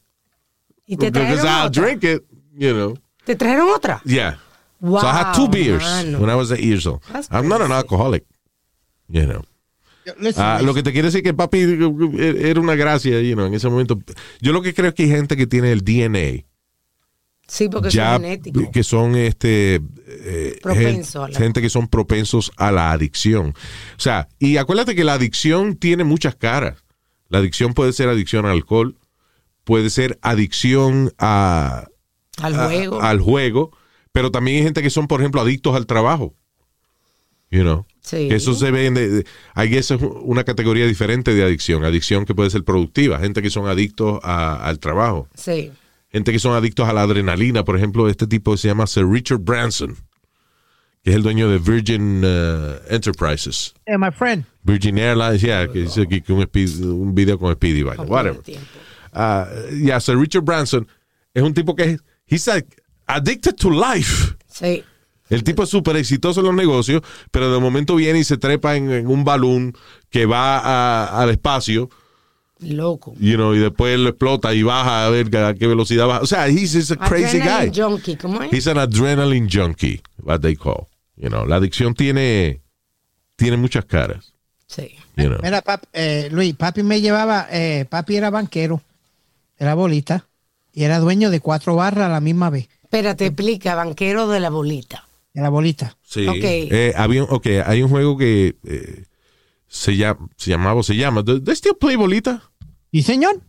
Y 0.87 0.97
te 0.97 1.11
Because 1.11 1.41
trajeron 1.43 1.47
I'll 1.47 1.69
otra. 1.69 1.83
drink 1.85 2.05
it, 2.05 2.23
you 2.53 2.73
know. 2.73 2.95
¿Te 3.25 3.37
trajeron 3.37 3.69
otra? 3.71 4.03
Yeah. 4.05 4.39
Wow, 4.81 5.03
so 5.03 5.07
I 5.09 5.13
had 5.13 5.35
two 5.35 5.47
beers 5.47 5.83
mano. 5.83 6.19
when 6.21 6.31
I 6.31 6.35
was 6.35 6.51
eight 6.51 6.65
years 6.65 6.87
old. 6.87 7.01
That's 7.13 7.29
I'm 7.31 7.49
not 7.49 7.61
an 7.61 7.71
alcoholic, 7.71 8.25
you 9.09 9.27
know. 9.27 9.43
Listen, 10.19 10.45
Ah, 10.45 10.61
lo 10.63 10.73
que 10.75 10.83
te 10.83 10.93
quiere 10.93 11.09
decir 11.09 11.23
que 11.23 11.35
papi 11.35 11.59
eh, 11.61 12.37
era 12.45 12.61
una 12.61 12.75
gracia, 12.75 13.21
you 13.21 13.35
know, 13.35 13.47
en 13.47 13.55
ese 13.55 13.69
momento. 13.69 13.99
Yo 14.41 14.53
lo 14.53 14.63
que 14.63 14.73
creo 14.75 14.89
es 14.89 14.95
que 14.95 15.03
hay 15.05 15.11
gente 15.11 15.37
que 15.37 15.47
tiene 15.47 15.73
el 15.73 15.83
DNA 15.85 16.45
Sí, 17.47 17.69
porque 17.69 17.91
ya 17.91 18.15
son 18.15 18.23
genéticos. 18.23 18.65
que 18.73 18.83
son 18.85 19.17
este 19.17 19.81
eh, 20.07 20.59
Propenso 20.63 21.27
la- 21.29 21.37
gente 21.39 21.61
que 21.61 21.69
son 21.69 21.89
propensos 21.89 22.53
a 22.57 22.71
la 22.73 22.93
adicción. 22.93 23.49
O 23.97 24.01
sea, 24.01 24.29
y 24.39 24.57
acuérdate 24.57 24.95
que 24.95 25.05
la 25.05 25.15
adicción 25.15 25.77
tiene 25.77 26.05
muchas 26.05 26.35
caras. 26.37 26.83
La 27.29 27.39
adicción 27.39 27.75
puede 27.75 27.93
ser 27.93 28.09
adicción 28.09 28.47
al 28.47 28.53
alcohol, 28.53 28.97
puede 29.65 29.91
ser 29.91 30.19
adicción 30.23 31.13
a, 31.19 31.87
Al 32.41 32.55
a- 32.59 32.67
juego. 32.67 33.03
al 33.03 33.21
juego, 33.21 33.77
pero 34.13 34.31
también 34.31 34.59
hay 34.59 34.63
gente 34.65 34.83
que 34.83 34.91
son, 34.91 35.07
por 35.09 35.21
ejemplo, 35.21 35.41
adictos 35.41 35.75
al 35.77 35.87
trabajo. 35.87 36.35
You 37.51 37.63
know? 37.63 37.87
Sí. 38.01 38.29
Eso 38.31 38.55
se 38.55 38.71
ve, 38.71 38.87
en, 38.87 39.25
guess 39.69 39.91
es 39.91 40.01
una 40.01 40.45
categoría 40.45 40.87
diferente 40.87 41.35
de 41.35 41.45
adicción. 41.45 41.85
Adicción 41.85 42.25
que 42.25 42.35
puede 42.35 42.51
ser 42.51 42.65
productiva. 42.65 43.19
Gente 43.19 43.43
que 43.43 43.51
son 43.51 43.67
adictos 43.69 44.19
a- 44.23 44.67
al 44.67 44.79
trabajo. 44.79 45.29
Sí. 45.35 45.71
Gente 46.11 46.33
que 46.33 46.39
son 46.39 46.55
adictos 46.55 46.89
a 46.89 46.93
la 46.93 47.03
adrenalina. 47.03 47.65
Por 47.65 47.77
ejemplo, 47.77 48.09
este 48.09 48.27
tipo 48.27 48.57
se 48.57 48.69
llama 48.69 48.87
Sir 48.87 49.07
Richard 49.07 49.39
Branson, 49.39 49.97
que 51.05 51.11
es 51.11 51.17
el 51.17 51.23
dueño 51.23 51.49
de 51.49 51.59
Virgin 51.59 52.25
uh, 52.25 52.77
Enterprises. 52.89 53.75
Eh, 53.87 53.97
my 53.97 54.11
friend. 54.11 54.45
Virgin 54.65 54.99
Airlines, 54.99 55.41
yeah, 55.43 55.67
que 55.69 55.81
dice 55.83 56.03
aquí 56.03 56.21
que 56.21 56.33
un, 56.33 56.43
speed- 56.43 56.83
un 56.85 57.15
video 57.15 57.39
con 57.39 57.53
Speedy, 57.55 57.83
vaina, 57.83 58.03
whatever. 58.03 58.41
Ah, 59.13 59.47
yeah, 59.73 60.01
Sir 60.01 60.17
Richard 60.19 60.43
Branson 60.45 60.87
es 61.35 61.43
un 61.43 61.55
tipo 61.55 61.75
que 61.77 61.83
es, 61.93 62.01
he's 62.27 62.47
like 62.47 62.67
addicted 63.07 63.55
to 63.57 63.71
life. 63.71 64.35
Sí. 64.49 64.83
El 65.31 65.43
tipo 65.45 65.63
es 65.63 65.69
súper 65.71 65.97
exitoso 65.97 66.41
en 66.41 66.47
los 66.47 66.55
negocios, 66.55 67.03
pero 67.31 67.53
de 67.53 67.59
momento 67.61 67.95
viene 67.97 68.19
y 68.19 68.25
se 68.25 68.37
trepa 68.37 68.77
en, 68.77 68.91
en 68.91 69.07
un 69.07 69.25
balón 69.25 69.75
que 70.11 70.27
va 70.27 70.59
a- 70.59 71.23
al 71.23 71.31
espacio, 71.31 71.89
Loco. 72.61 73.15
you 73.19 73.37
know, 73.37 73.55
y 73.55 73.59
después 73.59 73.99
lo 73.99 74.11
explota 74.11 74.53
y 74.53 74.63
baja 74.63 75.07
a 75.07 75.11
ver 75.11 75.35
a 75.37 75.55
qué 75.55 75.67
velocidad 75.67 76.07
baja. 76.07 76.21
O 76.21 76.27
sea, 76.27 76.47
he's, 76.49 76.75
he's 76.75 76.91
a 76.91 76.97
crazy 76.97 77.39
Adrenaline 77.41 77.71
guy. 77.73 77.81
junkie, 77.83 78.17
¿cómo 78.17 78.43
es? 78.43 78.53
He's 78.53 78.67
an 78.67 78.77
adrenaline 78.79 79.49
junkie, 79.51 80.03
what 80.23 80.41
they 80.41 80.55
call. 80.57 80.89
You 81.17 81.29
know, 81.29 81.47
la 81.47 81.57
adicción 81.57 81.95
tiene, 81.95 82.61
tiene 83.37 83.57
muchas 83.57 83.85
caras. 83.87 84.33
Sí. 84.67 84.91
You 85.17 85.29
know. 85.29 85.39
Mira, 85.43 85.63
pap- 85.63 85.85
eh, 85.93 86.29
Luis, 86.33 86.55
papi 86.55 86.83
me 86.83 87.01
llevaba, 87.01 87.47
eh, 87.51 87.87
papi 87.89 88.17
era 88.17 88.31
banquero, 88.31 88.83
era 89.59 89.75
bolita, 89.75 90.27
y 90.73 90.85
era 90.85 90.99
dueño 90.99 91.31
de 91.31 91.41
cuatro 91.41 91.77
barras 91.77 92.07
a 92.07 92.13
la 92.13 92.21
misma 92.21 92.51
vez. 92.51 92.69
Espérate, 92.83 93.27
explica, 93.27 93.75
banquero 93.75 94.29
de 94.29 94.41
la 94.41 94.51
bolita. 94.51 95.07
De 95.33 95.43
la 95.43 95.49
bolita. 95.49 95.97
Sí. 96.03 96.27
Ok. 96.27 96.37
Eh, 96.41 96.93
había, 96.97 97.23
un- 97.25 97.29
ok, 97.31 97.47
hay 97.65 97.83
un 97.83 97.89
juego 97.89 98.17
que 98.17 98.57
eh, 98.65 99.05
se, 99.69 99.97
llama, 99.97 100.29
se 100.37 100.51
llamaba, 100.51 100.81
o 100.81 100.83
se 100.83 100.97
llama, 100.97 101.25
¿they 101.25 101.41
they 101.41 101.55
still 101.55 101.77
play 101.79 101.97
bolita? 101.97 102.43
¿Y 102.91 103.03
señor? 103.03 103.41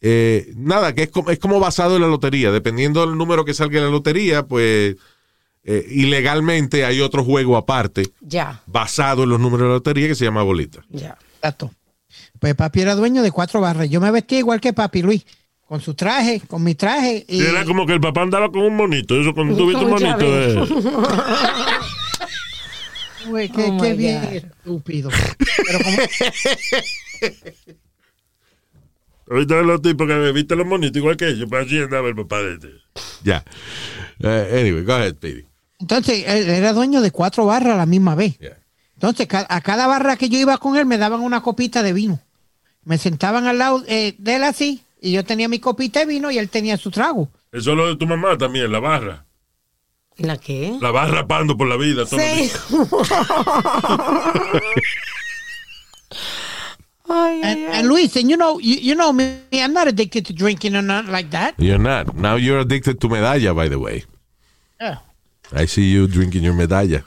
Eh, 0.00 0.52
nada, 0.56 0.94
que 0.94 1.02
es 1.02 1.10
como, 1.10 1.30
es 1.30 1.38
como 1.38 1.60
basado 1.60 1.96
en 1.96 2.02
la 2.02 2.08
lotería. 2.08 2.50
Dependiendo 2.50 3.04
del 3.06 3.18
número 3.18 3.44
que 3.44 3.52
salga 3.54 3.78
en 3.78 3.84
la 3.84 3.90
lotería, 3.90 4.46
pues 4.46 4.96
eh, 5.64 5.86
ilegalmente 5.90 6.86
hay 6.86 7.00
otro 7.02 7.22
juego 7.22 7.58
aparte 7.58 8.08
Ya, 8.22 8.62
basado 8.66 9.24
en 9.24 9.28
los 9.28 9.38
números 9.40 9.60
de 9.64 9.68
la 9.68 9.74
lotería 9.74 10.08
que 10.08 10.14
se 10.14 10.24
llama 10.24 10.42
bolita. 10.42 10.82
ya. 10.88 11.18
Exacto. 11.36 11.70
Pues 12.38 12.54
papi 12.54 12.80
era 12.80 12.94
dueño 12.94 13.22
de 13.22 13.30
cuatro 13.30 13.60
barras. 13.60 13.88
Yo 13.90 14.00
me 14.00 14.10
vestía 14.10 14.38
igual 14.38 14.60
que 14.60 14.72
papi, 14.72 15.02
Luis, 15.02 15.26
con 15.70 15.80
su 15.80 15.94
traje, 15.94 16.42
con 16.48 16.64
mi 16.64 16.74
traje. 16.74 17.24
Y... 17.28 17.44
Y 17.44 17.46
era 17.46 17.64
como 17.64 17.86
que 17.86 17.92
el 17.92 18.00
papá 18.00 18.22
andaba 18.22 18.50
con 18.50 18.62
un 18.62 18.74
monito. 18.74 19.20
Eso 19.20 19.32
cuando 19.32 19.56
tuviste 19.56 19.84
un 19.84 19.92
Con 19.92 20.02
monito. 20.02 20.26
Eh. 20.26 20.56
Güey, 23.28 23.48
qué, 23.50 23.66
Oh, 23.70 23.80
qué 23.80 23.94
bien 23.94 24.20
God. 24.20 24.32
estúpido. 24.32 25.10
Pero 25.38 25.78
como, 25.84 25.96
Ahorita 29.30 29.62
los 29.62 29.80
tipos 29.80 30.08
que 30.08 30.14
me 30.14 30.32
viste 30.32 30.56
los 30.56 30.66
monitos 30.66 30.96
igual 30.96 31.16
que 31.16 31.28
ellos. 31.28 31.48
Pues 31.48 31.66
así 31.66 31.78
andaba 31.78 32.08
el 32.08 32.16
papá 32.16 32.42
de 32.42 32.54
este. 32.54 32.68
Ya. 33.22 33.44
Eh, 34.18 34.58
anyway, 34.60 34.82
go 34.82 34.94
ahead, 34.94 35.14
Speedy. 35.14 35.46
entonces, 35.78 36.24
él 36.26 36.50
era 36.50 36.72
dueño 36.72 37.00
de 37.00 37.12
cuatro 37.12 37.46
barras 37.46 37.74
a 37.74 37.76
la 37.76 37.86
misma 37.86 38.16
vez. 38.16 38.36
Yeah. 38.40 38.58
Entonces, 38.94 39.28
a 39.30 39.60
cada 39.60 39.86
barra 39.86 40.16
que 40.16 40.28
yo 40.28 40.36
iba 40.36 40.58
con 40.58 40.76
él 40.76 40.84
me 40.84 40.98
daban 40.98 41.20
una 41.20 41.42
copita 41.42 41.84
de 41.84 41.92
vino. 41.92 42.18
Me 42.82 42.98
sentaban 42.98 43.46
al 43.46 43.58
lado 43.58 43.84
eh, 43.86 44.16
de 44.18 44.34
él 44.34 44.42
así, 44.42 44.82
y 45.00 45.12
yo 45.12 45.24
tenía 45.24 45.48
mi 45.48 45.58
copita 45.58 46.00
de 46.00 46.06
vino 46.06 46.30
y 46.30 46.38
él 46.38 46.48
tenía 46.48 46.76
su 46.76 46.90
trago. 46.90 47.28
Eso 47.52 47.70
es 47.72 47.76
lo 47.76 47.86
de 47.88 47.96
tu 47.96 48.06
mamá 48.06 48.36
también, 48.38 48.70
la 48.70 48.80
barra. 48.80 49.24
¿La 50.18 50.36
qué? 50.36 50.76
La 50.80 50.90
va 50.90 51.06
rapando 51.06 51.56
por 51.56 51.66
la 51.68 51.76
vida. 51.76 52.04
Sí. 52.06 52.16
Ay, 57.12 57.40
ay, 57.42 57.50
And, 57.52 57.58
ay. 57.72 57.78
and 57.80 57.88
Luis, 57.88 58.14
and 58.16 58.30
you 58.30 58.36
know, 58.36 58.60
you, 58.60 58.76
you 58.76 58.94
know 58.94 59.12
me, 59.12 59.40
I'm 59.52 59.72
not 59.72 59.88
addicted 59.88 60.24
to 60.26 60.32
drinking 60.32 60.76
or 60.76 60.82
not 60.82 61.06
like 61.06 61.30
that. 61.30 61.54
You're 61.58 61.78
not. 61.78 62.14
Now 62.14 62.36
you're 62.36 62.60
addicted 62.60 63.00
to 63.00 63.08
medalla, 63.08 63.52
by 63.52 63.68
the 63.68 63.78
way. 63.80 64.04
Yeah. 64.80 64.98
I 65.52 65.66
see 65.66 65.90
you 65.90 66.06
drinking 66.06 66.44
your 66.44 66.54
medalla. 66.54 67.04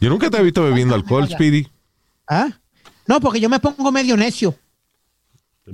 Yo 0.00 0.08
nunca 0.10 0.30
te 0.30 0.38
he 0.38 0.42
visto 0.42 0.62
bebiendo 0.64 0.94
alcohol, 0.96 1.28
Speedy. 1.28 1.68
¿Ah? 2.28 2.48
No, 3.06 3.20
porque 3.20 3.38
yo 3.40 3.48
me 3.48 3.60
pongo 3.60 3.92
medio 3.92 4.16
necio. 4.16 4.56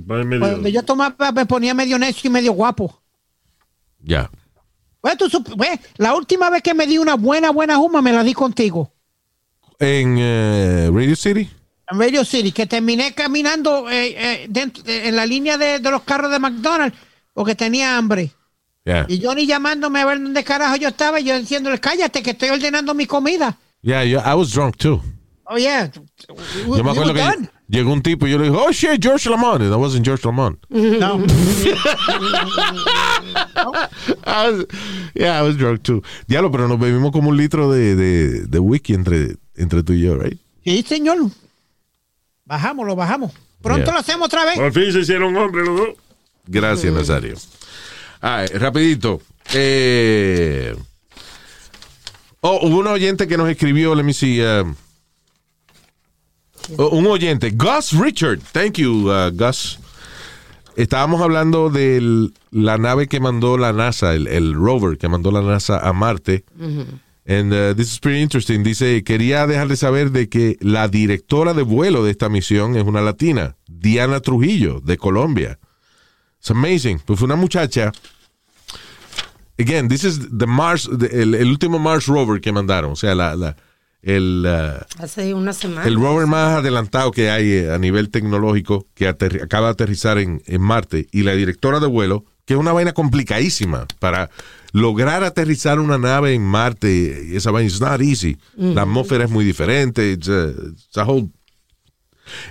Medio- 0.05 0.39
Cuando 0.39 0.69
yo 0.69 0.83
tomaba 0.83 1.31
me 1.31 1.45
ponía 1.45 1.73
medio 1.73 1.97
necio 1.99 2.27
y 2.27 2.31
medio 2.31 2.53
guapo. 2.53 3.01
Ya. 4.01 4.29
Pues, 5.01 5.17
tú 5.17 5.43
pues, 5.43 5.79
la 5.97 6.15
última 6.15 6.49
vez 6.49 6.61
que 6.61 6.73
me 6.73 6.85
di 6.87 6.97
una 6.97 7.15
buena, 7.15 7.51
buena 7.51 7.77
juma 7.77 8.01
me 8.01 8.11
la 8.11 8.23
di 8.23 8.33
contigo. 8.33 8.91
En 9.79 10.17
eh, 10.19 10.89
Radio 10.91 11.15
City. 11.15 11.49
En 11.89 11.99
Radio 11.99 12.25
City, 12.25 12.51
que 12.51 12.65
terminé 12.65 13.13
caminando 13.13 13.89
eh, 13.89 14.15
eh, 14.17 14.45
dentro- 14.49 14.83
eh, 14.85 15.07
en 15.07 15.15
la 15.15 15.25
línea 15.25 15.57
de, 15.57 15.79
de 15.79 15.91
los 15.91 16.01
carros 16.03 16.31
de 16.31 16.39
McDonald's 16.39 16.97
porque 17.33 17.55
tenía 17.55 17.97
hambre. 17.97 18.31
Yeah. 18.83 19.05
Y 19.09 19.21
Johnny 19.23 19.45
llamándome 19.45 19.99
a 20.01 20.05
ver 20.05 20.21
dónde 20.21 20.43
carajo 20.43 20.75
yo 20.77 20.89
estaba 20.89 21.19
y 21.19 21.25
yo 21.25 21.37
diciéndole, 21.39 21.79
cállate 21.79 22.23
que 22.23 22.31
estoy 22.31 22.49
ordenando 22.49 22.93
mi 22.93 23.05
comida. 23.05 23.57
Yeah, 23.81 24.03
yo- 24.03 24.19
I 24.25 24.33
was 24.33 24.51
drunk 24.51 24.77
too. 24.77 25.01
Oh, 25.45 25.57
yeah. 25.57 25.89
Yo 26.27 26.83
me 26.83 26.91
acuerdo 26.91 27.13
que 27.13 27.21
llegó 27.67 27.91
un 27.93 28.01
tipo 28.01 28.27
y 28.27 28.31
yo 28.31 28.37
le 28.37 28.45
dije, 28.49 28.55
oh 28.57 28.71
shit, 28.71 29.01
George 29.01 29.29
Lamont. 29.29 29.61
And 29.61 29.71
that 29.71 29.77
wasn't 29.79 30.05
George 30.05 30.23
Lamont. 30.25 30.57
No. 30.69 31.19
I 34.25 34.49
was- 34.51 34.65
yeah, 35.13 35.39
I 35.39 35.41
was 35.43 35.57
drunk 35.57 35.83
too. 35.83 36.01
Diablo, 36.27 36.51
pero 36.51 36.67
nos 36.67 36.79
bebimos 36.79 37.11
como 37.11 37.29
un 37.29 37.37
litro 37.37 37.71
de, 37.71 37.95
de, 37.95 38.45
de 38.47 38.59
whisky 38.59 38.93
entre, 38.93 39.35
entre 39.55 39.83
tú 39.83 39.93
y 39.93 40.01
yo, 40.01 40.17
right? 40.17 40.39
Sí, 40.63 40.83
señor. 40.87 41.17
Bajamos, 42.45 42.85
lo 42.85 42.95
bajamos. 42.95 43.31
Pronto 43.61 43.85
Yeah. 43.85 43.93
lo 43.93 43.99
hacemos 43.99 44.25
otra 44.27 44.45
vez. 44.45 44.55
Por 44.55 44.71
fin 44.71 44.91
se 44.91 44.99
hicieron 44.99 45.35
hombres 45.35 45.67
los 45.67 45.77
dos. 45.77 45.89
Gracias, 46.45 46.93
Nazario. 46.93 47.35
Ah, 48.21 48.45
rapidito. 48.53 49.21
Eh, 49.53 50.75
oh, 52.41 52.59
hubo 52.67 52.79
un 52.79 52.87
oyente 52.87 53.27
que 53.27 53.37
nos 53.37 53.49
escribió, 53.49 53.95
let 53.95 54.03
me 54.03 54.13
see. 54.13 54.41
um, 54.41 54.75
oh, 56.77 56.89
un 56.89 57.07
oyente, 57.07 57.51
Gus 57.51 57.93
Richard. 57.93 58.39
Thank 58.51 58.77
you, 58.77 59.09
uh, 59.09 59.31
Gus. 59.31 59.79
Estábamos 60.75 61.21
hablando 61.21 61.69
de 61.69 62.29
la 62.51 62.77
nave 62.77 63.07
que 63.07 63.19
mandó 63.19 63.57
la 63.57 63.73
NASA, 63.73 64.13
el, 64.13 64.27
el 64.27 64.53
rover 64.53 64.97
que 64.97 65.07
mandó 65.07 65.31
la 65.31 65.41
NASA 65.41 65.79
a 65.79 65.91
Marte. 65.93 66.43
And 67.29 67.51
uh, 67.51 67.73
this 67.75 67.91
is 67.91 67.99
pretty 67.99 68.21
interesting. 68.21 68.63
Dice, 68.63 69.03
quería 69.03 69.47
dejarle 69.47 69.75
saber 69.75 70.11
de 70.11 70.29
que 70.29 70.55
la 70.61 70.87
directora 70.87 71.53
de 71.53 71.63
vuelo 71.63 72.03
de 72.03 72.11
esta 72.11 72.29
misión 72.29 72.75
es 72.77 72.83
una 72.85 73.01
latina, 73.01 73.55
Diana 73.67 74.19
Trujillo, 74.21 74.79
de 74.81 74.97
Colombia. 74.97 75.57
It's 76.39 76.51
amazing. 76.51 76.99
Pues 77.05 77.19
fue 77.19 77.25
una 77.25 77.35
muchacha. 77.35 77.91
Again, 79.59 79.87
this 79.89 80.03
is 80.03 80.19
the 80.37 80.45
Mars, 80.45 80.87
the- 80.87 81.07
el, 81.23 81.33
el 81.33 81.49
último 81.49 81.79
Mars 81.79 82.05
rover 82.07 82.39
que 82.39 82.51
mandaron. 82.51 82.91
O 82.91 82.95
sea, 82.95 83.15
la, 83.15 83.35
la- 83.35 83.55
el, 84.01 84.45
uh, 84.45 85.01
Hace 85.03 85.33
una 85.33 85.53
semana. 85.53 85.87
el 85.87 85.95
rover 85.95 86.27
más 86.27 86.57
adelantado 86.59 87.11
que 87.11 87.29
hay 87.29 87.51
eh, 87.51 87.73
a 87.73 87.77
nivel 87.77 88.09
tecnológico 88.09 88.87
que 88.93 89.07
acaba 89.07 89.67
de 89.67 89.71
aterrizar 89.73 90.17
en, 90.17 90.41
en 90.45 90.61
Marte. 90.61 91.07
Y 91.11 91.23
la 91.23 91.33
directora 91.33 91.79
de 91.79 91.87
vuelo, 91.87 92.23
que 92.45 92.53
es 92.53 92.59
una 92.59 92.73
vaina 92.73 92.93
complicadísima 92.93 93.85
para 93.99 94.29
lograr 94.71 95.23
aterrizar 95.23 95.79
una 95.79 95.97
nave 95.97 96.33
en 96.33 96.43
Marte. 96.45 97.35
Esa 97.35 97.51
vaina 97.51 97.67
es 97.67 97.81
not 97.81 98.01
easy. 98.01 98.37
La 98.55 98.83
atmósfera 98.83 99.25
es 99.25 99.29
muy 99.31 99.43
diferente. 99.43 100.11
It's 100.11 100.29
a- 100.29 100.49
it's 100.71 100.97
a 100.97 101.03
whole- 101.05 101.29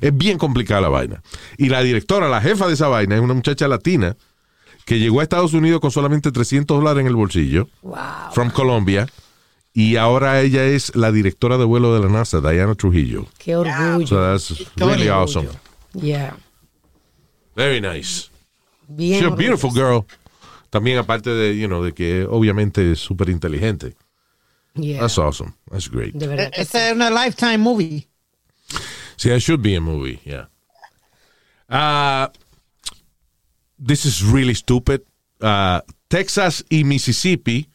es 0.01 0.16
bien 0.16 0.38
complicada 0.38 0.80
la 0.82 0.88
vaina. 0.88 1.22
Y 1.59 1.68
la 1.68 1.82
directora, 1.82 2.28
la 2.28 2.40
jefa 2.40 2.66
de 2.66 2.74
esa 2.74 2.88
vaina, 2.88 3.14
es 3.14 3.20
una 3.20 3.34
muchacha 3.34 3.68
latina 3.68 4.16
que 4.84 4.99
llegó 4.99 5.20
a 5.20 5.22
Estados 5.22 5.53
Unidos 5.53 5.80
con 5.80 5.90
solamente 5.90 6.30
300 6.32 6.78
dólares 6.78 7.01
en 7.03 7.07
el 7.09 7.16
bolsillo, 7.16 7.68
Wow. 7.82 7.97
from 8.32 8.51
Colombia, 8.51 9.07
y 9.77 9.97
ahora 9.97 10.41
ella 10.41 10.64
es 10.64 10.97
la 10.97 11.12
directora 11.12 11.59
de 11.59 11.64
vuelo 11.66 11.93
de 11.93 12.01
la 12.01 12.09
NASA, 12.09 12.41
Diana 12.41 12.74
Trujillo. 12.74 13.27
Qué 13.37 13.55
orgullo. 13.57 14.07
So 14.07 14.18
that's 14.18 14.64
really 14.77 15.11
awesome. 15.11 15.51
Yeah. 15.93 16.35
Very 17.55 17.83
nice. 17.83 18.31
Bien. 18.89 19.20
She's 19.20 19.31
a 19.31 19.37
beautiful 19.37 19.70
girl. 19.70 20.07
También 20.70 20.97
aparte 20.97 21.29
de, 21.29 21.59
you 21.59 21.66
know, 21.66 21.85
de 21.85 21.93
que 21.93 22.24
obviamente 22.24 22.91
es 22.91 23.01
súper 23.01 23.29
inteligente. 23.29 23.95
Yeah. 24.77 25.01
That's 25.01 25.18
awesome. 25.18 25.53
That's 25.70 25.91
great. 25.91 26.14
De 26.14 26.27
verdad. 26.27 26.53
es 26.55 26.74
una 26.74 27.11
lifetime 27.11 27.59
movie. 27.59 28.09
See, 29.18 29.29
that 29.29 29.41
should 29.41 29.61
be 29.61 29.74
a 29.74 29.81
movie, 29.83 30.20
yeah. 30.24 30.47
Uh, 31.68 32.29
this 33.79 34.07
is 34.07 34.24
really 34.24 34.55
stupid. 34.55 35.03
Uh, 35.39 35.83
Texas 36.09 36.64
y 36.70 36.83
Mississippi 36.85 37.68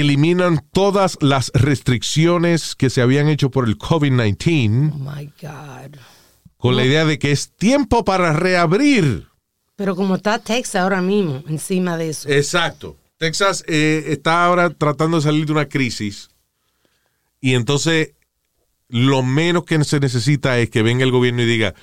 eliminan 0.00 0.64
todas 0.72 1.18
las 1.20 1.50
restricciones 1.54 2.74
que 2.74 2.90
se 2.90 3.02
habían 3.02 3.28
hecho 3.28 3.50
por 3.50 3.66
el 3.68 3.78
COVID-19 3.78 4.92
Oh 4.94 4.98
my 4.98 5.32
God. 5.40 5.96
con 6.56 6.76
la 6.76 6.84
idea 6.84 7.04
de 7.04 7.18
que 7.18 7.32
es 7.32 7.52
tiempo 7.56 8.04
para 8.04 8.32
reabrir 8.32 9.26
Pero 9.76 9.96
como 9.96 10.16
está 10.16 10.38
Texas 10.38 10.82
ahora 10.82 11.00
mismo, 11.02 11.42
encima 11.48 11.96
de 11.96 12.10
eso. 12.10 12.28
Exacto. 12.28 12.96
Texas 13.18 13.64
eh, 13.68 14.04
está 14.08 14.44
ahora 14.44 14.70
tratando 14.70 15.16
de 15.18 15.22
salir 15.22 15.46
de 15.46 15.52
una 15.52 15.68
crisis 15.68 16.28
y 17.40 17.54
entonces 17.54 18.12
lo 18.88 19.22
menos 19.22 19.64
que 19.64 19.82
se 19.84 20.00
necesita 20.00 20.58
es 20.58 20.70
que 20.70 20.82
venga 20.82 21.02
el 21.04 21.10
gobierno 21.10 21.42
y 21.42 21.46
diga, 21.46 21.74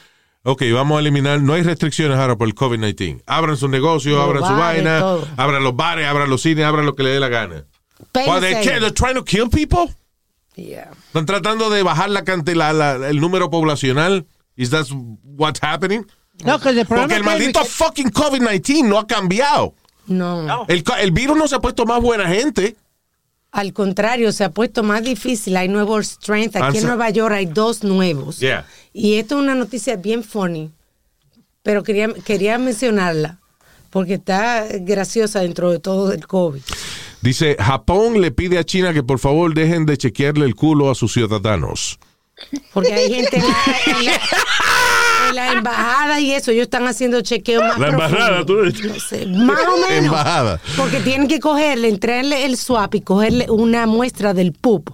ok, 0.44 0.64
vamos 0.74 0.98
a 0.98 1.00
eliminar, 1.02 1.42
no 1.42 1.54
hay 1.54 1.64
restricciones 1.64 2.18
ahora 2.18 2.38
por 2.38 2.48
el 2.48 2.56
COVID-19. 2.56 3.24
Abran 3.26 3.58
sus 3.58 3.70
negocios, 3.70 4.20
abran 4.20 4.44
su 4.46 4.54
vaina, 4.54 5.00
todo. 5.00 5.28
abran 5.36 5.64
los 5.64 5.76
bares, 5.76 6.08
abran 6.08 6.30
los 6.30 6.42
cines, 6.42 6.66
abran 6.66 6.86
lo 6.86 6.96
que 6.96 7.04
le 7.04 7.10
dé 7.10 7.20
la 7.20 7.28
gana. 7.30 7.66
Why 8.14 8.40
they? 8.40 8.54
They're 8.64 8.92
trying 8.92 9.16
to 9.16 9.24
kill 9.24 9.50
people. 9.50 9.94
Yeah. 10.56 10.92
Están 11.08 11.26
tratando 11.26 11.70
de 11.70 11.84
bajar 11.84 12.10
la 12.10 12.24
cantidad, 12.24 12.74
la- 12.74 12.98
la- 12.98 13.08
el 13.10 13.20
número 13.20 13.50
poblacional. 13.50 14.26
Is 14.56 14.70
that 14.72 14.88
what's 15.24 15.60
happening? 15.62 16.06
No, 16.44 16.60
que 16.60 16.70
el 16.70 16.86
problema 16.86 17.08
Porque 17.08 17.16
el 17.16 17.22
es 17.22 17.28
que- 17.28 17.30
maldito 17.30 17.66
fucking 17.66 18.12
COVID-19 18.12 18.84
no 18.84 18.98
ha 19.00 19.08
cambiado. 19.08 19.74
No. 20.08 20.66
El, 20.68 20.84
co- 20.84 20.96
el 20.96 21.12
virus 21.12 21.38
no 21.38 21.48
se 21.48 21.56
ha 21.56 21.60
puesto 21.60 21.86
más 21.86 22.02
buena 22.02 22.28
gente. 22.28 22.76
Al 23.52 23.74
contrario, 23.74 24.32
se 24.32 24.44
ha 24.44 24.50
puesto 24.52 24.84
más 24.84 25.04
difícil. 25.04 25.56
Hay 25.58 25.68
nuevos 25.70 26.08
strengths. 26.08 26.56
Aquí 26.58 26.78
en 26.80 26.84
Ansa- 26.84 26.88
Nueva 26.88 27.10
York 27.10 27.34
hay 27.34 27.46
dos 27.46 27.84
nuevos. 27.84 28.40
Yeah. 28.40 28.66
Y 28.94 29.16
esto 29.16 29.38
es 29.38 29.44
una 29.44 29.56
noticia 29.56 29.96
bien 29.96 30.24
funny. 30.24 30.72
Pero 31.64 31.84
quería, 31.84 32.10
quería 32.26 32.58
mencionarla. 32.58 33.40
Porque 33.90 34.16
está 34.16 34.66
graciosa 34.82 35.40
dentro 35.40 35.72
de 35.72 35.80
todo 35.80 36.12
el 36.12 36.26
COVID. 36.28 36.62
Dice, 37.22 37.58
Japón 37.60 38.22
le 38.22 38.32
pide 38.32 38.58
a 38.58 38.64
China 38.64 38.94
que 38.94 39.04
por 39.04 39.20
favor 39.20 39.54
dejen 39.54 39.86
de 39.86 39.98
chequearle 39.98 40.46
el 40.46 40.56
culo 40.56 40.90
a 40.90 40.96
sus 40.96 41.14
ciudadanos. 41.14 42.00
Porque 42.74 42.94
hay 42.94 43.14
gente 43.14 43.38
en 43.38 43.44
la, 43.44 43.58
en 44.00 44.06
la- 44.06 44.20
en 45.30 45.36
la 45.36 45.52
embajada 45.52 46.20
y 46.22 46.32
eso. 46.32 46.52
Ellos 46.52 46.64
están 46.64 46.88
haciendo 46.88 47.20
chequeo 47.22 47.62
más 47.62 47.78
La 47.78 47.90
embajada, 47.90 48.44
profundo. 48.46 48.72
tú 48.72 48.72
dices. 48.72 48.86
No 48.88 49.00
sé, 49.00 49.26
más 49.28 49.60
o 49.68 49.78
menos. 49.78 50.06
Embajada. 50.06 50.62
Porque 50.78 51.02
tienen 51.02 51.28
que 51.28 51.40
cogerle, 51.40 51.90
entrarle 51.90 52.46
el 52.46 52.56
swap 52.58 52.96
y 52.96 53.02
cogerle 53.02 53.46
una 53.50 53.86
muestra 53.86 54.34
del 54.34 54.54
pup. 54.54 54.90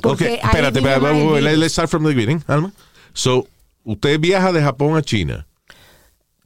Porque 0.00 0.24
Ok, 0.24 0.30
ahí 0.30 0.38
espérate, 0.44 0.78
espérate, 0.78 1.56
let's 1.56 1.72
start 1.72 1.90
from 1.90 2.04
the 2.04 2.14
beginning, 2.14 2.42
Alma. 2.46 2.72
So, 3.12 3.46
usted 3.84 4.18
viaja 4.20 4.52
de 4.52 4.62
Japón 4.62 4.96
a 4.96 5.02
China. 5.02 5.46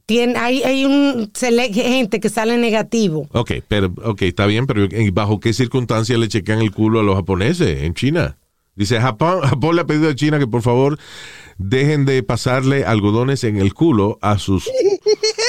Tiene, 0.09 0.39
hay, 0.39 0.63
hay 0.63 0.85
un 0.85 1.31
gente 1.71 2.19
que 2.19 2.29
sale 2.29 2.57
negativo. 2.57 3.27
Ok, 3.31 3.51
pero, 3.67 3.93
ok, 4.03 4.23
está 4.23 4.47
bien, 4.47 4.65
pero 4.65 4.85
¿en- 4.89 5.13
¿bajo 5.13 5.39
qué 5.39 5.53
circunstancias 5.53 6.17
le 6.17 6.27
chequean 6.27 6.61
el 6.61 6.71
culo 6.71 6.99
a 7.01 7.03
los 7.03 7.15
japoneses 7.15 7.83
en 7.83 7.93
China? 7.93 8.35
Dice, 8.75 8.99
Japón, 8.99 9.41
Japón 9.41 9.75
le 9.75 9.83
ha 9.83 9.85
pedido 9.85 10.09
a 10.09 10.15
China 10.15 10.39
que 10.39 10.47
por 10.47 10.63
favor 10.63 10.97
dejen 11.59 12.05
de 12.05 12.23
pasarle 12.23 12.85
algodones 12.85 13.43
en 13.43 13.57
el 13.57 13.75
culo 13.75 14.17
a 14.23 14.39
sus 14.39 14.67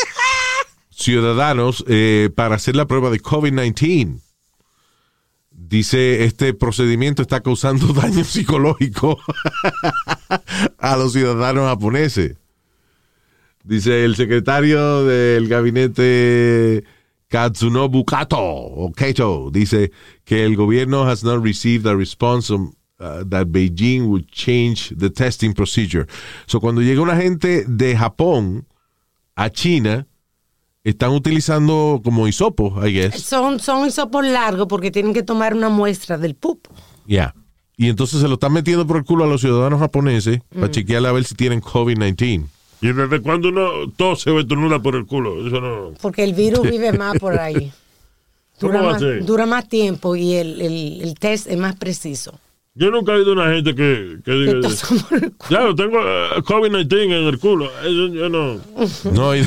ciudadanos 0.90 1.82
eh, 1.88 2.28
para 2.34 2.56
hacer 2.56 2.76
la 2.76 2.86
prueba 2.86 3.08
de 3.08 3.18
COVID-19. 3.22 4.20
Dice, 5.52 6.24
este 6.24 6.52
procedimiento 6.52 7.22
está 7.22 7.40
causando 7.40 7.86
daño 7.94 8.24
psicológico 8.24 9.18
a 10.78 10.96
los 10.98 11.14
ciudadanos 11.14 11.64
japoneses. 11.66 12.36
Dice 13.64 14.04
el 14.04 14.16
secretario 14.16 15.04
del 15.04 15.46
gabinete 15.46 16.84
Katsunobu 17.28 18.04
Kato, 18.04 18.38
o 18.40 18.90
Kato, 18.92 19.50
dice 19.52 19.92
que 20.24 20.44
el 20.44 20.56
gobierno 20.56 21.08
has 21.08 21.22
not 21.22 21.44
received 21.44 21.86
a 21.86 21.94
response 21.94 22.50
uh, 22.50 23.24
that 23.28 23.48
Beijing 23.48 24.08
would 24.08 24.26
change 24.32 24.94
the 24.96 25.10
testing 25.10 25.52
procedure. 25.52 26.06
So 26.46 26.58
cuando 26.58 26.80
llega 26.80 27.00
una 27.02 27.16
gente 27.16 27.64
de 27.66 27.96
Japón 27.96 28.66
a 29.36 29.50
China, 29.50 30.06
están 30.82 31.10
utilizando 31.10 32.00
como 32.02 32.26
hisopos, 32.26 32.72
I 32.84 32.92
guess. 32.92 33.22
Son, 33.22 33.60
son 33.60 33.86
hisopos 33.86 34.24
largos 34.26 34.66
porque 34.66 34.90
tienen 34.90 35.12
que 35.12 35.22
tomar 35.22 35.54
una 35.54 35.68
muestra 35.68 36.18
del 36.18 36.34
pup. 36.34 36.66
Yeah. 37.06 37.34
Y 37.76 37.88
entonces 37.88 38.20
se 38.20 38.28
lo 38.28 38.34
están 38.34 38.52
metiendo 38.52 38.86
por 38.86 38.96
el 38.96 39.04
culo 39.04 39.24
a 39.24 39.26
los 39.26 39.40
ciudadanos 39.40 39.80
japoneses 39.80 40.40
para 40.52 40.70
chequear 40.70 41.04
a 41.06 41.12
ver 41.12 41.24
si 41.24 41.34
tienen 41.34 41.60
COVID-19. 41.60 42.46
¿Y 42.82 42.92
desde 42.92 43.20
cuando 43.20 43.48
uno 43.50 43.90
tose 43.96 44.30
o 44.30 44.40
estornuda 44.40 44.80
por 44.80 44.96
el 44.96 45.06
culo? 45.06 45.46
Eso 45.46 45.60
no. 45.60 45.92
Porque 46.00 46.24
el 46.24 46.34
virus 46.34 46.62
vive 46.70 46.92
más 46.92 47.18
por 47.18 47.38
ahí. 47.38 47.72
¿Cómo 48.60 48.72
Dura 48.72 48.82
va 48.82 48.88
a 48.88 48.92
más, 48.92 49.00
ser? 49.00 49.24
dura 49.24 49.46
más 49.46 49.68
tiempo 49.68 50.16
y 50.16 50.34
el, 50.34 50.60
el, 50.60 51.00
el 51.02 51.14
test 51.18 51.46
es 51.46 51.56
más 51.56 51.76
preciso. 51.76 52.38
Yo 52.74 52.90
nunca 52.90 53.12
he 53.12 53.16
oído 53.16 53.32
una 53.32 53.52
gente 53.52 53.74
que, 53.74 54.18
que 54.24 54.30
diga. 54.32 54.52
Que 54.54 54.60
tosa 54.60 54.86
por 55.08 55.14
el 55.18 55.32
culo. 55.32 55.48
Claro, 55.48 55.74
tengo 55.74 55.98
eh, 55.98 56.28
COVID-19 56.44 57.02
en 57.04 57.26
el 57.26 57.38
culo. 57.38 57.70
Eso 57.80 58.14
yo 58.14 58.28
no. 58.28 58.60
No 59.12 59.30
hay. 59.30 59.46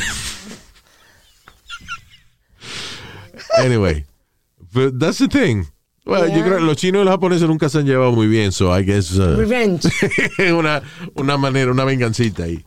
anyway, 3.58 4.06
but 4.74 5.00
that's 5.00 5.20
the 5.20 5.28
thing. 5.28 5.66
Well, 6.06 6.28
yo 6.28 6.44
creo 6.44 6.58
que 6.58 6.64
los 6.66 6.76
chinos 6.78 7.02
y 7.02 7.06
los 7.06 7.14
japoneses 7.14 7.48
nunca 7.48 7.70
se 7.70 7.78
han 7.80 7.86
llevado 7.86 8.12
muy 8.12 8.28
bien, 8.28 8.52
so 8.52 8.78
I 8.78 8.84
guess 8.84 9.12
uh, 9.18 9.38
Revenge. 9.38 9.88
una, 10.54 10.82
una 11.16 11.38
manera, 11.38 11.72
una 11.72 11.86
vengancita 11.86 12.44
ahí. 12.44 12.64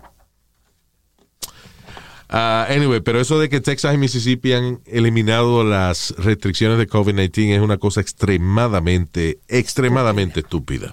Ah, 2.29 2.67
anyway, 2.69 3.01
pero 3.01 3.21
eso 3.21 3.39
de 3.39 3.49
que 3.49 3.61
Texas 3.61 3.95
y 3.95 3.99
Mississippi 3.99 4.53
han 4.53 4.81
eliminado 4.87 5.63
las 5.63 6.13
restricciones 6.19 6.79
de 6.79 6.89
COVID-19 6.89 7.55
es 7.57 7.61
una 7.61 7.79
cosa 7.79 8.01
extremadamente, 8.01 9.39
extremadamente 9.49 10.41
estúpida. 10.41 10.93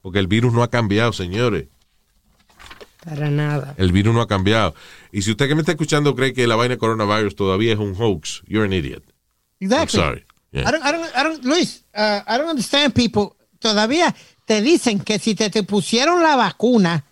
Porque 0.00 0.18
el 0.18 0.26
virus 0.26 0.52
no 0.52 0.62
ha 0.62 0.70
cambiado, 0.70 1.12
señores. 1.12 1.66
Para 3.04 3.30
nada. 3.30 3.74
El 3.78 3.92
virus 3.92 4.14
no 4.14 4.20
ha 4.20 4.26
cambiado. 4.26 4.74
Y 5.12 5.22
si 5.22 5.30
usted 5.30 5.46
que 5.48 5.54
me 5.54 5.60
está 5.62 5.72
escuchando 5.72 6.14
cree 6.14 6.32
que 6.32 6.46
la 6.46 6.56
vaina 6.56 6.74
de 6.74 6.78
coronavirus 6.78 7.36
todavía 7.36 7.72
es 7.72 7.78
un 7.78 7.94
hoax, 7.94 8.42
you're 8.46 8.64
an 8.66 8.72
idiot. 8.72 9.02
I'm 9.60 9.70
Exactly. 9.70 10.00
sorry. 10.00 10.24
Yeah. 10.52 10.62
I 10.68 10.72
don't, 10.72 10.84
I 10.84 10.92
don't, 10.92 11.16
I 11.16 11.22
don't, 11.22 11.44
Luis, 11.44 11.84
uh, 11.94 12.20
I 12.26 12.38
don't 12.38 12.48
understand 12.48 12.94
people. 12.94 13.36
Todavía 13.58 14.14
te 14.46 14.62
dicen 14.62 15.00
que 15.00 15.18
si 15.18 15.34
te, 15.34 15.50
te 15.50 15.62
pusieron 15.62 16.22
la 16.22 16.36
vacuna, 16.36 17.04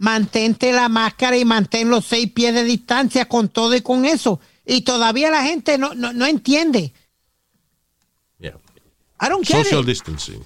mantente 0.00 0.72
la 0.72 0.88
máscara 0.88 1.36
y 1.36 1.44
mantén 1.44 1.90
los 1.90 2.06
seis 2.06 2.32
pies 2.32 2.54
de 2.54 2.64
distancia 2.64 3.26
con 3.26 3.48
todo 3.50 3.76
y 3.76 3.82
con 3.82 4.06
eso. 4.06 4.40
Y 4.64 4.80
todavía 4.80 5.30
la 5.30 5.42
gente 5.42 5.76
no, 5.76 5.94
no, 5.94 6.12
no 6.14 6.26
entiende. 6.26 6.92
Yeah. 8.38 8.56
I 9.20 9.28
don't 9.28 9.46
get 9.46 9.62
Social 9.64 9.82
it. 9.82 9.86
distancing. 9.86 10.42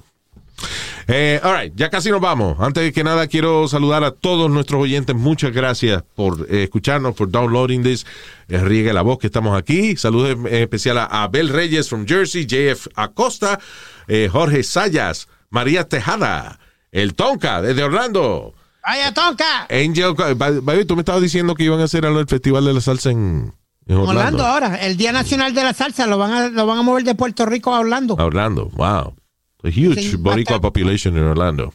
Eh, 1.07 1.38
all 1.42 1.52
right, 1.55 1.72
ya 1.76 1.88
casi 1.88 2.11
nos 2.11 2.20
vamos. 2.20 2.59
Antes 2.59 2.92
que 2.92 3.05
nada, 3.05 3.28
quiero 3.28 3.68
saludar 3.68 4.02
a 4.02 4.11
todos 4.11 4.50
nuestros 4.50 4.82
oyentes. 4.82 5.14
Muchas 5.14 5.52
gracias 5.52 6.02
por 6.16 6.46
eh, 6.50 6.64
escucharnos, 6.64 7.14
por 7.14 7.30
downloading 7.30 7.84
this. 7.84 8.07
Eh, 8.48 8.59
riegue 8.59 8.92
la 8.92 9.02
voz 9.02 9.18
que 9.18 9.28
estamos 9.28 9.57
aquí. 9.57 9.96
Saludos 9.96 10.30
en 10.30 10.46
especial 10.62 10.98
a 10.98 11.22
Abel 11.22 11.48
Reyes 11.48 11.88
from 11.88 12.07
Jersey, 12.07 12.46
JF 12.46 12.88
Acosta, 12.96 13.61
eh, 14.08 14.29
Jorge 14.33 14.64
Sayas, 14.64 15.29
María 15.50 15.88
Tejada, 15.88 16.58
el 16.91 17.14
Tonka 17.14 17.62
desde 17.62 17.84
Orlando. 17.84 18.54
¡Vaya 18.86 19.12
tonca! 19.14 19.66
Angel, 19.70 20.14
by- 20.14 20.34
by 20.34 20.52
the 20.54 20.61
way, 20.61 20.84
tú 20.84 20.94
me 20.94 21.00
estabas 21.00 21.22
diciendo 21.22 21.54
que 21.54 21.64
iban 21.64 21.80
a 21.80 21.84
hacer 21.84 22.04
el 22.04 22.26
Festival 22.28 22.64
de 22.66 22.74
la 22.74 22.80
Salsa 22.80 23.11
en, 23.11 23.54
en 23.86 23.96
Orlando. 23.96 24.11
Orlando 24.20 24.44
ahora, 24.46 24.76
el 24.76 24.96
Día 24.96 25.11
Nacional 25.12 25.54
de 25.54 25.62
la 25.64 25.72
Salsa, 25.72 26.06
lo 26.06 26.18
van 26.18 26.32
a, 26.32 26.48
lo 26.48 26.66
van 26.66 26.78
a 26.78 26.82
mover 26.82 27.02
de 27.04 27.14
Puerto 27.14 27.46
Rico 27.46 27.74
a 27.74 27.80
Orlando. 27.80 28.16
A 28.18 28.24
Orlando, 28.24 28.66
wow. 28.74 29.14
A 29.62 29.68
huge 29.68 29.94
Sí, 30.02 30.16
Boricua 30.16 30.61
population 30.61 31.16
en 31.16 31.24
Orlando. 31.24 31.72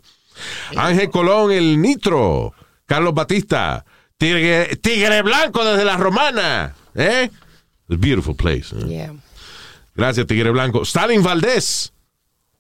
Ángel 0.76 1.10
Colón, 1.10 1.52
el 1.52 1.82
Nitro. 1.82 2.54
Carlos 2.86 3.14
Batista. 3.14 3.84
Tigre, 4.18 4.76
Tigre 4.78 5.22
Blanco 5.24 5.64
desde 5.66 5.86
la 5.86 5.98
Romana. 5.98 6.76
¿Eh? 6.96 7.30
It's 7.88 7.96
a 7.96 7.96
beautiful 7.98 8.36
place. 8.36 8.68
¿eh? 8.76 8.86
Yeah. 8.88 9.14
Gracias, 9.96 10.28
Tigre 10.28 10.52
Blanco. 10.52 10.84
Stalin 10.84 11.24
Valdés. 11.24 11.92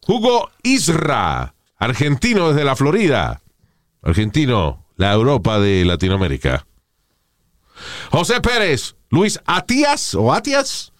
Hugo 0.07 0.49
Isra. 0.63 1.53
Argentino 1.77 2.49
desde 2.51 2.65
la 2.65 2.75
Florida. 2.75 3.41
Argentino, 4.01 4.85
la 4.95 5.13
Europa 5.13 5.59
de 5.59 5.85
Latinoamérica. 5.85 6.65
José 8.11 8.41
Pérez. 8.41 8.95
Luis 9.09 9.39
Atias 9.45 10.13
o 10.13 10.31
Atias. 10.31 10.91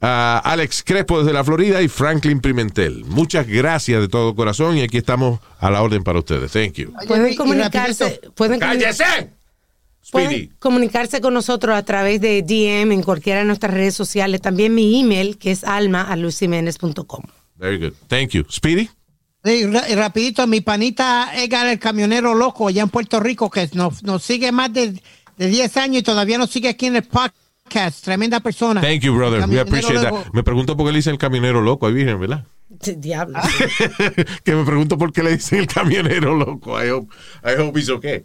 Alex 0.00 0.82
Crespo 0.84 1.18
desde 1.20 1.32
la 1.32 1.44
Florida 1.44 1.80
y 1.80 1.88
Franklin 1.88 2.40
Pimentel. 2.40 3.04
Muchas 3.06 3.46
gracias 3.46 4.02
de 4.02 4.08
todo 4.08 4.34
corazón 4.34 4.76
y 4.76 4.82
aquí 4.82 4.98
estamos 4.98 5.40
a 5.58 5.70
la 5.70 5.82
orden 5.82 6.04
para 6.04 6.18
ustedes. 6.18 6.52
Thank 6.52 6.74
you. 6.74 6.92
Pueden 7.06 7.34
comunicarse, 7.36 8.20
pueden, 8.34 8.60
¡Cállese! 8.60 9.30
pueden 10.12 10.52
comunicarse 10.58 11.22
con 11.22 11.32
nosotros 11.32 11.74
a 11.74 11.82
través 11.84 12.20
de 12.20 12.42
DM 12.42 12.92
en 12.92 13.02
cualquiera 13.02 13.40
de 13.40 13.46
nuestras 13.46 13.72
redes 13.72 13.94
sociales. 13.94 14.42
También 14.42 14.74
mi 14.74 15.00
email, 15.00 15.38
que 15.38 15.52
es 15.52 15.64
alma.luisiménez.com. 15.64 17.22
Very 17.56 17.78
good. 17.78 17.94
Thank 18.08 18.30
you. 18.30 18.44
Speedy. 18.50 18.90
Sí, 19.44 19.66
rapidito, 19.66 20.46
mi 20.46 20.62
panita 20.62 21.30
Edgar, 21.34 21.66
el 21.66 21.78
camionero 21.78 22.34
loco, 22.34 22.68
allá 22.68 22.82
en 22.82 22.88
Puerto 22.88 23.20
Rico, 23.20 23.50
que 23.50 23.68
nos, 23.74 24.02
nos 24.02 24.22
sigue 24.22 24.50
más 24.52 24.72
de, 24.72 25.00
de 25.36 25.46
10 25.48 25.76
años 25.76 25.98
y 25.98 26.02
todavía 26.02 26.38
nos 26.38 26.48
sigue 26.48 26.70
aquí 26.70 26.86
en 26.86 26.96
el 26.96 27.02
podcast. 27.02 28.02
Tremenda 28.02 28.40
persona. 28.40 28.80
Thank 28.80 29.00
you, 29.00 29.14
brother. 29.14 29.46
We 29.46 29.60
appreciate 29.60 30.02
loco. 30.02 30.22
that. 30.22 30.32
Me 30.32 30.42
pregunto 30.42 30.76
por 30.76 30.86
qué 30.86 30.92
le 30.92 30.98
dicen 30.98 31.12
el 31.12 31.18
camionero 31.18 31.60
loco. 31.60 31.86
Ahí 31.86 31.92
vienen, 31.92 32.18
¿verdad? 32.18 32.46
Diablo. 32.96 33.38
que 34.44 34.54
me 34.54 34.64
pregunto 34.64 34.98
por 34.98 35.12
qué 35.12 35.22
le 35.22 35.36
dicen 35.36 35.60
el 35.60 35.66
camionero 35.66 36.34
loco. 36.34 36.82
I 36.82 36.90
hope, 36.90 37.14
I 37.44 37.60
hope 37.60 37.78
he's 37.78 37.88
okay. 37.90 38.24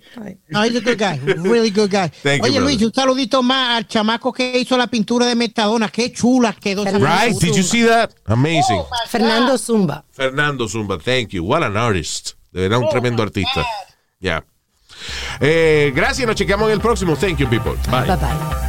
No, 0.50 0.64
he's 0.64 0.76
a 0.76 0.82
good 0.82 0.98
guy. 0.98 1.20
Really 1.50 1.72
good 1.72 1.92
guy. 1.92 2.10
Thank 2.24 2.40
you, 2.40 2.46
Oye, 2.46 2.60
Luis, 2.60 2.78
brother. 2.78 2.88
un 2.88 2.94
saludito 2.94 3.44
más 3.44 3.78
al 3.78 3.88
chamaco 3.88 4.34
que 4.34 4.60
hizo 4.60 4.78
la 4.78 4.88
pintura 4.88 5.26
de 5.26 5.36
Metadona. 5.36 5.90
Qué 5.90 6.12
chula 6.12 6.54
quedó. 6.54 6.84
Right? 6.86 7.38
Did 7.40 7.56
you 7.56 7.64
see 7.64 7.86
that? 7.86 8.12
Amazing. 8.26 8.82
Fernando 9.08 9.58
Zumba. 9.58 10.06
Fernando 10.12 10.68
Zumba, 10.68 10.98
thank 11.00 11.30
you. 11.30 11.44
What 11.44 11.64
an 11.64 11.78
artist. 11.78 12.34
De 12.52 12.62
verdad, 12.62 12.80
un 12.80 12.90
tremendo 12.90 13.24
artista. 13.24 13.66
Ya. 14.20 14.44
Eh, 15.40 15.92
gracias, 15.96 16.28
nos 16.28 16.36
chequeamos 16.36 16.68
en 16.68 16.74
el 16.74 16.82
próximo. 16.82 17.16
Thank 17.16 17.38
you, 17.38 17.48
people. 17.50 17.74
Bye. 17.90 18.06
Bye 18.06 18.18
bye. 18.18 18.69